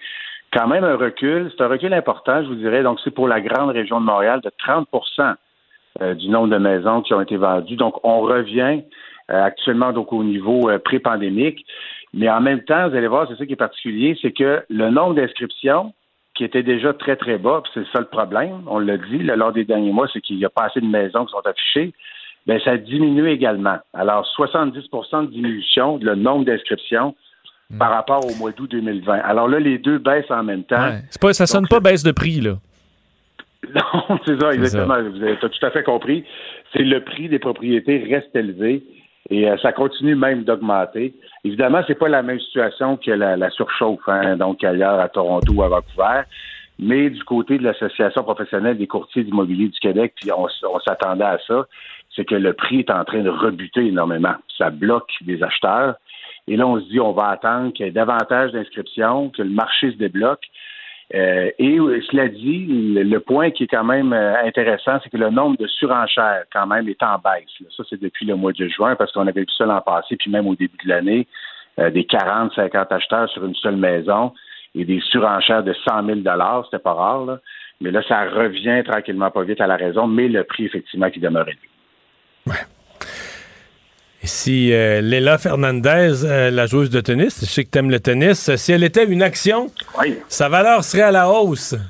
quand 0.52 0.66
même 0.66 0.82
un 0.82 0.96
recul. 0.96 1.52
C'est 1.56 1.62
un 1.62 1.68
recul 1.68 1.92
important, 1.94 2.42
je 2.42 2.48
vous 2.48 2.56
dirais. 2.56 2.82
Donc, 2.82 2.98
c'est 3.04 3.14
pour 3.14 3.28
la 3.28 3.40
grande 3.40 3.70
région 3.70 4.00
de 4.00 4.06
Montréal 4.06 4.40
de 4.42 4.50
30 4.58 4.88
euh, 5.20 5.34
du 6.00 6.28
nombre 6.28 6.48
de 6.48 6.58
maisons 6.58 7.02
qui 7.02 7.14
ont 7.14 7.20
été 7.20 7.36
vendues. 7.36 7.76
Donc, 7.76 8.04
on 8.04 8.20
revient 8.20 8.82
euh, 9.30 9.44
actuellement 9.44 9.92
donc 9.92 10.10
au 10.14 10.24
niveau 10.24 10.70
euh, 10.70 10.78
pré-pandémique. 10.78 11.66
Mais 12.14 12.30
en 12.30 12.40
même 12.40 12.62
temps, 12.62 12.88
vous 12.88 12.96
allez 12.96 13.08
voir, 13.08 13.28
c'est 13.28 13.36
ça 13.36 13.44
qui 13.44 13.52
est 13.52 13.56
particulier, 13.56 14.16
c'est 14.22 14.32
que 14.32 14.64
le 14.70 14.88
nombre 14.88 15.14
d'inscriptions, 15.14 15.92
qui 16.34 16.44
était 16.44 16.62
déjà 16.62 16.94
très, 16.94 17.16
très 17.16 17.36
bas, 17.36 17.60
puis 17.62 17.72
c'est 17.74 17.92
ça 17.92 18.00
le 18.00 18.06
problème, 18.06 18.62
on 18.66 18.78
l'a 18.78 18.96
dit, 18.96 19.18
là, 19.18 19.36
lors 19.36 19.52
des 19.52 19.64
derniers 19.64 19.92
mois, 19.92 20.08
c'est 20.10 20.22
qu'il 20.22 20.38
n'y 20.38 20.46
a 20.46 20.48
pas 20.48 20.64
assez 20.64 20.80
de 20.80 20.86
maisons 20.86 21.26
qui 21.26 21.32
sont 21.32 21.46
affichées, 21.46 21.92
bien, 22.46 22.58
ça 22.60 22.78
diminue 22.78 23.28
également. 23.28 23.76
Alors, 23.92 24.26
70% 24.38 25.26
de 25.26 25.30
diminution, 25.30 25.98
le 26.00 26.14
nombre 26.14 26.46
d'inscriptions 26.46 27.14
par 27.78 27.90
rapport 27.90 28.24
au 28.24 28.34
mois 28.36 28.52
d'août 28.52 28.70
2020. 28.70 29.18
Alors 29.18 29.46
là, 29.46 29.60
les 29.60 29.76
deux 29.76 29.98
baissent 29.98 30.30
en 30.30 30.42
même 30.42 30.64
temps. 30.64 30.80
Ouais. 30.80 31.02
C'est 31.10 31.20
pas, 31.20 31.34
ça 31.34 31.46
sonne 31.46 31.68
pas 31.68 31.80
baisse 31.80 32.02
de 32.02 32.12
prix, 32.12 32.40
là. 32.40 32.54
Non, 33.74 34.18
c'est 34.24 34.40
ça, 34.40 34.52
exactement. 34.52 35.02
Vous 35.02 35.22
avez 35.22 35.36
t'as 35.40 35.48
tout 35.48 35.66
à 35.66 35.70
fait 35.70 35.82
compris. 35.82 36.24
C'est 36.72 36.82
le 36.82 37.00
prix 37.00 37.28
des 37.28 37.38
propriétés 37.38 38.06
reste 38.10 38.34
élevé 38.34 38.82
et 39.30 39.48
euh, 39.48 39.56
ça 39.58 39.72
continue 39.72 40.14
même 40.14 40.44
d'augmenter. 40.44 41.14
Évidemment, 41.44 41.82
c'est 41.86 41.98
pas 41.98 42.08
la 42.08 42.22
même 42.22 42.40
situation 42.40 42.96
que 42.96 43.10
la, 43.10 43.36
la 43.36 43.50
surchauffe, 43.50 44.08
hein, 44.08 44.36
donc 44.36 44.64
ailleurs 44.64 45.00
à 45.00 45.08
Toronto 45.08 45.52
ou 45.52 45.62
à 45.62 45.68
Vancouver. 45.68 46.22
Mais 46.78 47.10
du 47.10 47.22
côté 47.24 47.58
de 47.58 47.64
l'Association 47.64 48.22
professionnelle 48.22 48.78
des 48.78 48.86
courtiers 48.86 49.24
d'immobilier 49.24 49.68
du 49.68 49.78
Québec, 49.80 50.14
puis 50.20 50.30
on, 50.32 50.46
on 50.72 50.80
s'attendait 50.80 51.24
à 51.24 51.38
ça, 51.46 51.66
c'est 52.14 52.24
que 52.24 52.36
le 52.36 52.52
prix 52.52 52.80
est 52.80 52.90
en 52.90 53.04
train 53.04 53.20
de 53.20 53.30
rebuter 53.30 53.86
énormément. 53.86 54.34
Ça 54.56 54.70
bloque 54.70 55.10
des 55.22 55.42
acheteurs. 55.42 55.96
Et 56.46 56.56
là, 56.56 56.66
on 56.66 56.80
se 56.80 56.88
dit, 56.88 57.00
on 57.00 57.12
va 57.12 57.28
attendre 57.28 57.72
qu'il 57.72 57.84
y 57.84 57.88
ait 57.88 57.92
davantage 57.92 58.52
d'inscriptions, 58.52 59.28
que 59.30 59.42
le 59.42 59.50
marché 59.50 59.92
se 59.92 59.96
débloque. 59.96 60.46
Euh, 61.14 61.50
et 61.58 61.78
euh, 61.78 62.02
cela 62.10 62.28
dit, 62.28 62.66
le, 62.68 63.18
point 63.18 63.50
qui 63.50 63.64
est 63.64 63.68
quand 63.68 63.84
même 63.84 64.12
euh, 64.12 64.34
intéressant, 64.44 64.98
c'est 65.02 65.08
que 65.08 65.16
le 65.16 65.30
nombre 65.30 65.56
de 65.56 65.66
surenchères, 65.66 66.44
quand 66.52 66.66
même, 66.66 66.88
est 66.88 67.02
en 67.02 67.18
baisse. 67.18 67.48
Ça, 67.76 67.82
c'est 67.88 68.00
depuis 68.00 68.26
le 68.26 68.36
mois 68.36 68.52
de 68.52 68.68
juin, 68.68 68.94
parce 68.94 69.12
qu'on 69.12 69.26
avait 69.26 69.40
vu 69.40 69.46
ça 69.56 69.64
l'an 69.64 69.80
passé, 69.80 70.16
puis 70.16 70.30
même 70.30 70.46
au 70.46 70.54
début 70.54 70.76
de 70.84 70.88
l'année, 70.88 71.26
des 71.78 72.04
40, 72.04 72.52
50 72.54 72.90
acheteurs 72.90 73.30
sur 73.30 73.44
une 73.44 73.54
seule 73.54 73.76
maison 73.76 74.32
et 74.74 74.84
des 74.84 75.00
surenchères 75.00 75.62
de 75.62 75.72
100 75.72 76.06
000 76.06 76.18
c'était 76.64 76.82
pas 76.82 76.92
rare. 76.92 77.24
Là. 77.24 77.38
Mais 77.80 77.92
là, 77.92 78.02
ça 78.08 78.24
revient 78.24 78.82
tranquillement 78.84 79.30
pas 79.30 79.44
vite 79.44 79.60
à 79.60 79.68
la 79.68 79.76
raison, 79.76 80.08
mais 80.08 80.26
le 80.26 80.42
prix, 80.42 80.64
effectivement, 80.64 81.08
qui 81.08 81.20
demeure 81.20 81.46
élevé. 81.48 81.68
Et 82.48 83.37
si 84.28 84.72
euh, 84.72 85.00
Léla 85.00 85.38
Fernandez, 85.38 86.24
euh, 86.24 86.50
la 86.50 86.66
joueuse 86.66 86.90
de 86.90 87.00
tennis, 87.00 87.40
je 87.40 87.46
sais 87.46 87.64
que 87.64 87.70
tu 87.70 87.78
aimes 87.78 87.90
le 87.90 87.98
tennis, 88.00 88.48
euh, 88.48 88.56
si 88.56 88.72
elle 88.72 88.84
était 88.84 89.04
une 89.04 89.22
action, 89.22 89.66
Oui. 90.00 90.18
sa 90.28 90.48
valeur 90.48 90.84
serait 90.84 91.02
à 91.02 91.10
la 91.10 91.28
hausse. 91.28 91.74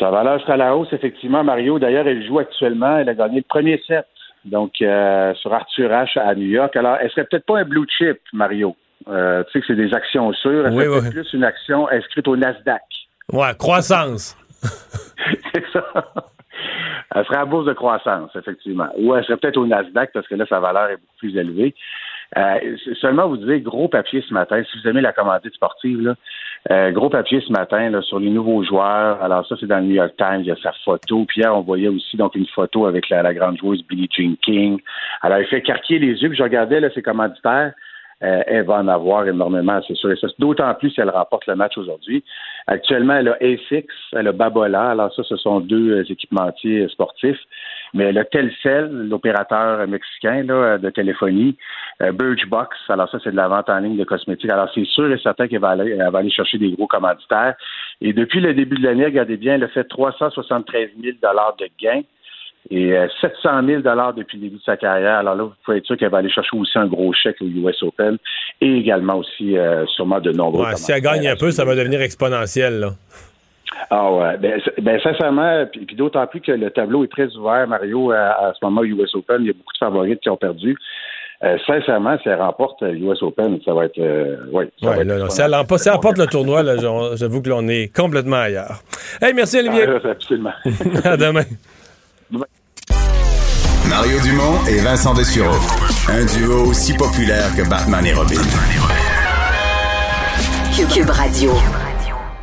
Sa 0.00 0.10
valeur 0.10 0.40
sera 0.40 0.54
à 0.54 0.56
la 0.56 0.76
hausse, 0.76 0.88
effectivement, 0.92 1.44
Mario. 1.44 1.78
D'ailleurs, 1.78 2.06
elle 2.08 2.26
joue 2.26 2.40
actuellement. 2.40 2.98
Elle 2.98 3.08
a 3.08 3.14
gagné 3.14 3.36
le 3.36 3.44
premier 3.48 3.80
set, 3.86 4.04
donc 4.44 4.72
euh, 4.82 5.32
sur 5.34 5.54
Arthur 5.54 5.88
H 5.88 6.18
à 6.18 6.34
New 6.34 6.48
York. 6.48 6.74
Alors, 6.76 6.96
elle 7.00 7.08
serait 7.10 7.24
peut-être 7.24 7.46
pas 7.46 7.60
un 7.60 7.64
blue 7.64 7.86
chip, 7.96 8.18
Mario. 8.32 8.74
Tu 9.06 9.12
sais 9.52 9.60
que 9.60 9.66
c'est 9.68 9.76
des 9.76 9.94
actions 9.94 10.32
sûres. 10.32 10.66
Elle 10.66 10.74
Oui, 10.74 10.84
serait 10.84 10.98
oui. 11.00 11.10
plus 11.10 11.32
une 11.32 11.44
action 11.44 11.88
inscrite 11.90 12.26
au 12.26 12.36
Nasdaq. 12.36 12.82
Ouais, 13.32 13.54
croissance. 13.56 14.36
c'est 15.54 15.64
ça. 15.72 15.84
Elle 17.14 17.24
serait 17.24 17.38
à 17.38 17.44
bourse 17.44 17.66
de 17.66 17.72
croissance, 17.72 18.30
effectivement. 18.36 18.88
Ou 18.96 19.14
elle 19.14 19.24
serait 19.24 19.36
peut-être 19.36 19.56
au 19.56 19.66
Nasdaq 19.66 20.10
parce 20.12 20.26
que 20.26 20.34
là, 20.34 20.46
sa 20.48 20.60
valeur 20.60 20.90
est 20.90 20.96
beaucoup 20.96 21.18
plus 21.18 21.36
élevée. 21.36 21.74
Euh, 22.36 22.76
seulement 23.00 23.28
vous 23.28 23.36
dire, 23.36 23.60
gros 23.60 23.86
papier 23.86 24.24
ce 24.26 24.34
matin, 24.34 24.62
si 24.64 24.78
vous 24.78 24.88
aimez 24.88 25.00
la 25.00 25.12
commandite 25.12 25.54
sportive, 25.54 26.00
là, 26.00 26.14
euh, 26.70 26.90
gros 26.90 27.10
papier 27.10 27.40
ce 27.46 27.52
matin 27.52 27.90
là, 27.90 28.02
sur 28.02 28.18
les 28.18 28.30
nouveaux 28.30 28.64
joueurs. 28.64 29.22
Alors 29.22 29.46
ça, 29.46 29.54
c'est 29.60 29.66
dans 29.66 29.78
le 29.78 29.84
New 29.84 29.94
York 29.94 30.14
Times, 30.16 30.40
il 30.40 30.46
y 30.46 30.50
a 30.50 30.56
sa 30.56 30.72
photo. 30.84 31.24
Puis 31.26 31.42
hier, 31.42 31.54
on 31.54 31.60
voyait 31.60 31.88
aussi 31.88 32.16
donc 32.16 32.34
une 32.34 32.46
photo 32.46 32.86
avec 32.86 33.08
la, 33.08 33.22
la 33.22 33.34
grande 33.34 33.58
joueuse 33.58 33.84
Billie 33.86 34.08
Jean 34.10 34.34
King. 34.42 34.80
Alors, 35.22 35.38
il 35.38 35.46
fait 35.46 35.62
carquer 35.62 35.98
les 35.98 36.20
yeux, 36.22 36.28
puis 36.28 36.38
je 36.38 36.42
regardais 36.42 36.80
là, 36.80 36.90
ses 36.94 37.02
commanditaires. 37.02 37.72
Euh, 38.22 38.42
elle 38.46 38.64
va 38.64 38.76
en 38.76 38.88
avoir 38.88 39.26
énormément, 39.26 39.80
c'est 39.86 39.96
sûr. 39.96 40.10
Et 40.12 40.16
ça, 40.16 40.28
d'autant 40.38 40.72
plus 40.74 40.90
si 40.90 41.00
elle 41.00 41.10
remporte 41.10 41.46
le 41.46 41.56
match 41.56 41.76
aujourd'hui. 41.76 42.24
Actuellement, 42.66 43.14
elle 43.14 43.28
a 43.28 43.36
ASICS, 43.40 43.92
elle 44.12 44.28
a 44.28 44.32
Babola. 44.32 44.90
Alors 44.90 45.12
ça, 45.14 45.22
ce 45.24 45.36
sont 45.36 45.60
deux 45.60 45.98
euh, 45.98 46.04
équipementiers 46.08 46.82
euh, 46.82 46.88
sportifs. 46.88 47.40
Mais 47.92 48.04
elle 48.04 48.18
a 48.18 48.24
Telcel, 48.24 49.08
l'opérateur 49.08 49.86
mexicain 49.86 50.42
là, 50.42 50.54
euh, 50.54 50.78
de 50.78 50.90
téléphonie, 50.90 51.56
euh, 52.02 52.12
Birchbox. 52.12 52.76
Alors 52.88 53.08
ça, 53.10 53.18
c'est 53.22 53.30
de 53.30 53.36
la 53.36 53.48
vente 53.48 53.68
en 53.68 53.78
ligne 53.78 53.96
de 53.96 54.04
cosmétiques. 54.04 54.50
Alors 54.50 54.70
c'est 54.74 54.84
sûr 54.86 55.12
et 55.12 55.18
certain 55.18 55.46
qu'elle 55.46 55.60
va 55.60 55.70
aller, 55.70 55.90
elle 55.90 56.10
va 56.10 56.18
aller 56.18 56.30
chercher 56.30 56.58
des 56.58 56.72
gros 56.72 56.86
commanditaires. 56.86 57.54
Et 58.00 58.12
depuis 58.12 58.40
le 58.40 58.54
début 58.54 58.76
de 58.78 58.84
l'année, 58.84 59.04
regardez 59.04 59.36
bien, 59.36 59.54
elle 59.54 59.64
a 59.64 59.68
fait 59.68 59.84
373 59.84 60.90
000 61.00 61.16
de 61.20 61.68
gains 61.80 62.02
et 62.70 62.92
euh, 62.92 63.06
700 63.20 63.66
000 63.66 63.82
depuis 64.16 64.38
le 64.38 64.44
début 64.44 64.56
de 64.56 64.62
sa 64.62 64.76
carrière. 64.76 65.18
Alors 65.18 65.34
là, 65.34 65.44
vous 65.44 65.52
pouvez 65.64 65.78
être 65.78 65.86
sûr 65.86 65.96
qu'elle 65.96 66.10
va 66.10 66.18
aller 66.18 66.30
chercher 66.30 66.56
aussi 66.56 66.78
un 66.78 66.86
gros 66.86 67.12
chèque 67.12 67.36
au 67.40 67.46
US 67.46 67.82
Open 67.82 68.16
et 68.60 68.76
également 68.78 69.16
aussi 69.16 69.56
euh, 69.56 69.84
sûrement 69.86 70.20
de 70.20 70.32
nombreux. 70.32 70.66
Ouais, 70.66 70.76
si 70.76 70.92
elle 70.92 71.02
gagne 71.02 71.28
un 71.28 71.36
peu, 71.36 71.50
ça 71.50 71.64
va 71.64 71.74
devenir 71.74 72.00
exponentiel. 72.00 72.80
Là. 72.80 72.90
Ah 73.90 74.12
ouais, 74.12 74.36
ben, 74.38 74.60
ben 74.80 75.00
sincèrement, 75.00 75.66
puis, 75.70 75.84
puis 75.84 75.96
d'autant 75.96 76.26
plus 76.26 76.40
que 76.40 76.52
le 76.52 76.70
tableau 76.70 77.04
est 77.04 77.08
très 77.12 77.34
ouvert, 77.36 77.66
Mario, 77.66 78.12
à, 78.12 78.48
à 78.48 78.52
ce 78.54 78.64
moment 78.64 78.82
US 78.82 79.14
Open, 79.14 79.38
il 79.40 79.46
y 79.48 79.50
a 79.50 79.52
beaucoup 79.52 79.72
de 79.72 79.78
favorites 79.78 80.20
qui 80.20 80.30
ont 80.30 80.36
perdu. 80.36 80.76
Euh, 81.42 81.58
sincèrement, 81.66 82.16
si 82.22 82.28
elle 82.28 82.40
remporte 82.40 82.82
euh, 82.82 82.94
US 82.94 83.22
Open, 83.22 83.58
ça 83.64 83.74
va 83.74 83.84
être, 83.86 83.98
euh, 83.98 84.36
ouais, 84.52 84.70
ça 84.80 84.86
va 84.86 84.92
Ouais, 84.96 85.02
être 85.02 85.08
là, 85.08 85.18
non, 85.18 85.28
si 85.28 85.42
elle 85.42 85.54
remporte, 85.54 85.82
si 85.82 85.90
le 85.90 86.26
tournoi, 86.26 86.62
j'avoue 87.16 87.42
que 87.42 87.50
l'on 87.50 87.68
est 87.68 87.94
complètement 87.94 88.36
ailleurs. 88.36 88.82
Hey, 89.20 89.34
merci 89.34 89.58
Olivier. 89.58 89.84
Ah, 89.86 90.08
absolument. 90.10 90.52
à 91.04 91.16
demain. 91.16 91.42
Mario 93.88 94.20
Dumont 94.20 94.64
et 94.66 94.78
Vincent 94.78 95.14
Dessureau. 95.14 95.56
Un 96.08 96.24
duo 96.24 96.70
aussi 96.70 96.94
populaire 96.94 97.54
que 97.56 97.62
Batman 97.68 98.04
et 98.06 98.12
Robin. 98.12 98.40
Cube 100.92 101.10
Radio. 101.10 101.52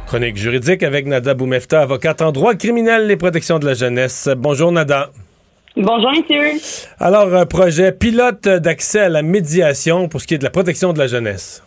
Chronique 0.08 0.38
juridique 0.38 0.84
avec 0.84 1.06
Nada 1.06 1.34
Boumefta, 1.34 1.82
avocate 1.82 2.22
en 2.22 2.32
droit 2.32 2.56
criminel 2.56 3.10
et 3.12 3.18
protection 3.18 3.60
de 3.60 3.66
la 3.66 3.74
jeunesse. 3.74 4.30
Bonjour 4.38 4.72
Nada. 4.72 5.12
Bonjour, 5.76 6.12
monsieur. 6.12 6.60
Alors, 7.00 7.34
un 7.34 7.46
projet 7.46 7.92
pilote 7.92 8.48
d'accès 8.48 9.00
à 9.00 9.10
la 9.10 9.22
médiation 9.22 10.10
pour 10.10 10.22
ce 10.22 10.28
qui 10.28 10.34
est 10.34 10.38
de 10.38 10.44
la 10.44 10.50
protection 10.50 10.92
de 10.92 11.00
la 11.00 11.08
jeunesse. 11.08 11.64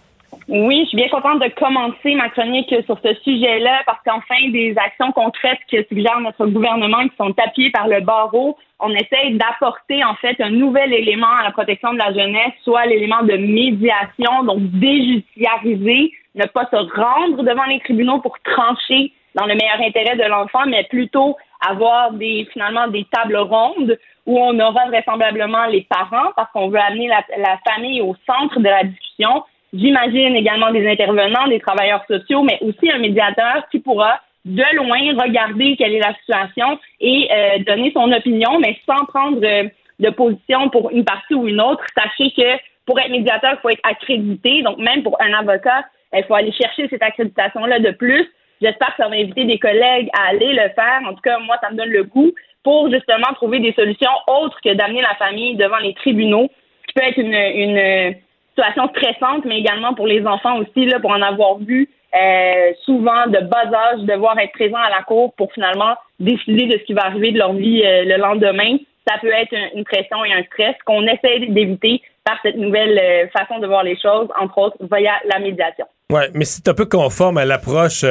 Oui, 0.46 0.80
je 0.82 0.88
suis 0.88 0.96
bien 0.96 1.08
contente 1.08 1.40
de 1.40 1.48
commencer 1.58 2.14
ma 2.14 2.28
chronique 2.28 2.68
sur 2.84 2.98
ce 3.02 3.14
sujet-là 3.22 3.80
parce 3.86 3.98
qu'enfin, 4.04 4.50
des 4.50 4.74
actions 4.76 5.10
concrètes 5.12 5.60
que 5.72 5.82
suggère 5.84 6.20
notre 6.20 6.46
gouvernement 6.46 7.08
qui 7.08 7.16
sont 7.16 7.32
appuyées 7.38 7.70
par 7.70 7.88
le 7.88 8.00
barreau, 8.02 8.58
on 8.78 8.90
essaye 8.90 9.38
d'apporter 9.38 10.04
en 10.04 10.14
fait 10.16 10.38
un 10.40 10.50
nouvel 10.50 10.92
élément 10.92 11.34
à 11.40 11.44
la 11.44 11.50
protection 11.50 11.94
de 11.94 11.98
la 11.98 12.12
jeunesse, 12.12 12.52
soit 12.62 12.84
l'élément 12.84 13.22
de 13.22 13.38
médiation, 13.38 14.44
donc 14.44 14.58
déjudiciariser, 14.60 16.12
ne 16.34 16.44
pas 16.44 16.68
se 16.70 16.76
rendre 16.76 17.42
devant 17.42 17.64
les 17.64 17.80
tribunaux 17.80 18.18
pour 18.18 18.36
trancher 18.40 19.12
dans 19.34 19.46
le 19.46 19.54
meilleur 19.54 19.80
intérêt 19.80 20.16
de 20.16 20.28
l'enfant, 20.28 20.66
mais 20.66 20.84
plutôt 20.84 21.38
avoir 21.66 22.12
des 22.12 22.46
finalement 22.52 22.88
des 22.88 23.06
tables 23.10 23.38
rondes 23.38 23.98
où 24.26 24.38
on 24.38 24.60
aura 24.60 24.86
vraisemblablement 24.88 25.64
les 25.66 25.86
parents 25.88 26.32
parce 26.36 26.50
qu'on 26.52 26.68
veut 26.68 26.80
amener 26.80 27.08
la 27.08 27.58
famille 27.66 28.02
au 28.02 28.14
centre 28.26 28.60
de 28.60 28.68
la 28.68 28.84
discussion 28.84 29.42
J'imagine 29.74 30.36
également 30.36 30.70
des 30.70 30.86
intervenants, 30.88 31.48
des 31.48 31.58
travailleurs 31.58 32.04
sociaux, 32.06 32.42
mais 32.42 32.58
aussi 32.60 32.90
un 32.90 32.98
médiateur 32.98 33.66
qui 33.72 33.80
pourra 33.80 34.20
de 34.44 34.62
loin 34.76 35.20
regarder 35.20 35.74
quelle 35.76 35.94
est 35.94 36.00
la 36.00 36.14
situation 36.14 36.78
et 37.00 37.28
euh, 37.32 37.58
donner 37.66 37.90
son 37.92 38.12
opinion, 38.12 38.60
mais 38.60 38.78
sans 38.86 39.04
prendre 39.06 39.40
euh, 39.42 39.64
de 39.98 40.10
position 40.10 40.68
pour 40.68 40.90
une 40.90 41.04
partie 41.04 41.34
ou 41.34 41.48
une 41.48 41.60
autre. 41.60 41.82
Sachez 41.96 42.30
que 42.30 42.60
pour 42.86 43.00
être 43.00 43.10
médiateur, 43.10 43.54
il 43.54 43.60
faut 43.62 43.70
être 43.70 43.80
accrédité. 43.82 44.62
Donc, 44.62 44.78
même 44.78 45.02
pour 45.02 45.20
un 45.20 45.32
avocat, 45.32 45.84
il 46.12 46.22
faut 46.24 46.34
aller 46.34 46.52
chercher 46.52 46.88
cette 46.88 47.02
accréditation-là 47.02 47.80
de 47.80 47.90
plus. 47.90 48.30
J'espère 48.62 48.94
que 48.94 49.02
ça 49.02 49.08
va 49.08 49.16
inviter 49.16 49.44
des 49.44 49.58
collègues 49.58 50.08
à 50.12 50.28
aller 50.28 50.52
le 50.52 50.68
faire. 50.74 51.00
En 51.06 51.14
tout 51.14 51.22
cas, 51.22 51.38
moi, 51.40 51.56
ça 51.60 51.70
me 51.70 51.76
donne 51.76 51.90
le 51.90 52.04
goût 52.04 52.32
pour 52.62 52.90
justement 52.92 53.32
trouver 53.34 53.58
des 53.58 53.72
solutions 53.72 54.12
autres 54.28 54.58
que 54.62 54.72
d'amener 54.72 55.02
la 55.02 55.16
famille 55.16 55.56
devant 55.56 55.78
les 55.78 55.94
tribunaux, 55.94 56.48
ce 56.82 56.86
qui 56.86 56.94
peut 56.94 57.02
être 57.02 57.18
une, 57.18 57.34
une 57.34 58.14
situation 58.54 58.88
stressante, 58.88 59.44
mais 59.44 59.58
également 59.58 59.94
pour 59.94 60.06
les 60.06 60.24
enfants 60.26 60.58
aussi, 60.58 60.86
là, 60.86 61.00
pour 61.00 61.10
en 61.10 61.22
avoir 61.22 61.58
vu 61.58 61.88
euh, 62.14 62.72
souvent 62.84 63.26
de 63.26 63.40
bas 63.40 63.66
âge, 63.74 64.00
devoir 64.02 64.38
être 64.38 64.52
présent 64.52 64.78
à 64.78 64.90
la 64.90 65.02
cour 65.02 65.34
pour 65.34 65.52
finalement 65.52 65.94
décider 66.20 66.66
de 66.66 66.78
ce 66.78 66.84
qui 66.84 66.92
va 66.92 67.06
arriver 67.06 67.32
de 67.32 67.38
leur 67.38 67.52
vie 67.54 67.82
euh, 67.84 68.04
le 68.04 68.16
lendemain. 68.18 68.76
Ça 69.06 69.16
peut 69.20 69.32
être 69.32 69.52
une 69.74 69.84
pression 69.84 70.24
et 70.24 70.32
un 70.32 70.44
stress 70.44 70.76
qu'on 70.86 71.02
essaie 71.06 71.40
d'éviter 71.48 72.00
par 72.24 72.36
cette 72.42 72.56
nouvelle 72.56 72.98
euh, 72.98 73.26
façon 73.36 73.58
de 73.58 73.66
voir 73.66 73.82
les 73.82 73.98
choses, 73.98 74.28
entre 74.40 74.58
autres 74.58 74.76
via 74.80 75.12
la 75.28 75.40
médiation. 75.40 75.86
Oui, 76.12 76.22
mais 76.34 76.44
c'est 76.44 76.68
un 76.68 76.74
peu 76.74 76.86
conforme 76.86 77.38
à 77.38 77.44
l'approche 77.44 78.04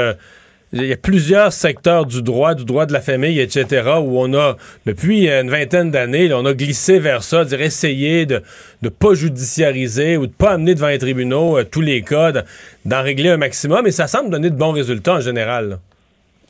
il 0.73 0.87
y 0.87 0.93
a 0.93 0.97
plusieurs 0.97 1.53
secteurs 1.53 2.07
du 2.07 2.23
droit, 2.23 2.55
du 2.55 2.65
droit 2.65 2.87
de 2.87 2.93
la 2.93 3.01
famille, 3.01 3.39
etc., 3.39 3.91
où 4.01 4.19
on 4.19 4.33
a, 4.33 4.55
depuis 4.87 5.29
une 5.29 5.49
vingtaine 5.49 5.91
d'années, 5.91 6.33
on 6.33 6.45
a 6.45 6.53
glissé 6.53 6.97
vers 6.97 7.21
ça, 7.21 7.45
dire 7.45 7.61
essayer 7.61 8.25
de 8.25 8.41
ne 8.81 8.89
pas 8.89 9.13
judiciariser 9.13 10.17
ou 10.17 10.25
de 10.25 10.33
pas 10.33 10.53
amener 10.53 10.73
devant 10.73 10.87
les 10.87 10.97
tribunaux 10.97 11.59
euh, 11.59 11.63
tous 11.63 11.81
les 11.81 12.01
cas, 12.01 12.31
d'en 12.85 13.03
régler 13.03 13.29
un 13.29 13.37
maximum, 13.37 13.85
et 13.85 13.91
ça 13.91 14.07
semble 14.07 14.31
donner 14.31 14.49
de 14.49 14.55
bons 14.55 14.71
résultats 14.71 15.15
en 15.15 15.21
général. 15.21 15.77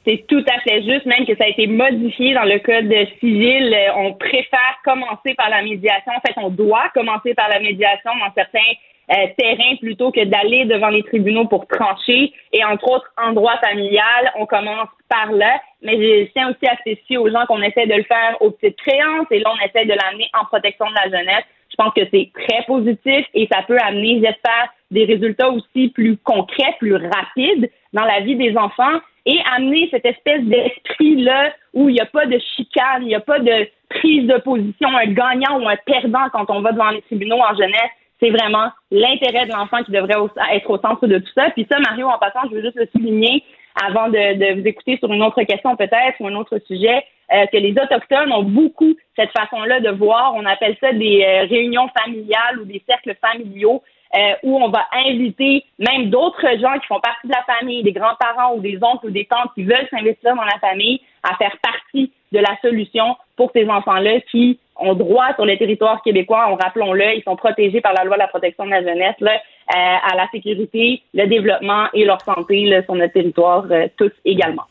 C'est 0.06 0.26
tout 0.28 0.44
à 0.48 0.60
fait 0.62 0.84
juste, 0.84 1.06
même 1.06 1.26
que 1.26 1.36
ça 1.36 1.44
a 1.44 1.48
été 1.48 1.68
modifié 1.68 2.34
dans 2.34 2.44
le 2.44 2.60
code 2.60 2.94
civil. 3.20 3.74
Euh, 3.74 3.94
on 3.98 4.14
préfère 4.14 4.80
commencer 4.86 5.34
par 5.36 5.50
la 5.50 5.64
médiation. 5.64 6.12
En 6.16 6.22
fait, 6.22 6.34
on 6.38 6.50
doit 6.50 6.90
commencer 6.94 7.34
par 7.34 7.50
la 7.50 7.60
médiation 7.60 8.12
dans 8.20 8.34
certains 8.34 8.72
euh, 9.12 9.28
terrain 9.38 9.76
plutôt 9.80 10.12
que 10.12 10.24
d'aller 10.24 10.66
devant 10.66 10.90
les 10.90 11.04
tribunaux 11.04 11.46
pour 11.46 11.68
trancher. 11.68 12.34
Et 12.54 12.64
entre 12.64 12.88
autres, 12.90 13.12
en 13.22 13.34
droit 13.34 13.58
familial, 13.58 14.32
on 14.38 14.46
commence 14.46 14.90
par 15.10 15.32
là. 15.32 15.60
Mais 15.82 15.98
je 15.98 16.32
tiens 16.32 16.50
aussi 16.50 16.66
à 16.68 16.78
spécifier 16.78 17.18
aux 17.18 17.30
gens 17.30 17.46
qu'on 17.48 17.62
essaie 17.62 17.88
de 17.88 17.96
le 17.96 18.04
faire 18.04 18.38
aux 18.40 18.52
petites 18.52 18.78
créances 18.78 19.28
et 19.32 19.40
là, 19.40 19.52
on 19.54 19.66
essaie 19.66 19.86
de 19.86 19.94
l'amener 19.94 20.30
en 20.40 20.46
protection 20.46 20.86
de 20.90 20.96
la 20.96 21.18
jeunesse. 21.18 21.44
Je 21.70 21.76
pense 21.76 21.94
que 21.94 22.08
c'est 22.12 22.32
très 22.34 22.64
positif 22.66 23.26
et 23.34 23.48
ça 23.52 23.64
peut 23.64 23.78
amener, 23.80 24.22
j'espère, 24.24 24.70
des 24.92 25.06
résultats 25.06 25.50
aussi 25.50 25.90
plus 25.90 26.18
concrets, 26.18 26.76
plus 26.80 26.96
rapides 26.96 27.70
dans 27.94 28.06
la 28.06 28.22
vie 28.22 28.36
des 28.36 28.56
enfants 28.56 29.00
et 29.26 29.40
amener 29.56 29.88
cette 29.90 30.06
espèce 30.06 30.44
d'esprit-là 30.44 31.54
où 31.74 31.90
il 31.90 31.94
n'y 31.94 32.02
a 32.02 32.06
pas 32.06 32.26
de 32.26 32.40
chicane, 32.56 33.02
il 33.02 33.08
n'y 33.08 33.16
a 33.16 33.22
pas 33.22 33.40
de 33.40 33.68
prise 33.90 34.28
de 34.28 34.38
position, 34.40 34.90
un 34.90 35.08
gagnant 35.08 35.60
ou 35.60 35.68
un 35.68 35.78
perdant 35.86 36.30
quand 36.32 36.50
on 36.50 36.62
va 36.62 36.72
devant 36.72 36.90
les 36.90 37.02
tribunaux 37.04 37.40
en 37.40 37.56
jeunesse 37.56 37.92
c'est 38.24 38.30
vraiment 38.30 38.70
l'intérêt 38.90 39.46
de 39.46 39.52
l'enfant 39.52 39.84
qui 39.84 39.92
devrait 39.92 40.16
être 40.54 40.70
au 40.70 40.78
centre 40.78 41.06
de 41.08 41.18
tout 41.18 41.32
ça. 41.36 41.50
Puis 41.52 41.68
ça, 41.70 41.78
Mario, 41.80 42.08
en 42.08 42.18
passant, 42.18 42.48
je 42.50 42.56
veux 42.56 42.62
juste 42.62 42.78
le 42.78 42.88
souligner 42.96 43.44
avant 43.84 44.08
de, 44.08 44.60
vous 44.60 44.68
écouter 44.68 44.98
sur 44.98 45.12
une 45.12 45.24
autre 45.24 45.42
question 45.44 45.76
peut-être 45.76 46.16
ou 46.20 46.28
un 46.28 46.36
autre 46.36 46.60
sujet, 46.68 47.04
euh, 47.34 47.46
que 47.48 47.58
les 47.58 47.72
Autochtones 47.72 48.32
ont 48.32 48.44
beaucoup 48.44 48.96
cette 49.16 49.32
façon-là 49.32 49.80
de 49.80 49.90
voir. 49.90 50.34
On 50.36 50.46
appelle 50.46 50.78
ça 50.80 50.94
des 50.94 51.24
euh, 51.24 51.46
réunions 51.50 51.90
familiales 52.00 52.60
ou 52.62 52.66
des 52.66 52.82
cercles 52.88 53.16
familiaux. 53.20 53.82
Euh, 54.16 54.36
où 54.44 54.58
on 54.64 54.70
va 54.70 54.86
inviter 55.08 55.66
même 55.80 56.12
d'autres 56.12 56.46
gens 56.60 56.78
qui 56.78 56.86
font 56.86 57.00
partie 57.00 57.28
de 57.28 57.34
la 57.34 57.42
famille, 57.52 57.82
des 57.82 57.94
grands-parents 57.94 58.54
ou 58.54 58.60
des 58.60 58.78
oncles 58.80 59.08
ou 59.08 59.10
des 59.10 59.26
tantes 59.26 59.50
qui 59.56 59.64
veulent 59.64 59.88
s'investir 59.90 60.36
dans 60.36 60.44
la 60.44 60.60
famille 60.60 61.02
à 61.24 61.36
faire 61.38 61.58
partie 61.64 62.12
de 62.32 62.38
la 62.38 62.56
solution 62.62 63.16
pour 63.36 63.50
ces 63.56 63.68
enfants-là 63.68 64.22
qui 64.30 64.60
ont 64.78 64.96
droit 64.96 65.34
sur 65.36 65.46
le 65.46 65.58
territoire 65.58 66.02
québécois, 66.02 66.48
on 66.52 66.56
rappelons-le, 66.56 67.18
ils 67.18 67.24
sont 67.24 67.36
protégés 67.36 67.82
par 67.82 67.94
la 67.94 68.04
loi 68.04 68.16
de 68.16 68.22
la 68.22 68.28
protection 68.28 68.66
de 68.66 68.72
la 68.72 68.82
jeunesse 68.82 69.16
là, 69.20 69.34
euh, 69.34 69.76
à 69.76 70.16
la 70.16 70.28
sécurité, 70.32 71.02
le 71.14 71.28
développement 71.28 71.86
et 71.94 72.06
leur 72.06 72.22
santé 72.22 72.66
là, 72.66 72.84
sur 72.84 72.96
notre 72.96 73.14
territoire, 73.14 73.66
euh, 73.72 73.88
tous 73.98 74.12
également. 74.26 74.64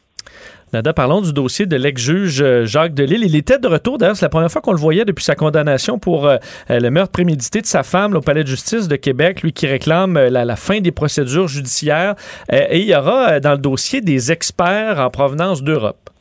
Nada, 0.72 0.94
parlons 0.94 1.20
du 1.20 1.34
dossier 1.34 1.66
de 1.66 1.76
l'ex-juge 1.76 2.40
euh, 2.40 2.64
Jacques 2.64 2.94
Delille. 2.94 3.24
Il 3.24 3.36
était 3.36 3.58
de 3.58 3.68
retour, 3.68 3.98
d'ailleurs, 3.98 4.16
c'est 4.16 4.24
la 4.24 4.30
première 4.30 4.50
fois 4.50 4.62
qu'on 4.62 4.72
le 4.72 4.78
voyait 4.78 5.04
depuis 5.04 5.24
sa 5.24 5.34
condamnation 5.34 5.98
pour 5.98 6.28
le 6.68 6.88
meurtre 6.90 7.12
prémédité 7.12 7.60
de 7.60 7.66
sa 7.66 7.82
femme 7.82 8.14
au 8.14 8.20
Palais 8.20 8.42
de 8.42 8.48
justice 8.48 8.88
de 8.88 8.96
Québec, 8.96 9.42
lui 9.42 9.52
qui 9.52 9.66
réclame 9.66 10.14
la, 10.14 10.44
la 10.44 10.56
fin 10.56 10.80
des 10.80 10.92
procédures 10.92 11.46
judiciaires. 11.46 12.14
et 12.50 12.78
il 12.78 12.86
y 12.86 12.94
aura 12.94 13.38
dans 13.40 13.52
le 13.52 13.58
dossier 13.58 14.00
des 14.00 14.32
experts 14.32 14.98
en 14.98 15.10
provenance 15.10 15.62
d'Europe 15.62 16.11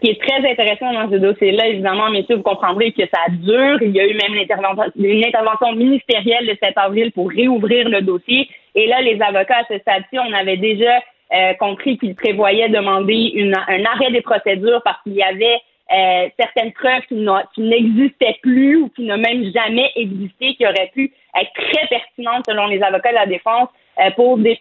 qui 0.00 0.10
est 0.10 0.20
très 0.20 0.48
intéressant 0.48 0.92
dans 0.92 1.10
ce 1.10 1.16
dossier-là, 1.16 1.68
évidemment, 1.68 2.10
messieurs, 2.10 2.36
vous 2.36 2.42
comprendrez 2.42 2.92
que 2.92 3.02
ça 3.02 3.30
dure. 3.30 3.80
Il 3.80 3.90
y 3.90 4.00
a 4.00 4.06
eu 4.06 4.14
même 4.14 4.34
une 4.96 5.24
intervention 5.24 5.72
ministérielle 5.72 6.46
le 6.46 6.56
7 6.60 6.76
avril 6.76 7.12
pour 7.12 7.30
réouvrir 7.30 7.88
le 7.88 8.02
dossier. 8.02 8.48
Et 8.74 8.86
là, 8.86 9.00
les 9.02 9.20
avocats 9.22 9.58
à 9.58 9.64
ce 9.68 9.78
stade-ci, 9.78 10.18
on 10.18 10.32
avait 10.32 10.56
déjà 10.56 11.00
euh, 11.32 11.54
compris 11.54 11.96
qu'ils 11.98 12.14
prévoyaient 12.14 12.68
demander 12.68 13.50
un 13.52 13.84
arrêt 13.84 14.10
des 14.10 14.20
procédures 14.20 14.82
parce 14.84 15.00
qu'il 15.02 15.14
y 15.14 15.22
avait 15.22 15.60
euh, 15.92 16.28
certaines 16.38 16.72
preuves 16.72 17.02
qui 17.08 17.60
n'existaient 17.60 18.38
plus 18.42 18.76
ou 18.76 18.88
qui 18.90 19.02
n'ont 19.02 19.18
même 19.18 19.44
jamais 19.54 19.90
existé, 19.96 20.54
qui 20.54 20.66
auraient 20.66 20.90
pu 20.92 21.12
être 21.40 21.52
très 21.54 21.86
pertinentes 21.88 22.44
selon 22.48 22.66
les 22.66 22.82
avocats 22.82 23.10
de 23.10 23.16
la 23.16 23.26
défense 23.26 23.68
euh, 23.98 24.10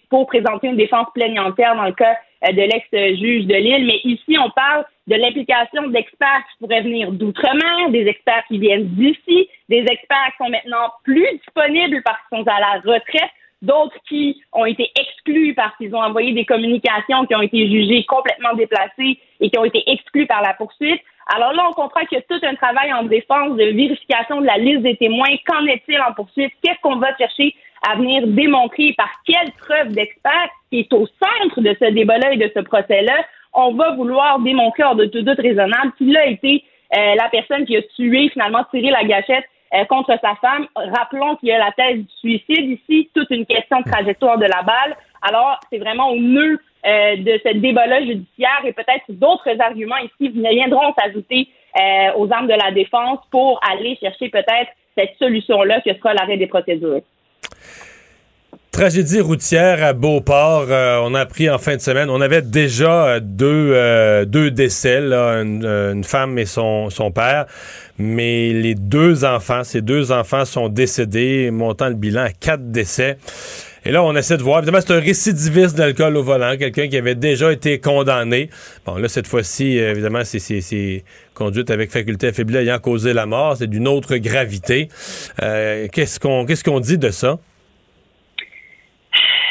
pour, 0.10 0.28
présenter 0.28 0.68
une 0.68 0.78
défense 0.78 1.08
plaignantière 1.14 1.76
dans 1.76 1.86
le 1.86 1.94
cas 1.94 2.16
de 2.44 2.62
l'ex-juge 2.62 3.46
de 3.46 3.56
Lille. 3.56 3.86
Mais 3.86 4.00
ici, 4.04 4.38
on 4.38 4.50
parle 4.52 4.86
de 5.08 5.16
l'implication 5.16 5.88
d'experts 5.88 6.44
qui 6.52 6.58
pourraient 6.60 6.82
venir 6.82 7.12
d'outre-mer, 7.12 7.90
des 7.90 8.06
experts 8.08 8.44
qui 8.48 8.58
viennent 8.58 8.88
d'ici, 8.88 9.50
des 9.70 9.86
experts 9.90 10.32
qui 10.32 10.44
sont 10.44 10.50
maintenant 10.50 10.92
plus 11.04 11.28
disponibles 11.38 12.02
parce 12.04 12.18
qu'ils 12.30 12.40
sont 12.40 12.48
à 12.48 12.60
la 12.60 12.82
retraite, 12.82 13.32
d'autres 13.62 13.98
qui 14.08 14.42
ont 14.52 14.66
été 14.66 14.92
exclus 15.00 15.54
parce 15.56 15.76
qu'ils 15.78 15.96
ont 15.96 16.02
envoyé 16.02 16.34
des 16.34 16.46
communications 16.46 17.26
qui 17.26 17.36
ont 17.36 17.42
été 17.42 17.70
jugées 17.70 18.04
complètement 18.06 18.54
déplacées 18.54 19.20
et 19.40 19.50
qui 19.50 19.58
ont 19.58 19.66
été 19.66 19.84
exclus 19.88 20.28
par 20.28 20.42
la 20.42 20.54
poursuite. 20.54 21.02
Alors 21.34 21.54
là, 21.54 21.66
on 21.70 21.74
comprend 21.74 22.02
qu'il 22.02 22.18
y 22.18 22.22
a 22.22 22.24
tout 22.24 22.46
un 22.46 22.56
travail 22.56 22.92
en 22.94 23.04
défense 23.04 23.56
de 23.56 23.64
vérification 23.64 24.42
de 24.42 24.46
la 24.46 24.58
liste 24.58 24.82
des 24.82 24.98
témoins. 24.98 25.30
Qu'en 25.48 25.66
est-il 25.66 26.00
en 26.02 26.14
poursuite? 26.14 26.52
Qu'est-ce 26.62 26.82
qu'on 26.82 26.98
va 26.98 27.16
chercher 27.18 27.56
à 27.90 27.96
venir 27.96 28.28
démontrer 28.28 28.94
par 28.98 29.10
quelle 29.26 29.52
preuve 29.60 29.90
d'expert 29.90 30.50
qui 30.70 30.80
est 30.80 30.94
au 30.94 31.06
centre 31.06 31.62
de 31.62 31.76
ce 31.80 31.92
débat-là 31.92 32.34
et 32.34 32.38
de 32.38 32.52
ce 32.56 32.62
procès-là? 32.62 33.16
on 33.54 33.74
va 33.74 33.92
vouloir 33.92 34.40
démontrer 34.40 34.84
hors 34.84 34.96
de 34.96 35.06
tout 35.06 35.22
doute 35.22 35.40
raisonnable 35.40 35.94
qu'il 35.98 36.16
a 36.18 36.26
été 36.26 36.64
euh, 36.96 37.16
la 37.16 37.30
personne 37.30 37.66
qui 37.66 37.78
a 37.78 37.82
tué, 37.96 38.30
finalement 38.30 38.64
tiré 38.72 38.90
la 38.90 39.04
gâchette 39.04 39.46
euh, 39.74 39.86
contre 39.86 40.18
sa 40.22 40.36
femme. 40.36 40.68
Rappelons 40.76 41.36
qu'il 41.38 41.50
y 41.50 41.52
a 41.52 41.60
la 41.60 41.72
thèse 41.72 42.00
du 42.00 42.08
suicide 42.20 42.80
ici, 42.80 43.10
toute 43.16 43.30
une 43.30 43.46
question 43.46 43.80
de 43.80 43.90
trajectoire 43.90 44.38
de 44.38 44.46
la 44.46 44.62
balle. 44.62 44.96
Alors, 45.22 45.60
c'est 45.72 45.80
vraiment 45.80 46.10
au 46.10 46.18
nœud 46.18 46.60
euh, 46.86 47.16
de 47.18 47.40
ce 47.46 47.54
débat-là 47.54 48.02
judiciaire 48.02 48.62
et 48.66 48.74
peut-être 48.74 49.06
d'autres 49.10 49.60
arguments 49.60 49.98
ici 49.98 50.30
viendront 50.30 50.94
s'ajouter 50.98 51.48
aux 52.16 52.32
armes 52.32 52.46
de 52.46 52.54
la 52.54 52.70
défense 52.70 53.18
pour 53.32 53.60
aller 53.68 53.98
chercher 54.00 54.30
peut-être 54.30 54.70
cette 54.96 55.16
solution-là 55.18 55.82
que 55.82 55.92
sera 55.96 56.14
l'arrêt 56.14 56.38
des 56.38 56.46
procédures. 56.46 57.02
Tragédie 58.74 59.22
routière 59.22 59.84
à 59.84 59.94
Beauport. 59.94 60.66
Euh, 60.70 61.00
on 61.04 61.14
a 61.14 61.20
appris 61.20 61.48
en 61.48 61.60
fin 61.60 61.76
de 61.76 61.82
semaine. 61.82 62.10
On 62.10 62.22
avait 62.22 62.42
déjà 62.42 63.06
euh, 63.06 63.20
deux, 63.22 63.72
euh, 63.72 64.26
deux 64.26 64.50
décès, 64.50 64.98
une, 64.98 66.04
femme 66.04 66.40
et 66.40 66.46
son, 66.46 66.90
son 66.90 67.12
père. 67.12 67.46
Mais 68.00 68.52
les 68.52 68.74
deux 68.74 69.26
enfants, 69.26 69.64
ces 69.64 69.82
deux 69.82 70.12
enfants 70.12 70.44
sont 70.46 70.70
décédés, 70.70 71.52
montant 71.52 71.88
le 71.88 71.94
bilan 71.94 72.24
à 72.24 72.32
quatre 72.32 72.72
décès. 72.72 73.20
Et 73.86 73.92
là, 73.92 74.04
on 74.04 74.16
essaie 74.16 74.38
de 74.38 74.44
voir. 74.44 74.60
Évidemment, 74.60 74.80
c'est 74.82 74.94
un 74.94 75.00
récidiviste 75.00 75.78
d'alcool 75.78 76.16
au 76.16 76.24
volant, 76.24 76.56
quelqu'un 76.58 76.88
qui 76.88 76.98
avait 76.98 77.16
déjà 77.16 77.52
été 77.52 77.80
condamné. 77.80 78.50
Bon, 78.86 78.96
là, 78.96 79.08
cette 79.08 79.28
fois-ci, 79.28 79.78
évidemment, 79.78 80.24
c'est 80.24 81.04
conduite 81.34 81.70
avec 81.70 81.92
faculté 81.92 82.28
affaiblie 82.28 82.58
ayant 82.58 82.80
causé 82.80 83.14
la 83.14 83.26
mort. 83.26 83.58
C'est 83.58 83.70
d'une 83.70 83.88
autre 83.88 84.16
gravité. 84.18 84.88
Euh, 85.42 85.88
qu'est-ce 85.92 86.20
qu'on 86.20 86.46
qu'est-ce 86.46 86.64
qu'on 86.64 86.80
dit 86.80 86.98
de 86.98 87.10
ça? 87.10 87.40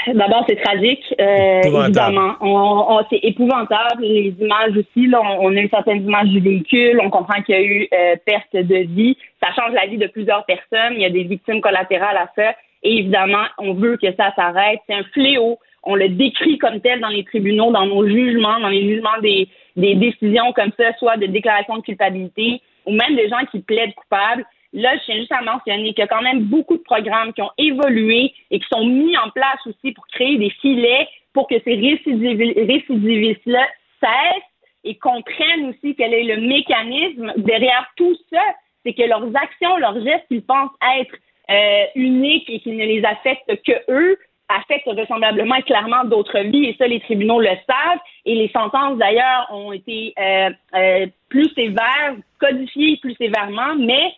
D'abord, 0.07 0.45
c'est 0.49 0.61
tragique, 0.61 1.15
euh, 1.21 1.61
évidemment. 1.63 2.35
On, 2.41 3.01
c'est 3.09 3.21
épouvantable. 3.23 4.03
Les 4.03 4.35
images 4.41 4.77
aussi, 4.77 5.07
là, 5.07 5.21
on, 5.23 5.57
a 5.57 5.61
eu 5.61 5.69
certaines 5.69 6.03
images 6.03 6.29
du 6.29 6.41
véhicule. 6.41 7.01
On 7.03 7.11
comprend 7.11 7.41
qu'il 7.43 7.55
y 7.55 7.59
a 7.59 7.63
eu 7.63 7.89
euh, 7.93 8.17
perte 8.25 8.53
de 8.53 8.79
vie. 8.93 9.17
Ça 9.41 9.51
change 9.55 9.73
la 9.75 9.87
vie 9.87 9.99
de 9.99 10.09
plusieurs 10.09 10.45
personnes. 10.45 10.95
Il 10.95 11.03
y 11.03 11.05
a 11.05 11.11
des 11.11 11.23
victimes 11.23 11.61
collatérales 11.61 12.17
à 12.17 12.29
ça. 12.35 12.55
Et 12.83 12.99
évidemment, 12.99 13.45
on 13.59 13.75
veut 13.75 13.97
que 13.97 14.13
ça 14.17 14.33
s'arrête. 14.35 14.81
C'est 14.87 14.95
un 14.95 15.05
fléau. 15.13 15.59
On 15.85 15.95
le 15.95 16.09
décrit 16.09 16.59
comme 16.59 16.81
tel 16.81 17.01
dans 17.01 17.09
les 17.09 17.25
tribunaux, 17.25 17.73
dans 17.73 17.87
nos 17.87 18.07
jugements, 18.07 18.61
dans 18.61 18.69
les 18.69 18.89
jugements 18.89 19.19
des, 19.21 19.49
des 19.77 19.95
décisions 19.95 20.53
comme 20.53 20.73
ça, 20.77 20.93
soit 20.99 21.17
de 21.17 21.27
déclaration 21.27 21.77
de 21.77 21.83
culpabilité 21.83 22.61
ou 22.87 22.93
même 22.93 23.17
des 23.17 23.29
gens 23.29 23.45
qui 23.51 23.61
plaident 23.61 23.95
coupables. 23.95 24.45
Là, 24.73 24.97
je 24.97 25.05
tiens 25.05 25.17
juste 25.17 25.33
à 25.33 25.43
mentionner 25.43 25.93
qu'il 25.93 25.99
y 25.99 26.03
a 26.03 26.07
quand 26.07 26.23
même 26.23 26.45
beaucoup 26.45 26.77
de 26.77 26.83
programmes 26.83 27.33
qui 27.33 27.43
ont 27.43 27.51
évolué 27.59 28.33
et 28.51 28.59
qui 28.59 28.67
sont 28.73 28.87
mis 28.87 29.17
en 29.19 29.31
place 29.31 29.59
aussi 29.67 29.93
pour 29.93 30.07
créer 30.09 30.39
des 30.39 30.51
filets 30.51 31.09
pour 31.33 31.49
que 31.49 31.59
ces 31.65 31.75
récidivistes-là 31.75 33.67
cessent 34.01 34.43
et 34.85 34.97
comprennent 34.97 35.71
aussi 35.71 35.95
quel 35.95 36.13
est 36.13 36.25
le 36.25 36.47
mécanisme 36.47 37.33
derrière 37.37 37.91
tout 37.97 38.17
ça. 38.31 38.43
C'est 38.85 38.95
que 38.95 39.03
leurs 39.03 39.29
actions, 39.37 39.77
leurs 39.79 40.03
gestes 40.03 40.27
qu'ils 40.29 40.45
pensent 40.45 40.75
être 40.99 41.15
euh, 41.53 41.85
uniques 41.95 42.49
et 42.49 42.61
qui 42.61 42.71
ne 42.73 42.85
les 42.85 43.05
affectent 43.05 43.63
que 43.63 43.73
eux, 43.91 44.19
affectent 44.49 44.89
vraisemblablement 44.89 45.55
et 45.57 45.63
clairement 45.63 46.05
d'autres 46.05 46.41
vies, 46.41 46.67
et 46.67 46.77
ça, 46.79 46.87
les 46.87 47.01
tribunaux 47.01 47.41
le 47.41 47.49
savent. 47.49 48.01
Et 48.25 48.35
les 48.35 48.49
sentences, 48.49 48.99
d'ailleurs, 48.99 49.49
ont 49.51 49.73
été 49.73 50.13
euh, 50.19 50.51
euh, 50.75 51.07
plus 51.29 51.49
sévères, 51.55 52.17
codifiées 52.41 52.99
plus 52.99 53.15
sévèrement, 53.15 53.75
mais 53.79 54.13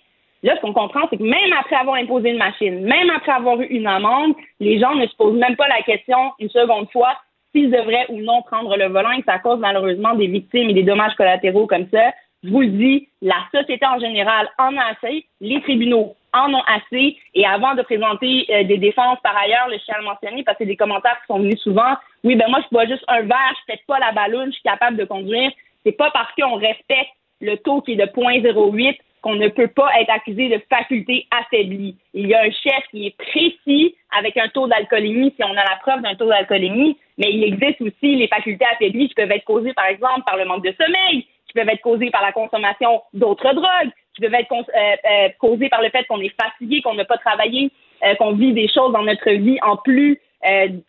Là, 0.44 0.54
ce 0.56 0.60
qu'on 0.60 0.74
comprend, 0.74 1.00
c'est 1.08 1.16
que 1.16 1.22
même 1.22 1.54
après 1.58 1.76
avoir 1.76 1.96
imposé 1.96 2.28
une 2.28 2.36
machine, 2.36 2.80
même 2.82 3.08
après 3.08 3.32
avoir 3.32 3.58
eu 3.62 3.64
une 3.64 3.86
amende, 3.86 4.34
les 4.60 4.78
gens 4.78 4.94
ne 4.94 5.06
se 5.06 5.16
posent 5.16 5.38
même 5.38 5.56
pas 5.56 5.66
la 5.68 5.80
question 5.80 6.18
une 6.38 6.50
seconde 6.50 6.90
fois 6.92 7.16
s'ils 7.50 7.70
devraient 7.70 8.04
ou 8.10 8.20
non 8.20 8.42
prendre 8.42 8.76
le 8.76 8.88
volant 8.88 9.12
et 9.12 9.22
ça 9.22 9.38
cause 9.38 9.58
malheureusement 9.58 10.14
des 10.14 10.26
victimes 10.26 10.68
et 10.68 10.74
des 10.74 10.82
dommages 10.82 11.14
collatéraux 11.14 11.66
comme 11.66 11.86
ça. 11.90 12.12
Je 12.42 12.50
vous 12.50 12.60
le 12.60 12.66
dis, 12.66 13.08
la 13.22 13.36
société 13.54 13.86
en 13.86 13.98
général 13.98 14.50
en 14.58 14.76
a 14.76 14.92
assez, 14.92 15.24
les 15.40 15.62
tribunaux 15.62 16.14
en 16.34 16.52
ont 16.52 16.62
assez. 16.66 17.16
Et 17.34 17.46
avant 17.46 17.74
de 17.74 17.82
présenter 17.82 18.46
euh, 18.50 18.64
des 18.64 18.78
défenses, 18.78 19.18
par 19.22 19.36
ailleurs, 19.36 19.68
le 19.68 19.78
chien 19.78 19.96
mentionné, 20.02 20.42
parce 20.42 20.58
que 20.58 20.64
des 20.64 20.76
commentaires 20.76 21.18
qui 21.20 21.26
sont 21.28 21.38
venus 21.38 21.60
souvent, 21.60 21.94
oui, 22.24 22.36
ben 22.36 22.48
moi, 22.48 22.60
je 22.62 22.68
bois 22.70 22.86
juste 22.86 23.04
un 23.08 23.22
verre, 23.22 23.54
je 23.60 23.72
pète 23.72 23.86
pas 23.86 23.98
la 23.98 24.12
ballonne, 24.12 24.48
je 24.48 24.54
suis 24.54 24.62
capable 24.62 24.96
de 24.96 25.04
conduire. 25.04 25.50
C'est 25.84 25.92
pas 25.92 26.10
parce 26.10 26.34
qu'on 26.34 26.56
respecte 26.56 27.12
le 27.40 27.56
taux 27.56 27.80
qui 27.80 27.92
est 27.92 27.96
de 27.96 28.04
0.08 28.04 28.98
qu'on 29.24 29.36
ne 29.36 29.48
peut 29.48 29.68
pas 29.68 29.88
être 29.98 30.10
accusé 30.10 30.50
de 30.50 30.60
faculté 30.68 31.26
affaiblie. 31.30 31.96
Il 32.12 32.26
y 32.26 32.34
a 32.34 32.42
un 32.42 32.50
chef 32.50 32.84
qui 32.90 33.06
est 33.06 33.16
précis 33.16 33.96
avec 34.18 34.36
un 34.36 34.48
taux 34.48 34.68
d'alcoolémie 34.68 35.32
si 35.34 35.42
on 35.42 35.52
a 35.52 35.64
la 35.64 35.78
preuve 35.80 36.02
d'un 36.02 36.14
taux 36.14 36.28
d'alcoolémie, 36.28 36.98
mais 37.16 37.32
il 37.32 37.42
existe 37.42 37.80
aussi 37.80 38.16
les 38.16 38.28
facultés 38.28 38.66
affaiblies 38.70 39.08
qui 39.08 39.14
peuvent 39.14 39.30
être 39.30 39.44
causées, 39.44 39.72
par 39.72 39.86
exemple, 39.86 40.24
par 40.26 40.36
le 40.36 40.44
manque 40.44 40.62
de 40.62 40.74
sommeil, 40.78 41.26
qui 41.46 41.54
peuvent 41.54 41.68
être 41.68 41.80
causées 41.80 42.10
par 42.10 42.20
la 42.20 42.32
consommation 42.32 43.00
d'autres 43.14 43.54
drogues, 43.54 43.92
qui 44.14 44.22
peuvent 44.22 44.34
être 44.34 44.52
euh, 44.52 44.62
euh, 44.74 45.28
causées 45.38 45.68
par 45.68 45.82
le 45.82 45.90
fait 45.90 46.04
qu'on 46.04 46.20
est 46.20 46.34
fatigué, 46.40 46.82
qu'on 46.82 46.94
n'a 46.94 47.04
pas 47.04 47.18
travaillé, 47.18 47.70
euh, 48.04 48.14
qu'on 48.14 48.32
vit 48.32 48.52
des 48.52 48.68
choses 48.68 48.92
dans 48.92 49.02
notre 49.02 49.30
vie 49.30 49.58
en 49.62 49.76
plus 49.76 50.20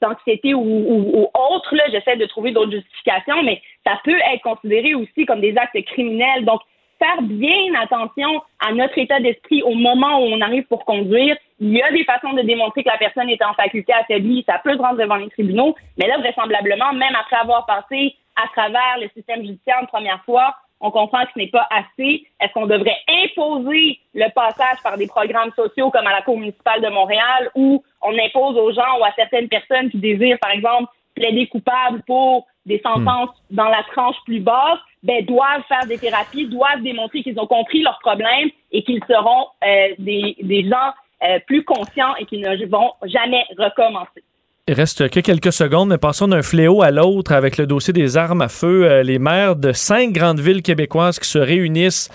d'anxiété 0.01 0.53
ou, 0.53 0.59
ou, 0.59 1.11
ou, 1.17 1.28
autre. 1.34 1.73
J'essaie 1.89 2.17
de 2.17 2.26
trouver 2.26 2.51
d'autres 2.51 2.73
justifications, 2.73 3.41
mais 3.41 3.61
ça 3.88 3.97
peut 4.03 4.19
être 4.34 4.41
considéré 4.41 4.95
aussi 4.95 5.26
comme 5.26 5.39
des 5.39 5.55
actes 5.55 5.82
criminels. 5.86 6.43
Donc, 6.43 6.59
faire 6.99 7.21
bien 7.21 7.73
attention 7.82 8.41
à 8.59 8.73
notre 8.73 8.97
état 8.97 9.21
d'esprit 9.21 9.63
au 9.63 9.73
moment 9.73 10.19
où 10.19 10.23
on 10.23 10.41
arrive 10.41 10.65
pour 10.65 10.84
conduire. 10.84 11.38
Il 11.61 11.71
y 11.71 11.82
a 11.82 11.89
des 11.93 12.03
façons 12.03 12.34
de 12.34 12.41
démontrer 12.41 12.84
que 12.84 12.89
la 12.89 12.97
personne 12.97 13.30
est 13.30 13.41
en 13.45 13.53
faculté 13.53 13.93
affaiblie. 13.93 14.43
Ça 14.45 14.59
peut 14.61 14.73
se 14.73 14.82
rendre 14.82 14.99
devant 14.99 15.15
les 15.15 15.30
tribunaux. 15.30 15.73
Mais 15.97 16.07
là, 16.07 16.17
vraisemblablement, 16.17 16.91
même 16.91 17.15
après 17.17 17.38
avoir 17.38 17.65
passé 17.65 18.13
à 18.36 18.49
travers 18.49 18.97
le 18.99 19.07
système 19.15 19.41
judiciaire 19.41 19.78
une 19.80 19.88
première 19.88 20.21
fois, 20.26 20.53
on 20.82 20.91
comprend 20.91 21.23
que 21.26 21.32
ce 21.34 21.39
n'est 21.39 21.49
pas 21.49 21.67
assez. 21.69 22.28
Est-ce 22.39 22.51
qu'on 22.53 22.67
devrait 22.67 22.97
imposer 23.07 23.99
le 24.13 24.30
passage 24.34 24.78
par 24.84 24.97
des 24.97 25.07
programmes 25.07 25.51
sociaux 25.55 25.89
comme 25.89 26.07
à 26.07 26.11
la 26.11 26.21
Cour 26.21 26.38
municipale 26.38 26.82
de 26.82 26.89
Montréal 26.89 27.49
où 27.55 27.84
on 28.01 28.17
impose 28.17 28.57
aux 28.57 28.71
gens 28.73 28.99
ou 28.99 29.05
à 29.05 29.11
certaines 29.15 29.47
personnes 29.47 29.89
qui 29.89 29.97
désirent, 29.97 30.39
par 30.39 30.51
exemple, 30.51 30.91
plaider 31.15 31.47
coupable 31.47 32.03
pour 32.05 32.45
des 32.65 32.82
sentences 32.82 33.30
hmm. 33.49 33.55
dans 33.55 33.69
la 33.69 33.84
tranche 33.93 34.17
plus 34.26 34.41
basse, 34.41 34.80
ben, 35.03 35.23
doivent 35.23 35.63
faire 35.67 35.86
des 35.86 35.97
thérapies, 35.97 36.47
doivent 36.47 36.82
démontrer 36.82 37.23
qu'ils 37.23 37.39
ont 37.39 37.47
compris 37.47 37.82
leurs 37.82 37.99
problèmes 37.99 38.49
et 38.71 38.84
qu'ils 38.84 39.03
seront 39.07 39.47
euh, 39.63 39.93
des, 39.99 40.36
des, 40.41 40.67
gens 40.67 40.91
euh, 41.23 41.39
plus 41.47 41.63
conscients 41.63 42.15
et 42.15 42.26
qui 42.26 42.39
ne 42.39 42.65
vont 42.65 42.91
jamais 43.03 43.45
recommencer. 43.57 44.24
Il 44.68 44.74
reste 44.74 45.11
que 45.11 45.20
quelques 45.20 45.53
secondes, 45.53 45.89
mais 45.89 45.99
passons 45.99 46.28
d'un 46.28 46.41
fléau 46.41 46.82
à 46.82 46.89
l'autre 46.89 47.34
avec 47.34 47.59
le 47.59 47.68
dossier 47.68 47.93
des 47.93 48.18
armes 48.18 48.41
à 48.41 48.47
feu. 48.47 48.89
Euh, 48.89 49.03
les 49.03 49.20
maires 49.20 49.55
de 49.55 49.72
cinq 49.72 50.11
grandes 50.11 50.39
villes 50.39 50.63
québécoises 50.63 51.20
qui 51.20 51.30
se 51.30 51.38
réunissent 51.38 52.09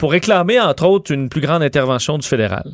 pour 0.00 0.10
réclamer, 0.10 0.58
entre 0.58 0.84
autres, 0.84 1.14
une 1.14 1.28
plus 1.28 1.40
grande 1.40 1.62
intervention 1.62 2.18
du 2.18 2.26
fédéral. 2.26 2.72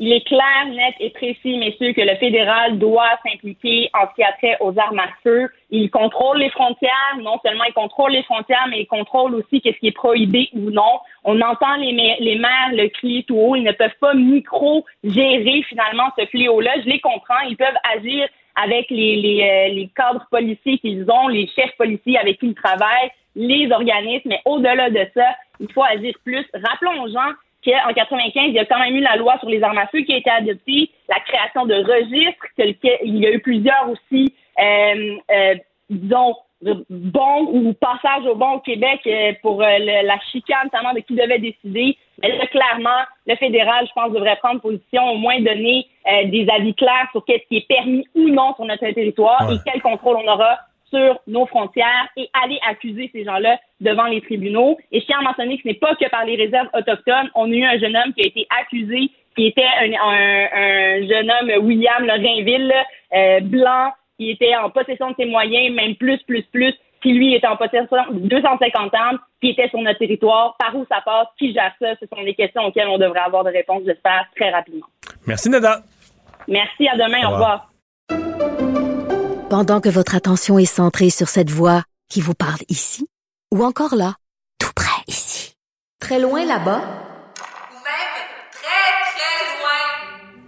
Il 0.00 0.12
est 0.12 0.24
clair, 0.26 0.66
net 0.70 0.94
et 1.00 1.10
précis, 1.10 1.58
messieurs, 1.58 1.92
que 1.92 2.00
le 2.00 2.16
fédéral 2.16 2.78
doit 2.78 3.18
s'impliquer 3.26 3.90
en 3.94 4.08
ce 4.08 4.14
qui 4.14 4.22
a 4.22 4.32
trait 4.34 4.56
aux 4.60 4.76
armes 4.78 5.00
à 5.00 5.08
feu. 5.24 5.48
Il 5.70 5.90
contrôle 5.90 6.38
les 6.38 6.50
frontières. 6.50 7.16
Non 7.20 7.38
seulement 7.44 7.64
il 7.64 7.72
contrôle 7.72 8.12
les 8.12 8.22
frontières, 8.22 8.66
mais 8.70 8.80
il 8.80 8.86
contrôle 8.86 9.34
aussi 9.34 9.60
qu'est-ce 9.60 9.78
qui 9.78 9.88
est 9.88 9.92
prohibé 9.92 10.48
ou 10.52 10.70
non. 10.70 11.00
On 11.24 11.40
entend 11.40 11.76
les, 11.76 11.92
les 12.20 12.38
maires 12.38 12.70
le 12.72 12.88
crier 12.88 13.24
tout 13.24 13.36
haut. 13.36 13.56
Ils 13.56 13.64
ne 13.64 13.72
peuvent 13.72 13.90
pas 14.00 14.14
micro-gérer 14.14 15.62
finalement 15.68 16.10
ce 16.16 16.26
fléau-là. 16.26 16.70
Je 16.84 16.88
les 16.88 17.00
comprends. 17.00 17.40
Ils 17.48 17.56
peuvent 17.56 17.68
agir 17.96 18.28
avec 18.62 18.90
les, 18.90 19.16
les, 19.16 19.42
euh, 19.42 19.74
les 19.74 19.88
cadres 19.94 20.26
policiers 20.30 20.78
qu'ils 20.78 21.08
ont, 21.10 21.28
les 21.28 21.46
chefs 21.48 21.76
policiers 21.76 22.18
avec 22.18 22.40
qui 22.40 22.48
ils 22.48 22.54
travaillent, 22.54 23.10
les 23.36 23.70
organismes. 23.70 24.30
Mais 24.30 24.40
au-delà 24.44 24.90
de 24.90 25.06
ça, 25.14 25.26
il 25.60 25.72
faut 25.72 25.84
agir 25.84 26.14
plus. 26.24 26.44
Rappelons 26.54 27.02
aux 27.02 27.08
gens 27.08 27.32
qu'en 27.64 27.92
95, 27.92 28.44
il 28.48 28.54
y 28.54 28.58
a 28.58 28.64
quand 28.64 28.78
même 28.78 28.96
eu 28.96 29.00
la 29.00 29.16
loi 29.16 29.38
sur 29.38 29.48
les 29.48 29.62
armes 29.62 29.78
à 29.78 29.86
feu 29.86 30.00
qui 30.00 30.12
a 30.12 30.18
été 30.18 30.30
adoptée, 30.30 30.90
la 31.08 31.20
création 31.20 31.66
de 31.66 31.74
registres, 31.74 32.46
il 33.04 33.18
y 33.18 33.26
a 33.26 33.32
eu 33.32 33.40
plusieurs 33.40 33.90
aussi, 33.90 34.34
euh, 34.60 35.16
euh, 35.30 35.54
disons, 35.90 36.34
bons 36.60 37.48
ou 37.52 37.72
passage 37.74 38.26
au 38.26 38.34
bon 38.34 38.54
au 38.54 38.60
Québec 38.60 39.00
euh, 39.06 39.32
pour 39.42 39.60
la 39.60 40.18
chicane, 40.32 40.64
notamment 40.64 40.92
de 40.92 41.00
qui 41.00 41.14
devait 41.14 41.38
décider. 41.38 41.96
Mais 42.20 42.36
là, 42.36 42.46
clairement, 42.48 43.02
le 43.26 43.36
fédéral, 43.36 43.86
je 43.86 43.92
pense, 43.92 44.12
devrait 44.12 44.36
prendre 44.36 44.60
position, 44.60 45.04
au 45.10 45.16
moins 45.16 45.40
donner 45.40 45.86
des 46.24 46.48
avis 46.50 46.74
clairs 46.74 47.08
sur 47.12 47.24
qu'est-ce 47.24 47.46
qui 47.46 47.58
est 47.58 47.68
permis 47.68 48.04
ou 48.16 48.28
non 48.28 48.54
sur 48.56 48.64
notre 48.64 48.88
territoire 48.90 49.52
et 49.52 49.56
quel 49.64 49.80
contrôle 49.80 50.16
on 50.16 50.26
aura 50.26 50.58
sur 50.90 51.20
nos 51.26 51.46
frontières 51.46 52.08
et 52.16 52.28
aller 52.42 52.58
accuser 52.68 53.10
ces 53.12 53.24
gens-là 53.24 53.58
devant 53.80 54.06
les 54.06 54.20
tribunaux. 54.20 54.78
Et 54.92 55.00
je 55.00 55.06
tiens 55.06 55.18
à 55.20 55.22
mentionner 55.22 55.56
que 55.56 55.62
ce 55.62 55.68
n'est 55.68 55.74
pas 55.74 55.94
que 55.94 56.08
par 56.08 56.24
les 56.24 56.36
réserves 56.36 56.68
autochtones. 56.74 57.30
On 57.34 57.50
a 57.50 57.54
eu 57.54 57.64
un 57.64 57.78
jeune 57.78 57.96
homme 57.96 58.12
qui 58.14 58.22
a 58.22 58.26
été 58.26 58.46
accusé, 58.60 59.10
qui 59.36 59.46
était 59.46 59.62
un, 59.62 59.92
un, 59.92 61.06
jeune 61.06 61.30
homme, 61.30 61.64
William 61.64 62.04
Lorrainville, 62.04 62.72
euh, 63.14 63.40
blanc, 63.40 63.92
qui 64.18 64.30
était 64.30 64.56
en 64.56 64.70
possession 64.70 65.10
de 65.10 65.16
ses 65.16 65.26
moyens, 65.26 65.74
même 65.74 65.94
plus, 65.94 66.18
plus, 66.26 66.42
plus, 66.52 66.74
qui 67.02 67.12
lui 67.12 67.34
était 67.34 67.46
en 67.46 67.56
possession 67.56 67.86
de 68.10 68.28
250 68.28 68.94
armes, 68.94 69.18
qui 69.40 69.50
était 69.50 69.68
sur 69.68 69.80
notre 69.80 69.98
territoire, 69.98 70.56
par 70.58 70.74
où 70.74 70.84
ça 70.90 71.00
passe, 71.04 71.28
qui 71.38 71.52
gère 71.52 71.72
ça, 71.80 71.94
ce 72.00 72.06
sont 72.06 72.22
des 72.24 72.34
questions 72.34 72.62
auxquelles 72.62 72.88
on 72.88 72.98
devrait 72.98 73.20
avoir 73.20 73.44
des 73.44 73.50
réponses, 73.50 73.82
j'espère, 73.86 74.26
très 74.34 74.50
rapidement. 74.50 74.86
Merci, 75.26 75.48
Nada. 75.48 75.82
Merci, 76.48 76.88
à 76.88 76.96
demain, 76.96 77.28
au 77.28 77.32
revoir. 77.32 77.70
Pendant 79.48 79.80
que 79.80 79.88
votre 79.88 80.14
attention 80.14 80.58
est 80.58 80.66
centrée 80.66 81.10
sur 81.10 81.28
cette 81.28 81.50
voix 81.50 81.82
qui 82.10 82.20
vous 82.20 82.34
parle 82.34 82.60
ici, 82.68 83.06
ou 83.54 83.64
encore 83.64 83.94
là, 83.94 84.14
tout 84.58 84.72
près 84.74 85.02
ici, 85.06 85.54
très 86.00 86.18
loin 86.18 86.44
là-bas, 86.44 86.80
ou 86.80 87.78
même 87.84 88.14
très, 88.50 88.90
très 89.14 89.58
loin, 89.60 90.47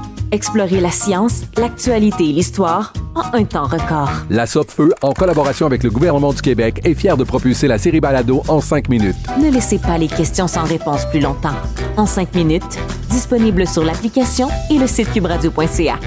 Explorez 0.33 0.79
la 0.79 0.91
science, 0.91 1.41
l'actualité 1.57 2.29
et 2.29 2.31
l'histoire 2.31 2.93
en 3.15 3.37
un 3.37 3.43
temps 3.43 3.65
record. 3.65 4.09
La 4.29 4.45
Feu, 4.45 4.93
en 5.01 5.11
collaboration 5.11 5.65
avec 5.65 5.83
le 5.83 5.89
gouvernement 5.89 6.31
du 6.31 6.41
Québec, 6.41 6.79
est 6.85 6.93
fière 6.93 7.17
de 7.17 7.25
propulser 7.25 7.67
la 7.67 7.77
série 7.77 7.99
Balado 7.99 8.41
en 8.47 8.61
cinq 8.61 8.87
minutes. 8.87 9.17
Ne 9.41 9.51
laissez 9.51 9.77
pas 9.77 9.97
les 9.97 10.07
questions 10.07 10.47
sans 10.47 10.63
réponse 10.63 11.05
plus 11.09 11.19
longtemps. 11.19 11.55
En 11.97 12.05
cinq 12.05 12.33
minutes, 12.33 12.79
disponible 13.09 13.67
sur 13.67 13.83
l'application 13.83 14.47
et 14.69 14.77
le 14.77 14.87
site 14.87 15.11
cubradio.ca. 15.11 15.99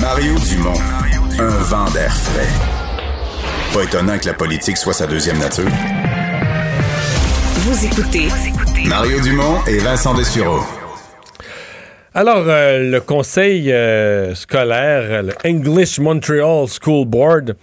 Mario 0.00 0.34
Dumont, 0.48 0.80
un 1.38 1.62
vent 1.62 1.90
d'air 1.92 2.12
frais. 2.12 2.48
Pas 3.72 3.84
étonnant 3.84 4.18
que 4.18 4.26
la 4.26 4.34
politique 4.34 4.76
soit 4.76 4.94
sa 4.94 5.06
deuxième 5.06 5.38
nature. 5.38 5.70
Vous 7.72 7.86
écoutez 7.86 8.28
Mario 8.86 9.18
Dumont 9.22 9.64
et 9.66 9.78
Vincent 9.78 10.12
Dessureau. 10.12 10.60
Alors, 12.12 12.44
euh, 12.46 12.90
le 12.90 13.00
conseil 13.00 13.72
euh, 13.72 14.34
scolaire, 14.34 15.22
le 15.22 15.32
English 15.46 15.98
Montreal 15.98 16.66
School 16.68 17.06
Board, 17.06 17.56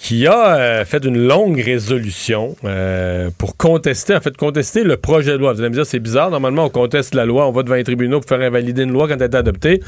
qui 0.00 0.26
a 0.26 0.56
euh, 0.56 0.84
fait 0.86 1.04
une 1.04 1.26
longue 1.26 1.60
résolution 1.60 2.56
euh, 2.64 3.28
pour 3.36 3.58
contester, 3.58 4.16
en 4.16 4.20
fait, 4.20 4.34
contester 4.34 4.82
le 4.82 4.96
projet 4.96 5.32
de 5.32 5.36
loi. 5.36 5.52
Vous 5.52 5.60
allez 5.60 5.68
me 5.68 5.74
dire, 5.74 5.84
c'est 5.84 5.98
bizarre. 5.98 6.30
Normalement, 6.30 6.64
on 6.64 6.70
conteste 6.70 7.14
la 7.14 7.26
loi, 7.26 7.46
on 7.46 7.52
va 7.52 7.62
devant 7.62 7.74
les 7.74 7.84
tribunaux 7.84 8.18
pour 8.20 8.28
faire 8.28 8.40
invalider 8.40 8.84
une 8.84 8.92
loi 8.92 9.08
quand 9.08 9.16
elle 9.16 9.22
est 9.24 9.34
adoptée. 9.34 9.82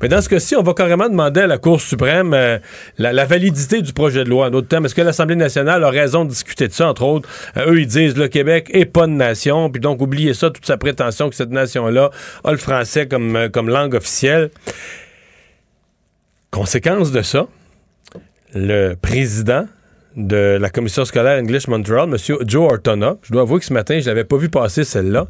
Mais 0.00 0.08
dans 0.08 0.22
ce 0.22 0.30
cas-ci, 0.30 0.56
on 0.56 0.62
va 0.62 0.72
carrément 0.72 1.10
demander 1.10 1.42
à 1.42 1.46
la 1.46 1.58
Cour 1.58 1.82
suprême 1.82 2.32
euh, 2.32 2.58
la, 2.96 3.26
validité 3.26 3.82
du 3.82 3.92
projet 3.92 4.24
de 4.24 4.30
loi. 4.30 4.46
En 4.46 4.50
d'autres 4.50 4.68
termes, 4.68 4.86
est-ce 4.86 4.94
que 4.94 5.02
l'Assemblée 5.02 5.36
nationale 5.36 5.84
a 5.84 5.90
raison 5.90 6.24
de 6.24 6.30
discuter 6.30 6.66
de 6.66 6.72
ça, 6.72 6.88
entre 6.88 7.02
autres? 7.02 7.28
eux, 7.58 7.78
ils 7.78 7.86
disent, 7.86 8.16
le 8.16 8.28
Québec 8.28 8.70
est 8.72 8.86
pas 8.86 9.04
une 9.04 9.18
nation, 9.18 9.68
puis 9.68 9.82
donc, 9.82 10.00
oubliez 10.00 10.32
ça, 10.32 10.48
toute 10.48 10.64
sa 10.64 10.78
prétention 10.78 11.28
que 11.28 11.36
cette 11.36 11.50
nation-là 11.50 12.10
a 12.42 12.50
le 12.52 12.56
français 12.56 13.06
comme, 13.06 13.50
comme 13.52 13.68
langue 13.68 13.94
officielle. 13.94 14.50
Conséquence 16.50 17.12
de 17.12 17.20
ça, 17.20 17.46
le 18.54 18.94
président 18.94 19.66
de 20.16 20.58
la 20.60 20.70
commission 20.70 21.04
scolaire 21.04 21.38
English 21.38 21.68
Montreal, 21.68 22.08
M. 22.08 22.16
Joe 22.46 22.72
Ortona. 22.72 23.16
Je 23.22 23.32
dois 23.32 23.42
avouer 23.42 23.60
que 23.60 23.66
ce 23.66 23.72
matin, 23.72 24.00
je 24.00 24.06
l'avais 24.06 24.24
pas 24.24 24.36
vu 24.36 24.48
passer 24.48 24.84
celle-là. 24.84 25.28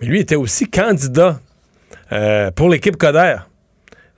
Mais 0.00 0.06
lui 0.06 0.20
était 0.20 0.36
aussi 0.36 0.68
candidat 0.68 1.40
euh, 2.12 2.50
pour 2.50 2.68
l'équipe 2.68 2.96
Coder. 2.96 3.36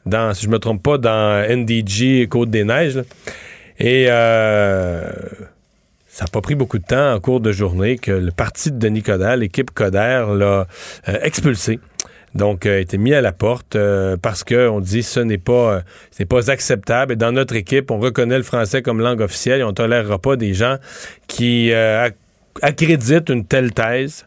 Dans, 0.06 0.34
si 0.34 0.44
je 0.44 0.50
me 0.50 0.58
trompe 0.58 0.82
pas, 0.82 0.98
dans 0.98 1.46
NDG 1.48 2.28
Côte-des-Neiges. 2.28 3.02
Et 3.78 4.06
euh, 4.08 5.10
ça 6.08 6.24
n'a 6.24 6.30
pas 6.30 6.40
pris 6.40 6.54
beaucoup 6.54 6.78
de 6.78 6.84
temps 6.84 7.14
en 7.14 7.20
cours 7.20 7.40
de 7.40 7.52
journée 7.52 7.98
que 7.98 8.12
le 8.12 8.30
parti 8.30 8.70
de 8.70 8.78
Denis 8.78 9.02
Coderre, 9.02 9.36
l'équipe 9.36 9.70
Coder, 9.70 10.26
l'a 10.36 10.66
euh, 11.08 11.18
expulsé 11.22 11.80
donc 12.34 12.66
a 12.66 12.78
été 12.78 12.98
mis 12.98 13.14
à 13.14 13.20
la 13.20 13.32
porte 13.32 13.76
euh, 13.76 14.16
parce 14.20 14.44
qu'on 14.44 14.80
dit 14.80 15.02
ce 15.02 15.20
n'est 15.20 15.38
pas, 15.38 15.82
euh, 16.18 16.24
pas 16.28 16.50
acceptable. 16.50 17.12
Et 17.12 17.16
dans 17.16 17.32
notre 17.32 17.54
équipe, 17.54 17.90
on 17.90 17.98
reconnaît 17.98 18.36
le 18.36 18.42
français 18.42 18.82
comme 18.82 19.00
langue 19.00 19.20
officielle 19.20 19.60
et 19.60 19.64
on 19.64 19.68
ne 19.68 19.72
tolérera 19.72 20.18
pas 20.18 20.36
des 20.36 20.54
gens 20.54 20.76
qui 21.28 21.72
euh, 21.72 22.08
accréditent 22.62 23.28
une 23.28 23.44
telle 23.44 23.72
thèse. 23.72 24.26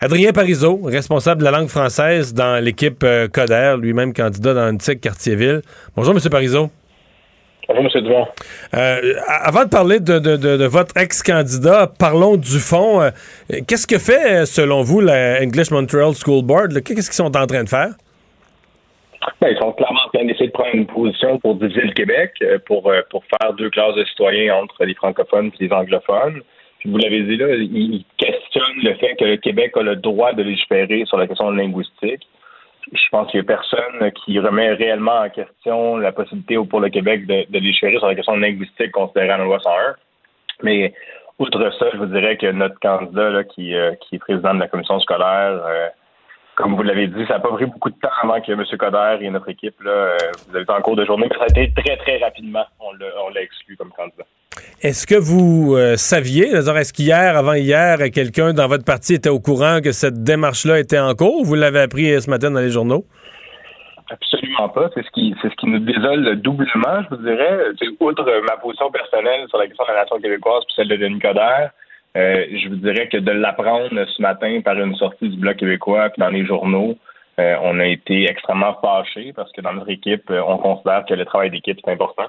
Adrien 0.00 0.32
Parizeau, 0.32 0.80
responsable 0.82 1.40
de 1.40 1.44
la 1.44 1.52
langue 1.52 1.68
française 1.68 2.34
dans 2.34 2.62
l'équipe 2.62 3.06
Coder, 3.32 3.76
lui-même 3.80 4.12
candidat 4.12 4.52
dans 4.52 4.66
Antique 4.66 5.00
Quartier-Ville. 5.00 5.62
Bonjour, 5.94 6.12
M. 6.12 6.20
Parizeau. 6.28 6.70
Bonjour, 7.68 7.84
M. 7.84 8.02
Dumont. 8.02 8.26
Euh, 8.74 9.14
avant 9.28 9.64
de 9.64 9.68
parler 9.68 10.00
de, 10.00 10.66
votre 10.66 10.96
ex-candidat, 10.96 11.92
parlons 11.98 12.36
du 12.36 12.58
fond. 12.58 13.00
Euh, 13.00 13.10
qu'est-ce 13.68 13.86
que 13.86 13.98
fait, 13.98 14.46
selon 14.46 14.82
vous, 14.82 15.00
la 15.00 15.40
English 15.42 15.70
Montreal 15.70 16.12
School 16.14 16.44
Board? 16.44 16.72
Qu'est-ce 16.82 17.08
qu'ils 17.08 17.24
sont 17.24 17.36
en 17.36 17.46
train 17.46 17.62
de 17.62 17.68
faire? 17.68 17.90
Ben, 19.40 19.50
ils 19.50 19.58
sont 19.58 19.72
clairement 19.72 20.00
en 20.06 20.10
train 20.10 20.24
d'essayer 20.24 20.48
de 20.48 20.52
prendre 20.52 20.74
une 20.74 20.86
position 20.86 21.38
pour 21.38 21.54
diviser 21.54 21.82
le 21.82 21.92
Québec, 21.92 22.32
euh, 22.42 22.58
pour, 22.66 22.92
pour 23.10 23.22
faire 23.24 23.52
deux 23.52 23.70
classes 23.70 23.94
de 23.94 24.04
citoyens 24.06 24.56
entre 24.56 24.84
les 24.84 24.94
francophones 24.94 25.52
et 25.60 25.64
les 25.64 25.72
anglophones. 25.72 26.42
Puis 26.80 26.90
vous 26.90 26.98
l'avez 26.98 27.22
dit 27.22 27.36
là, 27.36 27.46
ils 27.54 28.04
questionnent 28.18 28.82
le 28.82 28.94
fait 28.94 29.14
que 29.14 29.24
le 29.24 29.36
Québec 29.36 29.70
a 29.76 29.82
le 29.82 29.94
droit 29.94 30.32
de 30.32 30.42
légiférer 30.42 31.04
sur 31.06 31.16
la 31.16 31.28
question 31.28 31.50
linguistique 31.52 32.26
je 32.92 33.08
pense 33.10 33.30
qu'il 33.30 33.40
n'y 33.40 33.46
a 33.46 33.56
personne 33.56 34.10
qui 34.12 34.38
remet 34.38 34.72
réellement 34.72 35.20
en 35.20 35.30
question 35.30 35.96
la 35.96 36.12
possibilité 36.12 36.56
pour 36.68 36.80
le 36.80 36.88
Québec 36.88 37.26
de, 37.26 37.46
de 37.48 37.58
légiférer 37.58 37.98
sur 37.98 38.08
la 38.08 38.14
question 38.14 38.36
linguistique 38.36 38.92
considérée 38.92 39.34
en 39.34 39.44
loi 39.44 39.60
101. 39.60 39.94
Mais 40.62 40.92
outre 41.38 41.70
ça, 41.78 41.86
je 41.92 41.98
vous 41.98 42.06
dirais 42.06 42.36
que 42.36 42.50
notre 42.50 42.78
candidat 42.80 43.30
là, 43.30 43.44
qui, 43.44 43.74
euh, 43.74 43.94
qui 44.00 44.16
est 44.16 44.18
président 44.18 44.54
de 44.54 44.60
la 44.60 44.68
commission 44.68 44.98
scolaire, 45.00 45.60
euh, 45.64 45.88
comme 46.56 46.74
vous 46.74 46.82
l'avez 46.82 47.06
dit, 47.06 47.24
ça 47.26 47.34
n'a 47.34 47.40
pas 47.40 47.50
pris 47.50 47.66
beaucoup 47.66 47.90
de 47.90 47.96
temps 47.96 48.10
avant 48.22 48.40
que 48.40 48.52
M. 48.52 48.64
Coder 48.78 49.24
et 49.24 49.30
notre 49.30 49.48
équipe, 49.48 49.80
là, 49.82 49.90
euh, 49.90 50.16
vous 50.48 50.54
avez 50.54 50.64
été 50.64 50.72
en 50.72 50.80
cours 50.80 50.96
de 50.96 51.04
journée, 51.04 51.26
mais 51.30 51.36
ça 51.36 51.44
a 51.44 51.60
été 51.60 51.72
très, 51.74 51.96
très 51.96 52.18
rapidement. 52.18 52.64
On 52.80 52.92
l'a 52.92 53.42
exclu 53.42 53.76
comme 53.76 53.90
candidat. 53.90 54.24
Est-ce 54.82 55.06
que 55.06 55.14
vous 55.14 55.76
saviez, 55.96 56.48
est-ce 56.48 56.92
qu'hier, 56.92 57.36
avant 57.36 57.54
hier, 57.54 57.98
quelqu'un 58.12 58.52
dans 58.52 58.68
votre 58.68 58.84
parti 58.84 59.14
était 59.14 59.30
au 59.30 59.40
courant 59.40 59.80
que 59.82 59.92
cette 59.92 60.22
démarche-là 60.22 60.78
était 60.78 60.98
en 60.98 61.14
cours 61.14 61.40
ou 61.40 61.44
vous 61.44 61.54
l'avez 61.54 61.80
appris 61.80 62.20
ce 62.20 62.28
matin 62.28 62.50
dans 62.50 62.60
les 62.60 62.70
journaux? 62.70 63.06
Absolument 64.10 64.68
pas. 64.68 64.90
C'est 64.94 65.04
ce 65.04 65.10
qui 65.10 65.34
c'est 65.40 65.48
ce 65.48 65.54
qui 65.56 65.66
nous 65.66 65.78
désole 65.78 66.36
doublement, 66.42 67.02
je 67.04 67.16
vous 67.16 67.22
dirais. 67.22 67.58
Outre 68.00 68.24
ma 68.46 68.56
position 68.58 68.90
personnelle 68.90 69.48
sur 69.48 69.56
la 69.56 69.66
question 69.66 69.84
de 69.84 69.92
la 69.92 70.02
nation 70.02 70.20
québécoise 70.20 70.64
puis 70.66 70.74
celle 70.76 70.88
de 70.88 70.96
Denis 70.96 71.18
Coderre, 71.18 71.70
euh, 72.16 72.44
je 72.52 72.68
vous 72.68 72.76
dirais 72.76 73.08
que 73.08 73.16
de 73.16 73.30
l'apprendre 73.30 74.04
ce 74.06 74.22
matin 74.22 74.60
par 74.62 74.78
une 74.78 74.94
sortie 74.96 75.30
du 75.30 75.36
Bloc 75.36 75.56
québécois 75.56 76.10
puis 76.10 76.20
dans 76.20 76.28
les 76.28 76.44
journaux, 76.44 76.96
euh, 77.40 77.56
on 77.62 77.80
a 77.80 77.86
été 77.86 78.28
extrêmement 78.28 78.76
fâchés 78.82 79.32
parce 79.34 79.50
que 79.52 79.62
dans 79.62 79.72
notre 79.72 79.90
équipe, 79.90 80.30
euh, 80.30 80.42
on 80.46 80.58
considère 80.58 81.04
que 81.06 81.14
le 81.14 81.24
travail 81.24 81.50
d'équipe 81.50 81.78
est 81.86 81.90
important. 81.90 82.26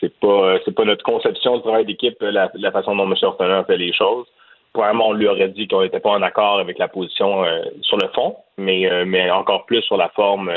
c'est 0.00 0.18
pas 0.20 0.58
c'est 0.64 0.74
pas 0.74 0.84
notre 0.84 1.04
conception 1.04 1.56
du 1.56 1.62
travail 1.62 1.84
d'équipe 1.84 2.16
la, 2.20 2.48
façon 2.70 2.94
dont 2.94 3.10
M. 3.10 3.14
Ortonin 3.22 3.64
fait 3.64 3.76
les 3.76 3.92
choses. 3.92 4.26
Probablement, 4.72 5.08
on 5.08 5.12
lui 5.12 5.26
aurait 5.26 5.48
dit 5.48 5.68
qu'on 5.68 5.82
n'était 5.82 6.00
pas 6.00 6.10
en 6.10 6.22
accord 6.22 6.60
avec 6.60 6.78
la 6.78 6.88
position 6.88 7.44
sur 7.82 7.98
le 7.98 8.08
fond, 8.14 8.36
mais 8.56 8.88
mais 9.04 9.30
encore 9.30 9.66
plus 9.66 9.82
sur 9.82 9.98
la 9.98 10.08
forme 10.10 10.50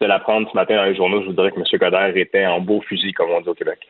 de 0.00 0.06
l'apprendre 0.06 0.48
ce 0.50 0.56
matin 0.56 0.76
dans 0.76 0.84
les 0.84 0.96
journaux. 0.96 1.20
Je 1.20 1.26
vous 1.26 1.32
dirais 1.34 1.50
que 1.50 1.58
M. 1.58 1.64
Coder 1.78 2.18
était 2.18 2.46
en 2.46 2.60
beau 2.60 2.80
fusil, 2.80 3.12
comme 3.12 3.30
on 3.30 3.40
dit 3.42 3.48
au 3.48 3.54
Québec. 3.54 3.80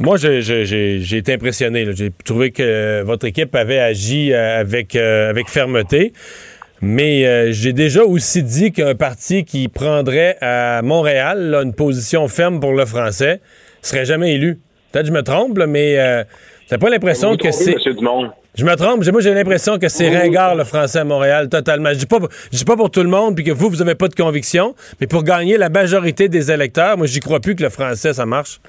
Moi, 0.00 0.16
j'ai 0.16 1.16
été 1.16 1.32
impressionné. 1.32 1.84
J'ai 1.92 2.12
trouvé 2.24 2.52
que 2.52 3.02
votre 3.02 3.26
équipe 3.26 3.54
avait 3.56 3.80
agi 3.80 4.32
euh, 4.32 4.60
avec, 4.60 4.94
euh, 4.94 5.28
avec 5.28 5.48
fermeté. 5.48 6.12
Mais 6.80 7.26
euh, 7.26 7.50
j'ai 7.50 7.72
déjà 7.72 8.04
aussi 8.04 8.44
dit 8.44 8.70
qu'un 8.70 8.94
parti 8.94 9.44
qui 9.44 9.66
prendrait 9.66 10.36
à 10.40 10.82
Montréal 10.82 11.58
une 11.64 11.74
position 11.74 12.28
ferme 12.28 12.60
pour 12.60 12.74
le 12.74 12.86
français 12.86 13.40
serait 13.82 14.04
jamais 14.04 14.34
élu. 14.34 14.60
Peut-être 14.92 15.06
que 15.06 15.08
je 15.08 15.12
me 15.12 15.22
trompe, 15.22 15.58
mais 15.66 16.24
t'as 16.68 16.78
pas 16.78 16.88
l'impression 16.88 17.36
que 17.36 17.50
c'est. 17.50 17.74
Je 18.54 18.64
me 18.64 18.74
trompe. 18.76 19.04
Moi, 19.10 19.20
j'ai 19.20 19.34
l'impression 19.34 19.78
que 19.78 19.88
c'est 19.88 20.16
ringard 20.16 20.54
le 20.54 20.64
français 20.64 21.00
à 21.00 21.04
Montréal, 21.04 21.48
totalement. 21.48 21.90
Je 21.90 21.98
dis 21.98 22.06
pas, 22.06 22.18
dis 22.52 22.64
pas 22.64 22.76
pour 22.76 22.90
tout 22.90 23.02
le 23.02 23.08
monde, 23.08 23.34
puis 23.34 23.44
que 23.44 23.52
vous, 23.52 23.68
vous 23.68 23.82
avez 23.82 23.96
pas 23.96 24.08
de 24.08 24.14
conviction, 24.14 24.74
mais 25.00 25.08
pour 25.08 25.24
gagner 25.24 25.58
la 25.58 25.68
majorité 25.68 26.28
des 26.28 26.50
électeurs, 26.50 26.96
moi, 26.96 27.06
j'y 27.06 27.20
crois 27.20 27.40
plus 27.40 27.56
que 27.56 27.62
le 27.64 27.70
français, 27.70 28.14
ça 28.14 28.24
marche. 28.24 28.60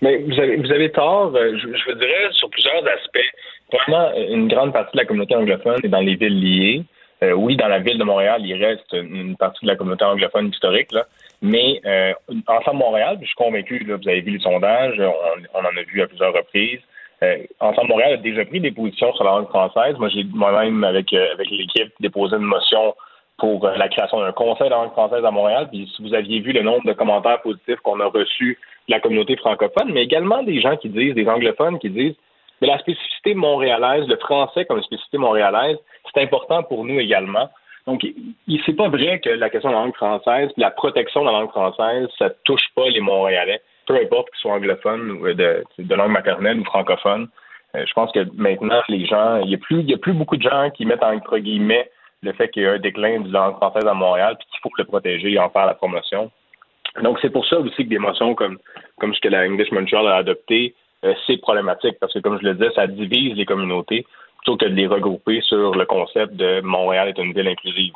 Mais 0.00 0.18
vous 0.18 0.38
avez, 0.38 0.56
vous 0.56 0.72
avez 0.72 0.90
tort, 0.90 1.32
euh, 1.34 1.56
je, 1.56 1.76
je 1.76 1.84
vous 1.90 1.98
dirais, 1.98 2.28
sur 2.32 2.50
plusieurs 2.50 2.86
aspects. 2.86 3.30
Vraiment, 3.72 4.12
une 4.16 4.48
grande 4.48 4.72
partie 4.72 4.92
de 4.92 4.98
la 4.98 5.06
communauté 5.06 5.34
anglophone 5.34 5.80
est 5.82 5.88
dans 5.88 6.00
les 6.00 6.16
villes 6.16 6.40
liées. 6.40 6.84
Euh, 7.22 7.32
oui, 7.32 7.56
dans 7.56 7.68
la 7.68 7.78
ville 7.78 7.98
de 7.98 8.04
Montréal, 8.04 8.42
il 8.44 8.62
reste 8.62 8.92
une 8.92 9.36
partie 9.36 9.64
de 9.64 9.70
la 9.70 9.76
communauté 9.76 10.04
anglophone 10.04 10.48
historique, 10.48 10.92
là. 10.92 11.04
mais 11.40 11.80
euh, 11.86 12.12
Ensemble 12.46 12.78
Montréal, 12.78 13.18
je 13.20 13.26
suis 13.26 13.36
convaincu, 13.36 13.78
là, 13.78 13.96
vous 13.96 14.08
avez 14.08 14.20
vu 14.20 14.32
les 14.32 14.40
sondages, 14.40 15.00
on, 15.54 15.58
en 15.58 15.64
a 15.64 15.82
vu 15.86 16.02
à 16.02 16.06
plusieurs 16.06 16.34
reprises. 16.34 16.80
Euh, 17.22 17.38
Ensemble 17.60 17.88
Montréal 17.88 18.14
a 18.14 18.16
déjà 18.18 18.44
pris 18.44 18.60
des 18.60 18.72
positions 18.72 19.14
sur 19.14 19.24
la 19.24 19.30
langue 19.30 19.48
française. 19.48 19.96
Moi, 19.98 20.08
j'ai 20.08 20.24
moi-même, 20.24 20.84
avec, 20.84 21.12
avec 21.12 21.48
l'équipe, 21.50 21.92
déposé 22.00 22.36
une 22.36 22.42
motion 22.42 22.94
pour 23.38 23.66
la 23.66 23.88
création 23.88 24.20
d'un 24.20 24.32
conseil 24.32 24.68
de 24.68 24.74
langue 24.74 24.92
française 24.92 25.24
à 25.24 25.30
Montréal. 25.30 25.68
Puis 25.70 25.90
si 25.96 26.02
vous 26.02 26.14
aviez 26.14 26.40
vu 26.40 26.52
le 26.52 26.62
nombre 26.62 26.84
de 26.84 26.92
commentaires 26.92 27.40
positifs 27.42 27.80
qu'on 27.82 28.00
a 28.00 28.06
reçus 28.06 28.58
la 28.88 29.00
communauté 29.00 29.36
francophone, 29.36 29.92
mais 29.92 30.04
également 30.04 30.42
des 30.42 30.60
gens 30.60 30.76
qui 30.76 30.88
disent, 30.88 31.14
des 31.14 31.28
anglophones 31.28 31.78
qui 31.78 31.90
disent, 31.90 32.16
mais 32.60 32.68
la 32.68 32.78
spécificité 32.78 33.34
montréalaise, 33.34 34.06
le 34.08 34.16
français 34.16 34.64
comme 34.64 34.82
spécificité 34.82 35.18
montréalaise, 35.18 35.78
c'est 36.12 36.22
important 36.22 36.62
pour 36.62 36.84
nous 36.84 37.00
également. 37.00 37.48
Donc, 37.86 38.06
c'est 38.64 38.76
pas 38.76 38.88
vrai 38.88 39.20
que 39.20 39.28
la 39.28 39.50
question 39.50 39.68
de 39.70 39.74
la 39.74 39.80
langue 39.82 39.94
française, 39.94 40.50
la 40.56 40.70
protection 40.70 41.20
de 41.20 41.26
la 41.26 41.32
langue 41.32 41.50
française, 41.50 42.08
ça 42.18 42.30
touche 42.44 42.66
pas 42.74 42.88
les 42.88 43.00
Montréalais, 43.00 43.60
peu 43.86 43.94
importe 43.96 44.30
qu'ils 44.30 44.40
soient 44.40 44.52
anglophones 44.52 45.10
ou 45.10 45.32
de, 45.32 45.64
de 45.78 45.94
langue 45.94 46.12
maternelle 46.12 46.60
ou 46.60 46.64
francophone. 46.64 47.28
Euh, 47.76 47.84
je 47.86 47.92
pense 47.92 48.10
que 48.12 48.26
maintenant, 48.36 48.80
les 48.88 49.04
gens, 49.04 49.38
il 49.38 49.50
y 49.50 49.54
a 49.54 49.58
plus, 49.58 49.80
il 49.80 49.90
y 49.90 49.94
a 49.94 49.98
plus 49.98 50.14
beaucoup 50.14 50.36
de 50.36 50.42
gens 50.42 50.70
qui 50.70 50.86
mettent 50.86 51.02
entre 51.02 51.38
guillemets 51.38 51.90
le 52.22 52.32
fait 52.32 52.48
qu'il 52.48 52.62
y 52.62 52.66
a 52.66 52.72
un 52.72 52.78
déclin 52.78 53.20
de 53.20 53.30
la 53.30 53.40
langue 53.40 53.56
française 53.56 53.86
à 53.86 53.92
Montréal, 53.92 54.36
puis 54.38 54.48
qu'il 54.50 54.60
faut 54.62 54.70
le 54.78 54.84
protéger 54.84 55.32
et 55.32 55.38
en 55.38 55.50
faire 55.50 55.66
la 55.66 55.74
promotion. 55.74 56.30
Donc, 57.02 57.18
c'est 57.20 57.30
pour 57.30 57.46
ça 57.46 57.58
aussi 57.58 57.84
que 57.84 57.88
des 57.88 57.98
motions 57.98 58.34
comme, 58.34 58.58
comme 58.98 59.14
ce 59.14 59.20
que 59.20 59.28
la 59.28 59.46
English 59.46 59.72
Montreal 59.72 60.06
a 60.06 60.16
adopté, 60.16 60.74
euh, 61.04 61.12
c'est 61.26 61.38
problématique, 61.38 61.96
parce 62.00 62.12
que, 62.12 62.20
comme 62.20 62.38
je 62.40 62.46
le 62.46 62.54
disais, 62.54 62.70
ça 62.74 62.86
divise 62.86 63.36
les 63.36 63.44
communautés 63.44 64.06
plutôt 64.38 64.56
que 64.56 64.66
de 64.66 64.74
les 64.74 64.86
regrouper 64.86 65.40
sur 65.42 65.74
le 65.74 65.86
concept 65.86 66.34
de 66.34 66.60
Montréal 66.60 67.08
est 67.08 67.18
une 67.18 67.32
ville 67.32 67.48
inclusive. 67.48 67.94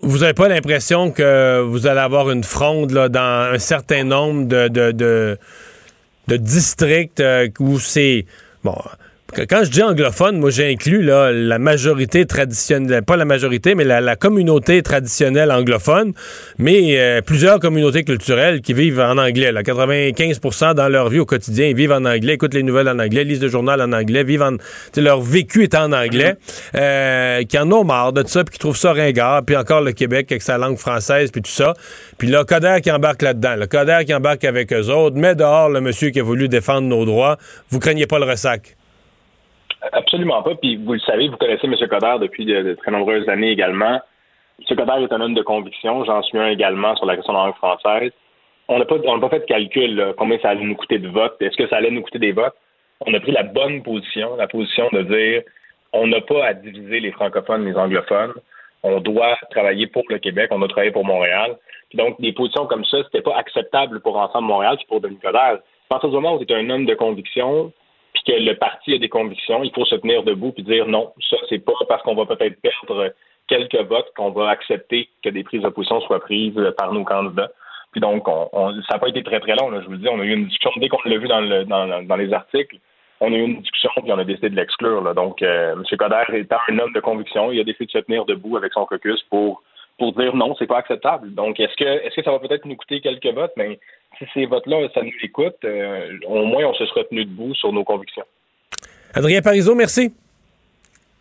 Vous 0.00 0.18
n'avez 0.18 0.34
pas 0.34 0.48
l'impression 0.48 1.10
que 1.10 1.60
vous 1.62 1.86
allez 1.88 2.00
avoir 2.00 2.30
une 2.30 2.44
fronde 2.44 2.92
là, 2.92 3.08
dans 3.08 3.52
un 3.52 3.58
certain 3.58 4.04
nombre 4.04 4.46
de, 4.46 4.68
de, 4.68 4.92
de, 4.92 5.36
de 6.28 6.36
districts 6.36 7.20
euh, 7.20 7.48
où 7.58 7.78
c'est... 7.78 8.26
Bon, 8.62 8.76
quand 9.34 9.62
je 9.62 9.70
dis 9.70 9.82
anglophone, 9.82 10.38
moi 10.38 10.48
j'inclus 10.48 11.02
là, 11.02 11.30
la 11.30 11.58
majorité 11.58 12.24
traditionnelle, 12.24 13.02
pas 13.02 13.16
la 13.16 13.26
majorité, 13.26 13.74
mais 13.74 13.84
la, 13.84 14.16
communauté 14.16 14.82
traditionnelle 14.82 15.52
anglophone, 15.52 16.12
mais 16.58 16.98
euh, 16.98 17.20
plusieurs 17.20 17.60
communautés 17.60 18.04
culturelles 18.04 18.62
qui 18.62 18.72
vivent 18.72 19.00
en 19.00 19.18
anglais. 19.18 19.52
Là. 19.52 19.62
95% 19.62 20.74
dans 20.74 20.88
leur 20.88 21.10
vie 21.10 21.18
au 21.18 21.26
quotidien, 21.26 21.66
ils 21.66 21.76
vivent 21.76 21.92
en 21.92 22.06
anglais, 22.06 22.34
écoutent 22.34 22.54
les 22.54 22.62
nouvelles 22.62 22.88
en 22.88 22.98
anglais, 22.98 23.22
lisent 23.24 23.42
le 23.42 23.48
journal 23.48 23.80
en 23.82 23.92
anglais, 23.92 24.24
vivent 24.24 24.42
en, 24.42 24.56
leur 24.96 25.20
vécu 25.20 25.62
est 25.62 25.74
en 25.74 25.92
anglais, 25.92 26.36
euh, 26.74 27.42
qui 27.44 27.58
en 27.58 27.70
ont 27.70 27.84
marre 27.84 28.14
de 28.14 28.26
ça, 28.26 28.44
puis 28.44 28.54
qui 28.54 28.58
trouvent 28.58 28.78
ça 28.78 28.92
ringard, 28.92 29.44
puis 29.44 29.56
encore 29.56 29.82
le 29.82 29.92
Québec 29.92 30.32
avec 30.32 30.42
sa 30.42 30.56
langue 30.56 30.78
française, 30.78 31.30
puis 31.30 31.42
tout 31.42 31.50
ça. 31.50 31.74
Puis 32.16 32.28
le 32.28 32.44
Coder 32.44 32.78
qui 32.82 32.90
embarque 32.90 33.22
là-dedans, 33.22 33.56
le 33.56 33.66
Coder 33.66 34.00
qui 34.06 34.14
embarque 34.14 34.44
avec 34.44 34.72
eux 34.72 34.88
autres, 34.88 35.16
met 35.16 35.34
dehors 35.34 35.68
le 35.68 35.82
monsieur 35.82 36.08
qui 36.10 36.20
a 36.20 36.22
voulu 36.22 36.48
défendre 36.48 36.88
nos 36.88 37.04
droits. 37.04 37.36
Vous 37.68 37.78
craignez 37.78 38.06
pas 38.06 38.18
le 38.18 38.24
ressac? 38.24 38.77
Absolument 39.92 40.42
pas. 40.42 40.54
Puis 40.56 40.76
vous 40.76 40.94
le 40.94 41.00
savez, 41.00 41.28
vous 41.28 41.36
connaissez 41.36 41.66
M. 41.66 41.74
Coder 41.88 42.16
depuis 42.20 42.44
de, 42.44 42.74
très 42.74 42.90
nombreuses 42.90 43.28
années 43.28 43.50
également. 43.50 44.00
M. 44.58 44.76
Coder 44.76 45.04
est 45.04 45.12
un 45.12 45.20
homme 45.20 45.34
de 45.34 45.42
conviction. 45.42 46.04
J'en 46.04 46.22
suis 46.22 46.38
un 46.38 46.48
également 46.48 46.96
sur 46.96 47.06
la 47.06 47.16
question 47.16 47.32
de 47.32 47.38
la 47.38 47.44
langue 47.44 47.56
française. 47.56 48.12
On 48.68 48.78
n'a 48.78 48.84
pas, 48.84 48.98
fait 49.30 49.40
de 49.40 49.44
calcul 49.44 50.14
combien 50.18 50.38
ça 50.40 50.50
allait 50.50 50.64
nous 50.64 50.76
coûter 50.76 50.98
de 50.98 51.08
votes. 51.08 51.36
Est-ce 51.40 51.56
que 51.56 51.66
ça 51.68 51.76
allait 51.76 51.90
nous 51.90 52.02
coûter 52.02 52.18
des 52.18 52.32
votes? 52.32 52.54
On 53.06 53.14
a 53.14 53.20
pris 53.20 53.32
la 53.32 53.44
bonne 53.44 53.82
position, 53.82 54.36
la 54.36 54.48
position 54.48 54.88
de 54.92 55.02
dire 55.02 55.42
on 55.92 56.06
n'a 56.06 56.20
pas 56.20 56.44
à 56.44 56.54
diviser 56.54 57.00
les 57.00 57.12
francophones 57.12 57.66
et 57.66 57.70
les 57.70 57.76
anglophones. 57.76 58.34
On 58.82 59.00
doit 59.00 59.36
travailler 59.50 59.86
pour 59.86 60.04
le 60.08 60.18
Québec, 60.18 60.48
on 60.52 60.58
doit 60.58 60.68
travailler 60.68 60.92
pour 60.92 61.04
Montréal. 61.04 61.56
donc, 61.94 62.20
des 62.20 62.32
positions 62.32 62.66
comme 62.66 62.84
ça, 62.84 62.98
c'était 63.04 63.22
pas 63.22 63.36
acceptable 63.36 64.00
pour 64.00 64.16
Ensemble 64.16 64.48
Montréal 64.48 64.76
puis 64.76 64.86
pour 64.86 65.00
Denis 65.00 65.18
Coderre. 65.18 65.58
À 65.60 65.88
partir 65.88 66.10
du 66.10 66.14
moment 66.16 66.36
où 66.36 66.44
un 66.48 66.70
homme 66.70 66.84
de 66.84 66.94
conviction, 66.94 67.72
que 68.28 68.32
le 68.32 68.54
parti 68.54 68.94
a 68.94 68.98
des 68.98 69.08
convictions, 69.08 69.64
il 69.64 69.72
faut 69.72 69.86
se 69.86 69.94
tenir 69.94 70.22
debout 70.22 70.52
et 70.56 70.62
dire 70.62 70.86
non, 70.86 71.12
ça, 71.30 71.36
c'est 71.48 71.64
pas 71.64 71.72
parce 71.88 72.02
qu'on 72.02 72.14
va 72.14 72.26
peut-être 72.26 72.60
perdre 72.60 73.12
quelques 73.48 73.88
votes 73.88 74.12
qu'on 74.14 74.30
va 74.30 74.50
accepter 74.50 75.08
que 75.24 75.30
des 75.30 75.42
prises 75.42 75.62
de 75.62 75.68
position 75.70 76.00
soient 76.02 76.20
prises 76.20 76.60
par 76.76 76.92
nos 76.92 77.04
candidats. 77.04 77.50
Puis 77.92 78.02
donc, 78.02 78.28
on, 78.28 78.74
ça 78.82 78.94
n'a 78.94 78.98
pas 78.98 79.08
été 79.08 79.22
très, 79.22 79.40
très 79.40 79.54
long. 79.54 79.70
je 79.80 79.86
vous 79.86 79.92
le 79.92 79.98
dis, 79.98 80.08
on 80.08 80.20
a 80.20 80.24
eu 80.24 80.34
une 80.34 80.44
discussion, 80.44 80.70
dès 80.76 80.88
qu'on 80.88 80.98
l'a 81.06 81.16
vu 81.16 81.26
dans, 81.26 81.40
le, 81.40 81.64
dans, 81.64 82.16
les 82.16 82.32
articles, 82.34 82.76
on 83.20 83.32
a 83.32 83.36
eu 83.36 83.44
une 83.44 83.62
discussion 83.62 83.90
puis 83.96 84.12
on 84.12 84.18
a 84.18 84.24
décidé 84.24 84.50
de 84.50 84.56
l'exclure. 84.56 85.14
Donc, 85.14 85.40
euh, 85.40 85.72
M. 85.72 85.82
Coder 85.98 86.38
étant 86.38 86.58
un 86.68 86.78
homme 86.78 86.92
de 86.92 87.00
conviction, 87.00 87.50
il 87.50 87.60
a 87.60 87.64
décidé 87.64 87.86
de 87.86 87.90
se 87.92 87.98
tenir 87.98 88.26
debout 88.26 88.58
avec 88.58 88.74
son 88.74 88.84
caucus 88.84 89.22
pour 89.30 89.62
pour 89.98 90.12
dire 90.12 90.36
non, 90.36 90.54
c'est 90.56 90.68
pas 90.68 90.78
acceptable. 90.78 91.34
Donc, 91.34 91.58
est-ce 91.58 91.74
que 91.74 91.84
est-ce 91.84 92.14
que 92.14 92.22
ça 92.22 92.30
va 92.30 92.38
peut-être 92.38 92.66
nous 92.66 92.76
coûter 92.76 93.00
quelques 93.00 93.34
votes? 93.34 93.54
Mais 93.56 93.80
si 94.18 94.24
ces 94.34 94.46
votes-là, 94.46 94.88
ça 94.94 95.02
nous 95.02 95.12
écoute, 95.22 95.56
euh, 95.64 96.18
au 96.26 96.44
moins 96.44 96.64
on 96.66 96.74
se 96.74 96.86
sera 96.86 97.04
tenu 97.04 97.24
debout 97.24 97.54
sur 97.54 97.72
nos 97.72 97.84
convictions. 97.84 98.24
Adrien 99.14 99.40
Parizeau, 99.40 99.74
merci. 99.74 100.12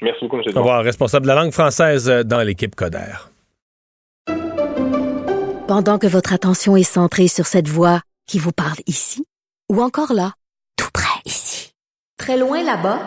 Merci 0.01 0.25
beaucoup, 0.25 0.37
M. 0.37 0.43
Au 0.55 0.59
revoir, 0.59 0.83
responsable 0.83 1.23
de 1.25 1.27
la 1.29 1.35
langue 1.35 1.51
française 1.51 2.07
dans 2.25 2.41
l'équipe 2.43 2.75
Coder. 2.75 3.15
Pendant 5.67 5.97
que 5.97 6.07
votre 6.07 6.33
attention 6.33 6.75
est 6.77 6.83
centrée 6.83 7.27
sur 7.27 7.45
cette 7.45 7.67
voix 7.67 8.01
qui 8.27 8.39
vous 8.39 8.51
parle 8.51 8.77
ici, 8.85 9.25
ou 9.71 9.81
encore 9.81 10.13
là, 10.13 10.33
tout 10.77 10.89
près 10.93 11.19
ici, 11.25 11.71
très 12.17 12.37
loin 12.37 12.63
là-bas, 12.63 12.99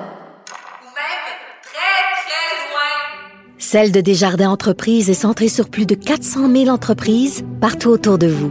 Celle 3.72 3.93
de 3.93 4.01
Desjardins 4.01 4.51
Entreprises 4.51 5.11
est 5.11 5.14
centrée 5.14 5.47
sur 5.47 5.68
plus 5.70 5.86
de 5.86 5.95
400 5.95 6.51
000 6.51 6.68
entreprises 6.70 7.45
partout 7.61 7.91
autour 7.91 8.18
de 8.18 8.26
vous. 8.26 8.51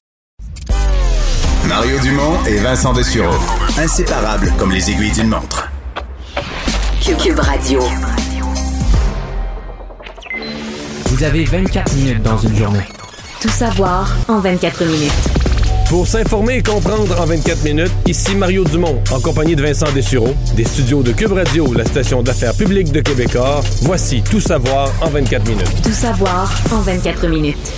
Mario 1.71 1.97
Dumont 1.99 2.37
et 2.45 2.57
Vincent 2.57 2.91
Dessureau. 2.91 3.33
Inséparables 3.77 4.51
comme 4.57 4.73
les 4.73 4.91
aiguilles 4.91 5.13
d'une 5.13 5.29
montre. 5.29 5.71
Cube 6.99 7.39
Radio. 7.39 7.79
Vous 11.05 11.23
avez 11.23 11.45
24 11.45 11.95
minutes 11.95 12.23
dans 12.23 12.37
une 12.39 12.57
journée. 12.57 12.85
Tout 13.39 13.47
savoir 13.47 14.13
en 14.27 14.39
24 14.39 14.83
minutes. 14.83 15.13
Pour 15.87 16.05
s'informer 16.05 16.57
et 16.57 16.61
comprendre 16.61 17.17
en 17.17 17.25
24 17.25 17.63
minutes, 17.63 17.91
ici 18.05 18.35
Mario 18.35 18.65
Dumont, 18.65 19.01
en 19.09 19.21
compagnie 19.21 19.55
de 19.55 19.63
Vincent 19.63 19.93
Dessureau, 19.93 20.35
des 20.57 20.65
studios 20.65 21.03
de 21.03 21.13
Cube 21.13 21.31
Radio, 21.31 21.73
la 21.73 21.85
station 21.85 22.21
d'affaires 22.21 22.53
publique 22.53 22.91
de 22.91 22.99
Québecor. 22.99 23.63
Voici 23.83 24.21
Tout 24.29 24.41
savoir 24.41 24.91
en 25.01 25.07
24 25.07 25.47
minutes. 25.47 25.81
Tout 25.83 25.93
savoir 25.93 26.53
en 26.73 26.81
24 26.81 27.27
minutes. 27.27 27.71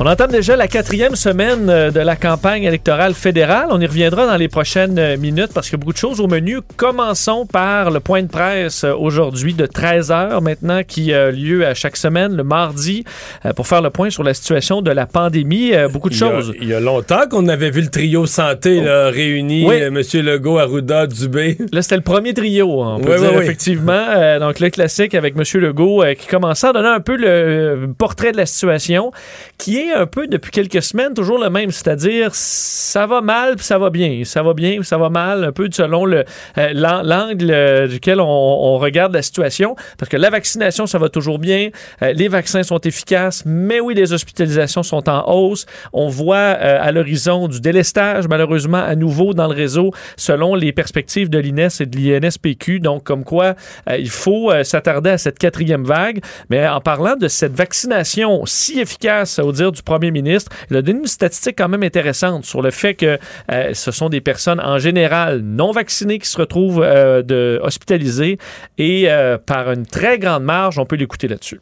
On 0.00 0.06
entame 0.06 0.30
déjà 0.30 0.54
la 0.54 0.68
quatrième 0.68 1.16
semaine 1.16 1.68
euh, 1.68 1.90
de 1.90 1.98
la 1.98 2.14
campagne 2.14 2.62
électorale 2.62 3.14
fédérale. 3.14 3.66
On 3.70 3.80
y 3.80 3.86
reviendra 3.86 4.28
dans 4.28 4.36
les 4.36 4.46
prochaines 4.46 4.96
euh, 4.96 5.16
minutes 5.16 5.50
parce 5.52 5.66
qu'il 5.68 5.76
y 5.76 5.80
a 5.80 5.80
beaucoup 5.80 5.92
de 5.92 5.98
choses 5.98 6.20
au 6.20 6.28
menu. 6.28 6.60
Commençons 6.76 7.46
par 7.46 7.90
le 7.90 7.98
point 7.98 8.22
de 8.22 8.28
presse 8.28 8.84
euh, 8.84 8.94
aujourd'hui 8.94 9.54
de 9.54 9.66
13 9.66 10.12
heures 10.12 10.40
maintenant 10.40 10.82
qui 10.86 11.12
a 11.12 11.32
lieu 11.32 11.66
à 11.66 11.74
chaque 11.74 11.96
semaine 11.96 12.36
le 12.36 12.44
mardi 12.44 13.02
pour 13.56 13.66
faire 13.66 13.82
le 13.82 13.90
point 13.90 14.08
sur 14.10 14.22
la 14.22 14.34
situation 14.34 14.82
de 14.82 14.92
la 14.92 15.06
pandémie. 15.06 15.72
Beaucoup 15.92 16.10
de 16.10 16.14
choses. 16.14 16.54
Il 16.60 16.68
y 16.68 16.74
a 16.74 16.80
longtemps 16.80 17.26
qu'on 17.28 17.48
avait 17.48 17.70
vu 17.70 17.80
le 17.80 17.88
trio 17.88 18.24
santé 18.26 18.80
là, 18.80 19.10
réuni, 19.10 19.66
oui. 19.66 19.76
M. 19.76 20.00
Legault, 20.24 20.58
Arruda, 20.58 21.08
Dubé. 21.08 21.58
Là, 21.72 21.82
c'était 21.82 21.96
le 21.96 22.02
premier 22.02 22.34
trio, 22.34 22.82
on 22.82 23.00
peut 23.00 23.18
dire, 23.18 23.40
effectivement. 23.40 24.38
donc, 24.38 24.60
le 24.60 24.70
classique 24.70 25.14
avec 25.14 25.34
M. 25.36 25.42
Legault 25.60 26.04
qui 26.16 26.28
commençait 26.28 26.68
à 26.68 26.72
donner 26.72 26.88
un 26.88 27.00
peu 27.00 27.16
le 27.16 27.88
portrait 27.98 28.30
de 28.30 28.36
la 28.36 28.46
situation 28.46 29.10
qui 29.56 29.78
est 29.78 29.87
un 29.92 30.06
peu 30.06 30.26
depuis 30.26 30.50
quelques 30.50 30.82
semaines 30.82 31.14
toujours 31.14 31.38
le 31.38 31.50
même, 31.50 31.70
c'est-à-dire 31.70 32.30
ça 32.32 33.06
va 33.06 33.20
mal 33.20 33.56
puis 33.56 33.64
ça 33.64 33.78
va 33.78 33.90
bien, 33.90 34.22
ça 34.24 34.42
va 34.42 34.54
bien 34.54 34.82
ça 34.82 34.98
va 34.98 35.08
mal, 35.08 35.44
un 35.44 35.52
peu 35.52 35.68
selon 35.70 36.06
euh, 36.06 36.22
l'angle 36.74 37.50
euh, 37.50 37.86
duquel 37.86 38.20
on, 38.20 38.78
regarde 38.78 39.12
la 39.12 39.22
situation, 39.22 39.74
parce 39.98 40.08
que 40.08 40.16
la 40.16 40.30
vaccination 40.30 40.86
ça 40.86 40.98
va 40.98 41.08
toujours 41.08 41.38
bien, 41.38 41.70
euh, 42.02 42.12
les 42.12 42.28
vaccins 42.28 42.62
sont 42.62 42.78
efficaces, 42.80 43.42
mais 43.46 43.80
oui 43.80 43.94
les 43.94 44.12
hospitalisations 44.12 44.82
sont 44.82 45.08
en 45.08 45.24
hausse, 45.32 45.66
on 45.92 46.08
voit 46.08 46.36
à 46.38 46.92
l'horizon 46.92 47.48
du 47.48 47.60
délestage 47.60 48.28
malheureusement 48.28 48.78
à 48.78 48.94
nouveau 48.94 49.34
dans 49.34 49.48
le 49.48 49.54
réseau 49.54 49.92
selon 50.16 50.54
les 50.54 50.72
perspectives 50.72 51.28
de 51.28 51.38
l'INES 51.38 51.68
et 51.80 51.86
de 51.86 51.96
l'INSPQ, 51.96 52.80
donc 52.80 53.04
comme 53.04 53.24
quoi 53.24 53.54
il 53.98 54.10
faut 54.10 54.52
s'attarder 54.62 55.10
à 55.10 55.18
cette 55.18 55.38
quatrième 55.38 55.84
vague, 55.84 56.20
mais 56.50 56.66
en 56.68 56.80
parlant 56.80 57.16
de 57.16 57.28
cette 57.28 57.54
vaccination 57.54 58.44
si 58.46 58.80
efficace 58.80 59.38
au 59.38 59.52
dire 59.52 59.72
premier 59.82 60.10
ministre. 60.10 60.50
Il 60.70 60.76
a 60.76 60.82
donné 60.82 61.00
une 61.00 61.06
statistique 61.06 61.56
quand 61.58 61.68
même 61.68 61.82
intéressante 61.82 62.44
sur 62.44 62.62
le 62.62 62.70
fait 62.70 62.94
que 62.94 63.18
euh, 63.50 63.74
ce 63.74 63.90
sont 63.90 64.08
des 64.08 64.20
personnes 64.20 64.60
en 64.60 64.78
général 64.78 65.40
non 65.40 65.72
vaccinées 65.72 66.18
qui 66.18 66.28
se 66.28 66.38
retrouvent 66.38 66.82
euh, 66.82 67.58
hospitalisées 67.62 68.38
et 68.78 69.10
euh, 69.10 69.38
par 69.38 69.70
une 69.70 69.86
très 69.86 70.18
grande 70.18 70.44
marge, 70.44 70.78
on 70.78 70.86
peut 70.86 70.96
l'écouter 70.96 71.28
là-dessus. 71.28 71.60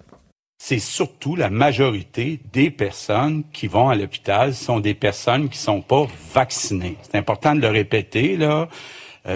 C'est 0.59 0.79
surtout 0.79 1.37
la 1.37 1.51
majorité 1.51 2.41
des 2.53 2.71
personnes 2.71 3.45
qui 3.53 3.67
vont 3.67 3.91
à 3.91 3.95
l'hôpital 3.95 4.55
sont 4.55 4.81
des 4.81 4.95
personnes 4.95 5.49
qui 5.49 5.59
sont 5.59 5.83
pas 5.83 6.07
vaccinées. 6.33 6.97
C'est 7.03 7.19
important 7.19 7.55
de 7.55 7.61
le 7.61 7.69
répéter 7.69 8.37
là. 8.37 8.69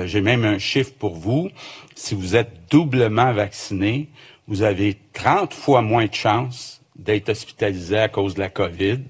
J'ai 0.05 0.21
même 0.21 0.45
un 0.45 0.59
chiffre 0.59 0.93
pour 0.99 1.17
vous. 1.17 1.51
Si 1.97 2.15
vous 2.15 2.37
êtes 2.37 2.53
doublement 2.71 3.33
vacciné, 3.33 4.09
vous 4.51 4.63
avez 4.63 4.97
30 5.13 5.55
fois 5.55 5.83
moins 5.83 6.07
de 6.07 6.15
chances 6.15 6.80
d'être 7.01 7.31
hospitalisé 7.31 7.99
à 7.99 8.09
cause 8.09 8.35
de 8.35 8.41
la 8.41 8.49
COVID. 8.49 9.01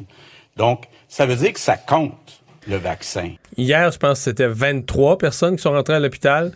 Donc, 0.57 0.85
ça 1.09 1.27
veut 1.27 1.37
dire 1.37 1.53
que 1.53 1.61
ça 1.61 1.77
compte, 1.77 2.43
le 2.69 2.77
vaccin. 2.77 3.35
Hier, 3.57 3.91
je 3.91 3.99
pense 3.99 4.19
que 4.19 4.25
c'était 4.25 4.49
23 4.49 5.19
personnes 5.19 5.57
qui 5.57 5.63
sont 5.63 5.73
rentrées 5.73 5.95
à 5.95 6.01
l'hôpital, 6.01 6.53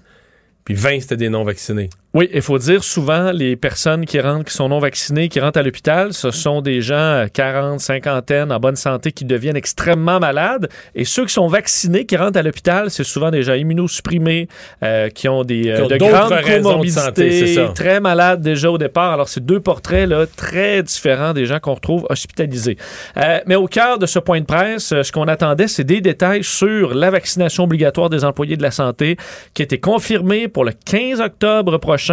puis 0.65 0.75
20, 0.75 1.01
c'était 1.01 1.17
des 1.17 1.29
non-vaccinés. 1.29 1.91
Oui, 2.15 2.31
il 2.33 2.43
faut 2.43 2.59
dire 2.59 2.85
souvent, 2.85 3.33
les 3.33 3.57
personnes 3.57 4.07
qui 4.07 4.21
rentrent, 4.21 4.45
qui 4.45 4.55
sont 4.55 4.69
non 4.69 4.79
vaccinées, 4.79 5.29
qui 5.29 5.41
rentrent 5.41 5.59
à 5.59 5.65
l'hôpital, 5.65 6.13
ce 6.13 6.31
sont 6.31 6.63
des 6.63 6.81
gens 6.81 7.27
40, 7.33 7.81
cinquantaine, 7.81 8.53
en 8.53 8.61
bonne 8.61 8.77
santé, 8.77 9.11
qui 9.11 9.25
deviennent 9.25 9.57
extrêmement 9.57 10.21
malades. 10.21 10.69
Et 10.95 11.05
ceux 11.05 11.27
qui 11.27 11.33
sont 11.33 11.49
vaccinés, 11.49 12.07
qui 12.07 12.17
rentrent 12.17 12.39
à 12.39 12.45
l'hôpital, 12.45 12.89
c'est 12.93 13.03
souvent 13.03 13.33
des 13.33 13.43
gens 13.43 13.55
immunosupprimés, 13.55 14.47
euh, 14.85 15.09
qui 15.09 15.29
ont 15.29 15.43
des 15.43 15.69
euh, 15.69 15.75
Qui 15.75 15.83
ont 15.83 15.89
de 15.89 15.97
grandes 15.97 16.31
de 16.31 16.37
santé, 16.37 16.57
comorbidités, 16.63 17.55
ça. 17.55 17.73
très 17.75 17.99
malades 17.99 18.43
déjà 18.43 18.71
au 18.71 18.79
départ. 18.79 19.13
Alors, 19.13 19.29
c'est 19.29 19.45
deux 19.45 19.59
portraits 19.59 20.09
là, 20.09 20.25
très 20.37 20.85
différents 20.85 21.33
des 21.33 21.47
gens 21.47 21.59
qu'on 21.59 21.75
retrouve 21.75 22.07
hospitalisés. 22.11 22.79
Euh, 23.17 23.41
mais 23.47 23.57
au 23.57 23.67
cœur 23.67 23.99
de 23.99 24.07
ce 24.07 24.21
point 24.21 24.39
de 24.39 24.47
presse, 24.47 24.93
euh, 24.93 25.03
ce 25.03 25.11
qu'on 25.11 25.27
attendait, 25.27 25.67
c'est 25.67 25.83
des 25.83 26.01
détails 26.01 26.45
sur 26.45 26.95
la 26.95 27.11
vaccination 27.11 27.65
obligatoire 27.65 28.09
des 28.09 28.25
employés 28.25 28.57
de 28.57 28.63
la 28.63 28.71
santé 28.71 29.17
qui 29.53 29.63
a 29.63 29.65
été 29.65 29.81
confirmée 29.81 30.47
pour 30.47 30.65
le 30.65 30.71
15 30.87 31.21
octobre 31.21 31.79
prochain. 31.79 32.04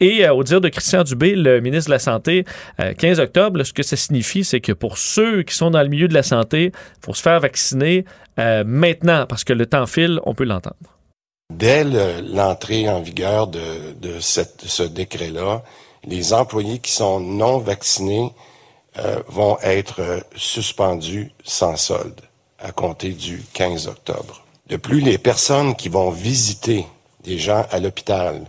Et 0.00 0.24
euh, 0.26 0.32
au 0.34 0.42
dire 0.42 0.60
de 0.60 0.68
Christian 0.68 1.02
Dubé, 1.04 1.34
le 1.34 1.60
ministre 1.60 1.88
de 1.90 1.94
la 1.94 1.98
Santé, 1.98 2.44
euh, 2.80 2.94
15 2.94 3.20
octobre, 3.20 3.58
là, 3.58 3.64
ce 3.64 3.72
que 3.72 3.82
ça 3.82 3.96
signifie, 3.96 4.44
c'est 4.44 4.60
que 4.60 4.72
pour 4.72 4.98
ceux 4.98 5.42
qui 5.42 5.54
sont 5.54 5.70
dans 5.70 5.82
le 5.82 5.88
milieu 5.88 6.08
de 6.08 6.14
la 6.14 6.22
santé, 6.22 6.72
il 6.74 7.04
faut 7.04 7.14
se 7.14 7.22
faire 7.22 7.40
vacciner 7.40 8.04
euh, 8.38 8.64
maintenant 8.66 9.26
parce 9.28 9.44
que 9.44 9.52
le 9.52 9.66
temps 9.66 9.86
file, 9.86 10.20
on 10.24 10.34
peut 10.34 10.44
l'entendre. 10.44 10.76
Dès 11.52 11.84
le- 11.84 12.22
l'entrée 12.34 12.88
en 12.88 13.00
vigueur 13.00 13.46
de, 13.46 13.60
ce 14.20 14.82
décret-là, 14.82 15.62
les 16.04 16.32
employés 16.32 16.78
qui 16.78 16.92
sont 16.92 17.20
non 17.20 17.58
vaccinés 17.58 18.30
euh, 18.98 19.16
vont 19.28 19.58
être 19.62 20.00
euh, 20.00 20.20
suspendus 20.36 21.30
sans 21.44 21.76
solde 21.76 22.20
à 22.58 22.72
compter 22.72 23.10
du 23.10 23.42
15 23.52 23.88
octobre. 23.88 24.42
De 24.68 24.76
plus, 24.76 25.00
les 25.00 25.18
personnes 25.18 25.76
qui 25.76 25.88
vont 25.88 26.10
visiter 26.10 26.84
des 27.22 27.38
gens 27.38 27.66
à 27.70 27.78
l'hôpital, 27.78 28.40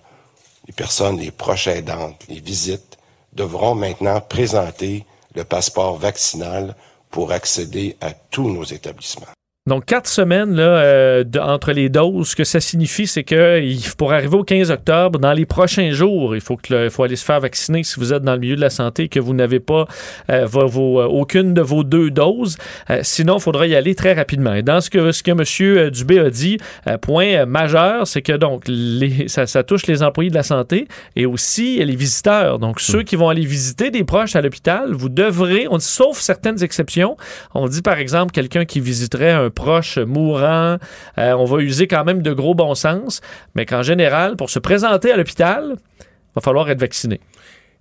les 0.67 0.73
personnes, 0.73 1.19
les 1.19 1.31
proches 1.31 1.67
aidantes, 1.67 2.23
les 2.27 2.39
visites, 2.39 2.97
devront 3.33 3.75
maintenant 3.75 4.19
présenter 4.19 5.05
le 5.35 5.43
passeport 5.43 5.97
vaccinal 5.97 6.75
pour 7.09 7.31
accéder 7.31 7.95
à 8.01 8.11
tous 8.11 8.49
nos 8.49 8.63
établissements. 8.63 9.36
Donc, 9.67 9.85
quatre 9.85 10.07
semaines 10.07 10.55
là, 10.55 10.63
euh, 10.63 11.23
de- 11.23 11.39
entre 11.39 11.73
les 11.73 11.89
doses, 11.89 12.29
ce 12.29 12.35
que 12.35 12.43
ça 12.43 12.59
signifie, 12.59 13.05
c'est 13.05 13.23
que 13.23 13.61
pour 13.97 14.13
arriver 14.13 14.35
au 14.37 14.43
15 14.43 14.71
octobre, 14.71 15.19
dans 15.19 15.33
les 15.33 15.45
prochains 15.45 15.91
jours, 15.91 16.35
il 16.35 16.41
faut, 16.41 16.55
que 16.55 16.85
il 16.85 16.89
faut 16.89 17.03
aller 17.03 17.15
se 17.17 17.25
faire 17.25 17.39
vacciner 17.41 17.83
si 17.83 17.99
vous 17.99 18.13
êtes 18.13 18.23
dans 18.23 18.33
le 18.33 18.39
milieu 18.39 18.55
de 18.55 18.61
la 18.61 18.69
santé 18.69 19.03
et 19.03 19.07
que 19.09 19.19
vous 19.19 19.33
n'avez 19.33 19.59
pas 19.59 19.85
euh, 20.29 20.45
vos- 20.45 20.67
vos- 20.67 21.01
euh, 21.01 21.05
aucune 21.05 21.53
de 21.53 21.61
vos 21.61 21.83
deux 21.83 22.09
doses. 22.09 22.57
Euh, 22.89 23.01
sinon, 23.03 23.37
il 23.37 23.41
faudra 23.41 23.67
y 23.67 23.75
aller 23.75 23.93
très 23.93 24.13
rapidement. 24.13 24.53
Et 24.53 24.63
dans 24.63 24.79
ce 24.81 24.89
que, 24.89 25.11
ce 25.11 25.21
que 25.21 25.31
M. 25.31 25.91
Dubé 25.91 26.19
a 26.19 26.29
dit, 26.29 26.57
euh, 26.87 26.97
point 26.97 27.25
euh, 27.35 27.45
majeur, 27.45 28.07
c'est 28.07 28.21
que 28.21 28.33
donc 28.33 28.63
les, 28.67 29.27
ça, 29.27 29.45
ça 29.47 29.63
touche 29.63 29.85
les 29.87 30.01
employés 30.01 30.29
de 30.29 30.35
la 30.35 30.43
santé 30.43 30.87
et 31.17 31.25
aussi 31.25 31.83
les 31.83 31.95
visiteurs. 31.95 32.57
Donc, 32.59 32.79
ceux 32.79 33.03
qui 33.03 33.15
vont 33.17 33.27
aller 33.29 33.45
visiter 33.45 33.91
des 33.91 34.05
proches 34.05 34.35
à 34.37 34.41
l'hôpital, 34.41 34.93
vous 34.93 35.09
devrez, 35.09 35.67
on 35.69 35.77
dit, 35.77 35.85
sauf 35.85 36.17
certaines 36.19 36.63
exceptions, 36.63 37.17
on 37.53 37.67
dit 37.67 37.81
par 37.81 37.97
exemple 37.99 38.31
quelqu'un 38.31 38.63
qui 38.63 38.79
visiterait 38.79 39.31
un 39.31 39.49
proche 39.57 39.97
mourant, 39.97 40.77
euh, 41.17 41.33
on 41.33 41.45
va 41.45 41.57
user 41.61 41.87
quand 41.87 42.05
même 42.05 42.21
de 42.21 42.31
gros 42.31 42.53
bon 42.53 42.75
sens, 42.75 43.21
mais 43.55 43.65
qu'en 43.65 43.81
général, 43.81 44.35
pour 44.35 44.51
se 44.51 44.59
présenter 44.59 45.11
à 45.11 45.17
l'hôpital, 45.17 45.75
il 45.99 46.35
va 46.35 46.41
falloir 46.41 46.69
être 46.69 46.79
vacciné. 46.79 47.19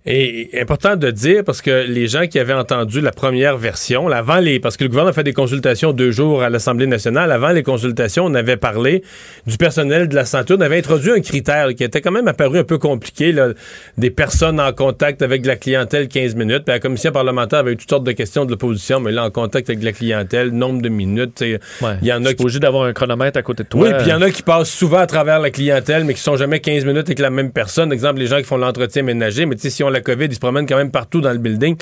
Et 0.05 0.51
important 0.61 0.95
de 0.95 1.11
dire, 1.11 1.43
parce 1.43 1.61
que 1.61 1.85
les 1.85 2.07
gens 2.07 2.27
qui 2.27 2.39
avaient 2.39 2.53
entendu 2.53 3.01
la 3.01 3.11
première 3.11 3.57
version, 3.57 4.07
là, 4.07 4.19
avant 4.19 4.37
les, 4.37 4.57
parce 4.57 4.77
que 4.77 4.85
le 4.85 4.89
gouvernement 4.89 5.09
a 5.09 5.13
fait 5.13 5.25
des 5.25 5.33
consultations 5.33 5.91
deux 5.91 6.11
jours 6.11 6.43
à 6.43 6.49
l'Assemblée 6.49 6.87
nationale, 6.87 7.29
avant 7.29 7.49
les 7.49 7.61
consultations, 7.61 8.23
on 8.23 8.33
avait 8.33 8.55
parlé 8.55 9.03
du 9.47 9.57
personnel 9.57 10.07
de 10.07 10.15
la 10.15 10.23
santé, 10.23 10.53
on 10.57 10.61
avait 10.61 10.77
introduit 10.77 11.11
un 11.11 11.19
critère 11.19 11.67
qui 11.75 11.83
était 11.83 11.99
quand 11.99 12.13
même 12.13 12.29
apparu 12.29 12.57
un 12.59 12.63
peu 12.63 12.77
compliqué, 12.77 13.33
là, 13.33 13.49
des 13.97 14.09
personnes 14.09 14.61
en 14.61 14.71
contact 14.71 15.21
avec 15.21 15.41
de 15.41 15.47
la 15.47 15.57
clientèle 15.57 16.07
15 16.07 16.35
minutes. 16.35 16.63
Puis 16.63 16.73
la 16.73 16.79
commission 16.79 17.11
parlementaire 17.11 17.59
avait 17.59 17.73
eu 17.73 17.77
toutes 17.77 17.89
sortes 17.89 18.05
de 18.05 18.13
questions 18.13 18.45
de 18.45 18.51
l'opposition, 18.51 19.01
mais 19.01 19.11
là, 19.11 19.25
en 19.25 19.29
contact 19.29 19.69
avec 19.69 19.79
de 19.79 19.85
la 19.85 19.91
clientèle, 19.91 20.51
nombre 20.51 20.81
de 20.81 20.87
minutes, 20.87 21.41
il 21.41 21.59
y 22.01 22.13
en 22.13 22.23
a 22.23 22.33
qui... 22.33 22.43
obligé 22.43 22.59
d'avoir 22.59 22.85
un 22.85 22.93
chronomètre 22.93 23.37
à 23.37 23.41
côté 23.41 23.63
de 23.63 23.67
toi. 23.67 23.81
Oui, 23.81 23.89
puis 23.97 24.07
il 24.07 24.09
y 24.09 24.13
en 24.13 24.21
a 24.21 24.29
qui 24.29 24.41
passent 24.43 24.71
souvent 24.71 24.99
à 24.99 25.07
travers 25.07 25.41
la 25.41 25.49
clientèle, 25.49 26.05
mais 26.05 26.13
qui 26.13 26.21
sont 26.21 26.37
jamais 26.37 26.61
15 26.61 26.85
minutes 26.85 27.07
avec 27.07 27.19
la 27.19 27.29
même 27.29 27.51
personne. 27.51 27.91
Exemple, 27.91 28.19
les 28.19 28.27
gens 28.27 28.37
qui 28.37 28.45
font 28.45 28.55
l'entretien 28.55 29.03
ménager, 29.03 29.45
mais 29.45 29.55
tu 29.55 29.63
sais, 29.63 29.69
si 29.69 29.83
on 29.83 29.96
la 29.97 30.01
COVID, 30.01 30.25
ils 30.25 30.35
se 30.35 30.39
promènent 30.39 30.65
quand 30.67 30.77
même 30.77 30.91
partout 30.91 31.21
dans 31.21 31.31
le 31.31 31.37
building. 31.39 31.75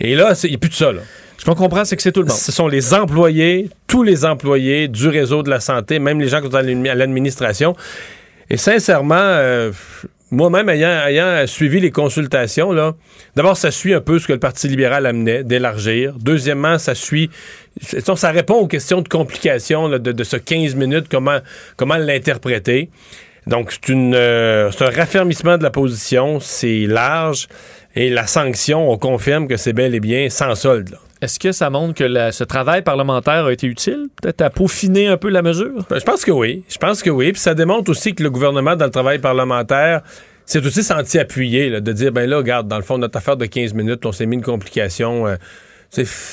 Et 0.00 0.14
là, 0.14 0.34
il 0.44 0.50
n'y 0.50 0.54
a 0.56 0.58
plus 0.58 0.70
de 0.70 0.74
ça, 0.74 0.92
là. 0.92 1.00
Ce 1.38 1.44
qu'on 1.44 1.54
comprend, 1.56 1.84
c'est 1.84 1.96
que 1.96 2.02
c'est 2.02 2.12
tout 2.12 2.20
le 2.22 2.26
monde. 2.28 2.36
Ce 2.36 2.52
sont 2.52 2.68
les 2.68 2.94
employés, 2.94 3.68
tous 3.86 4.02
les 4.02 4.24
employés 4.24 4.88
du 4.88 5.08
réseau 5.08 5.42
de 5.42 5.50
la 5.50 5.60
santé, 5.60 5.98
même 5.98 6.20
les 6.20 6.28
gens 6.28 6.40
qui 6.40 6.46
sont 6.48 6.54
à 6.54 6.62
l'admi- 6.62 6.88
à 6.88 6.94
l'administration. 6.94 7.74
Et 8.48 8.56
sincèrement, 8.56 9.14
euh, 9.18 9.72
moi-même, 10.30 10.68
ayant, 10.68 11.06
ayant 11.06 11.46
suivi 11.46 11.80
les 11.80 11.90
consultations, 11.90 12.72
là, 12.72 12.94
d'abord, 13.36 13.56
ça 13.56 13.70
suit 13.70 13.94
un 13.94 14.00
peu 14.00 14.18
ce 14.18 14.26
que 14.26 14.32
le 14.32 14.38
Parti 14.38 14.68
libéral 14.68 15.06
amenait, 15.06 15.44
d'élargir. 15.44 16.14
Deuxièmement, 16.20 16.78
ça 16.78 16.94
suit, 16.94 17.30
ça 17.80 18.16
ça 18.16 18.30
répond 18.30 18.54
aux 18.54 18.66
questions 18.66 19.02
de 19.02 19.08
complications 19.08 19.88
là, 19.88 19.98
de, 19.98 20.12
de 20.12 20.24
ce 20.24 20.36
15 20.36 20.74
minutes, 20.76 21.06
comment, 21.10 21.38
comment 21.76 21.96
l'interpréter. 21.96 22.90
Donc, 23.46 23.72
c'est 23.72 23.88
une, 23.92 24.14
euh, 24.14 24.70
un 24.80 24.90
raffermissement 24.90 25.58
de 25.58 25.62
la 25.62 25.70
position, 25.70 26.40
c'est 26.40 26.86
large, 26.86 27.46
et 27.94 28.08
la 28.10 28.26
sanction, 28.26 28.90
on 28.90 28.96
confirme 28.96 29.46
que 29.48 29.56
c'est 29.56 29.72
bel 29.72 29.94
et 29.94 30.00
bien 30.00 30.28
sans 30.30 30.54
solde. 30.54 30.96
Est-ce 31.20 31.38
que 31.38 31.52
ça 31.52 31.70
montre 31.70 31.94
que 31.94 32.04
la- 32.04 32.32
ce 32.32 32.44
travail 32.44 32.82
parlementaire 32.82 33.44
a 33.46 33.52
été 33.52 33.66
utile, 33.66 34.06
peut-être 34.20 34.42
à 34.42 34.50
peaufiner 34.50 35.06
un 35.08 35.16
peu 35.16 35.28
la 35.28 35.42
mesure? 35.42 35.86
Ben, 35.88 35.98
je 35.98 36.04
pense 36.04 36.24
que 36.24 36.30
oui. 36.32 36.64
Je 36.68 36.76
pense 36.78 37.02
que 37.02 37.10
oui. 37.10 37.32
Puis 37.32 37.40
ça 37.40 37.54
démontre 37.54 37.90
aussi 37.90 38.14
que 38.14 38.22
le 38.22 38.30
gouvernement, 38.30 38.76
dans 38.76 38.84
le 38.86 38.90
travail 38.90 39.18
parlementaire, 39.18 40.02
s'est 40.46 40.64
aussi 40.66 40.82
senti 40.82 41.18
appuyé, 41.18 41.70
là, 41.70 41.80
de 41.80 41.92
dire, 41.92 42.12
ben 42.12 42.28
là, 42.28 42.36
regarde, 42.38 42.68
dans 42.68 42.76
le 42.76 42.82
fond, 42.82 42.98
notre 42.98 43.16
affaire 43.16 43.36
de 43.38 43.46
15 43.46 43.72
minutes, 43.72 44.04
on 44.04 44.12
s'est 44.12 44.26
mis 44.26 44.36
une 44.36 44.42
complication. 44.42 45.26
euh, 45.26 45.36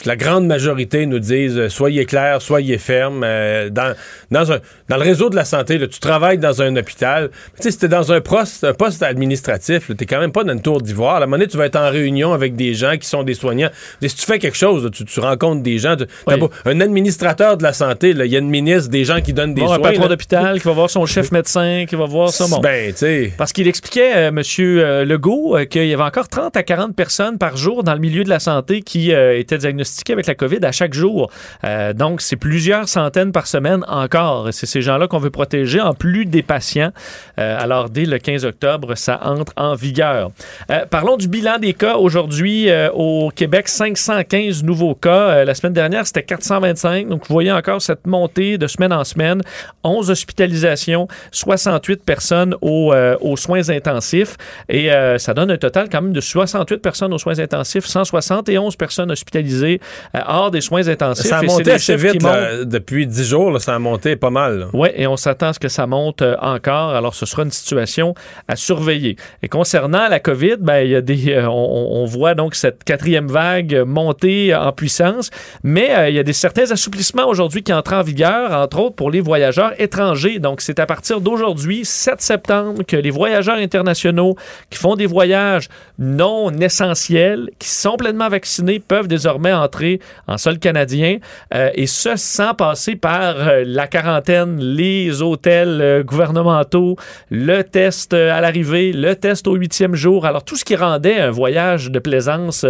la 0.05 0.15
grande 0.15 0.45
majorité 0.47 1.05
nous 1.05 1.19
disent 1.19 1.57
euh, 1.57 1.69
soyez 1.69 2.05
clair, 2.05 2.41
soyez 2.41 2.77
ferme. 2.77 3.23
euh, 3.23 3.69
dans, 3.69 3.95
dans, 4.31 4.51
un, 4.53 4.59
dans 4.89 4.97
le 4.97 5.03
réseau 5.03 5.29
de 5.29 5.35
la 5.35 5.45
santé, 5.45 5.77
là, 5.77 5.87
tu 5.87 5.99
travailles 5.99 6.37
dans 6.37 6.61
un 6.61 6.75
hôpital. 6.75 7.29
Tu 7.57 7.63
sais, 7.63 7.71
si 7.71 7.77
t'es 7.79 7.87
dans 7.87 8.11
un 8.11 8.21
poste, 8.21 8.63
un 8.63 8.73
poste 8.73 9.03
administratif, 9.03 9.91
t'es 9.95 10.05
quand 10.05 10.19
même 10.19 10.31
pas 10.31 10.43
dans 10.43 10.53
une 10.53 10.61
tour 10.61 10.81
d'ivoire. 10.81 11.15
À 11.15 11.19
la 11.19 11.27
monnaie, 11.27 11.47
tu 11.47 11.57
vas 11.57 11.65
être 11.65 11.75
en 11.77 11.89
réunion 11.89 12.33
avec 12.33 12.55
des 12.55 12.73
gens 12.73 12.97
qui 12.97 13.07
sont 13.07 13.23
des 13.23 13.33
soignants. 13.33 13.69
Si 14.01 14.15
tu 14.15 14.25
fais 14.25 14.39
quelque 14.39 14.57
chose, 14.57 14.83
là, 14.83 14.89
tu, 14.89 15.05
tu 15.05 15.19
rencontres 15.19 15.61
des 15.63 15.77
gens. 15.77 15.95
tu- 15.95 16.05
t'as 16.25 16.37
beau- 16.37 16.51
un 16.65 16.81
administrateur 16.81 17.57
de 17.57 17.63
la 17.63 17.73
santé, 17.73 18.09
il 18.11 18.25
y 18.25 18.35
a 18.35 18.39
une 18.39 18.49
ministre, 18.49 18.89
des 18.89 19.05
gens 19.05 19.21
qui 19.21 19.33
donnent 19.33 19.53
des 19.53 19.61
Bon, 19.61 19.67
soins. 19.67 19.77
un 19.77 19.79
patron 19.79 20.07
d'hôpital 20.07 20.59
qui 20.59 20.67
va 20.67 20.73
voir 20.73 20.89
son 20.89 21.05
chef 21.05 21.31
médecin, 21.31 21.85
qui 21.87 21.95
va 21.95 22.05
voir 22.05 22.29
ça. 22.29 22.47
Bon. 22.47 22.59
Ben. 22.59 22.93
Parce 23.37 23.53
qu'il 23.53 23.67
expliquait, 23.67 24.15
euh, 24.15 24.27
M. 24.29 24.41
euh, 24.59 25.05
Legault, 25.05 25.55
euh, 25.57 25.65
qu'il 25.65 25.85
y 25.87 25.93
avait 25.93 26.03
encore 26.03 26.27
30 26.27 26.57
à 26.57 26.63
40 26.63 26.95
personnes 26.95 27.37
par 27.37 27.57
jour 27.57 27.83
dans 27.83 27.93
le 27.93 27.99
milieu 27.99 28.23
de 28.23 28.29
la 28.29 28.39
santé 28.39 28.81
qui 28.81 29.13
euh, 29.13 29.37
étaient 29.51 29.61
diagnostiquées 29.61 30.13
avec 30.13 30.27
la 30.27 30.35
COVID 30.35 30.59
à 30.63 30.71
chaque 30.71 30.93
jour. 30.93 31.29
Euh, 31.63 31.93
donc, 31.93 32.21
c'est 32.21 32.35
plusieurs 32.35 32.87
centaines 32.87 33.31
par 33.31 33.47
semaine 33.47 33.83
encore. 33.87 34.49
C'est 34.51 34.65
ces 34.65 34.81
gens-là 34.81 35.07
qu'on 35.07 35.19
veut 35.19 35.29
protéger 35.29 35.81
en 35.81 35.93
plus 35.93 36.25
des 36.25 36.41
patients. 36.41 36.91
Euh, 37.39 37.57
alors, 37.59 37.89
dès 37.89 38.05
le 38.05 38.17
15 38.17 38.45
octobre, 38.45 38.95
ça 38.95 39.19
entre 39.23 39.53
en 39.57 39.75
vigueur. 39.75 40.31
Euh, 40.69 40.85
parlons 40.89 41.17
du 41.17 41.27
bilan 41.27 41.57
des 41.59 41.73
cas. 41.73 41.95
Aujourd'hui, 41.95 42.69
au 42.93 43.31
Québec, 43.35 43.67
515 43.67 44.63
nouveaux 44.63 44.95
cas. 44.95 45.43
La 45.43 45.53
semaine 45.53 45.73
dernière, 45.73 46.07
c'était 46.07 46.23
425. 46.23 47.07
Donc, 47.09 47.27
vous 47.27 47.33
voyez 47.33 47.51
encore 47.51 47.81
cette 47.81 48.07
montée 48.07 48.57
de 48.57 48.67
semaine 48.67 48.93
en 48.93 49.03
semaine. 49.03 49.41
11 49.83 50.09
hospitalisations, 50.09 51.07
68 51.31 52.03
personnes 52.03 52.55
aux, 52.61 52.93
aux 53.21 53.37
soins 53.37 53.69
intensifs. 53.69 54.37
Et 54.69 54.89
ça 55.17 55.33
donne 55.33 55.51
un 55.51 55.57
total 55.57 55.89
quand 55.91 56.01
même 56.01 56.13
de 56.13 56.21
68 56.21 56.77
personnes 56.77 57.13
aux 57.13 57.17
soins 57.17 57.39
intensifs, 57.39 57.85
171 57.85 58.75
personnes 58.75 59.11
hospitalisées 59.11 59.30
hospitalisés 59.31 59.79
euh, 60.15 60.19
hors 60.25 60.51
des 60.51 60.61
soins 60.61 60.87
intensifs. 60.87 61.29
Ça 61.29 61.39
a 61.39 61.43
monté 61.43 61.71
assez 61.71 61.95
vite 61.95 62.21
là, 62.21 62.65
depuis 62.65 63.07
dix 63.07 63.27
jours. 63.27 63.51
là, 63.51 63.59
ça 63.59 63.75
a 63.75 63.79
monté 63.79 64.15
pas 64.15 64.29
mal. 64.29 64.67
Oui, 64.73 64.89
et 64.95 65.07
on 65.07 65.17
s'attend 65.17 65.47
à 65.47 65.53
ce 65.53 65.59
que 65.59 65.69
ça 65.69 65.87
monte 65.87 66.21
euh, 66.21 66.35
encore. 66.41 66.89
Alors, 66.89 67.15
ce 67.15 67.25
sera 67.25 67.43
une 67.43 67.51
situation 67.51 68.13
à 68.47 68.55
surveiller. 68.55 69.15
Et 69.43 69.47
concernant 69.47 70.07
la 70.07 70.19
COVID, 70.19 70.57
ben, 70.59 70.81
y 70.81 70.95
a 70.95 71.01
des, 71.01 71.31
euh, 71.31 71.47
on, 71.47 72.01
on 72.01 72.05
voit 72.05 72.35
donc 72.35 72.55
cette 72.55 72.83
quatrième 72.83 73.27
vague 73.27 73.83
monter 73.85 74.53
en 74.53 74.71
puissance, 74.71 75.29
mais 75.63 75.95
euh, 75.95 76.09
il 76.09 76.15
y 76.15 76.19
a 76.19 76.23
des 76.23 76.33
certains 76.33 76.71
assouplissements 76.71 77.27
aujourd'hui 77.27 77.63
qui 77.63 77.73
entrent 77.73 77.93
en 77.93 78.03
vigueur, 78.03 78.51
entre 78.51 78.79
autres 78.79 78.95
pour 78.95 79.11
les 79.11 79.21
voyageurs 79.21 79.73
étrangers. 79.79 80.39
Donc, 80.39 80.61
c'est 80.61 80.79
à 80.79 80.85
partir 80.85 81.21
d'aujourd'hui, 81.21 81.85
7 81.85 82.21
septembre, 82.21 82.83
que 82.87 82.97
les 82.97 83.11
voyageurs 83.11 83.57
internationaux 83.57 84.35
qui 84.69 84.77
font 84.77 84.95
des 84.95 85.05
voyages 85.05 85.69
non 85.99 86.51
essentiels, 86.59 87.49
qui 87.59 87.69
sont 87.69 87.97
pleinement 87.97 88.29
vaccinés, 88.29 88.79
peuvent 88.79 89.07
désormais 89.07 89.20
entrer 89.27 89.99
en 90.27 90.37
sol 90.37 90.59
canadien, 90.59 91.17
euh, 91.53 91.69
et 91.73 91.87
ce, 91.87 92.15
sans 92.15 92.53
passer 92.53 92.95
par 92.95 93.35
euh, 93.37 93.63
la 93.65 93.87
quarantaine, 93.87 94.59
les 94.59 95.21
hôtels 95.21 95.79
euh, 95.81 96.03
gouvernementaux, 96.03 96.95
le 97.29 97.63
test 97.63 98.13
à 98.13 98.41
l'arrivée, 98.41 98.91
le 98.91 99.15
test 99.15 99.47
au 99.47 99.55
huitième 99.55 99.95
jour. 99.95 100.25
Alors, 100.25 100.43
tout 100.43 100.55
ce 100.55 100.65
qui 100.65 100.75
rendait 100.75 101.19
un 101.19 101.31
voyage 101.31 101.91
de 101.91 101.99
plaisance 101.99 102.65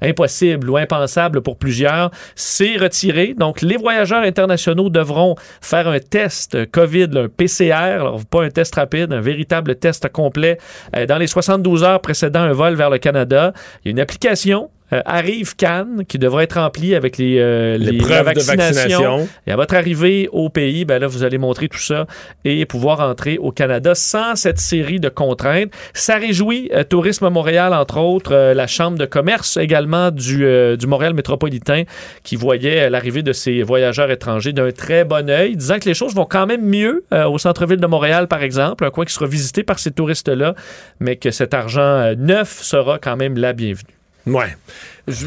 impossible 0.00 0.68
ou 0.68 0.76
impensable 0.76 1.42
pour 1.42 1.56
plusieurs, 1.56 2.10
c'est 2.34 2.76
retiré. 2.76 3.34
Donc, 3.38 3.62
les 3.62 3.76
voyageurs 3.76 4.22
internationaux 4.22 4.90
devront 4.90 5.36
faire 5.60 5.86
un 5.86 6.00
test 6.00 6.70
COVID, 6.72 7.08
un 7.14 7.28
PCR, 7.28 7.72
alors 7.72 8.24
pas 8.26 8.42
un 8.42 8.50
test 8.50 8.74
rapide, 8.74 9.12
un 9.12 9.20
véritable 9.20 9.76
test 9.76 10.08
complet 10.08 10.58
dans 11.08 11.18
les 11.18 11.28
72 11.28 11.84
heures 11.84 12.00
précédant 12.00 12.40
un 12.40 12.52
vol 12.52 12.74
vers 12.74 12.90
le 12.90 12.98
Canada. 12.98 13.52
Il 13.84 13.88
y 13.88 13.90
a 13.90 13.92
une 13.92 14.00
application. 14.00 14.70
Euh, 14.92 15.00
arrive 15.04 15.56
Cannes 15.56 16.04
qui 16.06 16.18
devra 16.18 16.42
être 16.42 16.54
remplie 16.60 16.94
avec 16.94 17.18
les, 17.18 17.38
euh, 17.38 17.78
Les 17.78 17.92
les- 17.92 17.98
preuves 17.98 18.26
la 18.26 18.34
de 18.34 18.40
vaccination. 18.40 19.28
Et 19.46 19.52
à 19.52 19.56
votre 19.56 19.74
arrivée 19.74 20.28
au 20.32 20.48
pays, 20.50 20.84
ben 20.84 20.98
là, 21.00 21.06
vous 21.06 21.24
allez 21.24 21.38
montrer 21.38 21.68
tout 21.68 21.78
ça 21.78 22.06
et 22.44 22.64
pouvoir 22.66 23.00
entrer 23.00 23.38
au 23.38 23.52
Canada 23.52 23.94
sans 23.94 24.36
cette 24.36 24.58
série 24.58 25.00
de 25.00 25.08
contraintes. 25.08 25.70
Ça 25.94 26.16
réjouit 26.16 26.70
euh, 26.74 26.84
Tourisme 26.84 27.28
Montréal, 27.30 27.72
entre 27.74 27.98
autres, 27.98 28.34
la 28.54 28.66
Chambre 28.66 28.98
de 28.98 29.06
commerce 29.06 29.56
également 29.56 30.10
du, 30.10 30.46
du 30.76 30.86
Montréal 30.86 31.14
métropolitain 31.14 31.84
qui 32.22 32.36
voyait 32.36 32.90
l'arrivée 32.90 33.22
de 33.22 33.32
ces 33.32 33.62
voyageurs 33.62 34.10
étrangers 34.10 34.52
d'un 34.52 34.70
très 34.72 35.04
bon 35.04 35.28
œil, 35.30 35.56
disant 35.56 35.78
que 35.78 35.88
les 35.88 35.94
choses 35.94 36.14
vont 36.14 36.26
quand 36.26 36.46
même 36.46 36.64
mieux 36.64 37.04
au 37.12 37.38
centre-ville 37.38 37.80
de 37.80 37.86
Montréal, 37.86 38.28
par 38.28 38.42
exemple, 38.42 38.84
un 38.84 38.90
coin 38.90 39.04
qui 39.04 39.12
sera 39.14 39.26
visité 39.26 39.62
par 39.62 39.78
ces 39.78 39.90
touristes-là, 39.90 40.54
mais 41.00 41.16
que 41.16 41.30
cet 41.30 41.54
argent 41.54 42.12
neuf 42.16 42.60
sera 42.62 42.98
quand 42.98 43.16
même 43.16 43.36
la 43.38 43.52
bienvenue. 43.52 43.94
Ouais. 44.26 44.56
Je, 45.08 45.26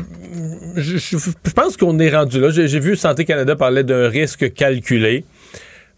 je- 0.76 1.52
pense 1.54 1.76
qu'on 1.78 2.00
est 2.00 2.10
rendu 2.16 2.40
là. 2.40 2.50
J'ai 2.50 2.80
vu 2.80 2.96
Santé 2.96 3.26
Canada 3.26 3.56
parler 3.56 3.84
d'un 3.84 4.08
risque 4.10 4.54
calculé. 4.54 5.26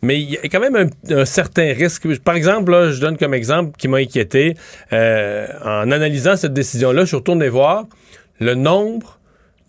Mais 0.02 0.20
il 0.20 0.30
y 0.32 0.38
a 0.38 0.41
quand 0.43 0.60
même 0.60 0.76
un, 0.76 1.16
un 1.16 1.26
certain 1.26 1.74
risque. 1.74 2.08
Par 2.20 2.36
exemple, 2.36 2.72
là, 2.72 2.91
je 2.91 3.00
donne 3.02 3.18
comme 3.18 3.34
exemple 3.34 3.72
qui 3.78 3.88
m'a 3.88 3.98
inquiété. 3.98 4.56
euh, 4.93 5.48
en 5.64 5.89
analysant 5.91 6.36
cette 6.38 6.54
décision-là, 6.54 7.02
je 7.02 7.08
suis 7.08 7.16
retourné 7.18 7.50
voir 7.50 7.86
le 8.39 8.54
nombre 8.54 9.20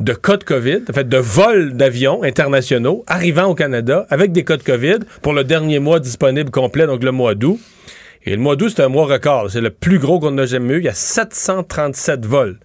de 0.00 0.12
cas 0.12 0.36
de 0.36 0.44
COVID, 0.44 0.82
en 0.88 0.92
fait, 0.92 1.08
de 1.08 1.16
vols 1.16 1.72
d'avions 1.74 2.22
internationaux 2.22 3.04
arrivant 3.08 3.46
au 3.46 3.54
Canada 3.54 4.06
avec 4.10 4.30
des 4.32 4.44
cas 4.44 4.56
de 4.58 4.62
COVID 4.62 4.98
pour 5.22 5.32
le 5.32 5.44
dernier 5.44 5.78
mois 5.80 5.98
disponible 5.98 6.50
complet, 6.50 6.86
donc 6.86 7.02
le 7.02 7.10
mois 7.10 7.34
d'août. 7.34 7.58
Et 8.24 8.30
le 8.32 8.36
mois 8.36 8.54
d'août, 8.56 8.72
c'est 8.76 8.82
un 8.82 8.88
mois 8.88 9.06
record. 9.06 9.50
C'est 9.50 9.60
le 9.62 9.70
plus 9.70 9.98
gros 9.98 10.20
qu'on 10.20 10.36
a 10.38 10.44
jamais 10.46 10.74
eu. 10.74 10.78
Il 10.78 10.84
y 10.84 10.88
a 10.88 10.94
737 10.94 12.26
vols. 12.26 12.58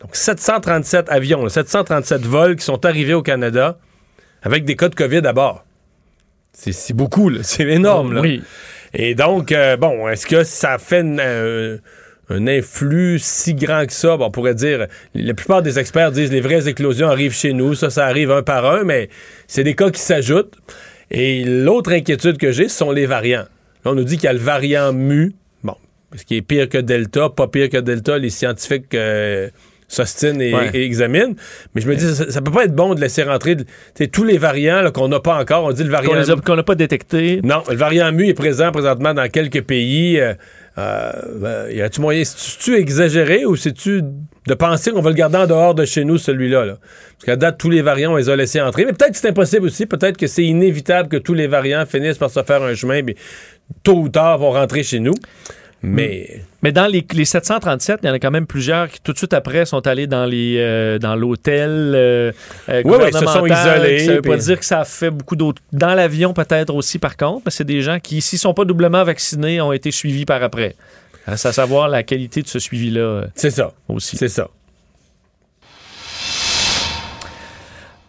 Donc 0.00 0.14
737 0.14 1.08
avions, 1.08 1.42
là, 1.42 1.48
737 1.48 2.22
vols 2.22 2.56
qui 2.56 2.64
sont 2.64 2.84
arrivés 2.84 3.14
au 3.14 3.22
Canada 3.22 3.78
avec 4.42 4.64
des 4.64 4.76
cas 4.76 4.88
de 4.88 4.94
COVID 4.94 5.26
à 5.26 5.32
bord. 5.32 5.64
C'est 6.52 6.94
beaucoup, 6.94 7.30
c'est 7.42 7.64
énorme. 7.64 8.14
Là. 8.14 8.20
Oui. 8.20 8.42
Et 8.94 9.14
donc, 9.14 9.52
euh, 9.52 9.76
bon, 9.76 10.08
est-ce 10.08 10.26
que 10.26 10.44
ça 10.44 10.78
fait 10.78 11.00
une, 11.00 11.20
euh, 11.20 11.78
un 12.30 12.46
influx 12.46 13.18
si 13.20 13.54
grand 13.54 13.86
que 13.86 13.92
ça? 13.92 14.16
Bon, 14.16 14.26
on 14.26 14.30
pourrait 14.30 14.54
dire, 14.54 14.86
la 15.14 15.34
plupart 15.34 15.62
des 15.62 15.78
experts 15.78 16.10
disent 16.10 16.32
les 16.32 16.40
vraies 16.40 16.68
éclosions 16.68 17.08
arrivent 17.08 17.34
chez 17.34 17.52
nous, 17.52 17.74
ça, 17.74 17.90
ça 17.90 18.06
arrive 18.06 18.30
un 18.30 18.42
par 18.42 18.64
un, 18.66 18.84
mais 18.84 19.08
c'est 19.46 19.62
des 19.62 19.74
cas 19.74 19.90
qui 19.90 20.00
s'ajoutent. 20.00 20.56
Et 21.10 21.44
l'autre 21.44 21.92
inquiétude 21.92 22.38
que 22.38 22.50
j'ai, 22.50 22.68
ce 22.68 22.78
sont 22.78 22.90
les 22.90 23.06
variants. 23.06 23.46
Là, 23.84 23.92
on 23.92 23.94
nous 23.94 24.04
dit 24.04 24.16
qu'il 24.16 24.24
y 24.24 24.28
a 24.28 24.32
le 24.32 24.38
variant 24.38 24.92
mu. 24.92 25.34
Bon, 25.62 25.76
ce 26.16 26.24
qui 26.24 26.36
est 26.36 26.42
pire 26.42 26.68
que 26.68 26.78
Delta, 26.78 27.28
pas 27.28 27.46
pire 27.46 27.68
que 27.68 27.78
Delta, 27.78 28.18
les 28.18 28.30
scientifiques 28.30 28.94
euh, 28.94 29.48
s'ostinent 29.88 30.40
et, 30.40 30.54
Ouais. 30.54 30.70
et 30.74 30.84
examinent. 30.84 31.34
Mais 31.74 31.80
je 31.80 31.88
me 31.88 31.96
dis, 31.96 32.14
ça, 32.14 32.30
ça 32.30 32.40
peut 32.42 32.50
pas 32.52 32.64
être 32.64 32.74
bon 32.74 32.94
de 32.94 33.00
laisser 33.00 33.22
rentrer 33.22 33.56
tous 34.12 34.24
les 34.24 34.38
variants 34.38 34.82
là, 34.82 34.90
qu'on 34.90 35.08
n'a 35.08 35.18
pas 35.20 35.36
encore. 35.36 35.64
On 35.64 35.72
dit 35.72 35.82
le 35.82 35.90
variant 35.90 36.22
qu'on 36.44 36.56
n'a 36.56 36.62
pas 36.62 36.74
détecté. 36.74 37.40
non, 37.42 37.62
le 37.68 37.76
variant 37.76 38.12
mu 38.12 38.28
est 38.28 38.34
présent 38.34 38.70
présentement 38.70 39.14
dans 39.14 39.28
quelques 39.28 39.62
pays. 39.62 40.20
Euh, 40.20 40.34
euh, 40.76 41.10
ben, 41.40 41.70
y 41.76 41.82
a-tu 41.82 42.00
moyen, 42.00 42.22
c'est-tu 42.24 42.76
exagéré 42.76 43.44
ou 43.44 43.56
c'est-tu 43.56 44.02
de 44.46 44.54
penser 44.54 44.92
qu'on 44.92 45.00
va 45.02 45.10
le 45.10 45.16
garder 45.16 45.38
en 45.38 45.46
dehors 45.46 45.74
de 45.74 45.84
chez 45.84 46.04
nous, 46.04 46.18
celui-là? 46.18 46.64
Là? 46.64 46.76
Parce 47.14 47.24
qu'à 47.24 47.36
date, 47.36 47.58
tous 47.58 47.68
les 47.68 47.82
variants, 47.82 48.12
on 48.12 48.16
les 48.16 48.28
a 48.28 48.36
laissés 48.36 48.60
entrer. 48.60 48.84
Mais 48.84 48.92
peut-être 48.92 49.10
que 49.12 49.18
c'est 49.18 49.28
impossible 49.28 49.66
aussi. 49.66 49.86
Peut-être 49.86 50.16
que 50.16 50.28
c'est 50.28 50.44
inévitable 50.44 51.08
que 51.08 51.16
tous 51.16 51.34
les 51.34 51.48
variants 51.48 51.84
finissent 51.84 52.18
par 52.18 52.30
se 52.30 52.42
faire 52.44 52.62
un 52.62 52.74
chemin, 52.74 53.02
mais 53.02 53.16
tôt 53.82 53.96
ou 53.96 54.08
tard 54.08 54.38
vont 54.38 54.52
rentrer 54.52 54.82
chez 54.84 55.00
nous. 55.00 55.14
Mais. 55.82 56.42
Mais 56.62 56.72
dans 56.72 56.86
les, 56.86 57.06
les 57.12 57.24
737, 57.24 58.00
il 58.02 58.06
y 58.06 58.10
en 58.10 58.14
a 58.14 58.18
quand 58.18 58.32
même 58.32 58.46
plusieurs 58.46 58.88
qui 58.88 59.00
tout 59.00 59.12
de 59.12 59.18
suite 59.18 59.32
après 59.32 59.64
sont 59.64 59.86
allés 59.86 60.08
dans 60.08 60.26
les 60.26 60.56
euh, 60.58 60.98
dans 60.98 61.14
l'hôtel 61.14 61.92
euh, 61.94 62.32
euh, 62.68 62.82
se 63.12 63.18
sont 63.26 63.46
isolés, 63.46 64.00
Ça 64.00 64.14
veut 64.14 64.22
pas 64.22 64.36
dire 64.36 64.58
que 64.58 64.64
ça 64.64 64.80
a 64.80 64.84
fait 64.84 65.10
beaucoup 65.10 65.36
d'autres. 65.36 65.62
Dans 65.72 65.94
l'avion 65.94 66.32
peut-être 66.32 66.74
aussi 66.74 66.98
par 66.98 67.16
contre, 67.16 67.42
mais 67.46 67.52
c'est 67.52 67.64
des 67.64 67.80
gens 67.80 68.00
qui, 68.00 68.20
s'ils 68.20 68.40
sont 68.40 68.54
pas 68.54 68.64
doublement 68.64 69.04
vaccinés, 69.04 69.60
ont 69.60 69.72
été 69.72 69.92
suivis 69.92 70.24
par 70.24 70.42
après. 70.42 70.74
C'est 71.36 71.48
à 71.48 71.52
savoir 71.52 71.88
la 71.88 72.02
qualité 72.02 72.42
de 72.42 72.48
ce 72.48 72.58
suivi-là. 72.58 73.00
euh, 73.00 73.26
C'est 73.34 73.50
ça. 73.50 73.72
Aussi. 73.88 74.16
C'est 74.16 74.28
ça. 74.28 74.48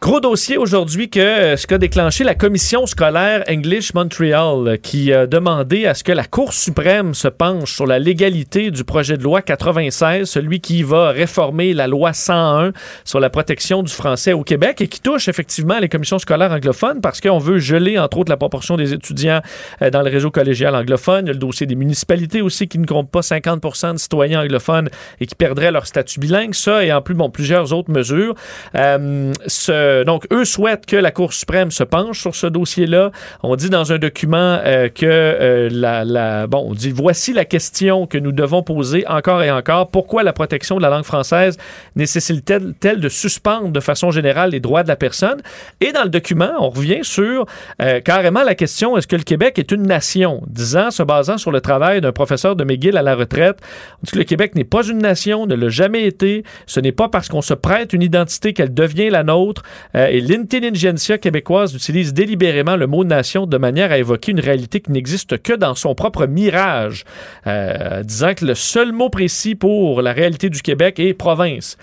Gros 0.10 0.20
dossier 0.22 0.58
aujourd'hui 0.58 1.08
que 1.12 1.20
euh, 1.20 1.56
ce 1.56 1.68
qu'a 1.68 1.78
déclenché 1.78 2.24
la 2.24 2.34
commission 2.34 2.88
scolaire 2.88 3.44
English 3.48 3.94
Montreal 3.94 4.68
euh, 4.68 4.76
qui 4.76 5.14
a 5.14 5.28
demandé 5.28 5.86
à 5.86 5.94
ce 5.94 6.04
que 6.04 6.12
la 6.12 6.24
Cour 6.24 6.52
suprême 6.52 7.14
se 7.14 7.28
penche 7.28 7.76
sur 7.76 7.86
la 7.86 8.00
légalité 8.00 8.72
du 8.72 8.84
projet 8.84 9.18
de 9.18 9.22
loi 9.22 9.44
96, 9.44 10.28
celui 10.28 10.62
qui 10.62 10.82
va 10.82 11.12
réformer 11.12 11.76
la 11.76 11.86
loi 11.86 12.14
101 12.14 12.72
sur 13.06 13.20
la 13.20 13.30
protection 13.30 13.84
du 13.84 13.94
français 13.94 14.34
au 14.34 14.42
Québec 14.42 14.82
et 14.82 14.88
qui 14.88 15.00
touche 15.00 15.28
effectivement 15.28 15.78
les 15.78 15.90
commissions 15.90 16.18
scolaires 16.18 16.54
anglophones 16.54 17.02
parce 17.02 17.22
qu'on 17.22 17.38
veut 17.38 17.60
geler 17.60 18.00
entre 18.00 18.18
autres 18.18 18.32
la 18.32 18.38
proportion 18.38 18.78
des 18.78 18.96
étudiants 18.96 19.42
euh, 19.84 19.92
dans 19.92 20.02
le 20.02 20.10
réseau 20.10 20.32
collégial 20.32 20.74
anglophone. 20.74 21.26
Il 21.26 21.28
y 21.28 21.30
a 21.30 21.34
le 21.34 21.40
dossier 21.40 21.68
des 21.68 21.76
municipalités 21.76 22.42
aussi 22.42 22.68
qui 22.68 22.80
ne 22.80 22.88
comptent 22.88 23.12
pas 23.12 23.20
50% 23.22 23.94
de 23.94 24.00
citoyens 24.00 24.42
anglophones 24.42 24.90
et 25.22 25.28
qui 25.28 25.36
perdraient 25.36 25.72
leur 25.72 25.86
statut 25.86 26.20
bilingue. 26.20 26.56
Ça 26.56 26.84
et 26.84 26.92
en 26.92 27.04
plus, 27.04 27.14
bon, 27.14 27.30
plusieurs 27.30 27.74
autres 27.74 27.92
mesures. 27.92 28.34
Ce- 28.74 29.99
donc, 30.04 30.28
eux 30.32 30.46
souhaitent 30.46 30.86
que 30.86 30.96
la 30.96 31.12
Cour 31.12 31.34
suprême 31.34 31.72
se 31.72 31.84
penche 31.84 32.20
sur 32.20 32.36
ce 32.36 32.48
dossier-là. 32.48 33.12
On 33.44 33.56
dit 33.56 33.70
dans 33.70 33.92
un 33.94 33.98
document 33.98 34.60
euh, 34.64 34.90
que 34.90 35.06
euh, 35.06 35.70
la, 35.72 36.04
la- 36.06 36.48
bon, 36.48 36.66
on 36.70 36.74
dit 36.74 36.92
voici 36.92 37.34
la 37.34 37.46
question 37.46 38.08
que 38.08 38.18
nous 38.18 38.32
devons 38.32 38.64
poser 38.64 39.08
encore 39.08 39.44
et 39.44 39.52
encore. 39.52 39.88
Pourquoi 39.90 40.24
la 40.24 40.34
protection 40.34 40.78
de 40.78 40.82
la 40.82 40.90
langue 40.90 41.04
française 41.06 41.58
nécessite-t-elle 41.96 43.00
de 43.00 43.10
suspendre 43.10 43.70
de 43.70 43.80
façon 43.80 44.12
générale 44.12 44.52
les 44.52 44.60
droits 44.60 44.84
de 44.84 44.88
la 44.88 44.96
personne? 44.96 45.42
Et 45.82 45.92
dans 45.92 46.04
le 46.04 46.10
document, 46.10 46.52
on 46.60 46.70
revient 46.70 47.00
sur 47.04 47.46
euh, 47.82 48.00
carrément 48.02 48.44
la 48.44 48.56
question 48.56 48.98
est-ce 48.98 49.08
que 49.08 49.16
le 49.16 49.24
Québec 49.24 49.60
est 49.60 49.72
une 49.72 49.84
nation? 49.84 50.42
Disant, 50.48 50.92
se 50.92 51.04
basant 51.04 51.38
sur 51.38 51.52
le 51.52 51.62
travail 51.62 52.02
d'un 52.02 52.12
professeur 52.12 52.56
de 52.56 52.64
McGill 52.64 52.98
à 52.98 53.02
la 53.02 53.16
retraite, 53.16 53.60
on 54.02 54.06
dit 54.06 54.12
que 54.12 54.18
le 54.18 54.24
Québec 54.24 54.56
n'est 54.56 54.64
pas 54.64 54.84
une 54.88 55.00
nation, 55.00 55.46
ne 55.46 55.56
l'a 55.56 55.70
jamais 55.70 56.04
été. 56.06 56.44
Ce 56.66 56.80
n'est 56.80 56.92
pas 56.92 57.10
parce 57.10 57.28
qu'on 57.30 57.42
se 57.42 57.54
prête 57.54 57.94
une 57.94 58.02
identité 58.02 58.54
qu'elle 58.54 58.74
devient 58.74 59.10
la 59.10 59.24
nôtre. 59.24 59.64
Euh, 59.96 60.08
et 60.08 60.22
l'intelligentsia 60.22 61.18
québécoise 61.18 61.74
utilise 61.74 62.14
délibérément 62.14 62.76
le 62.76 62.88
mot 62.88 63.04
nation 63.04 63.46
de 63.46 63.58
manière 63.58 63.92
à 63.92 63.98
évoquer 63.98 64.32
une 64.32 64.40
réalité 64.40 64.80
qui 64.82 64.92
n'existe 64.92 65.42
que 65.42 65.54
dans 65.54 65.76
son 65.76 65.96
propre 65.96 66.28
mirage, 66.28 67.06
euh, 67.48 68.04
disant 68.04 68.34
que 68.34 68.46
le 68.46 68.56
seul 68.56 68.92
mot 68.92 69.10
précis 69.10 69.56
pour 69.56 70.02
la 70.02 70.14
réalité 70.14 70.50
du 70.50 70.62
Québec 70.62 71.00
est 71.00 71.14
province. 71.14 71.78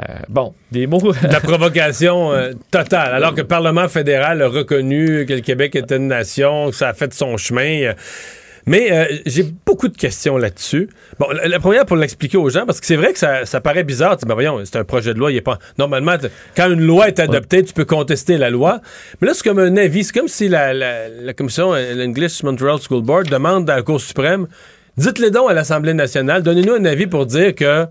Euh, 0.00 0.14
bon, 0.28 0.54
des 0.72 0.86
mots. 0.86 1.12
la 1.22 1.40
provocation 1.40 2.32
totale. 2.70 3.14
Alors 3.14 3.32
que 3.32 3.40
le 3.40 3.46
Parlement 3.46 3.88
fédéral 3.88 4.42
a 4.42 4.48
reconnu 4.48 5.24
que 5.26 5.32
le 5.32 5.40
Québec 5.40 5.74
était 5.74 5.96
une 5.96 6.08
nation, 6.08 6.70
que 6.70 6.76
ça 6.76 6.88
a 6.88 6.92
fait 6.92 7.14
son 7.14 7.36
chemin. 7.36 7.94
Mais 8.66 8.90
euh, 8.90 9.04
j'ai 9.26 9.44
beaucoup 9.64 9.88
de 9.88 9.96
questions 9.96 10.36
là-dessus. 10.36 10.88
Bon, 11.18 11.26
la, 11.30 11.46
la 11.46 11.60
première 11.60 11.86
pour 11.86 11.96
l'expliquer 11.96 12.36
aux 12.36 12.50
gens, 12.50 12.66
parce 12.66 12.80
que 12.80 12.86
c'est 12.86 12.96
vrai 12.96 13.12
que 13.12 13.18
ça, 13.18 13.46
ça 13.46 13.60
paraît 13.60 13.84
bizarre. 13.84 14.16
Tu 14.16 14.24
dis, 14.24 14.28
ben 14.28 14.34
voyons, 14.34 14.60
c'est 14.64 14.76
un 14.76 14.84
projet 14.84 15.14
de 15.14 15.18
loi, 15.18 15.30
il 15.30 15.36
est 15.36 15.40
pas. 15.40 15.58
Normalement, 15.78 16.16
quand 16.56 16.70
une 16.70 16.82
loi 16.82 17.08
est 17.08 17.20
adoptée, 17.20 17.62
tu 17.62 17.72
peux 17.72 17.84
contester 17.84 18.38
la 18.38 18.50
loi. 18.50 18.80
Mais 19.20 19.28
là, 19.28 19.34
c'est 19.34 19.44
comme 19.44 19.60
un 19.60 19.76
avis. 19.76 20.04
C'est 20.04 20.12
comme 20.12 20.28
si 20.28 20.48
la, 20.48 20.74
la, 20.74 21.08
la 21.08 21.32
commission, 21.32 21.74
euh, 21.74 21.94
l'English 21.94 22.42
Montreal 22.42 22.78
School 22.80 23.02
Board, 23.02 23.28
demande 23.28 23.70
à 23.70 23.76
la 23.76 23.82
Cour 23.82 24.00
suprême 24.00 24.48
dites-les 24.96 25.30
donc 25.30 25.50
à 25.50 25.52
l'Assemblée 25.52 25.94
nationale, 25.94 26.42
donnez-nous 26.42 26.74
un 26.74 26.84
avis 26.84 27.06
pour 27.06 27.26
dire 27.26 27.54
que 27.54 27.86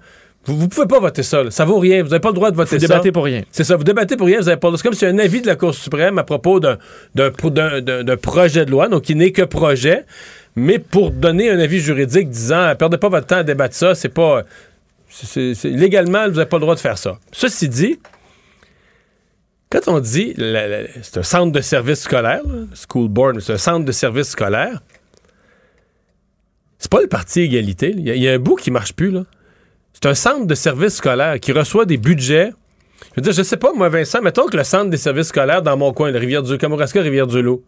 Vous, 0.45 0.57
vous 0.57 0.67
pouvez 0.67 0.87
pas 0.87 0.99
voter 0.99 1.23
ça. 1.23 1.43
là. 1.43 1.51
Ça 1.51 1.65
vaut 1.65 1.79
rien. 1.79 2.03
Vous 2.03 2.09
n'avez 2.09 2.19
pas 2.19 2.29
le 2.29 2.35
droit 2.35 2.51
de 2.51 2.55
voter 2.55 2.75
Vous 2.77 2.81
ça. 2.81 2.87
débattez 2.87 3.11
pour 3.11 3.23
rien. 3.25 3.43
C'est 3.51 3.63
ça. 3.63 3.75
Vous 3.77 3.83
débattez 3.83 4.15
pour 4.17 4.27
rien. 4.27 4.39
Vous 4.39 4.47
avez 4.49 4.59
pas. 4.59 4.71
C'est 4.75 4.83
comme 4.83 4.93
si 4.93 5.05
un 5.05 5.17
avis 5.19 5.41
de 5.41 5.47
la 5.47 5.55
Cour 5.55 5.73
suprême 5.73 6.17
à 6.19 6.23
propos 6.23 6.59
d'un 6.59 6.77
d'un 7.15 7.31
pro- 7.31 7.49
d'un- 7.49 7.81
d'un- 7.81 8.03
d'un 8.03 8.17
projet 8.17 8.65
de 8.65 8.71
loi, 8.71 8.87
donc 8.87 9.03
qui 9.03 9.15
n'est 9.15 9.31
que 9.31 9.41
projet, 9.41 10.05
mais 10.55 10.77
pour 10.79 11.11
donner 11.11 11.49
un 11.49 11.59
avis 11.59 11.79
juridique 11.79 12.29
disant 12.29 12.73
perdez 12.77 12.97
pas 12.97 13.09
votre 13.09 13.27
temps 13.27 13.37
à 13.37 13.43
débattre 13.43 13.75
ça, 13.75 13.95
c'est 13.95 14.09
pas. 14.09 14.43
légalement, 15.63 16.25
vous 16.27 16.35
n'avez 16.35 16.49
pas 16.49 16.57
le 16.57 16.61
droit 16.61 16.75
de 16.75 16.79
faire 16.79 16.97
ça. 16.97 17.17
Ceci 17.31 17.69
dit, 17.69 17.99
quand 19.69 19.87
on 19.87 19.99
dit 19.99 20.35
c'est 21.01 21.17
un 21.19 21.23
centre 21.23 21.51
de 21.51 21.61
service 21.61 22.01
scolaire, 22.01 22.41
là, 22.45 22.65
school 22.75 23.07
board, 23.07 23.35
mais 23.35 23.41
c'est 23.41 23.53
un 23.53 23.57
centre 23.57 23.85
de 23.85 23.91
service 23.91 24.29
scolaire, 24.29 24.81
c'est 26.77 26.91
pas 26.91 27.01
le 27.01 27.07
parti 27.07 27.41
égalité. 27.41 27.93
Il 27.97 28.07
y, 28.07 28.19
y 28.19 28.27
a 28.29 28.33
un 28.33 28.39
bout 28.39 28.55
qui 28.55 28.69
marche 28.71 28.93
plus. 28.93 29.11
là. 29.11 29.23
C'est 29.95 30.09
un 30.09 30.13
centre 30.13 30.45
de 30.45 30.55
service 30.55 30.95
scolaire 30.95 31.39
qui 31.39 31.51
reçoit 31.51 31.85
des 31.85 31.97
budgets. 31.97 32.51
Je 33.15 33.15
veux 33.17 33.21
dire, 33.21 33.33
je 33.33 33.43
sais 33.43 33.57
pas, 33.57 33.71
moi, 33.73 33.89
Vincent, 33.89 34.21
mettons 34.21 34.45
que 34.47 34.57
le 34.57 34.63
centre 34.63 34.89
des 34.89 34.97
services 34.97 35.27
scolaires 35.27 35.61
dans 35.61 35.77
mon 35.77 35.93
coin, 35.93 36.11
le 36.11 36.19
Rivière-du 36.19 36.57
Kamouraska, 36.57 37.01
Rivière-du-Loup, 37.01 37.63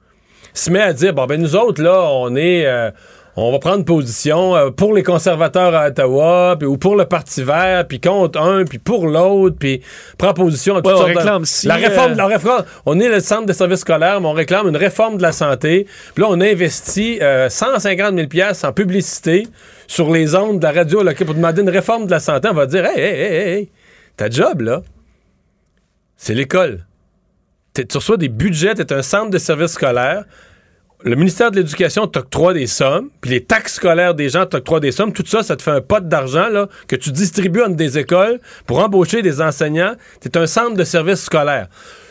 se 0.53 0.69
met 0.71 0.81
à 0.81 0.93
dire, 0.93 1.13
bon, 1.13 1.25
ben 1.25 1.39
nous 1.41 1.55
autres, 1.55 1.81
là, 1.81 2.01
on 2.11 2.35
est... 2.35 2.65
euh, 2.65 2.91
on 3.39 3.51
va 3.51 3.59
prendre 3.59 3.85
position 3.85 4.55
euh, 4.55 4.71
pour 4.71 4.93
les 4.95 5.03
conservateurs 5.03 5.75
à 5.75 5.87
Ottawa, 5.89 6.55
puis, 6.57 6.67
ou 6.67 6.77
pour 6.77 6.95
le 6.95 7.05
Parti 7.05 7.43
vert, 7.43 7.85
puis 7.87 7.99
contre 8.01 8.41
un, 8.41 8.65
puis 8.65 8.79
pour 8.79 9.05
l'autre, 9.05 9.55
puis 9.59 9.81
prend 10.17 10.33
position 10.33 10.75
à 10.75 10.81
toutes 10.81 10.87
Ouais, 10.87 10.93
on 10.93 10.97
sortes 10.97 11.11
de- 11.11 11.17
réclame 11.19 11.45
si, 11.45 11.67
La 11.67 11.75
réforme, 11.75 12.13
euh, 12.13 12.15
la 12.15 12.25
réforme, 12.25 12.65
on 12.87 12.99
est 12.99 13.09
le 13.09 13.19
centre 13.19 13.45
des 13.45 13.53
services 13.53 13.81
scolaires, 13.81 14.19
mais 14.21 14.27
on 14.27 14.33
réclame 14.33 14.67
une 14.67 14.75
réforme 14.77 15.17
de 15.17 15.21
la 15.21 15.31
santé. 15.31 15.85
Puis 16.15 16.23
là, 16.23 16.29
on 16.31 16.41
a 16.41 16.45
investi 16.49 17.19
euh, 17.21 17.47
150 17.47 18.15
000 18.15 18.27
pièces 18.27 18.63
en 18.63 18.73
publicité 18.73 19.47
sur 19.87 20.11
les 20.11 20.35
ondes 20.35 20.59
de 20.59 20.63
la 20.63 20.71
radio 20.71 21.01
là, 21.01 21.13
pour 21.13 21.33
demander 21.33 21.61
une 21.61 21.69
réforme 21.69 22.05
de 22.05 22.11
la 22.11 22.19
santé. 22.19 22.49
On 22.49 22.53
va 22.53 22.65
dire, 22.65 22.85
hey, 22.85 22.99
hey, 22.99 23.21
hey, 23.21 23.49
hey, 23.53 23.71
ta 24.15 24.29
job, 24.29 24.61
là, 24.61 24.81
c'est 26.17 26.33
l'école. 26.33 26.85
Tu 27.73 27.85
reçois 27.93 28.17
des 28.17 28.29
budgets, 28.29 28.73
tu 28.73 28.93
un 28.93 29.01
centre 29.01 29.29
de 29.29 29.37
services 29.37 29.73
scolaires. 29.73 30.25
Le 31.03 31.15
ministère 31.15 31.51
de 31.51 31.57
l'Éducation 31.57 32.07
t'octroie 32.07 32.55
des 32.55 32.65
sommes, 32.65 33.11
puis 33.21 33.29
les 33.29 33.43
taxes 33.43 33.75
scolaires 33.75 34.15
des 34.15 34.29
gens 34.29 34.47
t'octroient 34.47 34.79
des 34.79 34.91
sommes. 34.91 35.13
Tout 35.13 35.25
ça, 35.27 35.43
ça 35.43 35.55
te 35.55 35.61
fait 35.61 35.71
un 35.71 35.81
pot 35.81 36.03
d'argent 36.03 36.49
là, 36.49 36.67
que 36.87 36.95
tu 36.95 37.11
distribues 37.11 37.61
entre 37.61 37.75
des 37.75 37.99
écoles 37.99 38.39
pour 38.65 38.79
embaucher 38.79 39.21
des 39.21 39.39
enseignants. 39.39 39.93
Tu 40.21 40.29
un 40.39 40.47
centre 40.47 40.75
de 40.75 40.83
services 40.83 41.21
scolaires. 41.21 41.67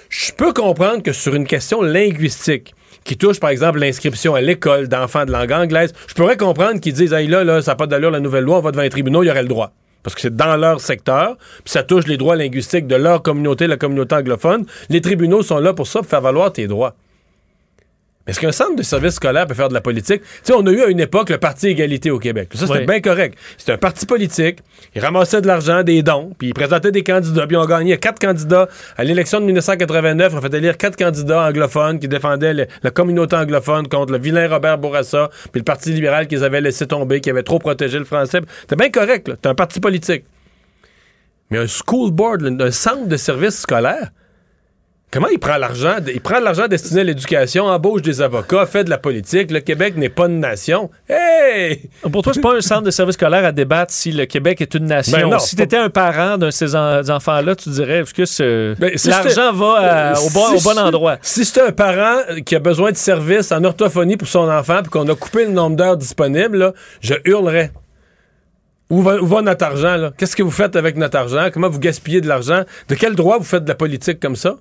Je 0.08 0.30
peux 0.32 0.52
comprendre 0.52 1.02
que 1.02 1.12
sur 1.12 1.34
une 1.34 1.48
question 1.48 1.82
linguistique, 1.82 2.76
qui 3.06 3.16
touche 3.16 3.38
par 3.38 3.50
exemple 3.50 3.78
l'inscription 3.78 4.34
à 4.34 4.40
l'école 4.40 4.88
d'enfants 4.88 5.24
de 5.24 5.30
langue 5.30 5.52
anglaise, 5.52 5.94
je 6.08 6.14
pourrais 6.14 6.36
comprendre 6.36 6.80
qu'ils 6.80 6.92
disent 6.92 7.12
Hey 7.12 7.28
là, 7.28 7.44
là, 7.44 7.62
ça 7.62 7.72
n'a 7.72 7.76
pas 7.76 7.86
d'allure 7.86 8.10
la 8.10 8.20
nouvelle 8.20 8.44
loi, 8.44 8.58
on 8.58 8.60
va 8.60 8.72
devant 8.72 8.82
les 8.82 8.90
tribunaux, 8.90 9.22
il 9.22 9.28
y 9.28 9.30
aurait 9.30 9.42
le 9.42 9.48
droit. 9.48 9.72
Parce 10.02 10.14
que 10.14 10.20
c'est 10.20 10.34
dans 10.34 10.56
leur 10.56 10.80
secteur, 10.80 11.36
puis 11.64 11.72
ça 11.72 11.82
touche 11.82 12.06
les 12.06 12.16
droits 12.16 12.36
linguistiques 12.36 12.86
de 12.86 12.96
leur 12.96 13.22
communauté, 13.22 13.66
la 13.66 13.76
communauté 13.76 14.16
anglophone. 14.16 14.66
Les 14.88 15.00
tribunaux 15.00 15.42
sont 15.42 15.58
là 15.58 15.72
pour 15.72 15.86
ça, 15.86 16.00
pour 16.00 16.08
faire 16.08 16.20
valoir 16.20 16.52
tes 16.52 16.66
droits. 16.66 16.94
Mais 18.26 18.32
est-ce 18.32 18.40
qu'un 18.40 18.50
centre 18.52 18.74
de 18.74 18.82
service 18.82 19.14
scolaire 19.14 19.46
peut 19.46 19.54
faire 19.54 19.68
de 19.68 19.74
la 19.74 19.80
politique? 19.80 20.20
Tu 20.22 20.28
sais, 20.42 20.52
on 20.52 20.66
a 20.66 20.70
eu 20.72 20.82
à 20.82 20.86
une 20.86 20.98
époque 20.98 21.30
le 21.30 21.38
Parti 21.38 21.68
Égalité 21.68 22.10
au 22.10 22.18
Québec. 22.18 22.48
Ça, 22.54 22.66
c'était 22.66 22.80
Oui. 22.80 22.84
bien 22.86 23.00
correct. 23.00 23.38
C'était 23.56 23.72
un 23.72 23.78
parti 23.78 24.04
politique. 24.04 24.58
Il 24.96 25.00
ramassait 25.00 25.40
de 25.40 25.46
l'argent, 25.46 25.84
des 25.84 26.02
dons, 26.02 26.32
puis 26.36 26.48
il 26.48 26.54
présentait 26.54 26.90
des 26.90 27.04
candidats. 27.04 27.46
Puis 27.46 27.56
on 27.56 27.64
gagnait 27.66 27.98
quatre 27.98 28.18
candidats. 28.18 28.68
À 28.96 29.04
l'élection 29.04 29.38
de 29.40 29.44
1989, 29.46 30.34
on 30.34 30.40
fait 30.40 30.54
élire 30.54 30.76
quatre 30.76 30.96
candidats 30.96 31.42
anglophones 31.48 32.00
qui 32.00 32.08
défendaient 32.08 32.54
le- 32.54 32.66
la 32.82 32.90
communauté 32.90 33.36
anglophone 33.36 33.86
contre 33.86 34.12
le 34.12 34.18
vilain 34.18 34.48
Robert 34.48 34.78
Bourassa, 34.78 35.30
puis 35.52 35.60
le 35.60 35.64
Parti 35.64 35.92
libéral 35.92 36.26
qu'ils 36.26 36.42
avaient 36.42 36.60
laissé 36.60 36.86
tomber, 36.86 37.20
qui 37.20 37.30
avait 37.30 37.44
trop 37.44 37.60
protégé 37.60 37.98
le 37.98 38.04
français. 38.04 38.40
C'était 38.62 38.76
bien 38.76 38.90
correct, 38.90 39.28
là. 39.28 39.34
C'était 39.36 39.48
un 39.50 39.54
parti 39.54 39.78
politique. 39.78 40.24
Mais 41.50 41.58
un 41.58 41.66
school 41.68 42.10
board, 42.10 42.42
un 42.60 42.70
centre 42.72 43.06
de 43.06 43.16
service 43.16 43.60
scolaire, 43.60 44.10
Comment 45.12 45.28
il 45.28 45.38
prend 45.38 45.56
l'argent? 45.56 45.94
Il 46.12 46.20
prend 46.20 46.40
l'argent 46.40 46.66
destiné 46.66 47.00
à 47.02 47.04
l'éducation, 47.04 47.66
embauche 47.66 48.02
des 48.02 48.20
avocats, 48.20 48.66
fait 48.66 48.82
de 48.84 48.90
la 48.90 48.98
politique. 48.98 49.50
Le 49.52 49.60
Québec 49.60 49.96
n'est 49.96 50.08
pas 50.08 50.26
une 50.26 50.40
nation. 50.40 50.90
Hey! 51.08 51.88
Pour 52.12 52.22
toi, 52.22 52.32
c'est 52.34 52.40
pas 52.40 52.56
un 52.56 52.60
centre 52.60 52.82
de 52.82 52.90
service 52.90 53.14
scolaire 53.14 53.44
à 53.44 53.52
débattre 53.52 53.92
si 53.92 54.10
le 54.10 54.26
Québec 54.26 54.60
est 54.60 54.74
une 54.74 54.86
nation. 54.86 55.16
Ben 55.16 55.28
non, 55.30 55.38
si 55.38 55.54
tu 55.54 55.62
étais 55.62 55.76
un 55.76 55.90
parent 55.90 56.36
d'un 56.38 56.46
de 56.46 56.50
ces 56.50 56.74
en- 56.74 57.08
enfants-là, 57.08 57.54
tu 57.54 57.68
dirais 57.70 58.00
est-ce 58.00 58.12
que 58.12 58.24
ce- 58.26 58.74
Ben, 58.78 58.90
si 58.96 59.08
l'argent 59.08 59.52
va 59.52 59.74
à- 59.78 60.12
Euh, 60.12 60.26
au, 60.26 60.30
bon, 60.30 60.44
au 60.56 60.78
endroit. 60.78 61.18
Si 61.22 61.44
c'est 61.44 61.62
un 61.62 61.72
parent 61.72 62.18
qui 62.44 62.56
a 62.56 62.58
besoin 62.58 62.90
de 62.90 62.96
services 62.96 63.52
en 63.52 63.62
orthophonie 63.62 64.16
pour 64.16 64.28
son 64.28 64.50
enfant, 64.50 64.80
puis 64.82 64.90
qu'on 64.90 65.08
a 65.08 65.14
coupé 65.14 65.44
le 65.46 65.52
nombre 65.52 65.76
d'heures 65.76 65.96
disponibles, 65.96 66.58
là, 66.58 66.72
je 67.00 67.14
hurlerais. 67.24 67.70
Où 68.90 69.02
va, 69.02 69.16
où 69.20 69.26
va 69.26 69.40
notre 69.42 69.64
argent? 69.64 70.10
Qu'est-ce 70.18 70.36
que 70.36 70.42
vous 70.42 70.50
faites 70.50 70.76
avec 70.76 70.96
notre 70.96 71.16
argent? 71.16 71.48
Comment 71.52 71.68
vous 71.68 71.80
gaspillez 71.80 72.20
de 72.20 72.28
l'argent? 72.28 72.62
De 72.88 72.94
quel 72.96 73.14
droit 73.14 73.38
vous 73.38 73.44
faites 73.44 73.64
de 73.64 73.68
la 73.68 73.74
politique 73.74 74.20
comme 74.20 74.36
ça? 74.36 74.56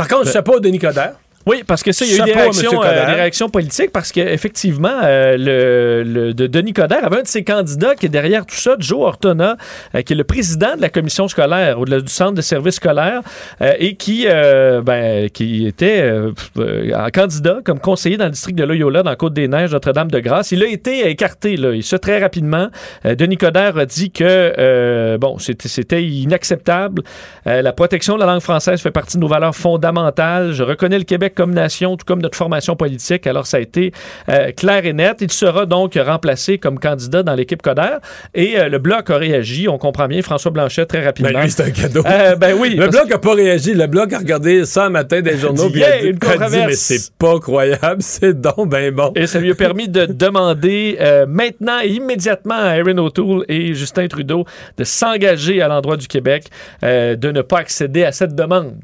Par 0.00 0.08
contre, 0.08 0.24
Ben- 0.26 0.32
chapeau 0.32 0.56
à 0.56 0.60
Denis 0.60 0.78
Coderre. 0.78 1.12
Oui, 1.46 1.62
parce 1.66 1.82
que 1.82 1.90
ça, 1.92 2.04
il 2.04 2.10
y 2.10 2.20
a 2.20 2.22
eu 2.22 2.26
des 2.26 2.32
réactions, 2.42 2.70
euh, 2.84 3.06
des 3.06 3.12
réactions 3.14 3.48
politiques 3.48 3.92
parce 3.92 4.12
qu'effectivement, 4.12 5.00
le, 5.02 6.02
le- 6.04 6.34
de 6.34 6.46
Denis 6.46 6.74
Coderre 6.74 7.04
avait 7.04 7.18
un 7.20 7.22
de 7.22 7.26
ses 7.26 7.44
candidats 7.44 7.94
qui 7.94 8.06
est 8.06 8.10
derrière 8.10 8.44
tout 8.44 8.56
ça, 8.56 8.76
Joe 8.78 9.00
Ortona, 9.00 9.56
euh, 9.94 10.02
qui 10.02 10.12
est 10.12 10.16
le 10.16 10.24
président 10.24 10.76
de 10.76 10.82
la 10.82 10.90
commission 10.90 11.28
scolaire 11.28 11.80
ou 11.80 11.86
de 11.86 11.92
la- 11.92 12.00
du 12.02 12.12
centre 12.12 12.32
de 12.34 12.42
services 12.42 12.74
scolaires 12.74 13.22
euh, 13.62 13.72
et 13.78 13.94
qui, 13.96 14.26
euh, 14.28 14.82
ben, 14.82 15.30
qui 15.30 15.66
était 15.66 16.02
euh, 16.02 16.32
euh, 16.58 16.92
en 16.94 17.08
candidat 17.08 17.60
comme 17.64 17.80
conseiller 17.80 18.18
dans 18.18 18.26
le 18.26 18.32
district 18.32 18.56
de 18.58 18.64
Loyola 18.64 19.02
dans 19.02 19.14
Côte-des-Neiges, 19.16 19.72
Notre-Dame-de-Grâce. 19.72 20.52
Il 20.52 20.62
a 20.62 20.66
été 20.68 21.08
écarté, 21.08 21.56
là, 21.56 21.72
et 21.72 21.80
ça 21.80 21.98
très 21.98 22.18
rapidement. 22.20 22.68
Euh, 23.06 23.14
Denis 23.14 23.38
Coderre 23.38 23.78
a 23.78 23.86
dit 23.86 24.10
que, 24.10 24.24
euh, 24.26 25.16
bon, 25.16 25.38
c'était 25.38 26.04
inacceptable. 26.04 27.02
Euh, 27.46 27.62
la 27.62 27.72
protection 27.72 28.14
de 28.16 28.20
la 28.20 28.26
langue 28.26 28.40
française 28.42 28.80
fait 28.82 28.90
partie 28.90 29.16
de 29.16 29.22
nos 29.22 29.28
valeurs 29.28 29.56
fondamentales. 29.56 30.52
Je 30.52 30.62
reconnais 30.62 30.98
le 30.98 31.04
Québec 31.04 31.29
comme 31.34 31.52
nation, 31.54 31.96
tout 31.96 32.04
comme 32.06 32.20
notre 32.22 32.36
formation 32.36 32.76
politique. 32.76 33.26
Alors, 33.26 33.46
ça 33.46 33.56
a 33.58 33.60
été 33.60 33.92
euh, 34.28 34.52
clair 34.52 34.84
et 34.86 34.92
net. 34.92 35.18
Il 35.20 35.30
sera 35.32 35.66
donc 35.66 35.94
remplacé 36.00 36.58
comme 36.58 36.78
candidat 36.78 37.22
dans 37.22 37.34
l'équipe 37.34 37.62
Coder. 37.62 37.98
Et 38.34 38.58
euh, 38.58 38.68
le 38.68 38.78
Bloc 38.78 39.10
a 39.10 39.16
réagi. 39.16 39.68
On 39.68 39.78
comprend 39.78 40.06
bien 40.08 40.22
François 40.22 40.50
Blanchet 40.50 40.86
très 40.86 41.04
rapidement. 41.04 41.32
Ben 41.40 41.48
c'est 41.48 41.62
un 41.64 41.70
cadeau. 41.70 42.02
Euh, 42.06 42.36
ben 42.36 42.54
oui. 42.58 42.74
Le 42.76 42.88
Bloc 42.88 43.08
n'a 43.08 43.18
pas 43.18 43.34
réagi. 43.34 43.74
Le 43.74 43.86
Bloc 43.86 44.12
a 44.12 44.18
regardé 44.18 44.64
ça 44.64 44.86
un 44.86 44.90
matin 44.90 45.20
des 45.20 45.36
journaux. 45.36 45.66
dit, 45.66 45.72
puis 45.72 45.80
il 45.80 45.84
a 45.84 45.88
Yeah, 45.88 46.00
dit- 46.02 46.08
une 46.08 46.10
a 46.10 46.12
dit, 46.12 46.18
controverse. 46.20 46.66
mais 46.66 46.74
c'est 46.74 47.12
pas 47.18 47.38
croyable. 47.38 47.96
C'est 48.00 48.40
donc 48.40 48.68
ben 48.70 48.94
bon. 48.94 49.12
Et 49.14 49.26
ça 49.26 49.38
lui 49.40 49.50
a 49.50 49.54
permis 49.54 49.88
de 49.88 50.06
demander 50.10 50.98
maintenant 51.28 51.78
et 51.82 51.88
immédiatement 51.88 52.54
à 52.56 52.76
Erin 52.76 52.98
O'Toole 52.98 53.44
et 53.48 53.74
Justin 53.74 54.06
Trudeau 54.08 54.44
de 54.76 54.84
s'engager 54.84 55.60
à 55.62 55.68
l'endroit 55.68 55.96
du 55.96 56.06
Québec, 56.08 56.44
de 56.82 57.30
ne 57.30 57.42
pas 57.42 57.58
accéder 57.58 58.04
à 58.04 58.12
cette 58.12 58.34
demande. 58.34 58.74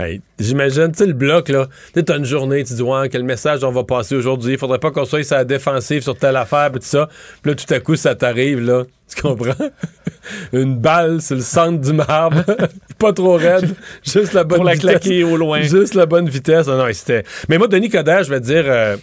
Hey, 0.00 0.20
J'imagine, 0.38 0.92
tu 0.92 0.98
sais, 0.98 1.06
le 1.06 1.12
bloc, 1.12 1.48
là, 1.48 1.66
tu 1.66 1.72
sais, 1.94 2.02
t'as 2.04 2.18
une 2.18 2.24
journée, 2.24 2.62
tu 2.62 2.72
dis, 2.74 2.82
ouais, 2.82 3.08
quel 3.08 3.24
message 3.24 3.64
on 3.64 3.72
va 3.72 3.82
passer 3.82 4.14
aujourd'hui, 4.14 4.52
il 4.52 4.58
faudrait 4.58 4.78
pas 4.78 4.92
qu'on 4.92 5.04
soit 5.04 5.24
sur 5.24 5.34
la 5.36 5.44
défensive 5.44 6.02
sur 6.02 6.16
telle 6.16 6.36
affaire, 6.36 6.70
puis 6.70 6.78
tout 6.80 6.86
ça. 6.86 7.08
Puis 7.42 7.50
là, 7.50 7.56
tout 7.56 7.74
à 7.74 7.80
coup, 7.80 7.96
ça 7.96 8.14
t'arrive, 8.14 8.60
là. 8.60 8.84
Tu 9.12 9.20
comprends? 9.20 9.54
une 10.52 10.76
balle 10.76 11.20
sur 11.20 11.34
le 11.34 11.42
centre 11.42 11.80
du 11.80 11.92
marbre, 11.92 12.44
pas 12.98 13.12
trop 13.12 13.34
raide, 13.36 13.74
juste 14.04 14.34
la 14.34 14.44
bonne 14.44 14.58
Pour 14.58 14.64
la 14.66 14.74
vitesse. 14.74 14.90
claquer 14.90 15.24
au 15.24 15.36
loin. 15.36 15.62
Juste 15.62 15.94
la 15.94 16.06
bonne 16.06 16.28
vitesse. 16.28 16.66
Ah 16.68 16.76
non, 16.76 16.86
c'était... 16.92 17.24
Mais 17.48 17.58
moi, 17.58 17.66
Denis 17.66 17.88
Coderre, 17.88 18.22
je 18.22 18.30
vais 18.30 18.40
te 18.40 18.44
dire... 18.46 18.64
euh, 18.66 18.96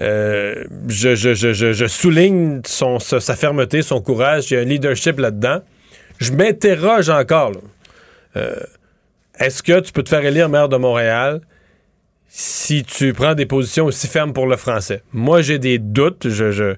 euh, 0.00 0.64
je, 0.88 1.14
je- 1.14 1.34
je- 1.34 1.52
je- 1.72 1.86
souligne 1.86 2.60
son, 2.66 2.98
sa, 2.98 3.18
sa 3.20 3.34
fermeté, 3.36 3.80
son 3.82 4.00
courage. 4.02 4.50
Il 4.50 4.54
y 4.54 4.56
a 4.58 4.60
un 4.60 4.64
leadership 4.64 5.18
là-dedans. 5.18 5.60
Je 6.18 6.32
m'interroge 6.32 7.08
encore. 7.08 7.52
là. 7.52 7.58
Euh, 8.36 8.56
est-ce 9.38 9.62
que 9.62 9.80
tu 9.80 9.92
peux 9.92 10.02
te 10.02 10.08
faire 10.08 10.24
élire 10.24 10.48
maire 10.48 10.68
de 10.68 10.76
Montréal 10.76 11.40
si 12.28 12.82
tu 12.84 13.12
prends 13.12 13.34
des 13.34 13.46
positions 13.46 13.86
aussi 13.86 14.08
fermes 14.08 14.32
pour 14.32 14.46
le 14.46 14.56
français? 14.56 15.02
Moi, 15.12 15.42
j'ai 15.42 15.58
des 15.58 15.78
doutes. 15.78 16.28
Je, 16.28 16.50
je, 16.50 16.74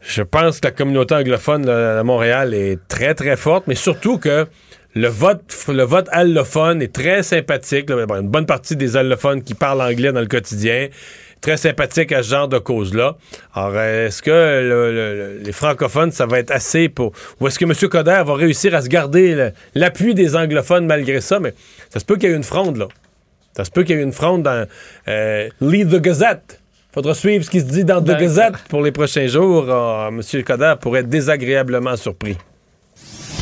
je 0.00 0.22
pense 0.22 0.60
que 0.60 0.66
la 0.66 0.72
communauté 0.72 1.14
anglophone 1.14 1.66
là, 1.66 1.98
à 2.00 2.02
Montréal 2.02 2.54
est 2.54 2.78
très, 2.88 3.14
très 3.14 3.36
forte, 3.36 3.66
mais 3.66 3.74
surtout 3.74 4.18
que 4.18 4.46
le 4.94 5.08
vote, 5.08 5.42
le 5.68 5.82
vote 5.82 6.08
allophone 6.10 6.82
est 6.82 6.92
très 6.92 7.22
sympathique. 7.22 7.90
là. 7.90 8.06
Bon, 8.06 8.20
une 8.20 8.28
bonne 8.28 8.46
partie 8.46 8.76
des 8.76 8.96
allophones 8.96 9.42
qui 9.42 9.54
parlent 9.54 9.82
anglais 9.82 10.12
dans 10.12 10.20
le 10.20 10.26
quotidien, 10.26 10.88
très 11.40 11.56
sympathique 11.56 12.12
à 12.12 12.22
ce 12.22 12.30
genre 12.30 12.48
de 12.48 12.58
cause-là. 12.58 13.16
Alors, 13.54 13.78
est-ce 13.80 14.22
que 14.22 14.30
le- 14.30 14.92
le- 14.92 15.14
le- 15.14 15.38
les 15.42 15.52
francophones, 15.52 16.10
ça 16.12 16.26
va 16.26 16.38
être 16.38 16.50
assez 16.50 16.88
pour... 16.88 17.12
Ou 17.40 17.48
est-ce 17.48 17.58
que 17.58 17.64
M. 17.64 17.72
Coder 17.88 18.22
va 18.26 18.34
réussir 18.34 18.74
à 18.74 18.82
se 18.82 18.88
garder 18.88 19.50
l'appui 19.74 20.14
des 20.14 20.34
anglophones 20.36 20.86
malgré 20.86 21.20
ça? 21.20 21.38
Mais 21.40 21.54
ça 21.90 22.00
se 22.00 22.04
peut 22.04 22.16
qu'il 22.16 22.28
y 22.30 22.32
ait 22.32 22.36
une 22.36 22.42
fronde, 22.44 22.76
là. 22.76 22.86
Ça 23.56 23.64
se 23.64 23.70
peut 23.70 23.82
qu'il 23.82 23.96
y 23.96 23.98
ait 24.00 24.02
une 24.02 24.12
fronde 24.12 24.42
dans 24.44 24.66
euh, 25.08 25.48
Lead 25.60 25.90
the 25.90 26.00
Gazette. 26.00 26.60
Faudra 26.92 27.14
suivre 27.14 27.44
ce 27.44 27.50
qui 27.50 27.60
se 27.60 27.66
dit 27.66 27.84
dans 27.84 28.00
The. 28.02 28.18
Gazette 28.18 28.54
pour 28.68 28.82
les 28.82 28.92
prochains 28.92 29.26
jours. 29.26 29.66
Ah, 29.70 30.08
M. 30.10 30.22
Coder 30.44 30.74
pourrait 30.80 31.00
être 31.00 31.08
désagréablement 31.08 31.96
surpris. 31.96 32.36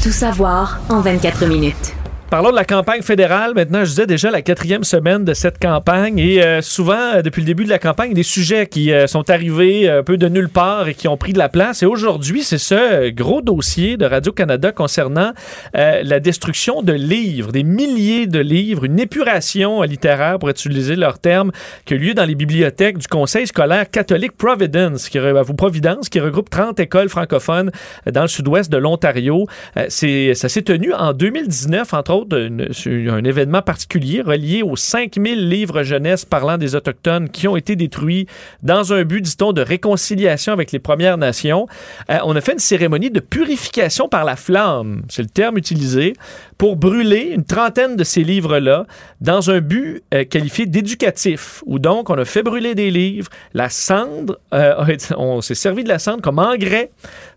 Tout 0.02 0.10
savoir 0.12 0.80
en 0.88 1.00
24 1.00 1.46
minutes. 1.46 1.94
Parlons 2.28 2.50
de 2.50 2.56
la 2.56 2.64
campagne 2.64 3.02
fédérale. 3.02 3.52
Maintenant, 3.54 3.84
je 3.84 3.90
disais 3.90 4.06
déjà 4.06 4.32
la 4.32 4.42
quatrième 4.42 4.82
semaine 4.82 5.24
de 5.24 5.32
cette 5.32 5.60
campagne. 5.60 6.18
Et 6.18 6.42
euh, 6.42 6.60
souvent, 6.60 7.14
euh, 7.14 7.22
depuis 7.22 7.42
le 7.42 7.46
début 7.46 7.62
de 7.62 7.68
la 7.68 7.78
campagne, 7.78 8.14
des 8.14 8.24
sujets 8.24 8.66
qui 8.66 8.92
euh, 8.92 9.06
sont 9.06 9.30
arrivés 9.30 9.88
un 9.88 10.02
peu 10.02 10.16
de 10.16 10.26
nulle 10.28 10.48
part 10.48 10.88
et 10.88 10.94
qui 10.94 11.06
ont 11.06 11.16
pris 11.16 11.32
de 11.32 11.38
la 11.38 11.48
place. 11.48 11.84
Et 11.84 11.86
aujourd'hui, 11.86 12.42
c'est 12.42 12.58
ce 12.58 13.10
gros 13.10 13.42
dossier 13.42 13.96
de 13.96 14.04
Radio-Canada 14.04 14.72
concernant 14.72 15.32
la 15.72 16.20
destruction 16.20 16.82
de 16.82 16.92
livres, 16.92 17.52
des 17.52 17.62
milliers 17.62 18.26
de 18.26 18.40
livres, 18.40 18.84
une 18.84 18.98
épuration 18.98 19.82
littéraire, 19.82 20.38
pour 20.38 20.48
utiliser 20.48 20.96
leur 20.96 21.18
terme, 21.18 21.52
qui 21.84 21.94
a 21.94 21.96
lieu 21.96 22.14
dans 22.14 22.24
les 22.24 22.34
bibliothèques 22.34 22.98
du 22.98 23.06
Conseil 23.06 23.46
scolaire 23.46 23.88
catholique 23.90 24.36
Providence, 24.36 25.08
qui, 25.08 25.18
Providence, 25.56 26.08
qui 26.08 26.18
regroupe 26.18 26.50
30 26.50 26.80
écoles 26.80 27.08
francophones 27.08 27.70
dans 28.10 28.22
le 28.22 28.28
sud-ouest 28.28 28.70
de 28.70 28.78
l'Ontario. 28.78 29.46
ça 29.88 30.48
s'est 30.48 30.62
tenu 30.62 30.92
en 30.92 31.12
2019, 31.12 31.94
entre 31.94 32.15
un 32.24 33.24
événement 33.24 33.62
particulier 33.62 34.22
relié 34.22 34.62
aux 34.62 34.76
5000 34.76 35.48
livres 35.48 35.82
jeunesse 35.82 36.24
parlant 36.24 36.58
des 36.58 36.74
Autochtones 36.74 37.28
qui 37.28 37.48
ont 37.48 37.56
été 37.56 37.76
détruits 37.76 38.26
dans 38.62 38.92
un 38.92 39.04
but, 39.04 39.20
dit-on, 39.20 39.52
de 39.52 39.62
réconciliation 39.62 40.52
avec 40.52 40.72
les 40.72 40.78
Premières 40.78 41.18
Nations. 41.18 41.66
Euh, 42.10 42.18
on 42.24 42.36
a 42.36 42.40
fait 42.40 42.52
une 42.52 42.58
cérémonie 42.58 43.10
de 43.10 43.20
purification 43.20 44.08
par 44.08 44.24
la 44.24 44.36
flamme, 44.36 45.02
c'est 45.08 45.22
le 45.22 45.28
terme 45.28 45.58
utilisé, 45.58 46.14
pour 46.58 46.76
brûler 46.76 47.32
une 47.34 47.44
trentaine 47.44 47.96
de 47.96 48.04
ces 48.04 48.22
livres-là 48.22 48.86
dans 49.20 49.50
un 49.50 49.60
but 49.60 50.02
euh, 50.14 50.24
qualifié 50.24 50.66
d'éducatif, 50.66 51.62
où 51.66 51.78
donc 51.78 52.10
on 52.10 52.14
a 52.14 52.24
fait 52.24 52.42
brûler 52.42 52.74
des 52.74 52.90
livres, 52.90 53.28
la 53.54 53.68
cendre, 53.68 54.38
euh, 54.54 54.96
on 55.16 55.40
s'est 55.40 55.54
servi 55.54 55.84
de 55.84 55.88
la 55.88 55.98
cendre 55.98 56.22
comme 56.22 56.38
engrais 56.38 56.90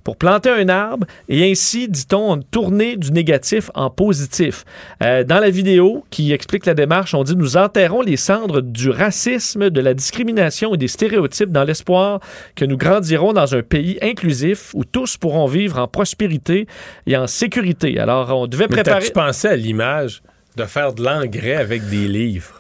pour 0.03 0.15
planter 0.15 0.49
un 0.49 0.69
arbre 0.69 1.05
et 1.27 1.49
ainsi, 1.51 1.87
dit-on, 1.87 2.39
tourner 2.39 2.95
du 2.95 3.11
négatif 3.11 3.69
en 3.75 3.89
positif. 3.89 4.63
Euh, 5.03 5.23
dans 5.23 5.39
la 5.39 5.49
vidéo 5.49 6.05
qui 6.09 6.31
explique 6.31 6.65
la 6.65 6.73
démarche, 6.73 7.13
on 7.13 7.23
dit 7.23 7.35
Nous 7.35 7.57
enterrons 7.57 8.01
les 8.01 8.17
cendres 8.17 8.61
du 8.61 8.89
racisme, 8.89 9.69
de 9.69 9.81
la 9.81 9.93
discrimination 9.93 10.73
et 10.73 10.77
des 10.77 10.87
stéréotypes 10.87 11.51
dans 11.51 11.63
l'espoir 11.63 12.21
que 12.55 12.65
nous 12.65 12.77
grandirons 12.77 13.33
dans 13.33 13.55
un 13.55 13.61
pays 13.61 13.97
inclusif 14.01 14.71
où 14.73 14.85
tous 14.85 15.17
pourront 15.17 15.45
vivre 15.45 15.79
en 15.79 15.87
prospérité 15.87 16.67
et 17.05 17.17
en 17.17 17.27
sécurité. 17.27 17.99
Alors, 17.99 18.35
on 18.35 18.47
devait 18.47 18.67
préparer. 18.67 19.08
Tu 19.09 19.13
pensais 19.13 19.49
à 19.49 19.55
l'image 19.55 20.21
de 20.55 20.65
faire 20.65 20.93
de 20.93 21.03
l'engrais 21.03 21.55
avec 21.55 21.87
des 21.89 22.07
livres? 22.07 22.59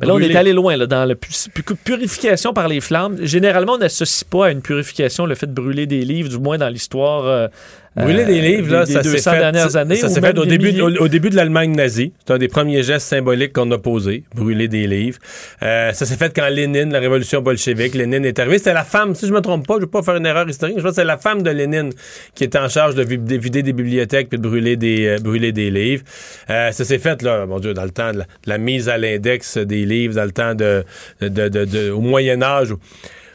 Mais 0.00 0.06
là, 0.06 0.14
on 0.14 0.18
est 0.18 0.34
allé 0.34 0.54
loin 0.54 0.76
là, 0.76 0.86
dans 0.86 1.04
la 1.04 1.14
purification 1.14 2.54
par 2.54 2.68
les 2.68 2.80
flammes. 2.80 3.18
Généralement, 3.20 3.74
on 3.74 3.78
n'associe 3.78 4.24
pas 4.24 4.46
à 4.46 4.50
une 4.50 4.62
purification 4.62 5.26
le 5.26 5.34
fait 5.34 5.46
de 5.46 5.52
brûler 5.52 5.86
des 5.86 6.06
livres, 6.06 6.30
du 6.30 6.38
moins 6.38 6.56
dans 6.56 6.70
l'histoire 6.70 7.26
euh, 7.26 7.48
Brûler 7.96 8.24
des 8.24 8.40
livres, 8.40 8.72
là, 8.72 8.86
ça 8.86 9.02
s'est 9.02 9.18
fait, 9.18 9.38
dernières 9.38 9.74
années. 9.74 9.96
Ça 9.96 10.08
s'est 10.08 10.20
fait 10.20 10.38
au 10.38 10.44
début, 10.44 10.80
au, 10.80 11.08
début 11.08 11.28
de 11.28 11.34
l'Allemagne 11.34 11.74
nazie. 11.74 12.12
C'est 12.24 12.32
un 12.32 12.38
des 12.38 12.46
premiers 12.46 12.84
gestes 12.84 13.08
symboliques 13.08 13.52
qu'on 13.52 13.68
a 13.72 13.78
posés, 13.78 14.22
brûler 14.34 14.68
des 14.68 14.86
livres. 14.86 15.18
Euh, 15.62 15.92
ça 15.92 16.06
s'est 16.06 16.16
fait 16.16 16.32
quand 16.34 16.48
Lénine, 16.48 16.92
la 16.92 17.00
révolution 17.00 17.42
bolchevique, 17.42 17.94
Lénine 17.94 18.24
est 18.24 18.38
arrivé. 18.38 18.58
C'était 18.58 18.74
la 18.74 18.84
femme, 18.84 19.16
si 19.16 19.26
je 19.26 19.32
me 19.32 19.40
trompe 19.40 19.66
pas, 19.66 19.74
je 19.74 19.80
ne 19.80 19.84
vais 19.86 19.90
pas 19.90 20.02
faire 20.02 20.14
une 20.14 20.26
erreur 20.26 20.48
historique, 20.48 20.76
je 20.78 20.82
pense 20.82 20.92
que 20.92 20.96
c'est 20.96 21.04
la 21.04 21.18
femme 21.18 21.42
de 21.42 21.50
Lénine 21.50 21.90
qui 22.36 22.44
était 22.44 22.58
en 22.58 22.68
charge 22.68 22.94
de 22.94 23.02
vider 23.02 23.62
des 23.62 23.72
bibliothèques 23.72 24.28
puis 24.28 24.38
de 24.38 24.46
brûler 24.46 24.76
des, 24.76 25.06
euh, 25.06 25.18
brûler 25.18 25.50
des 25.50 25.70
livres. 25.70 26.04
Euh, 26.48 26.70
ça 26.70 26.84
s'est 26.84 26.98
fait, 26.98 27.22
là, 27.22 27.44
mon 27.46 27.58
Dieu, 27.58 27.74
dans 27.74 27.84
le 27.84 27.90
temps 27.90 28.12
de 28.12 28.22
la, 28.46 28.58
mise 28.58 28.88
à 28.88 28.98
l'index 28.98 29.58
des 29.58 29.84
livres, 29.84 30.14
dans 30.14 30.24
le 30.24 30.30
temps 30.30 30.54
de, 30.54 30.84
de, 31.20 31.48
de 31.48 31.90
au 31.90 32.00
Moyen 32.00 32.40
Âge. 32.40 32.72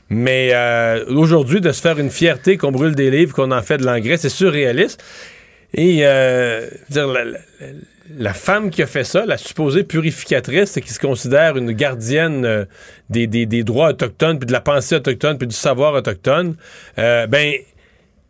Mais 0.10 0.52
euh, 0.54 1.06
aujourd'hui, 1.08 1.62
de 1.62 1.72
se 1.72 1.82
faire 1.82 1.98
une 2.00 2.12
fierté 2.12 2.58
qu'on 2.58 2.72
brûle 2.72 2.96
des 2.96 3.10
livres, 3.10 3.34
qu'on 3.34 3.52
en 3.52 3.62
fait 3.62 3.78
de 3.78 3.86
l'engrais, 3.86 4.18
c'est 4.18 4.30
surréaliste. 4.30 5.04
Et 5.74 6.02
euh, 6.04 6.70
la, 8.18 8.34
femme 8.34 8.70
qui 8.70 8.84
a 8.84 8.88
fait 8.88 9.04
ça, 9.04 9.26
la 9.26 9.38
supposée 9.38 9.84
purificatrice, 9.84 10.80
qui 10.80 10.94
se 10.94 11.00
considère 11.00 11.58
une 11.58 11.72
gardienne 11.72 12.46
euh, 12.46 12.66
des, 13.10 13.64
droits 13.64 13.90
autochtones, 13.90 14.38
puis 14.38 14.46
de 14.46 14.52
la 14.52 14.62
pensée 14.62 14.96
autochtone, 14.96 15.38
puis 15.38 15.48
du 15.48 15.56
savoir 15.56 15.94
autochtone, 15.94 16.56
ben 16.96 17.54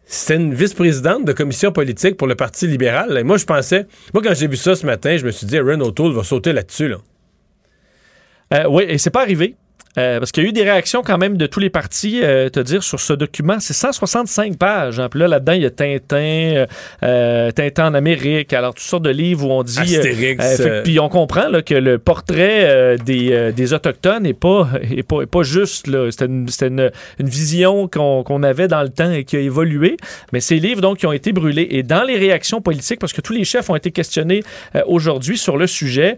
c'est 0.08 0.36
une 0.36 0.54
vice-présidente 0.54 1.26
de 1.26 1.34
commission 1.34 1.72
politique 1.72 2.16
pour 2.16 2.28
le 2.28 2.36
Parti 2.36 2.68
libéral. 2.68 3.18
Et 3.18 3.24
moi, 3.24 3.38
je 3.38 3.46
pensais, 3.46 3.88
moi, 4.14 4.22
quand 4.24 4.36
j'ai 4.36 4.48
vu 4.48 4.56
ça 4.56 4.76
ce 4.76 4.86
matin, 4.86 5.18
je 5.18 5.26
me 5.26 5.32
suis 5.32 5.48
dit, 5.48 5.60
Renault 5.60 5.88
O'Toole 5.88 6.14
va 6.14 6.24
sauter 6.24 6.54
là-dessus. 6.54 6.88
Là. 6.88 8.70
oui, 8.70 8.86
et 8.88 9.00
c'est 9.00 9.10
pas 9.10 9.22
arrivé. 9.22 9.56
Euh, 9.98 10.20
parce 10.20 10.32
qu'il 10.32 10.44
y 10.44 10.46
a 10.46 10.50
eu 10.50 10.54
des 10.54 10.64
réactions 10.64 11.04
quand 11.04 11.18
même 11.18 11.38
de 11.38 11.46
tous 11.48 11.60
les 11.60 11.70
partis, 11.70 12.22
euh, 12.24 12.50
te 12.50 12.60
dire, 12.60 12.84
sur 12.84 13.00
ce 13.00 13.14
document. 13.14 13.60
C'est 13.60 13.74
165 13.74 14.58
pages. 14.58 15.00
Hein. 15.00 15.08
Puis 15.10 15.20
là, 15.20 15.28
là-dedans, 15.28 15.54
il 15.54 15.62
y 15.62 15.66
a 15.66 15.70
Tintin, 15.70 16.18
euh, 16.18 16.66
euh, 17.04 17.52
Tintin 17.52 17.88
en 17.88 17.94
Amérique, 17.94 18.54
alors 18.54 18.74
toutes 18.74 18.84
sortes 18.84 19.04
de 19.04 19.10
livres 19.10 19.48
où 19.48 19.52
on 19.52 19.64
dit... 19.64 19.80
Astérix. 19.80 20.62
puis 20.84 21.00
on 21.00 21.10
comprend 21.10 21.50
là, 21.50 21.62
que 21.62 21.76
le 21.76 21.98
portrait 21.98 22.98
des, 23.04 23.52
des, 23.54 23.74
Autochtones 23.74 24.24
n'est 24.24 24.34
pas, 24.34 24.70
est 24.82 25.04
pas, 25.04 25.22
est 25.22 25.28
pas 25.28 25.44
juste. 25.44 25.90
C'était 26.12 26.26
une, 26.26 26.48
une, 26.62 26.92
une, 27.20 27.30
vision 27.30 27.88
qu'on 27.88 28.44
avait 28.44 28.68
dans 28.68 28.82
le 28.82 28.90
temps 28.90 29.12
et 29.12 29.24
qui 29.24 29.38
a 29.38 29.40
évolué. 29.40 29.98
Mais 30.34 30.40
ces 30.40 30.60
livres, 30.60 30.82
donc, 30.82 30.98
qui 30.98 31.08
ont 31.08 31.12
été 31.12 31.32
brûlés. 31.32 31.68
Et 31.72 31.84
dans 31.84 32.04
les 32.04 32.18
réactions 32.18 32.62
politiques, 32.62 33.00
parce 33.00 33.14
que 33.14 33.22
tous 33.22 33.34
les 33.34 33.44
chefs 33.44 33.70
ont 33.70 33.76
été 33.76 33.92
questionnés 33.92 34.44
aujourd'hui 34.86 35.38
sur 35.38 35.58
le 35.58 35.68
sujet, 35.68 36.18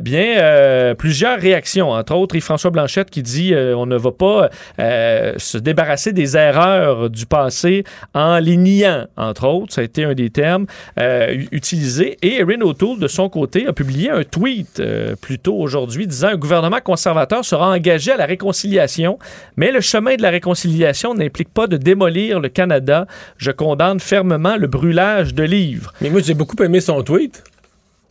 bien, 0.00 0.94
plusieurs 0.96 1.38
réactions, 1.38 1.90
entre 1.90 2.14
autres, 2.14 2.36
et 2.36 2.40
François 2.40 2.70
Blanchette 2.70 3.10
qui 3.10 3.17
qui 3.18 3.22
dit 3.22 3.54
euh, 3.54 3.76
on 3.76 3.86
ne 3.86 3.96
va 3.96 4.12
pas 4.12 4.48
euh, 4.78 5.34
se 5.38 5.58
débarrasser 5.58 6.12
des 6.12 6.36
erreurs 6.36 7.10
du 7.10 7.26
passé 7.26 7.82
en 8.14 8.38
les 8.38 8.56
niant, 8.56 9.06
entre 9.16 9.48
autres. 9.48 9.74
Ça 9.74 9.80
a 9.80 9.84
été 9.84 10.04
un 10.04 10.14
des 10.14 10.30
termes 10.30 10.66
euh, 11.00 11.44
utilisés. 11.50 12.16
Et 12.22 12.36
Erin 12.36 12.60
O'Toole, 12.60 13.00
de 13.00 13.08
son 13.08 13.28
côté, 13.28 13.66
a 13.66 13.72
publié 13.72 14.10
un 14.10 14.22
tweet 14.22 14.80
plus 15.20 15.38
tôt 15.38 15.56
aujourd'hui 15.56 16.06
disant 16.06 16.28
un 16.28 16.36
gouvernement 16.36 16.80
conservateur 16.80 17.44
sera 17.44 17.70
engagé 17.70 18.12
à 18.12 18.16
la 18.16 18.26
réconciliation, 18.26 19.18
mais 19.56 19.72
le 19.72 19.80
chemin 19.80 20.14
de 20.14 20.22
la 20.22 20.30
réconciliation 20.30 21.14
n'implique 21.14 21.52
pas 21.52 21.66
de 21.66 21.76
démolir 21.76 22.38
le 22.38 22.48
Canada. 22.48 23.06
Je 23.36 23.50
condamne 23.50 23.98
fermement 23.98 24.56
le 24.56 24.68
brûlage 24.68 25.34
de 25.34 25.42
livres. 25.42 25.92
Mais 26.00 26.10
moi, 26.10 26.20
j'ai 26.24 26.34
beaucoup 26.34 26.62
aimé 26.62 26.80
son 26.80 27.02
tweet. 27.02 27.42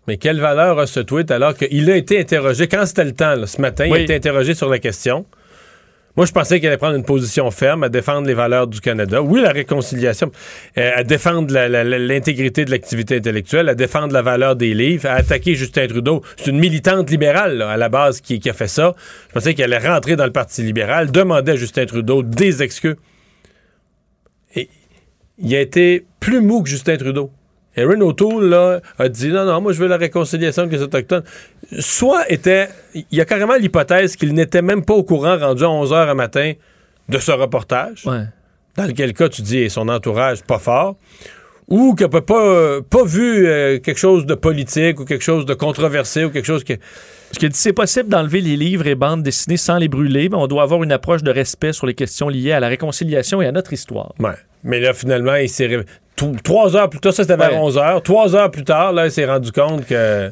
Mais 0.07 0.17
quelle 0.17 0.39
valeur 0.39 0.79
a 0.79 0.87
ce 0.87 1.01
tweet 1.01 1.31
alors 1.31 1.55
qu'il 1.55 1.91
a 1.91 1.97
été 1.97 2.19
interrogé, 2.19 2.67
quand 2.67 2.85
c'était 2.85 3.03
le 3.03 3.13
temps, 3.13 3.45
ce 3.45 3.61
matin, 3.61 3.85
il 3.85 3.93
a 3.93 3.99
été 3.99 4.15
interrogé 4.15 4.53
sur 4.53 4.69
la 4.69 4.79
question? 4.79 5.25
Moi, 6.17 6.25
je 6.25 6.31
pensais 6.31 6.59
qu'il 6.59 6.67
allait 6.67 6.77
prendre 6.77 6.95
une 6.95 7.03
position 7.03 7.51
ferme 7.51 7.83
à 7.83 7.89
défendre 7.89 8.25
les 8.25 8.33
valeurs 8.33 8.65
du 8.65 8.81
Canada. 8.81 9.21
Oui, 9.21 9.39
la 9.39 9.51
réconciliation, 9.51 10.31
euh, 10.79 10.91
à 10.95 11.03
défendre 11.03 11.53
l'intégrité 11.53 12.65
de 12.65 12.71
l'activité 12.71 13.17
intellectuelle, 13.17 13.69
à 13.69 13.75
défendre 13.75 14.13
la 14.13 14.23
valeur 14.23 14.55
des 14.55 14.73
livres, 14.73 15.07
à 15.07 15.13
attaquer 15.13 15.53
Justin 15.53 15.85
Trudeau. 15.85 16.23
C'est 16.37 16.49
une 16.49 16.57
militante 16.57 17.11
libérale, 17.11 17.61
à 17.61 17.77
la 17.77 17.87
base, 17.87 18.21
qui, 18.21 18.41
a 18.49 18.53
fait 18.53 18.67
ça. 18.67 18.95
Je 19.27 19.33
pensais 19.33 19.53
qu'elle 19.53 19.71
allait 19.71 19.87
rentrer 19.87 20.15
dans 20.15 20.25
le 20.25 20.31
Parti 20.31 20.63
libéral, 20.63 21.11
demander 21.11 21.51
à 21.51 21.55
Justin 21.55 21.85
Trudeau 21.85 22.23
des 22.23 22.63
excuses. 22.63 22.95
Et 24.55 24.69
il 25.37 25.53
a 25.55 25.61
été 25.61 26.03
plus 26.19 26.41
mou 26.41 26.63
que 26.63 26.69
Justin 26.69 26.97
Trudeau. 26.97 27.29
Aaron 27.77 28.01
O'Toole 28.01 28.49
là, 28.49 28.81
a 28.97 29.07
dit 29.07 29.29
non, 29.29 29.45
non, 29.45 29.61
moi 29.61 29.71
je 29.71 29.79
veux 29.79 29.87
la 29.87 29.97
réconciliation 29.97 30.63
avec 30.63 30.73
les 30.73 30.81
Autochtones. 30.81 31.23
Soit 31.79 32.29
était. 32.31 32.69
Il 32.95 33.05
y 33.11 33.21
a 33.21 33.25
carrément 33.25 33.55
l'hypothèse 33.55 34.15
qu'il 34.15 34.33
n'était 34.33 34.61
même 34.61 34.83
pas 34.83 34.95
au 34.95 35.03
courant, 35.03 35.37
rendu 35.37 35.63
à 35.63 35.69
11 35.69 35.91
h 35.91 36.09
un 36.09 36.13
matin, 36.13 36.53
de 37.09 37.19
ce 37.19 37.31
reportage. 37.31 38.05
Dans 38.05 38.85
lequel 38.85 39.13
cas, 39.13 39.29
tu 39.29 39.41
dis 39.41 39.69
son 39.69 39.89
entourage 39.89 40.43
pas 40.43 40.59
fort. 40.59 40.97
Ou 41.67 41.95
qu'il 41.95 42.07
n'a 42.07 42.21
pas, 42.21 42.81
pas 42.81 43.03
vu 43.03 43.45
euh, 43.45 43.79
quelque 43.79 43.97
chose 43.97 44.25
de 44.25 44.35
politique 44.35 45.01
ou 45.01 45.05
quelque 45.05 45.23
chose 45.23 45.45
de 45.45 45.53
controversé 45.53 46.23
ou 46.23 46.29
quelque 46.29 46.45
chose 46.45 46.63
qui. 46.63 46.77
Parce 46.77 47.39
que 47.39 47.47
c'est 47.51 47.73
possible 47.73 48.07
d'enlever 48.07 48.39
les 48.39 48.55
livres 48.55 48.87
et 48.87 48.95
bandes 48.95 49.21
dessinées 49.21 49.57
sans 49.57 49.77
les 49.77 49.89
brûler, 49.89 50.29
mais 50.29 50.37
on 50.37 50.47
doit 50.47 50.63
avoir 50.63 50.81
une 50.81 50.93
approche 50.93 51.23
de 51.23 51.31
respect 51.31 51.73
sur 51.73 51.85
les 51.85 51.93
questions 51.93 52.29
liées 52.29 52.53
à 52.53 52.61
la 52.61 52.69
réconciliation 52.69 53.41
et 53.41 53.47
à 53.47 53.51
notre 53.51 53.73
histoire. 53.73 54.13
Ouais. 54.19 54.31
Mais 54.63 54.79
là, 54.79 54.93
finalement, 54.93 55.35
il 55.35 55.49
s'est 55.49 55.83
trois 56.43 56.75
heures 56.75 56.89
plus 56.89 56.99
tard, 56.99 57.13
ça 57.13 57.23
c'était 57.23 57.37
vers 57.37 57.53
11 57.53 57.77
heures. 57.77 58.03
Trois 58.03 58.35
heures 58.35 58.51
plus 58.51 58.63
tard, 58.63 58.93
là, 58.93 59.05
il 59.05 59.11
s'est 59.11 59.25
rendu 59.25 59.51
compte 59.51 59.85
que. 59.85 60.29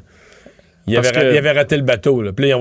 Il 0.87 0.95
avait, 0.97 1.51
raté 1.51 1.77
le 1.77 1.83
bateau. 1.83 2.21
Là. 2.21 2.31
Puis 2.31 2.51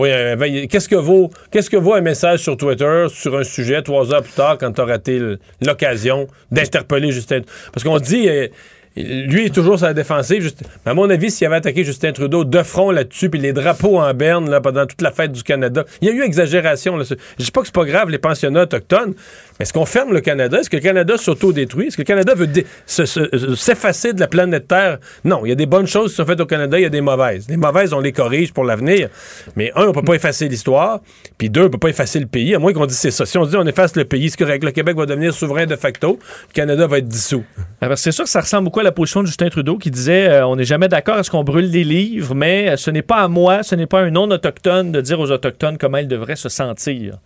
qu'est-ce 0.68 0.88
que 0.88 0.96
vaut 0.96 1.30
qu'est-ce 1.50 1.68
que 1.68 1.76
vaut 1.76 1.92
un 1.92 2.00
message 2.00 2.38
sur 2.38 2.56
Twitter 2.56 3.04
sur 3.10 3.36
un 3.36 3.44
sujet 3.44 3.82
trois 3.82 4.14
heures 4.14 4.22
plus 4.22 4.32
tard 4.32 4.56
quand 4.58 4.72
tu 4.72 4.80
as 4.80 4.84
raté 4.84 5.20
l'occasion 5.60 6.26
d'interpeller 6.50 7.12
Justin? 7.12 7.42
Parce 7.70 7.84
qu'on 7.84 7.98
dit 7.98 8.26
euh, 8.26 8.48
lui 8.96 9.46
est 9.46 9.54
toujours 9.54 9.78
sur 9.78 9.86
la 9.86 9.94
défensive. 9.94 10.42
Juste, 10.42 10.62
à 10.86 10.94
mon 10.94 11.10
avis, 11.10 11.30
s'il 11.30 11.46
avait 11.46 11.56
attaqué 11.56 11.84
Justin 11.84 12.12
Trudeau 12.12 12.44
de 12.44 12.62
front 12.62 12.90
là-dessus, 12.90 13.28
puis 13.28 13.40
les 13.40 13.52
drapeaux 13.52 13.98
en 13.98 14.14
berne 14.14 14.60
pendant 14.62 14.86
toute 14.86 15.02
la 15.02 15.10
fête 15.10 15.32
du 15.32 15.42
Canada, 15.42 15.84
il 16.00 16.08
y 16.08 16.10
a 16.10 16.14
eu 16.14 16.22
exagération. 16.22 16.96
Là. 16.96 17.04
Je 17.38 17.44
dis 17.44 17.50
pas 17.50 17.60
que 17.60 17.66
c'est 17.66 17.74
pas 17.74 17.84
grave 17.84 18.10
les 18.10 18.18
pensionnats 18.18 18.62
autochtones, 18.62 19.14
mais 19.58 19.64
est-ce 19.64 19.72
qu'on 19.72 19.86
ferme 19.86 20.12
le 20.12 20.20
Canada? 20.20 20.58
Est-ce 20.60 20.70
que 20.70 20.76
le 20.76 20.82
Canada 20.82 21.16
s'auto-détruit? 21.16 21.88
Est-ce 21.88 21.96
que 21.96 22.02
le 22.02 22.06
Canada 22.06 22.34
veut 22.34 22.48
s'effacer 22.86 24.12
de 24.12 24.20
la 24.20 24.28
planète 24.28 24.68
Terre? 24.68 24.98
Non, 25.24 25.44
il 25.44 25.48
y 25.48 25.52
a 25.52 25.56
des 25.56 25.66
bonnes 25.66 25.86
choses 25.86 26.10
qui 26.10 26.16
sont 26.16 26.26
faites 26.26 26.40
au 26.40 26.46
Canada, 26.46 26.78
il 26.78 26.82
y 26.82 26.86
a 26.86 26.90
des 26.90 27.00
mauvaises. 27.00 27.46
Les 27.48 27.56
mauvaises, 27.56 27.92
on 27.92 28.00
les 28.00 28.12
corrige 28.12 28.52
pour 28.52 28.64
l'avenir. 28.64 29.08
Mais 29.56 29.72
un, 29.74 29.88
on 29.88 29.92
peut 29.92 30.02
pas 30.02 30.14
effacer 30.14 30.48
l'histoire, 30.48 31.00
puis 31.36 31.50
deux, 31.50 31.64
on 31.64 31.70
peut 31.70 31.78
pas 31.78 31.88
effacer 31.88 32.20
le 32.20 32.26
pays, 32.26 32.54
à 32.54 32.58
moins 32.58 32.72
qu'on 32.72 32.86
dise 32.86 32.98
c'est 32.98 33.10
ça. 33.10 33.26
Si 33.26 33.38
on 33.38 33.46
dit 33.46 33.56
on 33.56 33.66
efface 33.66 33.96
le 33.96 34.04
pays, 34.04 34.30
c'est 34.30 34.38
correct. 34.38 34.62
Le 34.62 34.70
Québec 34.70 34.96
va 34.96 35.06
devenir 35.06 35.34
souverain 35.34 35.66
de 35.66 35.76
facto, 35.76 36.18
le 36.48 36.52
Canada 36.52 36.86
va 36.86 36.98
être 36.98 37.08
dissous. 37.08 37.44
Ah, 37.80 37.94
c'est 37.96 38.12
sûr 38.12 38.24
que 38.24 38.30
ça 38.30 38.40
ressemble 38.40 38.64
beaucoup 38.64 38.80
la 38.84 38.92
position 38.92 39.22
de 39.22 39.26
Justin 39.26 39.48
Trudeau 39.48 39.78
qui 39.78 39.90
disait 39.90 40.28
euh, 40.28 40.46
on 40.46 40.56
n'est 40.56 40.64
jamais 40.64 40.88
d'accord, 40.88 41.18
est-ce 41.18 41.30
qu'on 41.30 41.44
brûle 41.44 41.70
des 41.70 41.84
livres, 41.84 42.34
mais 42.34 42.70
euh, 42.70 42.76
ce 42.76 42.90
n'est 42.90 43.02
pas 43.02 43.22
à 43.22 43.28
moi, 43.28 43.62
ce 43.62 43.74
n'est 43.74 43.86
pas 43.86 44.00
un 44.00 44.10
non-autochtone 44.10 44.92
de 44.92 45.00
dire 45.00 45.18
aux 45.18 45.30
Autochtones 45.30 45.78
comment 45.78 45.98
ils 45.98 46.08
devraient 46.08 46.36
se 46.36 46.48
sentir. 46.48 47.18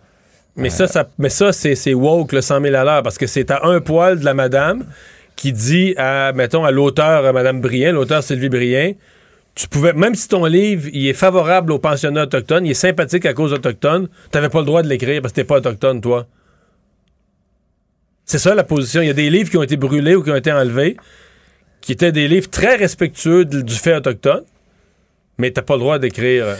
Mais 0.55 0.69
ça, 0.69 0.87
ça, 0.87 1.07
mais 1.17 1.29
ça 1.29 1.53
c'est, 1.53 1.75
c'est 1.75 1.93
woke, 1.93 2.31
le 2.31 2.41
100 2.41 2.61
000 2.61 2.75
à 2.75 2.83
l'heure, 2.83 3.03
parce 3.03 3.17
que 3.17 3.27
c'est 3.27 3.51
à 3.51 3.61
un 3.63 3.79
poil 3.79 4.19
de 4.19 4.25
la 4.25 4.33
madame 4.33 4.85
qui 5.35 5.53
dit 5.53 5.93
à, 5.95 6.33
mettons, 6.33 6.65
à 6.65 6.71
l'auteur, 6.71 7.25
à 7.25 7.31
Madame 7.31 7.61
Brien, 7.61 7.93
l'auteur 7.93 8.23
Sylvie 8.23 8.49
Brien, 8.49 8.93
tu 9.55 9.67
pouvais, 9.67 9.93
même 9.93 10.15
si 10.15 10.27
ton 10.27 10.45
livre, 10.45 10.89
il 10.93 11.07
est 11.07 11.13
favorable 11.13 11.71
aux 11.71 11.79
pensionnats 11.79 12.23
autochtones, 12.23 12.65
il 12.65 12.71
est 12.71 12.73
sympathique 12.73 13.25
à 13.25 13.33
cause 13.33 13.53
autochtone, 13.53 14.07
t'avais 14.31 14.49
pas 14.49 14.59
le 14.59 14.65
droit 14.65 14.81
de 14.81 14.87
l'écrire 14.87 15.21
parce 15.21 15.33
que 15.33 15.41
t'es 15.41 15.45
pas 15.45 15.57
autochtone, 15.57 16.01
toi. 16.01 16.27
C'est 18.25 18.37
ça 18.37 18.53
la 18.53 18.63
position. 18.63 19.01
Il 19.01 19.07
y 19.07 19.09
a 19.09 19.13
des 19.13 19.29
livres 19.29 19.49
qui 19.49 19.57
ont 19.57 19.63
été 19.63 19.75
brûlés 19.75 20.15
ou 20.15 20.23
qui 20.23 20.29
ont 20.29 20.35
été 20.35 20.51
enlevés, 20.51 20.97
qui 21.81 21.91
étaient 21.93 22.11
des 22.11 22.27
livres 22.27 22.49
très 22.49 22.75
respectueux 22.75 23.45
du, 23.45 23.63
du 23.63 23.73
fait 23.75 23.95
autochtone, 23.95 24.43
mais 25.37 25.51
t'as 25.51 25.61
pas 25.61 25.75
le 25.75 25.79
droit 25.79 25.99
d'écrire. 25.99 26.45
euh, 26.45 26.55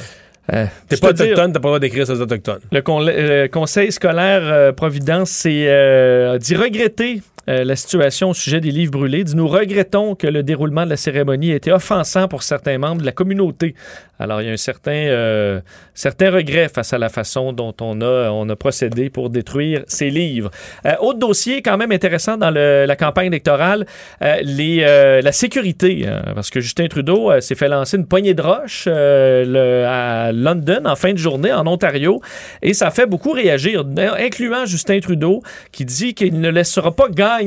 Euh, 0.51 0.65
T'es 0.87 0.97
pas 0.97 1.09
autochtone, 1.25 1.53
t'as 1.53 1.59
pas 1.59 1.67
le 1.67 1.71
droit 1.73 1.79
d'écrire 1.79 2.05
sur 2.05 2.15
les 2.15 2.21
autochtones. 2.21 2.61
Le, 2.71 2.81
con- 2.81 3.01
le 3.01 3.45
conseil 3.47 3.91
scolaire 3.91 4.41
euh, 4.43 4.71
Providence 4.71 5.43
euh, 5.45 6.39
dit 6.39 6.55
regretter 6.55 7.21
euh, 7.49 7.63
la 7.63 7.75
situation 7.75 8.29
au 8.29 8.33
sujet 8.35 8.61
des 8.61 8.69
livres 8.69 8.91
brûlés. 8.91 9.23
Nous 9.33 9.47
regrettons 9.47 10.13
que 10.13 10.27
le 10.27 10.43
déroulement 10.43 10.85
de 10.85 10.91
la 10.91 10.97
cérémonie 10.97 11.51
ait 11.51 11.55
été 11.55 11.71
offensant 11.71 12.27
pour 12.27 12.43
certains 12.43 12.77
membres 12.77 13.01
de 13.01 13.05
la 13.05 13.11
communauté. 13.11 13.73
Alors 14.19 14.41
il 14.41 14.47
y 14.47 14.49
a 14.49 14.53
un 14.53 14.57
certain, 14.57 14.91
euh, 14.91 15.61
certain 15.95 16.29
regret 16.29 16.67
face 16.67 16.93
à 16.93 16.97
la 16.97 17.09
façon 17.09 17.53
dont 17.53 17.73
on 17.81 18.01
a, 18.01 18.29
on 18.29 18.47
a 18.49 18.55
procédé 18.55 19.09
pour 19.09 19.29
détruire 19.29 19.83
ces 19.87 20.09
livres. 20.09 20.51
Euh, 20.85 20.91
autre 20.99 21.19
dossier 21.19 21.61
quand 21.61 21.77
même 21.77 21.91
intéressant 21.91 22.37
dans 22.37 22.51
la 22.51 22.95
campagne 22.95 23.27
électorale, 23.27 23.85
euh, 24.21 25.21
la 25.21 25.31
sécurité. 25.31 26.05
hein, 26.05 26.33
parce 26.35 26.49
que 26.49 26.59
Justin 26.59 26.87
Trudeau 26.87 27.39
s'est 27.39 27.55
fait 27.55 27.69
lancer 27.69 27.97
une 27.97 28.05
poignée 28.05 28.33
de 28.33 28.41
roches 28.41 28.87
à 28.87 30.31
London 30.33 30.81
en 30.85 30.95
fin 30.95 31.13
de 31.13 31.17
journée 31.17 31.53
en 31.53 31.65
Ontario 31.65 32.21
et 32.61 32.73
ça 32.73 32.91
fait 32.91 33.07
beaucoup 33.07 33.31
réagir, 33.31 33.85
incluant 34.19 34.65
Justin 34.65 34.99
Trudeau 34.99 35.41
qui 35.71 35.85
dit 35.85 36.13
qu'il 36.13 36.39
ne 36.39 36.49
laissera 36.49 36.91
pas 36.91 37.07
gagner 37.09 37.38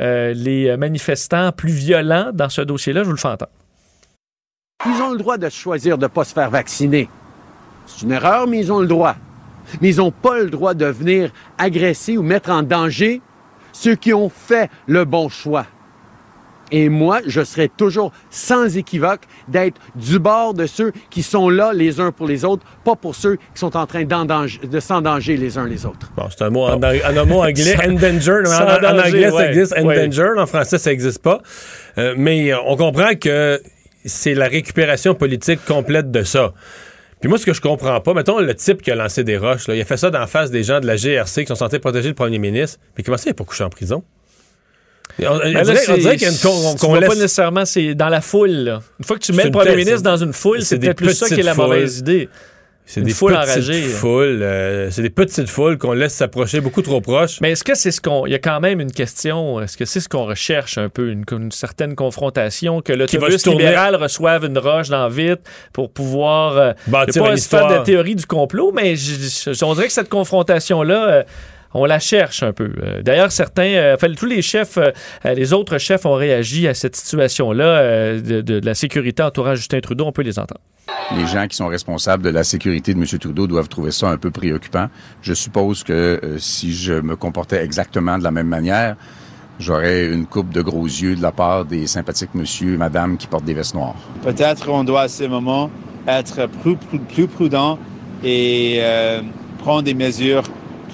euh, 0.00 0.32
les 0.34 0.76
manifestants 0.76 1.52
plus 1.52 1.72
violents 1.72 2.30
dans 2.32 2.48
ce 2.48 2.62
dossier-là. 2.62 3.02
Je 3.02 3.06
vous 3.06 3.12
le 3.12 3.18
fais 3.18 3.28
entendre. 3.28 3.50
Ils 4.86 5.02
ont 5.02 5.12
le 5.12 5.18
droit 5.18 5.38
de 5.38 5.48
choisir 5.48 5.96
de 5.98 6.04
ne 6.04 6.08
pas 6.08 6.24
se 6.24 6.34
faire 6.34 6.50
vacciner. 6.50 7.08
C'est 7.86 8.02
une 8.02 8.12
erreur, 8.12 8.46
mais 8.46 8.60
ils 8.60 8.72
ont 8.72 8.80
le 8.80 8.86
droit. 8.86 9.16
Mais 9.80 9.90
ils 9.90 9.96
n'ont 9.96 10.10
pas 10.10 10.38
le 10.38 10.50
droit 10.50 10.74
de 10.74 10.86
venir 10.86 11.30
agresser 11.58 12.18
ou 12.18 12.22
mettre 12.22 12.50
en 12.50 12.62
danger 12.62 13.22
ceux 13.72 13.94
qui 13.94 14.12
ont 14.12 14.28
fait 14.28 14.70
le 14.86 15.04
bon 15.04 15.28
choix. 15.28 15.66
Et 16.70 16.88
moi, 16.88 17.20
je 17.26 17.42
serai 17.44 17.68
toujours 17.68 18.12
sans 18.30 18.76
équivoque 18.76 19.20
d'être 19.48 19.80
du 19.94 20.18
bord 20.18 20.54
de 20.54 20.66
ceux 20.66 20.92
qui 21.10 21.22
sont 21.22 21.48
là 21.48 21.72
les 21.74 22.00
uns 22.00 22.10
pour 22.12 22.26
les 22.26 22.44
autres, 22.44 22.64
pas 22.84 22.96
pour 22.96 23.14
ceux 23.14 23.36
qui 23.36 23.42
sont 23.54 23.76
en 23.76 23.86
train 23.86 24.04
d'endanger- 24.04 24.60
de 24.66 24.80
s'endanger 24.80 25.36
les 25.36 25.58
uns 25.58 25.66
les 25.66 25.84
autres. 25.86 26.10
Bon, 26.16 26.24
c'est 26.30 26.42
un 26.44 26.50
mot 26.50 26.64
en, 26.64 26.78
en 26.80 26.82
un 26.82 27.24
mot 27.24 27.42
anglais, 27.44 27.76
Sans- 27.76 27.90
endanger. 27.90 28.40
mais 28.42 28.48
en, 28.48 28.98
anglais, 28.98 29.30
ça 29.30 29.36
ouais, 29.36 29.48
existe, 29.48 29.72
ouais. 29.80 29.80
endanger. 30.04 30.24
En 30.38 30.46
français, 30.46 30.78
ça 30.78 30.90
n'existe 30.90 31.22
pas. 31.22 31.40
Euh, 31.98 32.14
mais 32.16 32.52
euh, 32.52 32.56
on 32.66 32.76
comprend 32.76 33.14
que 33.14 33.60
c'est 34.04 34.34
la 34.34 34.46
récupération 34.46 35.14
politique 35.14 35.64
complète 35.64 36.10
de 36.10 36.22
ça. 36.22 36.52
Puis 37.20 37.28
moi, 37.28 37.38
ce 37.38 37.46
que 37.46 37.54
je 37.54 37.60
comprends 37.62 38.00
pas, 38.00 38.12
mettons 38.12 38.38
le 38.38 38.54
type 38.54 38.82
qui 38.82 38.90
a 38.90 38.94
lancé 38.94 39.24
des 39.24 39.38
roches, 39.38 39.66
là, 39.68 39.74
il 39.74 39.80
a 39.80 39.84
fait 39.86 39.96
ça 39.96 40.10
d'en 40.10 40.26
face 40.26 40.50
des 40.50 40.62
gens 40.62 40.80
de 40.80 40.86
la 40.86 40.96
GRC 40.96 41.42
qui 41.44 41.46
sont 41.46 41.54
censés 41.54 41.78
protéger 41.78 42.08
le 42.08 42.14
premier 42.14 42.38
ministre. 42.38 42.78
Mais 42.96 43.02
comment 43.04 43.16
ça, 43.16 43.24
il 43.26 43.30
n'est 43.30 43.34
pas 43.34 43.44
couché 43.44 43.64
en 43.64 43.70
prison? 43.70 44.02
On, 45.20 45.38
Ben 45.38 45.52
là, 45.52 45.62
dirait, 45.62 45.80
on 45.90 45.96
dirait 45.96 46.16
qu'on 46.16 46.88
vois 46.88 47.00
laisse- 47.00 47.08
pas 47.08 47.14
nécessairement, 47.14 47.64
c'est 47.64 47.94
dans 47.94 48.08
la 48.08 48.20
foule. 48.20 48.50
là. 48.50 48.80
Une 48.98 49.04
fois 49.04 49.16
que 49.16 49.22
tu 49.24 49.32
mets 49.32 49.44
le 49.44 49.50
premier 49.52 49.66
tête, 49.70 49.76
ministre 49.78 50.02
dans 50.02 50.16
une 50.16 50.32
foule, 50.32 50.62
c'est 50.62 50.78
peut-être 50.78 50.96
plus 50.96 51.14
ça 51.14 51.28
qui 51.28 51.40
est 51.40 51.42
la 51.44 51.54
mauvaise 51.54 51.98
idée. 51.98 52.28
C'est 52.86 53.00
des 53.00 53.12
foule 53.14 53.32
euh, 54.42 54.90
c'est 54.90 55.00
des 55.00 55.08
petites 55.08 55.48
foules 55.48 55.78
qu'on 55.78 55.94
laisse 55.94 56.12
s'approcher 56.12 56.60
beaucoup 56.60 56.82
trop 56.82 57.00
proches. 57.00 57.40
Mais 57.40 57.52
est-ce 57.52 57.64
que 57.64 57.74
c'est 57.74 57.90
ce 57.90 57.98
qu'on. 57.98 58.26
Il 58.26 58.32
y 58.32 58.34
a 58.34 58.38
quand 58.38 58.60
même 58.60 58.78
une 58.78 58.92
question. 58.92 59.58
Est-ce 59.62 59.78
que 59.78 59.86
c'est 59.86 60.00
ce 60.00 60.08
qu'on 60.10 60.26
recherche 60.26 60.76
un 60.76 60.90
peu, 60.90 61.08
une, 61.08 61.24
une 61.32 61.50
certaine 61.50 61.94
confrontation, 61.94 62.82
que 62.82 62.92
va 62.92 62.98
l'autobus 62.98 63.46
libéral 63.46 63.96
reçoive 63.96 64.44
une 64.44 64.58
roche 64.58 64.90
dans 64.90 65.08
vite 65.08 65.40
pour 65.72 65.90
pouvoir. 65.92 66.58
Euh, 66.58 66.72
Bâtir 66.86 67.14
je 67.14 67.20
pas 67.20 67.24
une 67.30 67.38
faire 67.38 67.60
de 67.60 67.64
histoire. 67.68 67.82
théorie 67.84 68.16
du 68.16 68.26
complot, 68.26 68.70
mais 68.74 68.96
je- 68.96 69.52
je- 69.54 69.64
on 69.64 69.72
dirait 69.74 69.86
que 69.86 69.92
cette 69.94 70.10
confrontation-là. 70.10 71.08
euh, 71.08 71.22
on 71.74 71.84
la 71.84 71.98
cherche 71.98 72.42
un 72.42 72.52
peu. 72.52 72.70
Euh, 72.82 73.02
D'ailleurs, 73.02 73.30
certains, 73.32 73.64
euh, 73.74 73.94
enfin, 73.94 74.12
tous 74.16 74.26
les 74.26 74.42
chefs, 74.42 74.78
euh, 74.78 74.90
les 75.34 75.52
autres 75.52 75.78
chefs 75.78 76.06
ont 76.06 76.14
réagi 76.14 76.66
à 76.68 76.74
cette 76.74 76.96
situation-là 76.96 77.64
euh, 77.64 78.20
de, 78.20 78.40
de- 78.40 78.60
de 78.60 78.66
la 78.66 78.74
sécurité 78.74 79.22
entourant 79.22 79.54
Justin 79.54 79.80
Trudeau. 79.80 80.04
On 80.06 80.12
peut 80.12 80.22
les 80.22 80.38
entendre. 80.38 80.60
Les 81.18 81.26
gens 81.26 81.46
qui 81.46 81.56
sont 81.56 81.66
responsables 81.66 82.22
de 82.22 82.30
la 82.30 82.44
sécurité 82.44 82.94
de 82.94 82.98
M. 82.98 83.06
Trudeau 83.18 83.46
doivent 83.46 83.68
trouver 83.68 83.90
ça 83.90 84.08
un 84.08 84.16
peu 84.16 84.30
préoccupant. 84.30 84.88
Je 85.22 85.34
suppose 85.34 85.82
que 85.82 85.92
euh, 86.22 86.38
si 86.38 86.72
je 86.72 86.94
me 86.94 87.16
comportais 87.16 87.62
exactement 87.64 88.16
de 88.18 88.22
la 88.24 88.30
même 88.30 88.48
manière, 88.48 88.96
j'aurais 89.58 90.06
une 90.06 90.26
coupe 90.26 90.50
de 90.52 90.62
gros 90.62 90.84
yeux 90.86 91.16
de 91.16 91.22
la 91.22 91.32
part 91.32 91.64
des 91.64 91.86
sympathiques 91.86 92.34
monsieur 92.34 92.74
et 92.74 92.76
madame 92.76 93.16
qui 93.16 93.26
portent 93.26 93.44
des 93.44 93.54
vestes 93.54 93.74
noires. 93.74 93.94
Peut-être 94.22 94.68
on 94.68 94.84
doit 94.84 95.02
à 95.02 95.08
ce 95.08 95.24
moment 95.24 95.70
être 96.06 96.46
plus, 96.62 96.76
plus, 96.76 96.98
plus 96.98 97.26
prudent 97.28 97.78
et 98.22 98.78
euh, 98.80 99.20
prendre 99.58 99.82
des 99.82 99.94
mesures 99.94 100.42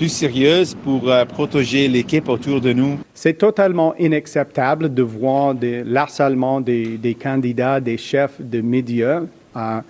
plus 0.01 0.09
sérieuses 0.09 0.75
pour 0.83 1.11
euh, 1.11 1.27
protéger 1.27 1.87
l'équipe 1.87 2.27
autour 2.31 2.59
de 2.59 2.73
nous. 2.73 2.99
C'est 3.13 3.35
totalement 3.35 3.95
inacceptable 3.99 4.95
de 4.95 5.03
voir 5.03 5.55
de 5.55 5.83
l'harcèlement 5.85 6.63
des, 6.63 6.97
des 6.97 7.15
candidats, 7.15 7.81
des 7.81 7.99
chefs 7.99 8.41
de 8.41 8.63
médias. 8.63 9.21
Euh, 9.55 9.81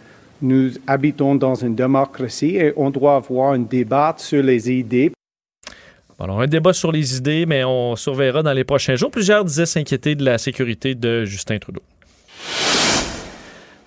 nous 0.43 0.73
habitons 0.89 1.37
dans 1.37 1.55
une 1.55 1.77
démocratie 1.77 2.57
et 2.57 2.73
on 2.75 2.91
doit 2.91 3.15
avoir 3.15 3.53
un 3.53 3.61
débat 3.61 4.17
sur 4.19 4.43
les 4.43 4.69
idées. 4.69 5.13
Alors, 6.19 6.41
un 6.41 6.49
débat 6.49 6.73
sur 6.73 6.91
les 6.91 7.17
idées, 7.17 7.47
mais 7.47 7.63
on 7.63 7.95
surveillera 7.95 8.43
dans 8.43 8.53
les 8.53 8.65
prochains 8.65 8.97
jours. 8.97 9.13
Plusieurs 9.13 9.45
disaient 9.45 9.65
s'inquiéter 9.65 10.17
de 10.17 10.25
la 10.25 10.39
sécurité 10.39 10.97
de 10.97 11.25
Justin 11.25 11.59
Trudeau. 11.61 11.83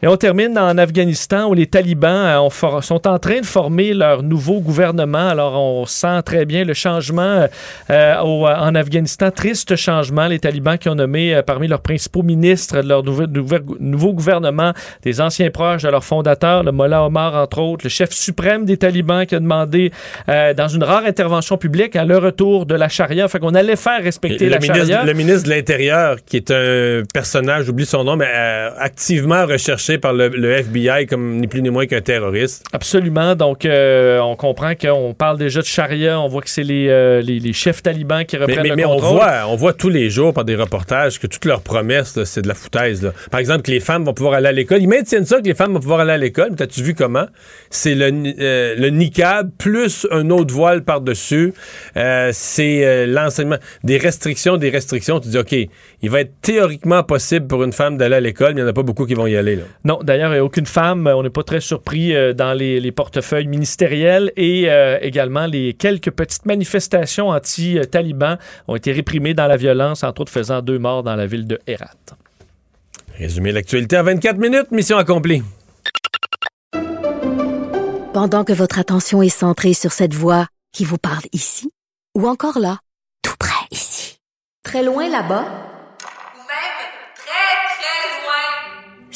Et 0.04 0.08
on 0.08 0.18
termine 0.18 0.60
en 0.60 0.78
Afghanistan 0.78 1.46
où 1.50 1.54
les 1.54 1.66
talibans 1.66 2.26
euh, 2.26 2.42
ont 2.42 2.50
for- 2.50 2.84
sont 2.84 3.08
en 3.08 3.18
train 3.20 3.40
de 3.40 3.46
former 3.46 3.94
leur 3.94 4.22
nouveau 4.22 4.60
gouvernement. 4.60 5.30
Alors 5.30 5.54
on 5.54 5.86
sent 5.86 6.22
très 6.26 6.44
bien 6.44 6.66
le 6.66 6.74
changement 6.74 7.48
euh, 7.90 8.20
au- 8.22 8.46
en 8.46 8.76
Afghanistan. 8.76 9.32
Triste 9.32 9.78
changement. 9.78 10.28
Les 10.28 10.40
talibans 10.40 10.78
qui 10.78 10.90
ont 10.90 10.96
nommé 10.96 11.34
euh, 11.34 11.42
parmi 11.42 11.70
leurs 11.70 11.80
principaux 11.80 12.22
ministres 12.22 12.82
de 12.82 12.90
leur 12.90 13.02
nouveau, 13.02 14.12
gouvernement 14.14 14.74
des 15.04 15.22
anciens 15.22 15.50
proches 15.52 15.84
de 15.84 15.88
leur 15.88 16.04
fondateur, 16.04 16.64
le 16.64 16.74
Mollah 16.74 17.06
Omar 17.06 17.36
entre 17.36 17.60
autres, 17.60 17.86
le 17.86 17.90
chef 17.90 18.12
suprême 18.12 18.66
des 18.66 18.76
talibans 18.76 19.26
qui 19.26 19.36
a 19.36 19.40
demandé 19.40 19.94
euh, 20.28 20.54
dans 20.54 20.68
une 20.68 20.84
rare 20.84 21.06
intervention 21.06 21.56
publique 21.58 21.96
à 21.96 22.04
le 22.04 22.18
retour 22.18 22.66
de 22.66 22.76
la 22.76 22.90
charia. 22.90 23.30
Fait 23.30 23.40
qu'on 23.40 23.56
allait 23.56 23.78
faire 23.78 24.04
respecter 24.04 24.46
le, 24.48 24.52
la 24.52 24.60
ministre, 24.60 24.86
charia. 24.86 25.06
le 25.06 25.14
ministre 25.14 25.44
de 25.46 25.54
l'Intérieur, 25.56 26.18
qui 26.26 26.36
est 26.36 26.52
un 26.52 27.04
personnage, 27.14 27.64
j'oublie 27.68 27.86
son 27.86 28.04
nom, 28.04 28.18
mais 28.18 28.28
euh, 28.36 28.70
activement 28.78 29.46
recherché 29.46 29.93
par 29.98 30.14
le, 30.14 30.28
le 30.30 30.52
FBI 30.52 31.06
comme 31.07 31.38
ni 31.38 31.48
plus 31.48 31.61
ni 31.61 31.70
moins 31.70 31.86
qu'un 31.86 32.02
terroriste. 32.02 32.65
Absolument. 32.74 33.36
Donc, 33.36 33.65
euh, 33.65 34.20
on 34.20 34.36
comprend 34.36 34.74
qu'on 34.76 35.14
parle 35.14 35.38
déjà 35.38 35.61
de 35.61 35.65
charia. 35.65 36.20
On 36.20 36.28
voit 36.28 36.41
que 36.41 36.49
c'est 36.49 36.64
les, 36.64 36.88
euh, 36.90 37.22
les, 37.22 37.40
les 37.40 37.53
chefs 37.53 37.82
talibans 37.84 38.26
qui 38.26 38.38
Mais, 38.38 38.44
reprennent 38.45 38.64
mais- 38.64 38.70
le 38.70 38.76
mais 38.76 38.86
on, 38.86 38.95
contrôle. 38.95 39.11
voit, 39.18 39.34
on 39.48 39.56
voit 39.56 39.74
tous 39.74 39.90
les 39.90 40.10
jours 40.10 40.34
par 40.34 40.45
des 40.45 40.56
reportages 40.56 41.20
que 41.20 41.28
toutes 41.28 41.45
leurs 41.45 41.61
promesses, 41.61 42.22
c'est 42.24 42.41
de 42.41 42.48
la 42.48 42.53
foutaise. 42.53 43.03
là. 43.03 43.11
Par 43.32 43.40
exemple, 43.40 43.61
que 43.64 43.72
les 43.72 43.80
femmes 43.80 44.03
vont 44.06 44.14
pouvoir 44.14 44.36
aller 44.36 44.48
à 44.48 44.52
l'école. 44.52 44.82
Ils 44.82 44.88
maintiennent 44.88 45.26
ça, 45.26 45.40
que 45.40 45.45
les 45.48 45.56
femmes 45.56 45.74
vont 45.74 45.80
pouvoir 45.80 46.02
aller 46.02 46.11
à 46.14 46.18
l'école. 46.18 46.48
Mais 46.52 46.56
T'as-tu 46.57 46.82
vu 46.84 46.94
comment? 46.94 47.26
C'est 47.70 47.95
le, 47.95 48.11
euh, 48.40 48.76
le 48.78 48.90
niqab 48.90 49.49
plus 49.57 50.07
un 50.11 50.30
autre 50.30 50.53
voile 50.53 50.84
par-dessus. 50.84 51.53
Euh, 51.98 52.30
c'est 52.34 53.06
l'enseignement. 53.07 53.57
Des 53.84 53.98
restrictions, 53.98 54.57
des 54.57 54.70
restrictions. 54.70 55.20
Tu 55.20 55.30
dis, 55.30 55.38
OK, 55.38 55.52
il 56.02 56.10
va 56.10 56.22
être 56.22 56.34
théoriquement 56.41 57.03
possible 57.03 57.48
pour 57.48 57.64
une 57.64 57.74
femme 57.74 57.98
d'aller 57.98 58.15
à 58.15 58.20
l'école, 58.20 58.53
mais 58.53 58.61
il 58.61 58.64
n'y 58.64 58.68
en 58.68 58.72
a 58.72 58.74
pas 58.74 58.84
beaucoup 58.84 59.06
qui 59.06 59.14
vont 59.14 59.28
y 59.28 59.36
aller. 59.36 59.56
Là. 59.56 59.64
Non, 59.86 60.00
d'ailleurs, 60.02 60.32
il 60.32 60.36
n'y 60.36 60.40
a 60.40 60.46
aucune 60.46 60.66
femme. 60.66 61.08
On 61.08 61.24
n'est 61.24 61.30
pas 61.30 61.44
très 61.44 61.60
surpris 61.60 62.16
euh, 62.16 62.34
dans 62.34 62.54
les, 62.54 62.80
les 62.80 62.92
portefeuilles 62.92 63.48
ministériels 63.48 64.32
et 64.38 64.70
euh, 64.70 64.98
également 65.02 65.46
les 65.46 65.74
quelques 65.74 66.12
petites 66.12 66.46
manifestations 66.46 67.30
anti-talibans 67.30 68.38
ont 68.68 68.76
été 68.76 68.94
réprimées 68.94 69.34
dans 69.34 69.48
la 69.48 69.58
violence, 69.58 70.04
entre 70.04 70.22
autres 70.22 70.32
faisant 70.32 70.62
deux 70.62 70.80
morts 70.80 71.04
dans 71.04 71.16
la 71.16 71.26
ville 71.26 71.48
de 71.48 71.60
Herat. 71.68 72.16
Résumer 73.18 73.52
l'actualité 73.52 73.98
en 73.98 74.04
24 74.04 74.38
minutes, 74.38 74.72
mission 74.72 74.98
accomplie. 74.98 75.44
Pendant 78.14 78.44
que 78.44 78.54
votre 78.54 78.80
attention 78.80 79.22
est 79.22 79.30
centrée 79.30 79.74
sur 79.74 79.92
cette 79.92 80.14
voix 80.14 80.48
qui 80.72 80.86
vous 80.86 80.98
parle 80.98 81.24
ici, 81.34 81.72
ou 82.16 82.28
encore 82.28 82.60
là, 82.60 82.80
tout 83.22 83.36
près 83.38 83.68
ici, 83.72 84.18
très 84.64 84.84
loin 84.84 85.10
là-bas, 85.10 85.73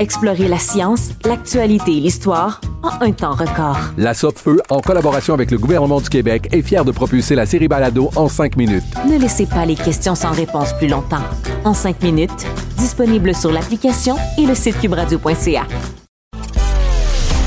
Explorez 0.00 0.48
la 0.48 0.58
science, 0.58 1.10
l'actualité 1.26 1.98
et 1.98 2.00
l'histoire 2.00 2.62
en 2.82 3.04
un 3.04 3.12
temps 3.12 3.34
record. 3.34 3.76
La 3.98 4.14
Feu, 4.14 4.62
en 4.70 4.80
collaboration 4.80 5.34
avec 5.34 5.50
le 5.50 5.58
gouvernement 5.58 6.00
du 6.00 6.08
Québec, 6.08 6.48
est 6.52 6.62
fière 6.62 6.86
de 6.86 6.90
propulser 6.90 7.34
la 7.34 7.44
série 7.44 7.68
Balado 7.68 8.08
en 8.16 8.26
cinq 8.26 8.56
minutes. 8.56 8.82
Ne 9.06 9.18
laissez 9.18 9.44
pas 9.44 9.66
les 9.66 9.74
questions 9.74 10.14
sans 10.14 10.30
réponse 10.30 10.72
plus 10.78 10.88
longtemps. 10.88 11.22
En 11.66 11.74
cinq 11.74 12.02
minutes, 12.02 12.46
disponible 12.78 13.34
sur 13.34 13.52
l'application 13.52 14.16
et 14.38 14.46
le 14.46 14.54
site 14.54 14.80
cubradio.ca. 14.80 15.66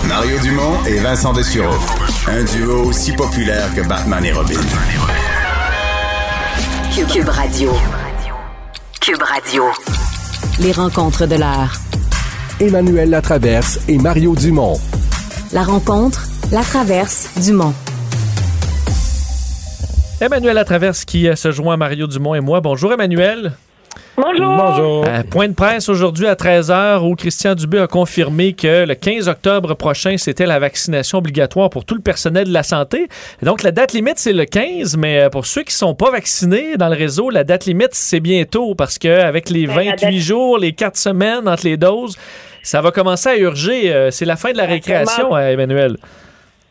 Mario 0.08 0.38
Dumont 0.44 0.78
et 0.86 1.00
Vincent 1.00 1.34
Dessureau. 1.34 1.74
Un 2.28 2.44
duo 2.44 2.84
aussi 2.88 3.14
populaire 3.14 3.74
que 3.74 3.82
Batman 3.82 4.24
et 4.24 4.32
Robin. 4.32 4.60
Cube 7.12 7.30
Radio. 7.30 7.72
Cube 9.02 9.24
Radio. 9.24 9.64
Les 10.60 10.72
rencontres 10.72 11.26
de 11.26 11.36
l'heure. 11.36 11.80
Emmanuel 12.60 13.10
Latraverse 13.10 13.80
et 13.88 13.98
Mario 13.98 14.36
Dumont. 14.36 14.80
La 15.54 15.64
rencontre, 15.64 16.28
la 16.52 16.62
traverse, 16.62 17.30
Dumont. 17.44 17.74
Emmanuel 20.22 20.56
Latraverse 20.56 21.04
qui 21.04 21.28
euh, 21.28 21.36
se 21.36 21.52
joint 21.52 21.74
à 21.74 21.78
Mario 21.78 22.06
Dumont 22.06 22.36
et 22.36 22.42
moi. 22.42 22.62
Bonjour 22.62 22.94
Emmanuel. 22.94 23.54
Bonjour. 24.16 24.56
Bonjour. 24.56 25.06
Euh, 25.08 25.24
point 25.24 25.48
de 25.48 25.54
presse 25.56 25.90
aujourd'hui 25.90 26.28
à 26.28 26.36
13h 26.36 27.00
où 27.02 27.16
Christian 27.16 27.56
Dubé 27.56 27.80
a 27.80 27.88
confirmé 27.88 28.54
que 28.54 28.86
le 28.86 28.94
15 28.94 29.28
octobre 29.28 29.74
prochain, 29.74 30.18
c'était 30.18 30.46
la 30.46 30.60
vaccination 30.60 31.18
obligatoire 31.18 31.72
pour 31.72 31.84
tout 31.84 31.96
le 31.96 32.02
personnel 32.02 32.46
de 32.46 32.54
la 32.54 32.62
santé. 32.62 33.08
Et 33.42 33.46
donc, 33.46 33.64
la 33.64 33.72
date 33.72 33.94
limite, 33.94 34.20
c'est 34.20 34.34
le 34.34 34.46
15, 34.46 34.98
mais 34.98 35.24
euh, 35.24 35.30
pour 35.30 35.48
ceux 35.48 35.64
qui 35.64 35.74
sont 35.74 35.96
pas 35.96 36.12
vaccinés 36.12 36.78
dans 36.78 36.90
le 36.90 36.96
réseau, 36.96 37.32
la 37.32 37.44
date 37.44 37.66
limite, 37.66 37.94
c'est 37.96 38.20
bientôt 38.20 38.76
parce 38.76 39.00
qu'avec 39.00 39.50
les 39.50 39.66
Ben, 39.66 39.76
la 39.78 39.84
28 39.92 40.06
date- 40.06 40.14
jours, 40.22 40.58
les 40.60 40.74
4 40.74 40.96
semaines 40.96 41.48
entre 41.48 41.66
les 41.66 41.78
doses, 41.78 42.16
ça 42.62 42.82
va 42.82 42.92
commencer 42.92 43.30
à 43.30 43.38
urger. 43.38 43.92
Euh, 43.92 44.12
c'est 44.12 44.26
la 44.26 44.36
fin 44.36 44.52
de 44.52 44.58
la 44.58 44.66
récréation, 44.66 45.36
Emmanuel. 45.36 45.98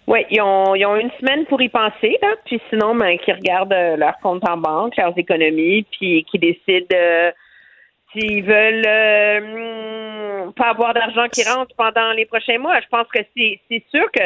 Oui, 0.09 0.27
ils 0.31 0.41
ont, 0.41 0.74
ils 0.74 0.85
ont 0.85 0.97
une 0.97 1.12
semaine 1.20 1.47
pour 1.47 1.62
y 1.62 1.69
penser, 1.69 2.19
là. 2.20 2.35
Puis 2.45 2.61
sinon, 2.70 2.95
ben, 2.95 3.19
qu'ils 3.19 3.35
regardent 3.35 3.73
euh, 3.73 3.97
leur 3.97 4.19
compte 4.19 4.47
en 4.49 4.57
banque, 4.57 4.97
leurs 4.97 5.16
économies, 5.16 5.87
puis 5.93 6.24
qu'ils 6.24 6.41
décident 6.41 6.87
euh, 6.93 7.31
s'ils 8.12 8.43
veulent 8.43 8.85
euh, 8.85 10.51
pas 10.57 10.70
avoir 10.70 10.93
d'argent 10.93 11.29
qui 11.29 11.45
rentre 11.49 11.74
pendant 11.77 12.12
les 12.12 12.27
prochains 12.27 12.59
mois. 12.59 12.81
Je 12.81 12.89
pense 12.89 13.07
que 13.15 13.20
c'est 13.37 13.61
c'est 13.70 13.85
sûr 13.91 14.11
que 14.11 14.23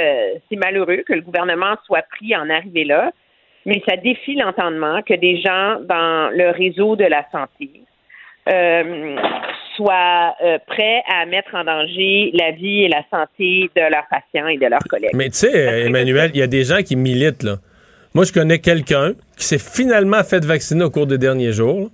c'est 0.49 0.57
malheureux 0.57 1.05
que 1.07 1.13
le 1.13 1.21
gouvernement 1.21 1.77
soit 1.85 2.03
pris 2.03 2.35
en 2.35 2.49
arriver 2.49 2.85
là, 2.85 3.13
mais 3.67 3.83
ça 3.87 3.97
défie 3.97 4.35
l'entendement 4.35 5.03
que 5.03 5.15
des 5.15 5.41
gens 5.41 5.79
dans 5.81 6.31
le 6.33 6.51
réseau 6.51 6.97
de 6.97 7.05
la 7.05 7.25
santé 7.31 7.86
euh, 8.49 9.17
soient 9.77 10.35
euh, 10.45 10.59
prêts 10.67 11.03
à 11.09 11.27
mettre 11.27 11.55
en 11.55 11.65
danger 11.65 12.31
la 12.33 12.53
vie 12.53 12.85
et 12.85 12.89
la 12.89 13.03
santé 13.11 13.71
de 13.75 13.81
leurs 13.81 14.07
patients 14.09 14.49
et 14.49 14.57
de 14.57 14.67
leurs 14.67 14.85
collègues. 14.89 15.11
Mais 15.15 15.29
tu 15.31 15.39
sais, 15.39 15.55
euh, 15.55 15.87
Emmanuel, 15.87 16.31
il 16.35 16.41
y 16.41 16.43
a 16.43 16.47
des 16.47 16.65
gens 16.65 16.83
qui 16.83 16.97
militent, 16.97 17.43
là. 17.43 17.57
Moi, 18.15 18.25
je 18.25 18.33
connais 18.33 18.61
quelqu'un 18.61 19.13
qui 19.37 19.45
s'est 19.45 19.59
finalement 19.59 20.23
fait 20.25 20.45
vacciner 20.45 20.85
au 20.85 20.91
cours 20.91 21.07
des 21.07 21.19
derniers 21.19 21.53
jours, 21.53 21.91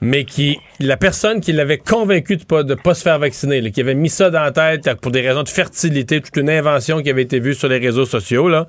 mais 0.00 0.24
qui, 0.24 0.58
la 0.80 0.96
personne 0.96 1.40
qui 1.40 1.52
l'avait 1.52 1.76
convaincu 1.76 2.36
de 2.36 2.44
pas, 2.44 2.62
de 2.62 2.74
pas 2.74 2.94
se 2.94 3.02
faire 3.02 3.18
vacciner, 3.18 3.60
là, 3.60 3.70
qui 3.70 3.80
avait 3.80 3.94
mis 3.94 4.08
ça 4.08 4.30
dans 4.30 4.40
la 4.40 4.52
tête 4.52 4.88
pour 5.02 5.12
des 5.12 5.20
raisons 5.20 5.42
de 5.42 5.48
fertilité, 5.48 6.22
toute 6.22 6.36
une 6.36 6.48
invention 6.48 7.02
qui 7.02 7.10
avait 7.10 7.22
été 7.22 7.40
vue 7.40 7.54
sur 7.54 7.68
les 7.68 7.78
réseaux 7.78 8.06
sociaux, 8.06 8.48
là. 8.48 8.66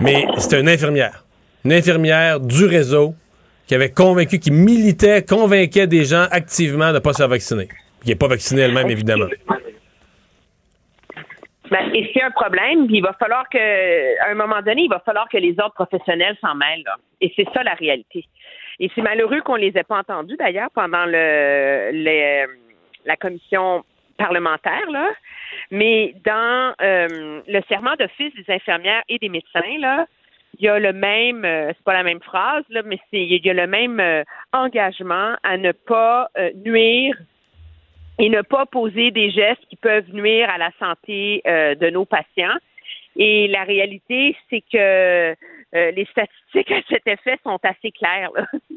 Mais 0.00 0.24
c'était 0.38 0.60
une 0.60 0.68
infirmière. 0.68 1.24
Une 1.64 1.72
infirmière 1.72 2.40
du 2.40 2.64
réseau 2.64 3.14
qui 3.66 3.74
avait 3.74 3.90
convaincu, 3.90 4.38
qui 4.38 4.50
militait, 4.50 5.24
convainquait 5.24 5.86
des 5.86 6.04
gens 6.04 6.26
activement 6.30 6.92
de 6.92 6.98
pas 6.98 7.12
se 7.12 7.18
faire 7.18 7.28
vacciner. 7.28 7.68
Qui 8.02 8.10
n'est 8.10 8.16
pas 8.16 8.28
vaccinée 8.28 8.62
elle-même, 8.62 8.90
évidemment. 8.90 9.28
Ben, 11.70 11.90
et 11.94 12.10
c'est 12.12 12.22
un 12.22 12.30
problème, 12.30 12.86
puis 12.86 12.96
il 12.98 13.02
va 13.02 13.14
falloir 13.14 13.48
que, 13.48 13.58
à 14.22 14.30
un 14.30 14.34
moment 14.34 14.60
donné, 14.60 14.82
il 14.82 14.90
va 14.90 15.00
falloir 15.00 15.28
que 15.28 15.38
les 15.38 15.54
ordres 15.58 15.74
professionnels 15.74 16.36
s'en 16.40 16.54
mêlent. 16.54 16.84
Et 17.22 17.32
c'est 17.34 17.46
ça 17.54 17.62
la 17.62 17.72
réalité. 17.74 18.26
Et 18.80 18.90
c'est 18.94 19.00
malheureux 19.02 19.40
qu'on 19.40 19.54
les 19.56 19.72
ait 19.76 19.82
pas 19.84 19.98
entendus 19.98 20.36
d'ailleurs 20.36 20.68
pendant 20.74 21.06
le, 21.06 21.90
le- 21.92 22.46
la 23.06 23.16
commission 23.16 23.84
parlementaire 24.18 24.90
là. 24.90 25.08
Mais 25.70 26.14
dans 26.24 26.74
euh, 26.82 27.40
le 27.46 27.60
serment 27.68 27.94
d'office 27.98 28.32
des 28.34 28.52
infirmières 28.52 29.02
et 29.08 29.18
des 29.18 29.28
médecins 29.28 29.78
là, 29.78 30.06
il 30.58 30.64
y 30.64 30.68
a 30.68 30.78
le 30.78 30.92
même, 30.92 31.44
euh, 31.44 31.68
c'est 31.68 31.84
pas 31.84 31.92
la 31.92 32.02
même 32.02 32.20
phrase 32.20 32.64
là, 32.70 32.82
mais 32.84 32.98
c'est 33.10 33.22
il 33.22 33.44
y 33.44 33.50
a 33.50 33.54
le 33.54 33.66
même 33.66 34.00
euh, 34.00 34.22
engagement 34.52 35.34
à 35.42 35.56
ne 35.56 35.72
pas 35.72 36.28
euh, 36.38 36.50
nuire 36.64 37.16
et 38.18 38.28
ne 38.28 38.42
pas 38.42 38.66
poser 38.66 39.10
des 39.10 39.30
gestes 39.30 39.64
qui 39.68 39.76
peuvent 39.76 40.12
nuire 40.12 40.48
à 40.48 40.58
la 40.58 40.70
santé 40.78 41.42
de 41.44 41.90
nos 41.90 42.04
patients. 42.04 42.56
Et 43.16 43.48
la 43.48 43.64
réalité, 43.64 44.36
c'est 44.48 44.60
que 44.60 45.34
euh, 45.74 45.90
les 45.90 46.04
statistiques 46.06 46.70
à 46.70 46.80
cet 46.88 47.06
effet 47.06 47.38
sont 47.42 47.58
assez 47.62 47.90
claires. 47.90 48.30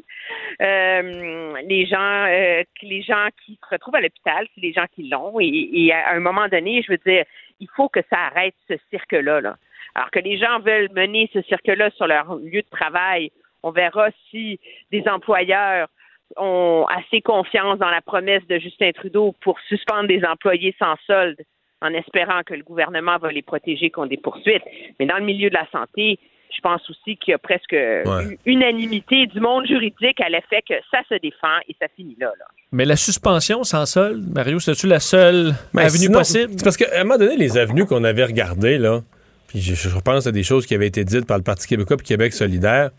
Euh, 0.60 1.54
les 1.66 1.86
gens, 1.86 2.26
euh, 2.26 2.62
les 2.82 3.00
gens 3.00 3.28
qui 3.44 3.58
se 3.62 3.68
retrouvent 3.70 3.94
à 3.94 4.00
l'hôpital, 4.00 4.46
c'est 4.54 4.60
les 4.60 4.72
gens 4.74 4.84
qui 4.94 5.08
l'ont. 5.08 5.40
Et, 5.40 5.46
et 5.46 5.92
à 5.92 6.10
un 6.10 6.20
moment 6.20 6.48
donné, 6.48 6.82
je 6.82 6.92
veux 6.92 6.98
dire, 6.98 7.24
il 7.60 7.68
faut 7.74 7.88
que 7.88 8.00
ça 8.10 8.26
arrête 8.26 8.54
ce 8.68 8.74
cirque-là. 8.90 9.40
Là. 9.40 9.56
Alors 9.98 10.12
que 10.12 10.20
les 10.20 10.38
gens 10.38 10.60
veulent 10.60 10.90
mener 10.94 11.28
ce 11.32 11.42
cirque-là 11.42 11.90
sur 11.96 12.06
leur 12.06 12.36
lieu 12.36 12.62
de 12.62 12.68
travail, 12.70 13.32
on 13.64 13.72
verra 13.72 14.10
si 14.30 14.60
des 14.92 15.02
employeurs 15.08 15.88
ont 16.36 16.86
assez 16.88 17.20
confiance 17.20 17.80
dans 17.80 17.90
la 17.90 18.00
promesse 18.00 18.46
de 18.46 18.60
Justin 18.60 18.92
Trudeau 18.92 19.34
pour 19.40 19.58
suspendre 19.68 20.06
des 20.06 20.24
employés 20.24 20.72
sans 20.78 20.94
solde 21.04 21.40
en 21.82 21.92
espérant 21.94 22.42
que 22.46 22.54
le 22.54 22.62
gouvernement 22.62 23.18
va 23.18 23.32
les 23.32 23.42
protéger 23.42 23.90
contre 23.90 24.10
des 24.10 24.18
poursuites. 24.18 24.62
Mais 25.00 25.06
dans 25.06 25.16
le 25.16 25.24
milieu 25.24 25.48
de 25.48 25.54
la 25.54 25.66
santé, 25.72 26.20
je 26.54 26.60
pense 26.60 26.88
aussi 26.88 27.16
qu'il 27.16 27.32
y 27.32 27.34
a 27.34 27.38
presque 27.38 27.72
une 27.72 28.36
unanimité 28.46 29.26
du 29.26 29.40
monde 29.40 29.66
juridique 29.66 30.20
à 30.20 30.28
l'effet 30.28 30.62
que 30.68 30.74
ça 30.92 31.00
se 31.08 31.14
défend 31.14 31.58
et 31.68 31.74
ça 31.80 31.88
finit 31.96 32.16
là. 32.20 32.32
là. 32.38 32.44
Mais 32.70 32.84
la 32.84 32.96
suspension 32.96 33.64
sans 33.64 33.84
solde, 33.84 34.24
Mario, 34.32 34.60
c'est-tu 34.60 34.86
la 34.86 35.00
seule 35.00 35.54
Mais 35.74 35.82
avenue 35.82 36.04
sinon, 36.04 36.18
possible? 36.18 36.52
C'est 36.56 36.62
parce 36.62 36.76
qu'à 36.76 37.00
un 37.00 37.02
moment 37.02 37.18
donné, 37.18 37.36
les 37.36 37.58
avenues 37.58 37.84
qu'on 37.84 38.04
avait 38.04 38.24
regardées, 38.24 38.78
là, 38.78 39.00
puis 39.48 39.60
je, 39.60 39.74
je 39.74 39.88
repense 39.88 40.26
à 40.28 40.32
des 40.32 40.42
choses 40.44 40.64
qui 40.66 40.74
avaient 40.74 40.86
été 40.86 41.04
dites 41.04 41.26
par 41.26 41.36
le 41.38 41.42
Parti 41.42 41.66
québécois 41.66 41.96
et 41.98 42.02
Québec 42.04 42.32
solidaire. 42.32 42.90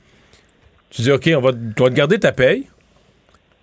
Tu 0.90 1.04
dis, 1.04 1.12
OK, 1.12 1.30
on 1.38 1.42
va, 1.42 1.52
te 1.54 1.90
garder 1.94 2.20
ta 2.20 2.32
paye. 2.32 2.66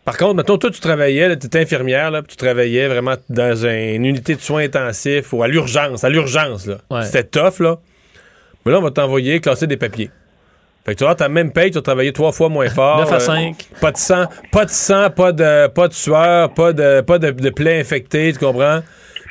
Par 0.05 0.17
contre, 0.17 0.35
mettons, 0.37 0.57
toi, 0.57 0.71
tu 0.71 0.79
travaillais, 0.81 1.37
tu 1.37 1.47
étais 1.47 1.61
infirmière, 1.61 2.13
là, 2.13 2.23
puis 2.23 2.31
tu 2.31 2.37
travaillais 2.37 2.87
vraiment 2.87 3.17
dans 3.29 3.67
un- 3.67 3.95
une 3.95 4.05
unité 4.07 4.37
de 4.37 4.41
soins 4.41 4.63
intensifs 4.63 5.33
ou 5.33 5.43
à 5.43 5.49
l'urgence, 5.49 6.05
à 6.05 6.09
l'urgence, 6.09 6.67
là. 6.67 6.79
Ouais. 6.91 7.03
C'était 7.05 7.25
tough, 7.25 7.59
là. 7.59 7.79
Mais 8.65 8.71
là, 8.73 8.79
on 8.79 8.83
va 8.83 8.93
t'envoyer 8.93 9.41
classer 9.41 9.67
des 9.67 9.77
papiers. 9.77 10.11
Fait 10.85 10.93
que 10.95 10.99
tu 10.99 11.03
vas 11.05 11.11
avoir 11.11 11.17
ta 11.17 11.29
même 11.29 11.51
paye, 11.53 11.73
tu 11.73 11.75
vas 11.79 11.83
travailler 11.83 12.13
trois 12.13 12.31
fois 12.31 12.49
moins 12.49 12.69
fort. 12.71 13.01
9 13.01 13.11
à 13.11 13.17
euh, 13.17 13.19
5. 13.19 13.57
pas 13.81 13.91
de 13.91 13.97
sang, 13.97 14.27
pas 14.53 14.65
de 14.65 14.71
sang, 14.71 15.11
pas 15.11 15.33
de, 15.33 15.67
pas 15.67 15.89
de 15.89 15.93
sueur, 15.95 16.55
pas 16.55 16.73
de, 16.73 17.01
pas 17.01 17.19
de, 17.19 17.33
de 17.33 17.51
plaies 17.51 17.81
infectées, 17.81 18.33
tu 18.33 18.39
comprends? 18.39 18.83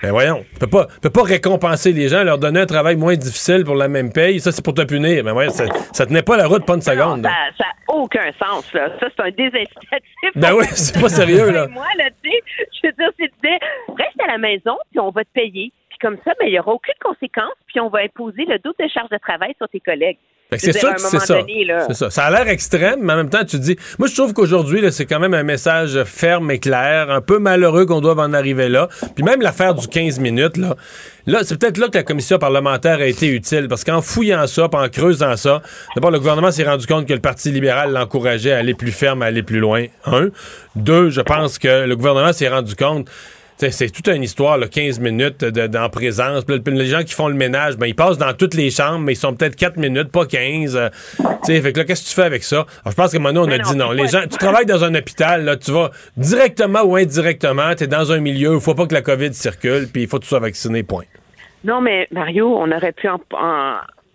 Ben 0.05 0.11
voyons, 0.11 0.45
tu 0.53 0.59
peux 0.59 0.67
pas, 0.67 0.85
peux 1.01 1.09
pas 1.09 1.23
récompenser 1.23 1.91
les 1.91 2.09
gens, 2.09 2.23
leur 2.23 2.37
donner 2.37 2.59
un 2.59 2.67
travail 2.67 2.95
moins 2.95 3.15
difficile 3.15 3.63
pour 3.65 3.73
la 3.73 3.87
même 3.87 4.13
paye. 4.13 4.39
Ça, 4.39 4.51
c'est 4.51 4.63
pour 4.63 4.75
te 4.75 4.83
punir. 4.83 5.23
Ben 5.23 5.33
voyons, 5.33 5.49
ça, 5.49 5.65
ça 5.93 6.05
tenait 6.05 6.21
pas 6.21 6.37
la 6.37 6.45
route, 6.45 6.63
pas 6.63 6.75
une 6.75 6.81
seconde. 6.81 7.23
Ça 7.23 7.65
n'a 7.65 7.73
aucun 7.87 8.31
sens. 8.33 8.71
Là. 8.75 8.89
Ça, 8.99 9.07
c'est 9.09 9.23
un 9.23 9.31
désincitatif. 9.31 10.29
Ben 10.35 10.53
oui, 10.53 10.65
c'est 10.73 11.01
pas 11.01 11.09
sérieux, 11.09 11.49
là. 11.49 11.67
Moi, 11.71 11.87
là, 11.97 12.11
tu 12.21 12.29
sais, 12.29 12.43
je 12.83 12.87
veux 12.87 12.93
dire, 12.93 13.09
c'est 13.17 13.49
reste 13.97 14.21
à 14.23 14.27
la 14.27 14.37
maison, 14.37 14.77
puis 14.91 14.99
on 14.99 15.09
va 15.09 15.23
te 15.23 15.29
payer. 15.33 15.73
Puis 15.89 15.97
comme 15.99 16.17
ça, 16.23 16.33
ben, 16.39 16.45
il 16.45 16.51
n'y 16.51 16.59
aura 16.59 16.73
aucune 16.73 16.93
conséquence, 17.01 17.55
puis 17.65 17.79
on 17.79 17.89
va 17.89 18.01
imposer 18.01 18.45
le 18.45 18.59
double 18.59 18.75
de 18.79 18.87
charge 18.87 19.09
de 19.09 19.17
travail 19.17 19.55
sur 19.57 19.67
tes 19.69 19.79
collègues. 19.79 20.19
C'est 20.57 20.85
un 20.85 20.97
c'est 20.97 21.19
ça. 21.19 21.39
là, 21.65 21.93
ça. 21.93 22.09
Ça 22.11 22.25
a 22.25 22.31
l'air 22.31 22.47
extrême, 22.47 22.99
mais 23.01 23.13
en 23.13 23.17
même 23.17 23.29
temps, 23.29 23.43
tu 23.43 23.57
te 23.57 23.63
dis. 23.63 23.75
Moi, 23.97 24.07
je 24.07 24.13
trouve 24.13 24.33
qu'aujourd'hui, 24.33 24.81
c'est 24.91 25.05
quand 25.05 25.19
même 25.19 25.33
un 25.33 25.43
message 25.43 26.03
ferme 26.03 26.51
et 26.51 26.59
clair. 26.59 27.09
Un 27.09 27.21
peu 27.21 27.39
malheureux 27.39 27.85
qu'on 27.85 27.99
doive 27.99 28.19
en 28.19 28.31
arriver 28.31 28.69
là. 28.69 28.87
Puis 29.15 29.23
même 29.23 29.41
l'affaire 29.41 29.73
du 29.73 29.87
15 29.87 30.19
minutes, 30.19 30.57
là. 30.57 30.75
Là, 31.25 31.39
c'est 31.43 31.59
peut-être 31.59 31.79
là 31.79 31.87
que 31.87 31.97
la 31.97 32.03
commission 32.03 32.37
parlementaire 32.37 32.99
a 32.99 33.05
été 33.05 33.27
utile. 33.27 33.67
Parce 33.67 33.83
qu'en 33.83 34.01
fouillant 34.01 34.45
ça, 34.45 34.69
puis 34.69 34.79
en 34.79 34.87
creusant 34.87 35.35
ça, 35.35 35.63
d'abord, 35.95 36.11
le 36.11 36.19
gouvernement 36.19 36.51
s'est 36.51 36.63
rendu 36.63 36.85
compte 36.85 37.07
que 37.07 37.13
le 37.13 37.19
Parti 37.19 37.51
libéral 37.51 37.91
l'encourageait 37.91 38.53
à 38.53 38.59
aller 38.59 38.75
plus 38.75 38.91
ferme, 38.91 39.23
à 39.23 39.25
aller 39.25 39.41
plus 39.41 39.59
loin. 39.59 39.85
Un. 40.05 40.29
Deux, 40.75 41.09
je 41.09 41.21
pense 41.21 41.57
que 41.57 41.85
le 41.85 41.95
gouvernement 41.95 42.33
s'est 42.33 42.49
rendu 42.49 42.75
compte 42.75 43.09
c'est 43.57 43.89
toute 43.89 44.07
une 44.07 44.23
histoire, 44.23 44.57
là, 44.57 44.67
15 44.67 44.99
minutes 44.99 45.43
de- 45.45 45.67
d'en 45.67 45.89
présence. 45.89 46.43
Les 46.67 46.85
gens 46.87 47.03
qui 47.03 47.13
font 47.13 47.27
le 47.29 47.35
ménage, 47.35 47.77
ben, 47.77 47.85
ils 47.87 47.95
passent 47.95 48.17
dans 48.17 48.33
toutes 48.33 48.53
les 48.53 48.69
chambres, 48.69 48.99
mais 48.99 49.13
ils 49.13 49.17
sont 49.17 49.33
peut-être 49.33 49.55
4 49.55 49.77
minutes, 49.77 50.09
pas 50.11 50.25
15. 50.25 50.75
euh, 50.75 50.89
fait 51.45 51.71
que 51.71 51.79
là, 51.79 51.85
qu'est-ce 51.85 52.03
que 52.03 52.09
tu 52.09 52.15
fais 52.15 52.23
avec 52.23 52.43
ça? 52.43 52.57
Alors, 52.57 52.91
je 52.91 52.95
pense 52.95 53.11
que 53.13 53.17
maintenant, 53.17 53.45
on 53.47 53.51
a 53.51 53.57
dit 53.57 53.75
non. 53.75 53.91
Les 53.91 54.07
gens, 54.07 54.21
tu 54.23 54.37
travailles 54.37 54.65
dans 54.65 54.83
un 54.83 54.93
hôpital, 54.95 55.45
là, 55.45 55.55
tu 55.55 55.71
vas 55.71 55.91
directement 56.17 56.81
ou 56.83 56.95
indirectement, 56.97 57.73
tu 57.75 57.85
es 57.85 57.87
dans 57.87 58.11
un 58.11 58.19
milieu 58.19 58.51
où 58.51 58.55
il 58.55 58.61
faut 58.61 58.75
pas 58.75 58.87
que 58.87 58.93
la 58.93 59.01
COVID 59.01 59.33
circule, 59.33 59.87
puis 59.91 60.03
il 60.03 60.07
faut 60.07 60.17
que 60.17 60.23
tu 60.23 60.29
sois 60.29 60.39
vacciné, 60.39 60.83
point. 60.83 61.05
Non, 61.63 61.81
mais 61.81 62.07
Mario, 62.11 62.47
on 62.55 62.71
aurait 62.71 62.91
pu 62.91 63.07
en- 63.07 63.19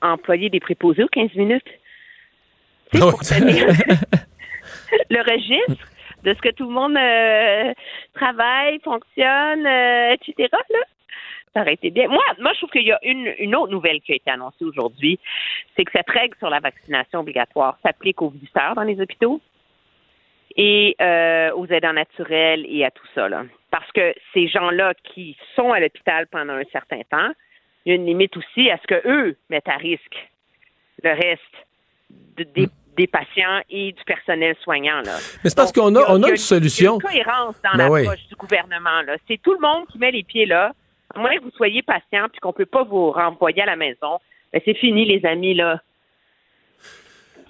employer 0.02 0.50
des 0.50 0.60
préposés 0.60 1.02
aux 1.04 1.08
15 1.08 1.34
minutes. 1.34 1.62
Tu 2.92 2.98
sais, 2.98 3.04
pour 3.10 3.20
tenir 3.20 3.66
le 5.10 5.20
registre 5.30 5.84
de 6.24 6.34
ce 6.34 6.40
que 6.40 6.50
tout 6.50 6.66
le 6.66 6.74
monde 6.74 6.96
euh, 6.96 7.72
travaille, 8.14 8.78
fonctionne, 8.80 9.66
euh, 9.66 10.12
etc. 10.14 10.48
Là. 10.52 10.78
Ça 11.54 11.62
aurait 11.62 11.74
été 11.74 11.90
bien. 11.90 12.06
Moi, 12.08 12.22
moi, 12.38 12.52
je 12.52 12.58
trouve 12.58 12.70
qu'il 12.70 12.86
y 12.86 12.92
a 12.92 12.98
une, 13.02 13.34
une 13.38 13.56
autre 13.56 13.72
nouvelle 13.72 14.00
qui 14.00 14.12
a 14.12 14.14
été 14.14 14.30
annoncée 14.30 14.64
aujourd'hui. 14.64 15.18
C'est 15.76 15.84
que 15.84 15.90
cette 15.92 16.08
règle 16.10 16.36
sur 16.38 16.48
la 16.48 16.60
vaccination 16.60 17.20
obligatoire 17.20 17.76
s'applique 17.82 18.22
aux 18.22 18.30
visiteurs 18.30 18.74
dans 18.76 18.84
les 18.84 19.00
hôpitaux 19.00 19.40
et 20.56 20.94
euh, 21.00 21.50
aux 21.54 21.66
aidants 21.66 21.92
naturels 21.92 22.64
et 22.68 22.84
à 22.84 22.90
tout 22.90 23.06
ça. 23.14 23.28
Là. 23.28 23.44
Parce 23.70 23.90
que 23.92 24.14
ces 24.32 24.46
gens-là 24.48 24.94
qui 25.02 25.36
sont 25.56 25.72
à 25.72 25.80
l'hôpital 25.80 26.26
pendant 26.28 26.54
un 26.54 26.64
certain 26.70 27.00
temps, 27.10 27.30
il 27.84 27.90
y 27.90 27.92
a 27.92 27.94
une 27.96 28.06
limite 28.06 28.36
aussi 28.36 28.70
à 28.70 28.76
ce 28.78 28.86
que 28.86 29.08
eux 29.08 29.36
mettent 29.48 29.68
à 29.68 29.76
risque 29.76 30.28
le 31.02 31.10
reste 31.10 31.66
de- 32.36 32.44
des, 32.44 32.66
des 33.00 33.06
patients 33.06 33.60
et 33.70 33.92
du 33.92 34.04
personnel 34.04 34.54
soignant. 34.62 35.00
Là. 35.04 35.16
Mais 35.42 35.50
c'est 35.50 35.56
parce 35.56 35.72
qu'on 35.72 35.94
a, 35.96 36.00
on 36.08 36.22
a 36.22 36.28
une 36.28 36.34
il 36.34 36.34
y 36.34 36.38
solution. 36.38 36.94
une 36.96 37.00
cohérence 37.02 37.54
dans 37.64 37.76
Ben 37.78 37.88
oui. 37.88 38.02
l'approche 38.04 38.26
du 38.28 38.34
gouvernement. 38.36 39.00
Là. 39.06 39.16
C'est 39.26 39.40
tout 39.42 39.52
le 39.54 39.60
monde 39.60 39.86
qui 39.90 39.98
met 39.98 40.10
les 40.10 40.22
pieds 40.22 40.46
là. 40.46 40.72
À 41.14 41.18
moins 41.18 41.34
que 41.36 41.42
vous 41.42 41.50
soyez 41.56 41.82
patient 41.82 42.28
puis 42.30 42.40
qu'on 42.40 42.52
peut 42.52 42.66
pas 42.66 42.84
vous 42.84 43.10
renvoyer 43.10 43.62
à 43.62 43.66
la 43.66 43.76
maison, 43.76 44.18
ben 44.52 44.60
c'est 44.64 44.74
fini, 44.74 45.04
les 45.06 45.26
amis. 45.26 45.54
là. 45.54 45.80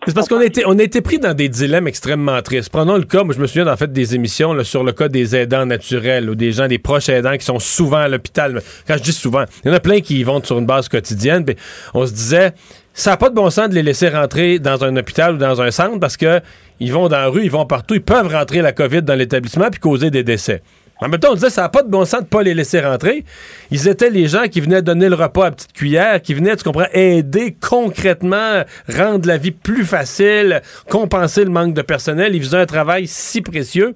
C'est 0.06 0.14
parce 0.14 0.28
qu'on 0.28 0.38
a 0.40 0.46
été, 0.46 0.62
on 0.66 0.78
a 0.78 0.82
été 0.82 1.02
pris 1.02 1.18
dans 1.18 1.34
des 1.34 1.50
dilemmes 1.50 1.86
extrêmement 1.86 2.40
tristes. 2.40 2.70
Prenons 2.72 2.96
le 2.96 3.02
cas, 3.04 3.22
moi 3.22 3.34
je 3.34 3.40
me 3.40 3.46
souviens 3.46 3.66
en 3.66 3.76
fait 3.76 3.92
des 3.92 4.14
émissions 4.14 4.54
là, 4.54 4.64
sur 4.64 4.82
le 4.82 4.92
cas 4.92 5.08
des 5.08 5.36
aidants 5.36 5.66
naturels 5.66 6.30
ou 6.30 6.34
des 6.34 6.52
gens, 6.52 6.68
des 6.68 6.78
proches 6.78 7.10
aidants 7.10 7.36
qui 7.36 7.44
sont 7.44 7.58
souvent 7.58 7.98
à 7.98 8.08
l'hôpital. 8.08 8.54
Mais 8.54 8.60
Quand 8.88 8.96
je 8.96 9.02
dis 9.02 9.12
souvent, 9.12 9.44
il 9.62 9.68
y 9.68 9.70
en 9.70 9.74
a 9.76 9.80
plein 9.80 10.00
qui 10.00 10.18
y 10.18 10.22
vont 10.22 10.42
sur 10.42 10.58
une 10.58 10.64
base 10.64 10.88
quotidienne. 10.88 11.44
puis 11.44 11.54
on 11.92 12.06
se 12.06 12.12
disait, 12.14 12.52
ça 12.92 13.10
n'a 13.10 13.16
pas 13.16 13.30
de 13.30 13.34
bon 13.34 13.50
sens 13.50 13.68
de 13.68 13.74
les 13.74 13.82
laisser 13.82 14.08
rentrer 14.08 14.58
dans 14.58 14.84
un 14.84 14.96
hôpital 14.96 15.34
ou 15.34 15.38
dans 15.38 15.60
un 15.62 15.70
centre 15.70 15.98
parce 16.00 16.16
que 16.16 16.40
ils 16.80 16.92
vont 16.92 17.08
dans 17.08 17.18
la 17.18 17.28
rue, 17.28 17.44
ils 17.44 17.50
vont 17.50 17.66
partout, 17.66 17.94
ils 17.94 18.02
peuvent 18.02 18.32
rentrer 18.32 18.62
la 18.62 18.72
COVID 18.72 19.02
dans 19.02 19.14
l'établissement 19.14 19.70
puis 19.70 19.80
causer 19.80 20.10
des 20.10 20.22
décès. 20.22 20.62
En 21.02 21.08
même 21.08 21.18
temps, 21.18 21.30
on 21.30 21.34
disait, 21.34 21.50
ça 21.50 21.62
n'a 21.62 21.68
pas 21.70 21.82
de 21.82 21.88
bon 21.88 22.04
sens 22.04 22.20
de 22.20 22.26
pas 22.26 22.42
les 22.42 22.52
laisser 22.52 22.80
rentrer. 22.80 23.24
Ils 23.70 23.88
étaient 23.88 24.10
les 24.10 24.28
gens 24.28 24.48
qui 24.48 24.60
venaient 24.60 24.82
donner 24.82 25.08
le 25.08 25.14
repas 25.14 25.46
à 25.46 25.50
petite 25.50 25.72
cuillère, 25.72 26.20
qui 26.20 26.34
venaient, 26.34 26.54
tu 26.56 26.64
comprends, 26.64 26.88
aider 26.92 27.56
concrètement, 27.58 28.64
rendre 28.94 29.26
la 29.26 29.38
vie 29.38 29.50
plus 29.50 29.84
facile, 29.84 30.60
compenser 30.90 31.44
le 31.44 31.50
manque 31.50 31.72
de 31.72 31.80
personnel. 31.80 32.34
Ils 32.34 32.42
faisaient 32.42 32.58
un 32.58 32.66
travail 32.66 33.06
si 33.06 33.40
précieux. 33.40 33.94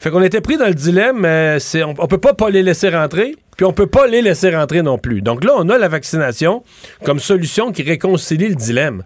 Fait 0.00 0.10
qu'on 0.10 0.22
était 0.22 0.40
pris 0.40 0.56
dans 0.56 0.66
le 0.66 0.74
dilemme, 0.74 1.24
euh, 1.24 1.58
c'est, 1.58 1.84
on, 1.84 1.94
on 1.98 2.06
peut 2.06 2.18
pas 2.18 2.32
pas 2.34 2.48
les 2.50 2.62
laisser 2.62 2.88
rentrer, 2.88 3.36
puis 3.56 3.66
on 3.66 3.72
peut 3.72 3.86
pas 3.86 4.06
les 4.06 4.22
laisser 4.22 4.54
rentrer 4.54 4.80
non 4.82 4.96
plus. 4.98 5.20
Donc 5.20 5.44
là, 5.44 5.52
on 5.56 5.68
a 5.68 5.76
la 5.78 5.88
vaccination 5.88 6.62
comme 7.04 7.20
solution 7.20 7.70
qui 7.70 7.82
réconcilie 7.82 8.48
le 8.48 8.54
dilemme. 8.54 9.02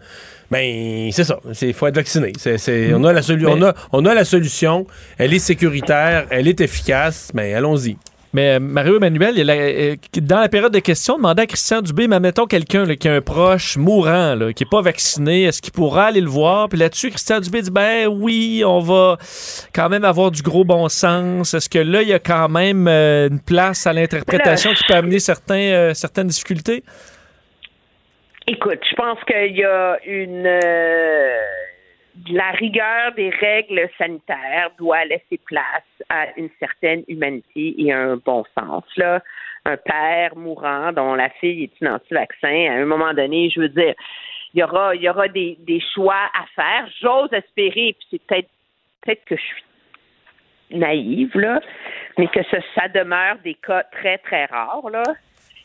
Ben, 0.51 1.11
c'est 1.11 1.25
ça. 1.25 1.41
Il 1.63 1.75
faut 1.75 1.87
être 1.89 1.97
vacciné. 1.97 2.33
C'est, 2.39 2.59
c'est- 2.59 2.93
on, 2.95 3.03
a 3.05 3.13
la 3.13 3.23
solu- 3.23 3.47
on, 3.47 3.61
a, 3.63 3.75
on 3.93 4.05
a 4.07 4.15
la 4.15 4.25
solution. 4.25 4.87
Elle 5.19 5.35
est 5.35 5.39
sécuritaire. 5.41 6.27
Elle 6.31 6.47
est 6.47 6.61
efficace. 6.61 7.31
Mais 7.35 7.55
allons-y. 7.55 7.97
Mais 8.35 8.57
euh, 8.57 8.59
Mario 8.61 8.97
Emmanuel, 8.97 9.35
il 9.39 9.49
a- 9.49 9.55
euh, 9.55 9.97
dans 10.21 10.41
la 10.41 10.49
période 10.49 10.73
de 10.73 10.81
questions, 10.81 11.17
demandait 11.17 11.43
à 11.43 11.47
Christian 11.47 11.81
Dubé, 11.81 12.09
mais 12.09 12.19
mettons 12.19 12.47
quelqu'un 12.47 12.85
qui 12.97 13.09
a 13.09 13.15
un 13.15 13.21
proche 13.21 13.77
mourant, 13.77 14.35
là, 14.35 14.53
qui 14.53 14.65
n'est 14.65 14.69
pas 14.69 14.83
vacciné, 14.83 15.45
est-ce 15.45 15.63
qu'il 15.63 15.73
pourra 15.73 16.07
aller 16.07 16.21
le 16.21 16.29
voir? 16.29 16.69
Puis 16.69 16.79
là-dessus, 16.79 17.11
Christian 17.11 17.39
Dubé 17.41 17.63
dit, 17.63 17.71
ben 17.71 18.09
oui, 18.09 18.63
on 18.67 18.81
va 18.81 19.17
quand 19.73 19.89
même 19.89 20.05
avoir 20.05 20.33
du 20.33 20.43
gros 20.43 20.65
bon 20.65 20.89
sens. 20.89 21.55
Est-ce 21.55 21.69
que 21.69 21.79
là, 21.79 22.03
il 22.03 22.09
y 22.09 22.13
a 22.13 22.19
quand 22.19 22.49
même 22.49 22.89
euh, 22.89 23.29
une 23.29 23.41
place 23.41 23.87
à 23.87 23.93
l'interprétation 23.93 24.73
qui 24.75 24.83
peut 24.85 24.95
amener 24.95 25.21
certains, 25.21 25.55
euh, 25.55 25.95
certaines 25.95 26.27
difficultés? 26.27 26.83
Écoute, 28.47 28.81
je 28.91 28.95
pense 28.97 29.19
qu'il 29.27 29.57
y 29.57 29.65
a 29.65 29.97
une 30.05 30.45
euh, 30.45 31.39
la 32.31 32.51
rigueur 32.53 33.13
des 33.17 33.31
règles 33.31 33.89
sanitaires 33.99 34.71
doit 34.79 35.05
laisser 35.05 35.39
place 35.45 35.83
à 36.09 36.27
une 36.37 36.51
certaine 36.61 37.03
humanité 37.09 37.75
et 37.79 37.93
un 37.93 38.17
bon 38.17 38.45
sens. 38.57 38.85
Là, 38.97 39.23
un 39.65 39.77
père 39.77 40.37
mourant 40.37 40.93
dont 40.93 41.15
la 41.15 41.31
fille 41.31 41.65
est 41.65 41.81
une 41.81 41.89
anti-vaccin, 41.89 42.67
à 42.71 42.75
un 42.75 42.85
moment 42.85 43.15
donné, 43.15 43.51
je 43.51 43.61
veux 43.61 43.69
dire, 43.69 43.95
il 44.53 44.61
y 44.61 44.63
aura, 44.63 44.95
il 44.95 45.03
y 45.03 45.09
aura 45.09 45.29
des, 45.29 45.83
choix 45.95 46.31
à 46.35 46.45
faire. 46.55 46.89
J'ose 47.01 47.33
espérer, 47.33 47.97
puis 47.99 48.07
c'est 48.11 48.23
peut-être 48.27 48.49
peut-être 49.03 49.25
que 49.25 49.37
je 49.37 49.43
suis 49.43 50.79
naïve, 50.79 51.37
là, 51.37 51.61
mais 52.17 52.29
que 52.29 52.41
ça 52.75 52.89
demeure 52.89 53.37
des 53.45 53.55
cas 53.55 53.83
très, 53.93 54.19
très 54.19 54.47
rares, 54.47 54.89
là, 54.91 55.03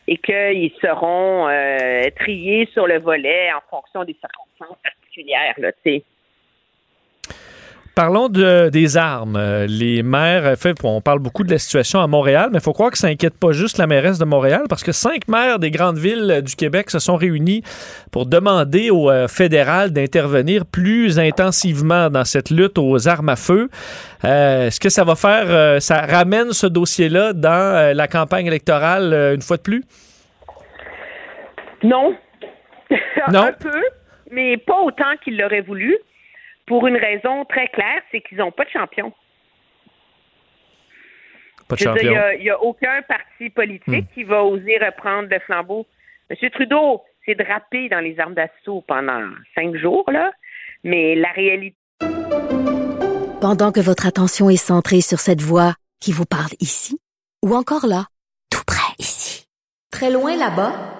et 0.06 0.16
qu'ils 0.18 0.72
seront 0.82 1.48
euh, 1.48 2.10
triés 2.16 2.68
sur 2.72 2.86
le 2.86 2.98
volet 2.98 3.50
en 3.52 3.60
fonction 3.70 4.04
des 4.04 4.16
circonstances 4.20 4.78
particulières, 4.82 5.54
là. 5.58 5.70
Parlons 7.94 8.28
de- 8.28 8.70
des 8.70 8.96
armes. 8.96 9.36
Euh, 9.36 9.66
Les 9.68 10.02
maires, 10.02 10.56
fait, 10.56 10.76
on 10.84 11.00
parle 11.00 11.18
beaucoup 11.18 11.44
de 11.44 11.50
la 11.50 11.58
situation 11.58 12.00
à 12.00 12.06
Montréal, 12.06 12.48
mais 12.52 12.58
il 12.58 12.62
faut 12.62 12.72
croire 12.72 12.90
que 12.90 12.96
ça 12.98 13.08
inquiète 13.08 13.34
pas 13.38 13.52
juste 13.52 13.78
la 13.78 13.86
mairesse 13.86 14.18
de 14.18 14.24
Montréal, 14.24 14.62
parce 14.68 14.82
que 14.82 14.92
cinq 14.92 15.28
maires 15.28 15.58
des 15.58 15.70
grandes 15.70 15.98
villes 15.98 16.30
euh, 16.30 16.40
du 16.40 16.54
Québec 16.56 16.88
se 16.90 16.98
sont 16.98 17.16
réunis 17.16 17.62
pour 18.12 18.26
demander 18.26 18.90
au 18.90 19.10
euh, 19.10 19.28
fédéral 19.28 19.90
d'intervenir 19.92 20.64
plus 20.66 21.18
intensivement 21.18 22.08
dans 22.10 22.24
cette 22.24 22.50
lutte 22.50 22.78
aux 22.78 23.08
armes 23.08 23.28
à 23.28 23.36
feu. 23.36 23.68
Euh, 24.24 24.68
Est-ce 24.68 24.80
que 24.80 24.88
ça 24.88 25.04
va 25.04 25.14
faire, 25.14 25.46
euh, 25.48 25.80
ça 25.80 26.00
ramène 26.06 26.52
ce 26.52 26.66
dossier-là 26.66 27.32
dans 27.32 27.50
euh, 27.50 27.92
la 27.92 28.06
campagne 28.08 28.46
électorale 28.46 29.12
euh, 29.12 29.34
une 29.34 29.42
fois 29.42 29.56
de 29.56 29.62
plus? 29.62 29.84
Non. 31.82 32.14
Non? 33.32 33.42
Un 33.42 33.52
peu, 33.52 33.80
mais 34.30 34.56
pas 34.56 34.80
autant 34.84 35.16
qu'ils 35.22 35.36
l'auraient 35.38 35.60
voulu, 35.60 35.96
pour 36.70 36.86
une 36.86 36.96
raison 36.96 37.44
très 37.46 37.66
claire, 37.66 38.00
c'est 38.12 38.20
qu'ils 38.20 38.38
n'ont 38.38 38.52
pas 38.52 38.64
de 38.64 38.70
champion. 38.70 39.12
Pas 41.66 41.74
de 41.74 41.80
champion. 41.80 42.12
Il 42.38 42.42
n'y 42.42 42.50
a, 42.50 42.62
aucun 42.62 43.02
parti 43.08 43.50
politique 43.50 44.06
qui 44.14 44.22
va 44.22 44.44
oser 44.44 44.78
reprendre 44.78 45.28
le 45.28 45.40
flambeau. 45.40 45.88
M. 46.30 46.50
Trudeau 46.50 47.02
s'est 47.26 47.34
drapé 47.34 47.88
dans 47.88 47.98
les 47.98 48.20
armes 48.20 48.34
d'assaut 48.34 48.84
pendant 48.86 49.20
cinq 49.56 49.74
jours, 49.74 50.04
là, 50.12 50.30
mais 50.84 51.16
la 51.16 51.32
réalité. 51.32 51.76
Pendant 53.40 53.72
que 53.72 53.80
votre 53.80 54.06
attention 54.06 54.48
est 54.48 54.54
centrée 54.54 55.00
sur 55.00 55.18
cette 55.18 55.42
voix 55.42 55.74
qui 56.00 56.12
vous 56.12 56.24
parle 56.24 56.52
ici, 56.60 57.00
ou 57.44 57.56
encore 57.56 57.88
là, 57.88 58.06
tout 58.48 58.62
près 58.64 58.94
ici, 59.00 59.48
très 59.90 60.12
loin 60.12 60.36
là-bas, 60.36 60.99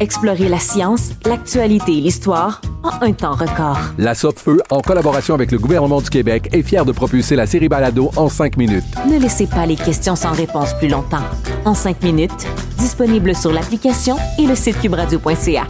Explorez 0.00 0.48
la 0.48 0.58
science, 0.58 1.10
l'actualité 1.26 1.92
et 1.92 2.00
l'histoire 2.00 2.62
en 2.82 3.04
un 3.04 3.12
temps 3.12 3.34
record. 3.34 3.78
La 3.98 4.14
Feu, 4.14 4.62
en 4.70 4.80
collaboration 4.80 5.34
avec 5.34 5.52
le 5.52 5.58
gouvernement 5.58 6.00
du 6.00 6.08
Québec, 6.08 6.48
est 6.52 6.62
fière 6.62 6.86
de 6.86 6.92
propulser 6.92 7.36
la 7.36 7.46
série 7.46 7.68
Balado 7.68 8.10
en 8.16 8.30
cinq 8.30 8.56
minutes. 8.56 8.82
Ne 9.06 9.18
laissez 9.18 9.46
pas 9.46 9.66
les 9.66 9.76
questions 9.76 10.16
sans 10.16 10.32
réponse 10.32 10.72
plus 10.78 10.88
longtemps. 10.88 11.24
En 11.66 11.74
cinq 11.74 12.02
minutes, 12.02 12.46
disponible 12.78 13.36
sur 13.36 13.52
l'application 13.52 14.16
et 14.38 14.46
le 14.46 14.54
site 14.54 14.80
cubradio.ca. 14.80 15.66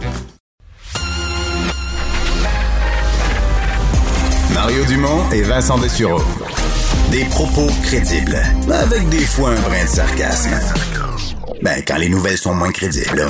Mario 4.53 4.85
Dumont 4.85 5.29
et 5.33 5.41
Vincent 5.41 5.77
Dessureau. 5.77 6.21
Des 7.11 7.25
propos 7.25 7.67
crédibles, 7.83 8.41
avec 8.71 9.09
des 9.09 9.25
fois 9.25 9.49
un 9.49 9.59
brin 9.59 9.83
de 9.83 9.89
sarcasme. 9.89 10.57
Ben, 11.61 11.83
quand 11.85 11.97
les 11.97 12.07
nouvelles 12.07 12.37
sont 12.37 12.55
moins 12.55 12.71
crédibles. 12.71 13.29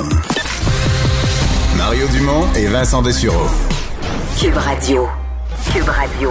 Mario 1.84 2.06
Dumont 2.06 2.46
et 2.54 2.66
Vincent 2.68 3.02
Dessureau. 3.02 3.48
Cube 4.38 4.56
Radio. 4.56 5.08
Cube 5.72 5.88
Radio. 5.88 6.30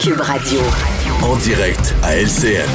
Cube 0.00 0.20
Radio. 0.20 0.60
En 1.22 1.36
direct 1.36 1.94
à 2.02 2.16
LCN. 2.16 2.68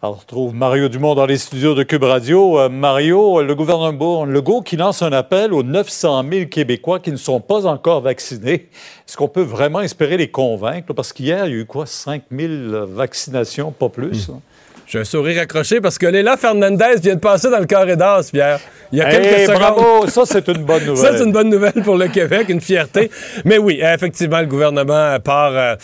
Alors, 0.00 0.14
on 0.16 0.18
retrouve 0.20 0.54
Mario 0.54 0.88
Dumont 0.88 1.14
dans 1.14 1.26
les 1.26 1.36
studios 1.36 1.74
de 1.74 1.82
Cube 1.82 2.04
Radio. 2.04 2.58
Euh, 2.58 2.70
Mario, 2.70 3.42
le 3.42 3.54
gouvernement 3.54 4.24
Legault 4.24 4.62
qui 4.62 4.78
lance 4.78 5.02
un 5.02 5.12
appel 5.12 5.52
aux 5.52 5.62
900 5.62 6.24
000 6.32 6.46
Québécois 6.46 6.98
qui 6.98 7.12
ne 7.12 7.16
sont 7.18 7.40
pas 7.40 7.66
encore 7.66 8.00
vaccinés. 8.00 8.70
Est-ce 9.06 9.18
qu'on 9.18 9.28
peut 9.28 9.42
vraiment 9.42 9.82
espérer 9.82 10.16
les 10.16 10.30
convaincre? 10.30 10.94
Parce 10.94 11.12
qu'hier, 11.12 11.44
il 11.44 11.52
y 11.52 11.54
a 11.56 11.58
eu 11.58 11.66
quoi? 11.66 11.84
5 11.84 12.22
000 12.32 12.86
vaccinations, 12.86 13.70
pas 13.70 13.90
plus. 13.90 14.30
hein? 14.30 14.40
J'ai 14.90 15.00
un 15.00 15.04
sourire 15.04 15.42
accroché 15.42 15.82
parce 15.82 15.98
que 15.98 16.06
Léla 16.06 16.38
Fernandez 16.38 16.94
vient 17.02 17.14
de 17.14 17.20
passer 17.20 17.50
dans 17.50 17.58
le 17.58 17.66
corridor, 17.66 18.22
Pierre. 18.32 18.58
Il 18.90 18.98
y 18.98 19.02
a 19.02 19.08
Hey, 19.12 19.20
quelques 19.20 19.40
secondes. 19.48 19.58
bravo! 19.60 20.06
Ça, 20.08 20.22
c'est 20.24 20.48
une 20.48 20.64
bonne 20.64 20.80
Ça, 20.80 20.86
nouvelle. 20.86 21.18
c'est 21.18 21.24
une 21.24 21.32
bonne 21.32 21.50
nouvelle 21.50 21.82
pour 21.84 21.96
le 21.96 22.08
Québec, 22.08 22.46
une 22.48 22.62
fierté. 22.62 23.10
Mais 23.44 23.58
oui, 23.58 23.80
effectivement, 23.82 24.40
le 24.40 24.46
gouvernement 24.46 25.18
part 25.20 25.52
euh, 25.54 25.74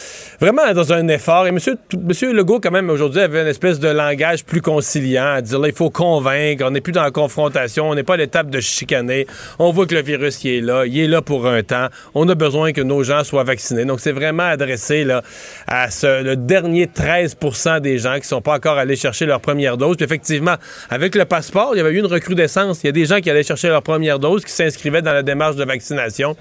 vraiment 0.40 0.72
dans 0.72 0.90
un 0.94 1.06
effort. 1.08 1.44
Et 1.46 1.50
M. 1.50 1.58
Monsieur 2.02 2.32
Legault, 2.32 2.60
quand 2.60 2.70
même, 2.70 2.88
aujourd'hui, 2.88 3.20
avait 3.20 3.42
une 3.42 3.46
espèce 3.48 3.78
de 3.78 3.88
langage 3.88 4.42
plus 4.46 4.62
conciliant, 4.62 5.34
à 5.34 5.42
dire 5.42 5.58
là, 5.58 5.68
il 5.68 5.74
faut 5.74 5.90
convaincre, 5.90 6.64
on 6.66 6.70
n'est 6.70 6.80
plus 6.80 6.92
dans 6.92 7.02
la 7.02 7.10
confrontation, 7.10 7.90
on 7.90 7.94
n'est 7.94 8.04
pas 8.04 8.14
à 8.14 8.16
l'étape 8.16 8.48
de 8.48 8.60
chicaner. 8.60 9.26
On 9.58 9.70
voit 9.70 9.84
que 9.86 9.94
le 9.94 10.00
virus, 10.02 10.42
il 10.44 10.50
est 10.54 10.60
là, 10.62 10.84
il 10.86 10.98
est 10.98 11.08
là 11.08 11.20
pour 11.20 11.46
un 11.46 11.62
temps. 11.62 11.88
On 12.14 12.26
a 12.30 12.34
besoin 12.34 12.72
que 12.72 12.80
nos 12.80 13.02
gens 13.02 13.22
soient 13.22 13.44
vaccinés. 13.44 13.84
Donc, 13.84 14.00
c'est 14.00 14.12
vraiment 14.12 14.44
adressé 14.44 15.04
là, 15.04 15.20
à 15.66 15.90
ce, 15.90 16.22
le 16.22 16.36
dernier 16.36 16.86
13% 16.86 17.80
des 17.80 17.98
gens 17.98 18.14
qui 18.14 18.20
ne 18.20 18.24
sont 18.24 18.40
pas 18.40 18.54
encore 18.54 18.78
allés 18.78 18.93
chercher 18.96 19.26
leur 19.26 19.40
première 19.40 19.76
dose. 19.76 19.96
Puis 19.96 20.04
effectivement, 20.04 20.56
avec 20.90 21.14
le 21.14 21.24
passeport, 21.24 21.70
il 21.74 21.78
y 21.78 21.80
avait 21.80 21.92
eu 21.92 21.98
une 21.98 22.06
recrudescence. 22.06 22.82
Il 22.82 22.86
y 22.86 22.90
a 22.90 22.92
des 22.92 23.06
gens 23.06 23.20
qui 23.20 23.30
allaient 23.30 23.42
chercher 23.42 23.68
leur 23.68 23.82
première 23.82 24.18
dose, 24.18 24.44
qui 24.44 24.52
s'inscrivaient 24.52 25.02
dans 25.02 25.12
la 25.12 25.22
démarche 25.22 25.56
de 25.56 25.64
vaccination. 25.64 26.36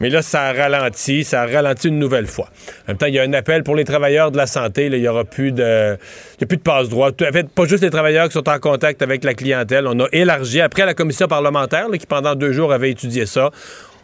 Mais 0.00 0.10
là, 0.10 0.22
ça 0.22 0.42
a 0.42 0.52
ralenti, 0.52 1.24
ça 1.24 1.42
a 1.42 1.46
ralenti 1.46 1.88
une 1.88 1.98
nouvelle 1.98 2.26
fois. 2.26 2.48
En 2.84 2.92
même 2.92 2.98
temps, 2.98 3.06
il 3.06 3.14
y 3.14 3.18
a 3.18 3.22
un 3.22 3.32
appel 3.32 3.64
pour 3.64 3.74
les 3.74 3.84
travailleurs 3.84 4.30
de 4.30 4.36
la 4.36 4.46
santé. 4.46 4.86
il 4.86 5.00
n'y 5.00 5.08
aura 5.08 5.24
plus 5.24 5.50
de, 5.50 5.96
il 6.36 6.40
y 6.40 6.44
a 6.44 6.46
plus 6.46 6.56
de 6.56 6.62
passe-droit. 6.62 7.10
En 7.10 7.32
fait, 7.32 7.48
pas 7.48 7.64
juste 7.64 7.82
les 7.82 7.90
travailleurs 7.90 8.28
qui 8.28 8.34
sont 8.34 8.48
en 8.48 8.58
contact 8.60 9.02
avec 9.02 9.24
la 9.24 9.34
clientèle. 9.34 9.86
On 9.88 9.98
a 9.98 10.06
élargi, 10.12 10.60
après 10.60 10.86
la 10.86 10.94
commission 10.94 11.26
parlementaire, 11.26 11.86
qui 11.98 12.06
pendant 12.06 12.36
deux 12.36 12.52
jours 12.52 12.72
avait 12.72 12.90
étudié 12.90 13.26
ça, 13.26 13.50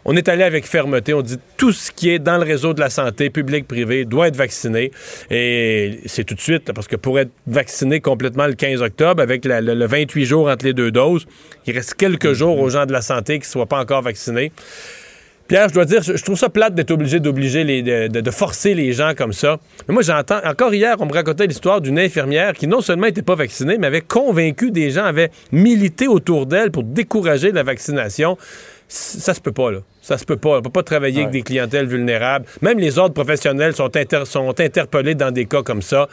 on 0.05 0.15
est 0.15 0.29
allé 0.29 0.43
avec 0.43 0.65
fermeté. 0.67 1.13
On 1.13 1.21
dit 1.21 1.37
tout 1.57 1.71
ce 1.71 1.91
qui 1.91 2.09
est 2.09 2.19
dans 2.19 2.37
le 2.37 2.43
réseau 2.43 2.73
de 2.73 2.79
la 2.79 2.89
santé, 2.89 3.29
public-privé, 3.29 4.05
doit 4.05 4.27
être 4.27 4.35
vacciné. 4.35 4.91
Et 5.31 5.99
c'est 6.05 6.23
tout 6.23 6.35
de 6.35 6.41
suite, 6.41 6.71
parce 6.73 6.87
que 6.87 6.95
pour 6.95 7.19
être 7.19 7.31
vacciné 7.47 7.99
complètement 8.01 8.45
le 8.47 8.53
15 8.53 8.81
octobre, 8.81 9.21
avec 9.21 9.45
la- 9.45 9.61
le, 9.61 9.73
le 9.73 9.85
28 9.87 10.25
jours 10.25 10.47
entre 10.49 10.65
les 10.65 10.73
deux 10.73 10.91
doses, 10.91 11.25
il 11.65 11.73
reste 11.73 11.95
quelques 11.95 12.33
jours 12.33 12.59
aux 12.59 12.69
gens 12.69 12.85
de 12.85 12.93
la 12.93 13.01
santé 13.01 13.39
qui 13.39 13.47
ne 13.47 13.51
soient 13.51 13.65
pas 13.65 13.79
encore 13.79 14.01
vaccinés. 14.03 14.51
Pierre, 15.47 15.69
je 15.69 15.75
dois 15.75 15.85
dire, 15.85 16.01
je 16.01 16.17
je 16.17 16.23
trouve 16.23 16.37
ça 16.39 16.49
plate 16.49 16.73
d'être 16.73 16.89
obligé 16.89 17.19
d'obliger 17.19 17.63
les, 17.63 17.83
de, 17.83 18.07
de- 18.07 18.21
de 18.21 18.31
forcer 18.31 18.73
les 18.73 18.93
gens 18.93 19.13
comme 19.15 19.31
ça. 19.31 19.59
Mais 19.87 19.93
moi, 19.93 20.01
j'entends, 20.01 20.39
encore 20.43 20.73
hier, 20.73 20.95
on 20.99 21.05
me 21.05 21.13
racontait 21.13 21.45
l'histoire 21.45 21.81
d'une 21.81 21.99
infirmière 21.99 22.53
qui 22.53 22.65
non 22.65 22.81
seulement 22.81 23.05
n'était 23.05 23.21
pas 23.21 23.35
vaccinée, 23.35 23.77
mais 23.77 23.85
avait 23.85 24.01
convaincu 24.01 24.71
des 24.71 24.89
gens, 24.89 25.05
avait 25.05 25.29
milité 25.51 26.07
autour 26.07 26.47
d'elle 26.47 26.71
pour 26.71 26.83
décourager 26.83 27.51
la 27.51 27.61
vaccination. 27.61 28.37
Ça 28.87 29.33
se 29.35 29.39
peut 29.41 29.51
pas, 29.51 29.71
là. 29.71 29.79
Ça 30.07 30.19
se 30.19 30.25
peut 30.25 30.37
pas. 30.37 30.59
On 30.59 30.61
peut 30.61 30.69
pas 30.69 30.83
travailler 30.83 31.21
avec 31.21 31.31
des 31.31 31.41
clientèles 31.41 31.87
vulnérables. 31.87 32.45
Même 32.61 32.77
les 32.77 32.99
ordres 32.99 33.15
professionnels 33.15 33.73
sont, 33.75 33.95
inter- 33.97 34.25
sont 34.25 34.53
interpellés 34.59 35.15
dans 35.15 35.31
des 35.31 35.45
cas 35.45 35.63
comme 35.63 35.81
ça. 35.81 36.07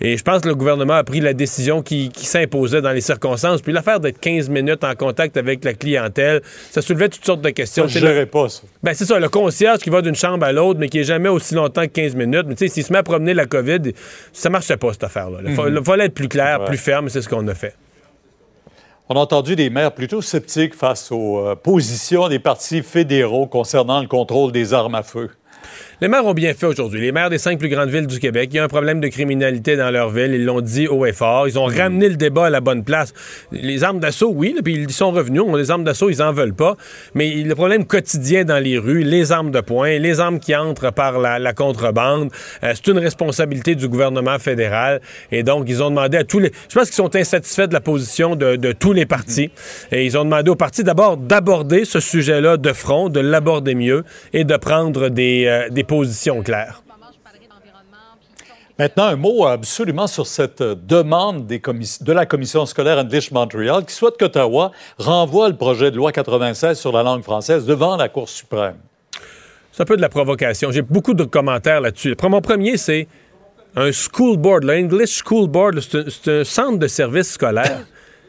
Et 0.00 0.16
je 0.16 0.22
pense 0.22 0.42
que 0.42 0.48
le 0.48 0.54
gouvernement 0.54 0.92
a 0.94 1.02
pris 1.02 1.18
la 1.20 1.32
décision 1.34 1.82
qui, 1.82 2.08
qui 2.10 2.24
s'imposait 2.26 2.80
dans 2.82 2.92
les 2.92 3.00
circonstances. 3.00 3.60
Puis 3.60 3.72
l'affaire 3.72 3.98
d'être 3.98 4.20
15 4.20 4.48
minutes 4.48 4.84
en 4.84 4.94
contact 4.94 5.36
avec 5.36 5.64
la 5.64 5.74
clientèle, 5.74 6.40
ça 6.70 6.82
soulevait 6.82 7.08
toutes 7.08 7.24
sortes 7.24 7.40
de 7.40 7.50
questions. 7.50 7.88
Ça, 7.88 7.98
je 7.98 8.06
le- 8.06 8.26
pas 8.26 8.48
ça. 8.48 8.62
ben, 8.82 8.94
c'est 8.94 9.06
ça, 9.06 9.18
le 9.18 9.28
concierge 9.28 9.78
qui 9.80 9.90
va 9.90 10.02
d'une 10.02 10.14
chambre 10.14 10.44
à 10.46 10.52
l'autre, 10.52 10.78
mais 10.78 10.88
qui 10.88 11.00
est 11.00 11.04
jamais 11.04 11.28
aussi 11.28 11.56
longtemps 11.56 11.82
que 11.82 11.92
15 11.92 12.14
minutes. 12.14 12.44
Mais 12.46 12.54
tu 12.54 12.68
sais, 12.68 12.72
s'il 12.72 12.84
se 12.84 12.92
met 12.92 13.00
à 13.00 13.02
promener 13.02 13.34
la 13.34 13.46
COVID, 13.46 13.92
ça 14.32 14.50
marchait 14.50 14.76
pas, 14.76 14.92
cette 14.92 15.02
affaire-là. 15.02 15.38
Il 15.44 15.50
Mhm. 15.50 15.76
il 15.78 15.84
fallait 15.84 16.04
être 16.04 16.14
plus 16.14 16.28
clair, 16.28 16.60
Ouais. 16.60 16.66
plus 16.66 16.78
ferme, 16.78 17.06
et 17.06 17.10
c'est 17.10 17.22
ce 17.22 17.28
qu'on 17.28 17.46
a 17.48 17.54
fait. 17.54 17.74
On 19.08 19.16
a 19.16 19.18
entendu 19.18 19.56
des 19.56 19.68
maires 19.68 19.92
plutôt 19.92 20.22
sceptiques 20.22 20.74
face 20.74 21.10
aux 21.10 21.38
euh, 21.38 21.56
positions 21.56 22.28
des 22.28 22.38
partis 22.38 22.82
fédéraux 22.82 23.46
concernant 23.46 24.00
le 24.00 24.06
contrôle 24.06 24.52
des 24.52 24.72
armes 24.74 24.94
à 24.94 25.02
feu. 25.02 25.30
Les 26.02 26.08
maires 26.08 26.26
ont 26.26 26.34
bien 26.34 26.52
fait 26.52 26.66
aujourd'hui. 26.66 27.00
Les 27.00 27.12
maires 27.12 27.30
des 27.30 27.38
cinq 27.38 27.60
plus 27.60 27.68
grandes 27.68 27.88
villes 27.88 28.08
du 28.08 28.18
Québec, 28.18 28.50
il 28.52 28.56
y 28.56 28.58
a 28.58 28.64
un 28.64 28.68
problème 28.68 28.98
de 28.98 29.06
criminalité 29.06 29.76
dans 29.76 29.92
leur 29.92 30.10
ville. 30.10 30.34
Ils 30.34 30.44
l'ont 30.44 30.60
dit 30.60 30.88
haut 30.88 31.06
et 31.06 31.12
fort. 31.12 31.46
Ils 31.46 31.60
ont 31.60 31.66
ramené 31.66 32.08
le 32.08 32.16
débat 32.16 32.46
à 32.46 32.50
la 32.50 32.60
bonne 32.60 32.82
place. 32.82 33.14
Les 33.52 33.84
armes 33.84 34.00
d'assaut, 34.00 34.32
oui, 34.34 34.52
puis 34.64 34.74
ils 34.74 34.90
sont 34.90 35.12
revenus. 35.12 35.44
Les 35.56 35.70
armes 35.70 35.84
d'assaut, 35.84 36.10
ils 36.10 36.20
en 36.20 36.32
veulent 36.32 36.56
pas. 36.56 36.76
Mais 37.14 37.30
le 37.30 37.54
problème 37.54 37.84
quotidien 37.84 38.42
dans 38.42 38.58
les 38.58 38.78
rues, 38.78 39.04
les 39.04 39.30
armes 39.30 39.52
de 39.52 39.60
poing, 39.60 39.96
les 40.00 40.18
armes 40.18 40.40
qui 40.40 40.56
entrent 40.56 40.92
par 40.92 41.20
la, 41.20 41.38
la 41.38 41.52
contrebande, 41.52 42.32
euh, 42.64 42.72
c'est 42.74 42.90
une 42.90 42.98
responsabilité 42.98 43.76
du 43.76 43.86
gouvernement 43.86 44.40
fédéral. 44.40 45.00
Et 45.30 45.44
donc, 45.44 45.66
ils 45.68 45.84
ont 45.84 45.90
demandé 45.90 46.18
à 46.18 46.24
tous 46.24 46.40
les... 46.40 46.50
Je 46.68 46.74
pense 46.76 46.86
qu'ils 46.86 46.96
sont 46.96 47.14
insatisfaits 47.14 47.68
de 47.68 47.74
la 47.74 47.80
position 47.80 48.34
de, 48.34 48.56
de 48.56 48.72
tous 48.72 48.92
les 48.92 49.06
partis. 49.06 49.52
Et 49.92 50.04
ils 50.04 50.18
ont 50.18 50.24
demandé 50.24 50.50
aux 50.50 50.56
partis 50.56 50.82
d'abord 50.82 51.16
d'aborder 51.16 51.84
ce 51.84 52.00
sujet-là 52.00 52.56
de 52.56 52.72
front, 52.72 53.08
de 53.08 53.20
l'aborder 53.20 53.76
mieux 53.76 54.02
et 54.32 54.42
de 54.42 54.56
prendre 54.56 55.08
des, 55.08 55.44
euh, 55.46 55.68
des 55.70 55.84
Maintenant, 58.78 59.04
un 59.04 59.16
mot 59.16 59.46
absolument 59.46 60.06
sur 60.06 60.26
cette 60.26 60.60
euh, 60.62 60.74
demande 60.74 61.46
des 61.46 61.60
de 61.60 62.12
la 62.12 62.24
Commission 62.24 62.64
scolaire 62.64 62.98
English 62.98 63.30
Montréal 63.30 63.84
qui 63.86 63.94
souhaite 63.94 64.16
qu'Ottawa 64.18 64.72
renvoie 64.98 65.50
le 65.50 65.56
projet 65.56 65.90
de 65.90 65.96
loi 65.96 66.10
96 66.10 66.78
sur 66.78 66.90
la 66.90 67.02
langue 67.02 67.22
française 67.22 67.66
devant 67.66 67.96
la 67.96 68.08
Cour 68.08 68.28
suprême. 68.28 68.76
C'est 69.70 69.82
un 69.82 69.86
peu 69.86 69.96
de 69.96 70.02
la 70.02 70.08
provocation. 70.08 70.72
J'ai 70.72 70.82
beaucoup 70.82 71.14
de 71.14 71.24
commentaires 71.24 71.80
là-dessus. 71.80 72.16
Mon 72.22 72.40
premier, 72.40 72.76
c'est 72.76 73.08
un 73.76 73.90
school 73.92 74.36
board, 74.36 74.64
le 74.64 74.74
English 74.74 75.22
School 75.24 75.48
Board, 75.48 75.80
c'est 75.80 76.28
un, 76.28 76.44
centre 76.44 76.78
de 76.78 76.86
services 76.86 77.32
scolaire. 77.32 77.80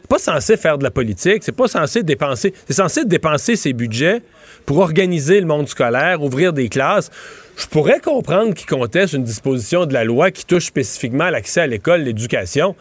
C'est 0.02 0.10
pas 0.10 0.19
censé 0.19 0.57
faire 0.57 0.77
de 0.77 0.84
la 0.84 0.91
politique, 0.91 1.44
c'est 1.44 1.52
pas 1.53 1.68
censé 1.68 2.03
dépenser, 2.03 2.53
c'est 2.68 2.73
censé 2.73 3.06
dépenser 3.06 3.56
ses 3.56 3.73
budgets 3.73 4.22
pour 4.65 4.80
organiser 4.80 5.40
le 5.40 5.45
monde 5.45 5.68
scolaire, 5.68 6.22
ouvrir 6.22 6.53
des 6.53 6.69
classes. 6.69 7.10
Je 7.56 7.68
pourrais 7.68 8.00
comprendre 8.00 8.54
qu'ils 8.54 8.68
contestent 8.68 9.14
une 9.14 9.24
disposition 9.24 9.86
de 9.86 9.94
la 9.94 10.04
loi 10.04 10.32
qui 10.32 10.46
touche 10.46 10.66
spécifiquement 10.66 11.26
à 11.26 11.32
l'accès 11.32 11.62
à 11.62 11.68
l'école, 11.68 12.02
l'éducation. 12.02 12.76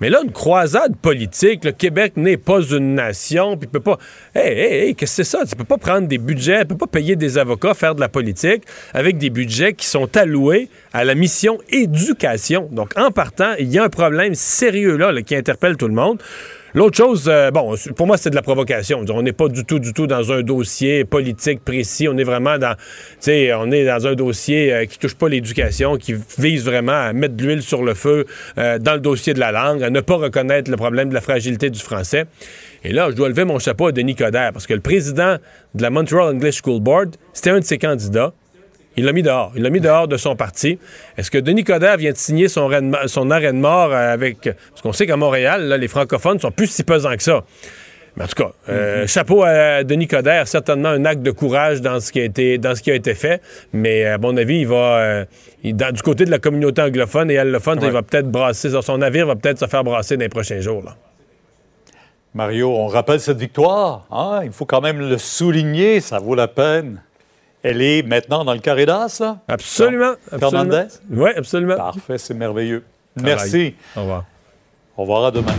Mais 0.00 0.10
là, 0.10 0.20
une 0.22 0.32
croisade 0.32 0.94
politique, 0.96 1.64
le 1.64 1.72
Québec 1.72 2.14
n'est 2.16 2.36
pas 2.36 2.60
une 2.60 2.94
nation, 2.94 3.56
puis 3.56 3.66
peut 3.66 3.80
pas. 3.80 3.98
Hey, 4.34 4.52
hey, 4.52 4.74
hey, 4.74 4.94
qu'est-ce 4.94 5.16
que 5.18 5.24
c'est 5.24 5.36
ça? 5.38 5.46
Tu 5.46 5.56
peux 5.56 5.64
pas 5.64 5.78
prendre 5.78 6.06
des 6.06 6.18
budgets, 6.18 6.60
tu 6.60 6.66
peux 6.66 6.76
pas 6.76 6.86
payer 6.86 7.16
des 7.16 7.38
avocats, 7.38 7.72
faire 7.72 7.94
de 7.94 8.00
la 8.00 8.10
politique 8.10 8.64
avec 8.92 9.16
des 9.16 9.30
budgets 9.30 9.72
qui 9.72 9.86
sont 9.86 10.14
alloués 10.16 10.68
à 10.92 11.04
la 11.04 11.14
mission 11.14 11.58
éducation. 11.70 12.68
Donc, 12.72 12.92
en 12.98 13.10
partant, 13.10 13.54
il 13.58 13.68
y 13.68 13.78
a 13.78 13.84
un 13.84 13.88
problème 13.88 14.34
sérieux 14.34 14.96
là, 14.96 15.12
qui 15.22 15.34
interpelle 15.34 15.78
tout 15.78 15.88
le 15.88 15.94
monde. 15.94 16.20
L'autre 16.76 16.98
chose, 16.98 17.24
euh, 17.26 17.50
bon, 17.50 17.74
pour 17.96 18.06
moi, 18.06 18.18
c'est 18.18 18.28
de 18.28 18.34
la 18.34 18.42
provocation. 18.42 19.02
On 19.08 19.22
n'est 19.22 19.32
pas 19.32 19.48
du 19.48 19.64
tout, 19.64 19.78
du 19.78 19.94
tout 19.94 20.06
dans 20.06 20.30
un 20.30 20.42
dossier 20.42 21.06
politique 21.06 21.64
précis. 21.64 22.06
On 22.06 22.18
est 22.18 22.22
vraiment 22.22 22.58
dans, 22.58 22.76
on 23.26 23.72
est 23.72 23.86
dans 23.86 24.06
un 24.06 24.14
dossier 24.14 24.74
euh, 24.74 24.84
qui 24.84 24.98
touche 24.98 25.14
pas 25.14 25.30
l'éducation, 25.30 25.96
qui 25.96 26.14
vise 26.36 26.66
vraiment 26.66 26.92
à 26.92 27.14
mettre 27.14 27.34
de 27.34 27.42
l'huile 27.42 27.62
sur 27.62 27.82
le 27.82 27.94
feu 27.94 28.26
euh, 28.58 28.78
dans 28.78 28.92
le 28.92 29.00
dossier 29.00 29.32
de 29.32 29.40
la 29.40 29.52
langue, 29.52 29.82
à 29.82 29.88
ne 29.88 30.00
pas 30.02 30.16
reconnaître 30.16 30.70
le 30.70 30.76
problème 30.76 31.08
de 31.08 31.14
la 31.14 31.22
fragilité 31.22 31.70
du 31.70 31.80
français. 31.80 32.26
Et 32.84 32.92
là, 32.92 33.08
je 33.08 33.16
dois 33.16 33.30
lever 33.30 33.44
mon 33.44 33.58
chapeau 33.58 33.86
à 33.86 33.92
Denis 33.92 34.14
Coderre, 34.14 34.52
parce 34.52 34.66
que 34.66 34.74
le 34.74 34.80
président 34.80 35.38
de 35.74 35.82
la 35.82 35.88
Montreal 35.88 36.34
English 36.34 36.60
School 36.62 36.82
Board, 36.82 37.16
c'était 37.32 37.48
un 37.48 37.60
de 37.60 37.64
ses 37.64 37.78
candidats. 37.78 38.34
Il 38.96 39.04
l'a 39.04 39.12
mis 39.12 39.22
dehors. 39.22 39.52
Il 39.56 39.62
l'a 39.62 39.70
mis 39.70 39.80
dehors 39.80 40.08
de 40.08 40.16
son 40.16 40.36
parti. 40.36 40.78
Est-ce 41.18 41.30
que 41.30 41.38
Denis 41.38 41.64
Coderre 41.64 41.96
vient 41.98 42.12
de 42.12 42.16
signer 42.16 42.48
son, 42.48 42.66
arrêt 42.70 42.80
de 42.80 42.86
mo- 42.86 43.06
son 43.06 43.30
arrêt 43.30 43.52
de 43.52 43.58
mort 43.58 43.92
euh, 43.92 44.12
avec... 44.14 44.40
Parce 44.42 44.82
qu'on 44.82 44.92
sait 44.92 45.06
qu'à 45.06 45.16
Montréal, 45.16 45.64
là, 45.68 45.76
les 45.76 45.88
francophones 45.88 46.38
sont 46.40 46.50
plus 46.50 46.66
si 46.68 46.82
pesants 46.82 47.14
que 47.16 47.22
ça. 47.22 47.44
Mais 48.16 48.24
en 48.24 48.26
tout 48.28 48.42
cas, 48.42 48.52
euh, 48.70 49.06
chapeau 49.06 49.42
à 49.44 49.84
Denis 49.84 50.06
Coderre, 50.08 50.48
certainement 50.48 50.88
un 50.88 51.04
acte 51.04 51.20
de 51.20 51.30
courage 51.30 51.82
dans 51.82 52.00
ce 52.00 52.10
qui 52.10 52.20
a 52.20 52.24
été, 52.24 52.56
dans 52.56 52.74
ce 52.74 52.80
qui 52.80 52.90
a 52.90 52.94
été 52.94 53.14
fait. 53.14 53.42
Mais 53.74 54.06
à 54.06 54.16
mon 54.16 54.34
avis, 54.38 54.60
il 54.60 54.66
va, 54.66 54.76
euh, 54.98 55.24
il- 55.62 55.76
dans- 55.76 55.92
du 55.92 56.00
côté 56.00 56.24
de 56.24 56.30
la 56.30 56.38
communauté 56.38 56.80
anglophone 56.80 57.30
et 57.30 57.36
allophone, 57.36 57.78
il 57.82 57.90
va 57.90 58.00
peut-être 58.02 58.30
brasser, 58.30 58.70
son 58.80 58.96
navire 58.96 59.26
va 59.26 59.36
peut-être 59.36 59.58
se 59.58 59.66
faire 59.66 59.84
brasser 59.84 60.16
dans 60.16 60.22
les 60.22 60.30
prochains 60.30 60.60
jours. 60.62 60.82
Là. 60.82 60.96
Mario, 62.34 62.70
on 62.70 62.86
rappelle 62.86 63.20
cette 63.20 63.38
victoire. 63.38 64.06
hein? 64.10 64.40
Il 64.44 64.52
faut 64.52 64.64
quand 64.66 64.80
même 64.80 64.98
le 65.00 65.18
souligner, 65.18 66.00
ça 66.00 66.18
vaut 66.18 66.34
la 66.34 66.48
peine. 66.48 67.02
Elle 67.68 67.82
est 67.82 68.04
maintenant 68.04 68.44
dans 68.44 68.52
le 68.52 68.60
carré 68.60 68.86
d'as, 68.86 69.18
là? 69.18 69.38
Absolument. 69.48 70.12
Fernandez? 70.38 70.84
Oui, 71.10 71.30
absolument. 71.36 71.74
Parfait, 71.74 72.16
c'est 72.16 72.32
merveilleux. 72.32 72.84
Merci. 73.20 73.74
Au 73.96 74.02
revoir. 74.02 74.24
Au 74.96 75.02
revoir 75.02 75.24
à 75.24 75.30
demain. 75.32 75.54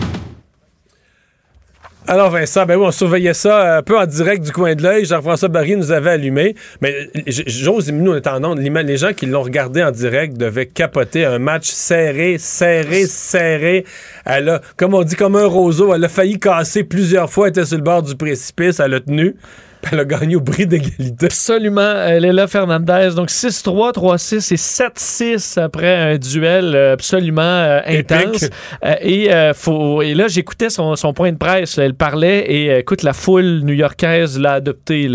Alors 2.08 2.30
Vincent, 2.30 2.66
ben 2.66 2.78
oui, 2.78 2.86
on 2.88 2.92
surveillait 2.92 3.34
ça 3.34 3.80
un 3.80 3.82
peu 3.82 4.00
en 4.00 4.06
direct 4.06 4.46
du 4.46 4.54
coin 4.54 4.74
de 4.74 4.84
l'œil. 4.84 5.04
Jean-François 5.04 5.50
Barry 5.50 5.76
nous 5.76 5.92
avait 5.92 6.12
allumé. 6.12 6.56
Mais 6.80 7.10
j'ose, 7.26 7.92
nous, 7.92 8.14
on 8.14 8.16
est 8.16 8.28
en 8.28 8.42
onde. 8.42 8.60
Les 8.60 8.96
gens 8.96 9.12
qui 9.12 9.26
l'ont 9.26 9.44
regardé 9.44 9.84
en 9.84 9.92
direct 9.92 10.38
devaient 10.38 10.68
capoter 10.68 11.26
un 11.26 11.40
match 11.40 11.66
serré, 11.66 12.38
serré, 12.38 13.06
serré. 13.06 13.84
Elle 14.24 14.48
a, 14.48 14.62
comme 14.78 14.94
on 14.94 15.04
dit, 15.04 15.18
comme 15.18 15.36
un 15.36 15.46
roseau, 15.46 15.94
elle 15.94 16.06
a 16.06 16.08
failli 16.08 16.40
casser 16.40 16.86
plusieurs 16.86 17.30
fois, 17.30 17.48
elle 17.48 17.52
était 17.52 17.66
sur 17.66 17.76
le 17.76 17.84
bord 17.84 18.02
du 18.02 18.16
précipice, 18.16 18.80
elle 18.80 18.94
a 18.94 19.02
tenu. 19.02 19.36
Elle 19.92 20.00
a 20.00 20.06
gagné 20.06 20.36
au 20.36 20.42
prix 20.42 20.68
d'égalité. 20.68 21.26
Absolument. 21.26 21.94
Elle 22.06 22.26
est 22.26 22.34
là, 22.34 22.48
Fernandez. 22.48 23.10
Donc 23.16 23.30
6-3, 23.30 23.94
3-6 23.94 24.54
et 24.54 24.58
7-6 24.58 25.60
après 25.60 25.96
un 25.96 26.18
duel 26.18 26.76
euh, 26.76 26.94
absolument 26.94 27.42
euh, 27.42 27.80
intense. 27.86 28.50
Euh, 28.84 28.96
et, 29.02 29.30
faut, 29.54 30.02
et 30.02 30.14
là, 30.14 30.28
j'écoutais 30.28 30.70
son, 30.70 30.96
son, 30.96 31.14
point 31.14 31.32
de 31.32 31.38
presse. 31.38 31.78
Elle 31.78 31.94
parlait 31.94 32.40
et 32.52 32.80
écoute, 32.80 33.04
la 33.04 33.14
foule 33.14 33.62
new-yorkaise 33.64 34.40
l'a 34.40 34.54
adopté. 34.54 35.10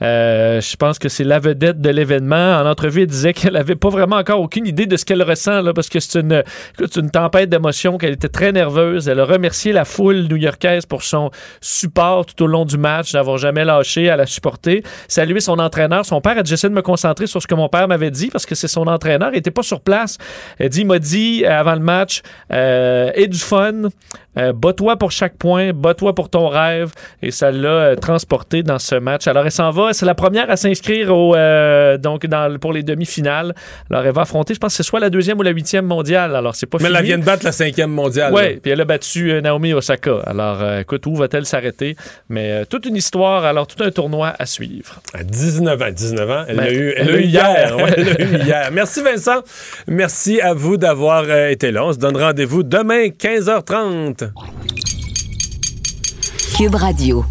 je 0.00 0.76
pense 0.76 0.98
que 0.98 1.08
c'est 1.08 1.24
la 1.24 1.38
vedette 1.38 1.80
de 1.80 1.90
l'événement. 1.90 2.58
En 2.58 2.66
entrevue, 2.66 3.02
elle 3.02 3.08
disait 3.08 3.32
qu'elle 3.32 3.56
avait 3.56 3.76
pas 3.76 3.88
vraiment 3.88 4.16
encore 4.16 4.40
aucune 4.40 4.66
idée 4.66 4.86
de 4.86 4.96
ce 4.96 5.04
qu'elle 5.04 5.22
ressent 5.22 5.60
là, 5.62 5.72
parce 5.72 5.88
que 5.88 6.00
c'est 6.00 6.20
une, 6.20 6.42
une 6.96 7.10
tempête 7.10 7.50
d'émotions, 7.50 7.98
qu'elle 7.98 8.14
était 8.14 8.28
très 8.28 8.52
nerveuse. 8.52 9.08
Elle 9.08 9.20
a 9.20 9.24
remercié 9.24 9.72
la 9.72 9.84
foule 9.84 10.26
new-yorkaise 10.28 10.86
pour 10.86 11.02
son 11.02 11.30
support 11.60 12.26
tout 12.26 12.44
au 12.44 12.46
long 12.46 12.64
du 12.64 12.78
match, 12.78 13.12
d'avoir 13.12 13.38
jamais 13.38 13.64
lâché 13.64 14.03
à 14.08 14.16
la 14.16 14.26
supporter, 14.26 14.82
saluer 15.08 15.40
son 15.40 15.58
entraîneur. 15.58 16.04
Son 16.04 16.20
père 16.20 16.38
a 16.38 16.42
dit, 16.42 16.50
j'essaie 16.50 16.68
de 16.68 16.74
me 16.74 16.82
concentrer 16.82 17.26
sur 17.26 17.40
ce 17.42 17.46
que 17.46 17.54
mon 17.54 17.68
père 17.68 17.88
m'avait 17.88 18.10
dit 18.10 18.28
parce 18.28 18.46
que 18.46 18.54
c'est 18.54 18.68
son 18.68 18.86
entraîneur. 18.86 19.30
Il 19.32 19.36
n'était 19.36 19.50
pas 19.50 19.62
sur 19.62 19.80
place. 19.80 20.18
Il 20.60 20.86
m'a 20.86 20.98
dit 20.98 21.44
euh, 21.44 21.60
avant 21.60 21.74
le 21.74 21.80
match, 21.80 22.22
euh, 22.52 23.26
du 23.26 23.38
fun, 23.38 23.88
euh, 24.36 24.52
bats-toi 24.52 24.96
pour 24.96 25.12
chaque 25.12 25.36
point, 25.36 25.72
bats-toi 25.72 26.14
pour 26.14 26.28
ton 26.28 26.48
rêve. 26.48 26.92
Et 27.22 27.30
ça 27.30 27.50
l'a 27.50 27.68
euh, 27.68 27.96
transporté 27.96 28.62
dans 28.62 28.78
ce 28.78 28.94
match. 28.96 29.26
Alors, 29.26 29.44
elle 29.44 29.52
s'en 29.52 29.70
va. 29.70 29.92
C'est 29.92 30.06
la 30.06 30.14
première 30.14 30.50
à 30.50 30.56
s'inscrire 30.56 31.14
au, 31.14 31.34
donc 31.98 32.26
dans, 32.26 32.58
pour 32.58 32.72
les 32.72 32.82
demi-finales. 32.82 33.54
Alors, 33.90 34.04
elle 34.06 34.12
va 34.12 34.22
affronter, 34.22 34.54
je 34.54 34.60
pense 34.60 34.72
que 34.72 34.76
c'est 34.78 34.82
soit 34.82 35.00
la 35.00 35.10
deuxième 35.10 35.38
ou 35.38 35.42
la 35.42 35.50
huitième 35.50 35.86
mondiale. 35.86 36.34
Alors, 36.36 36.54
c'est 36.54 36.66
pas 36.66 36.78
Mais 36.80 36.88
elle 36.88 37.04
vient 37.04 37.18
de 37.18 37.24
battre 37.24 37.44
la 37.44 37.52
cinquième 37.52 37.90
mondiale. 37.90 38.32
Oui, 38.32 38.56
puis 38.56 38.72
elle 38.72 38.80
a 38.80 38.84
battu 38.84 39.40
Naomi 39.42 39.72
Osaka. 39.72 40.18
Alors, 40.26 40.62
écoute, 40.80 41.06
où 41.06 41.14
va-t-elle 41.14 41.46
s'arrêter? 41.46 41.96
Mais 42.28 42.64
toute 42.66 42.86
une 42.86 42.96
histoire, 42.96 43.44
alors 43.44 43.66
tout 43.66 43.82
un 43.82 43.90
tournoi 43.90 44.34
à 44.38 44.46
suivre. 44.46 45.00
À 45.12 45.22
19 45.22 45.82
ans, 45.82 45.90
19 45.90 46.30
ans, 46.30 46.44
elle 46.48 46.56
l'a 46.56 46.72
eu, 46.72 46.94
elle 46.96 47.10
eu 47.16 47.22
hier. 47.22 47.76
elle 47.96 48.04
l'a 48.04 48.20
eu 48.20 48.44
hier. 48.44 48.70
Merci 48.72 49.02
Vincent. 49.02 49.42
Merci 49.86 50.40
à 50.40 50.54
vous 50.54 50.76
d'avoir 50.76 51.30
été 51.30 51.70
là. 51.70 51.84
On 51.84 51.92
se 51.92 51.98
donne 51.98 52.16
rendez-vous 52.16 52.62
demain, 52.62 53.06
15h30. 53.08 54.23
Cube 56.56 56.76
Radio. 56.76 57.24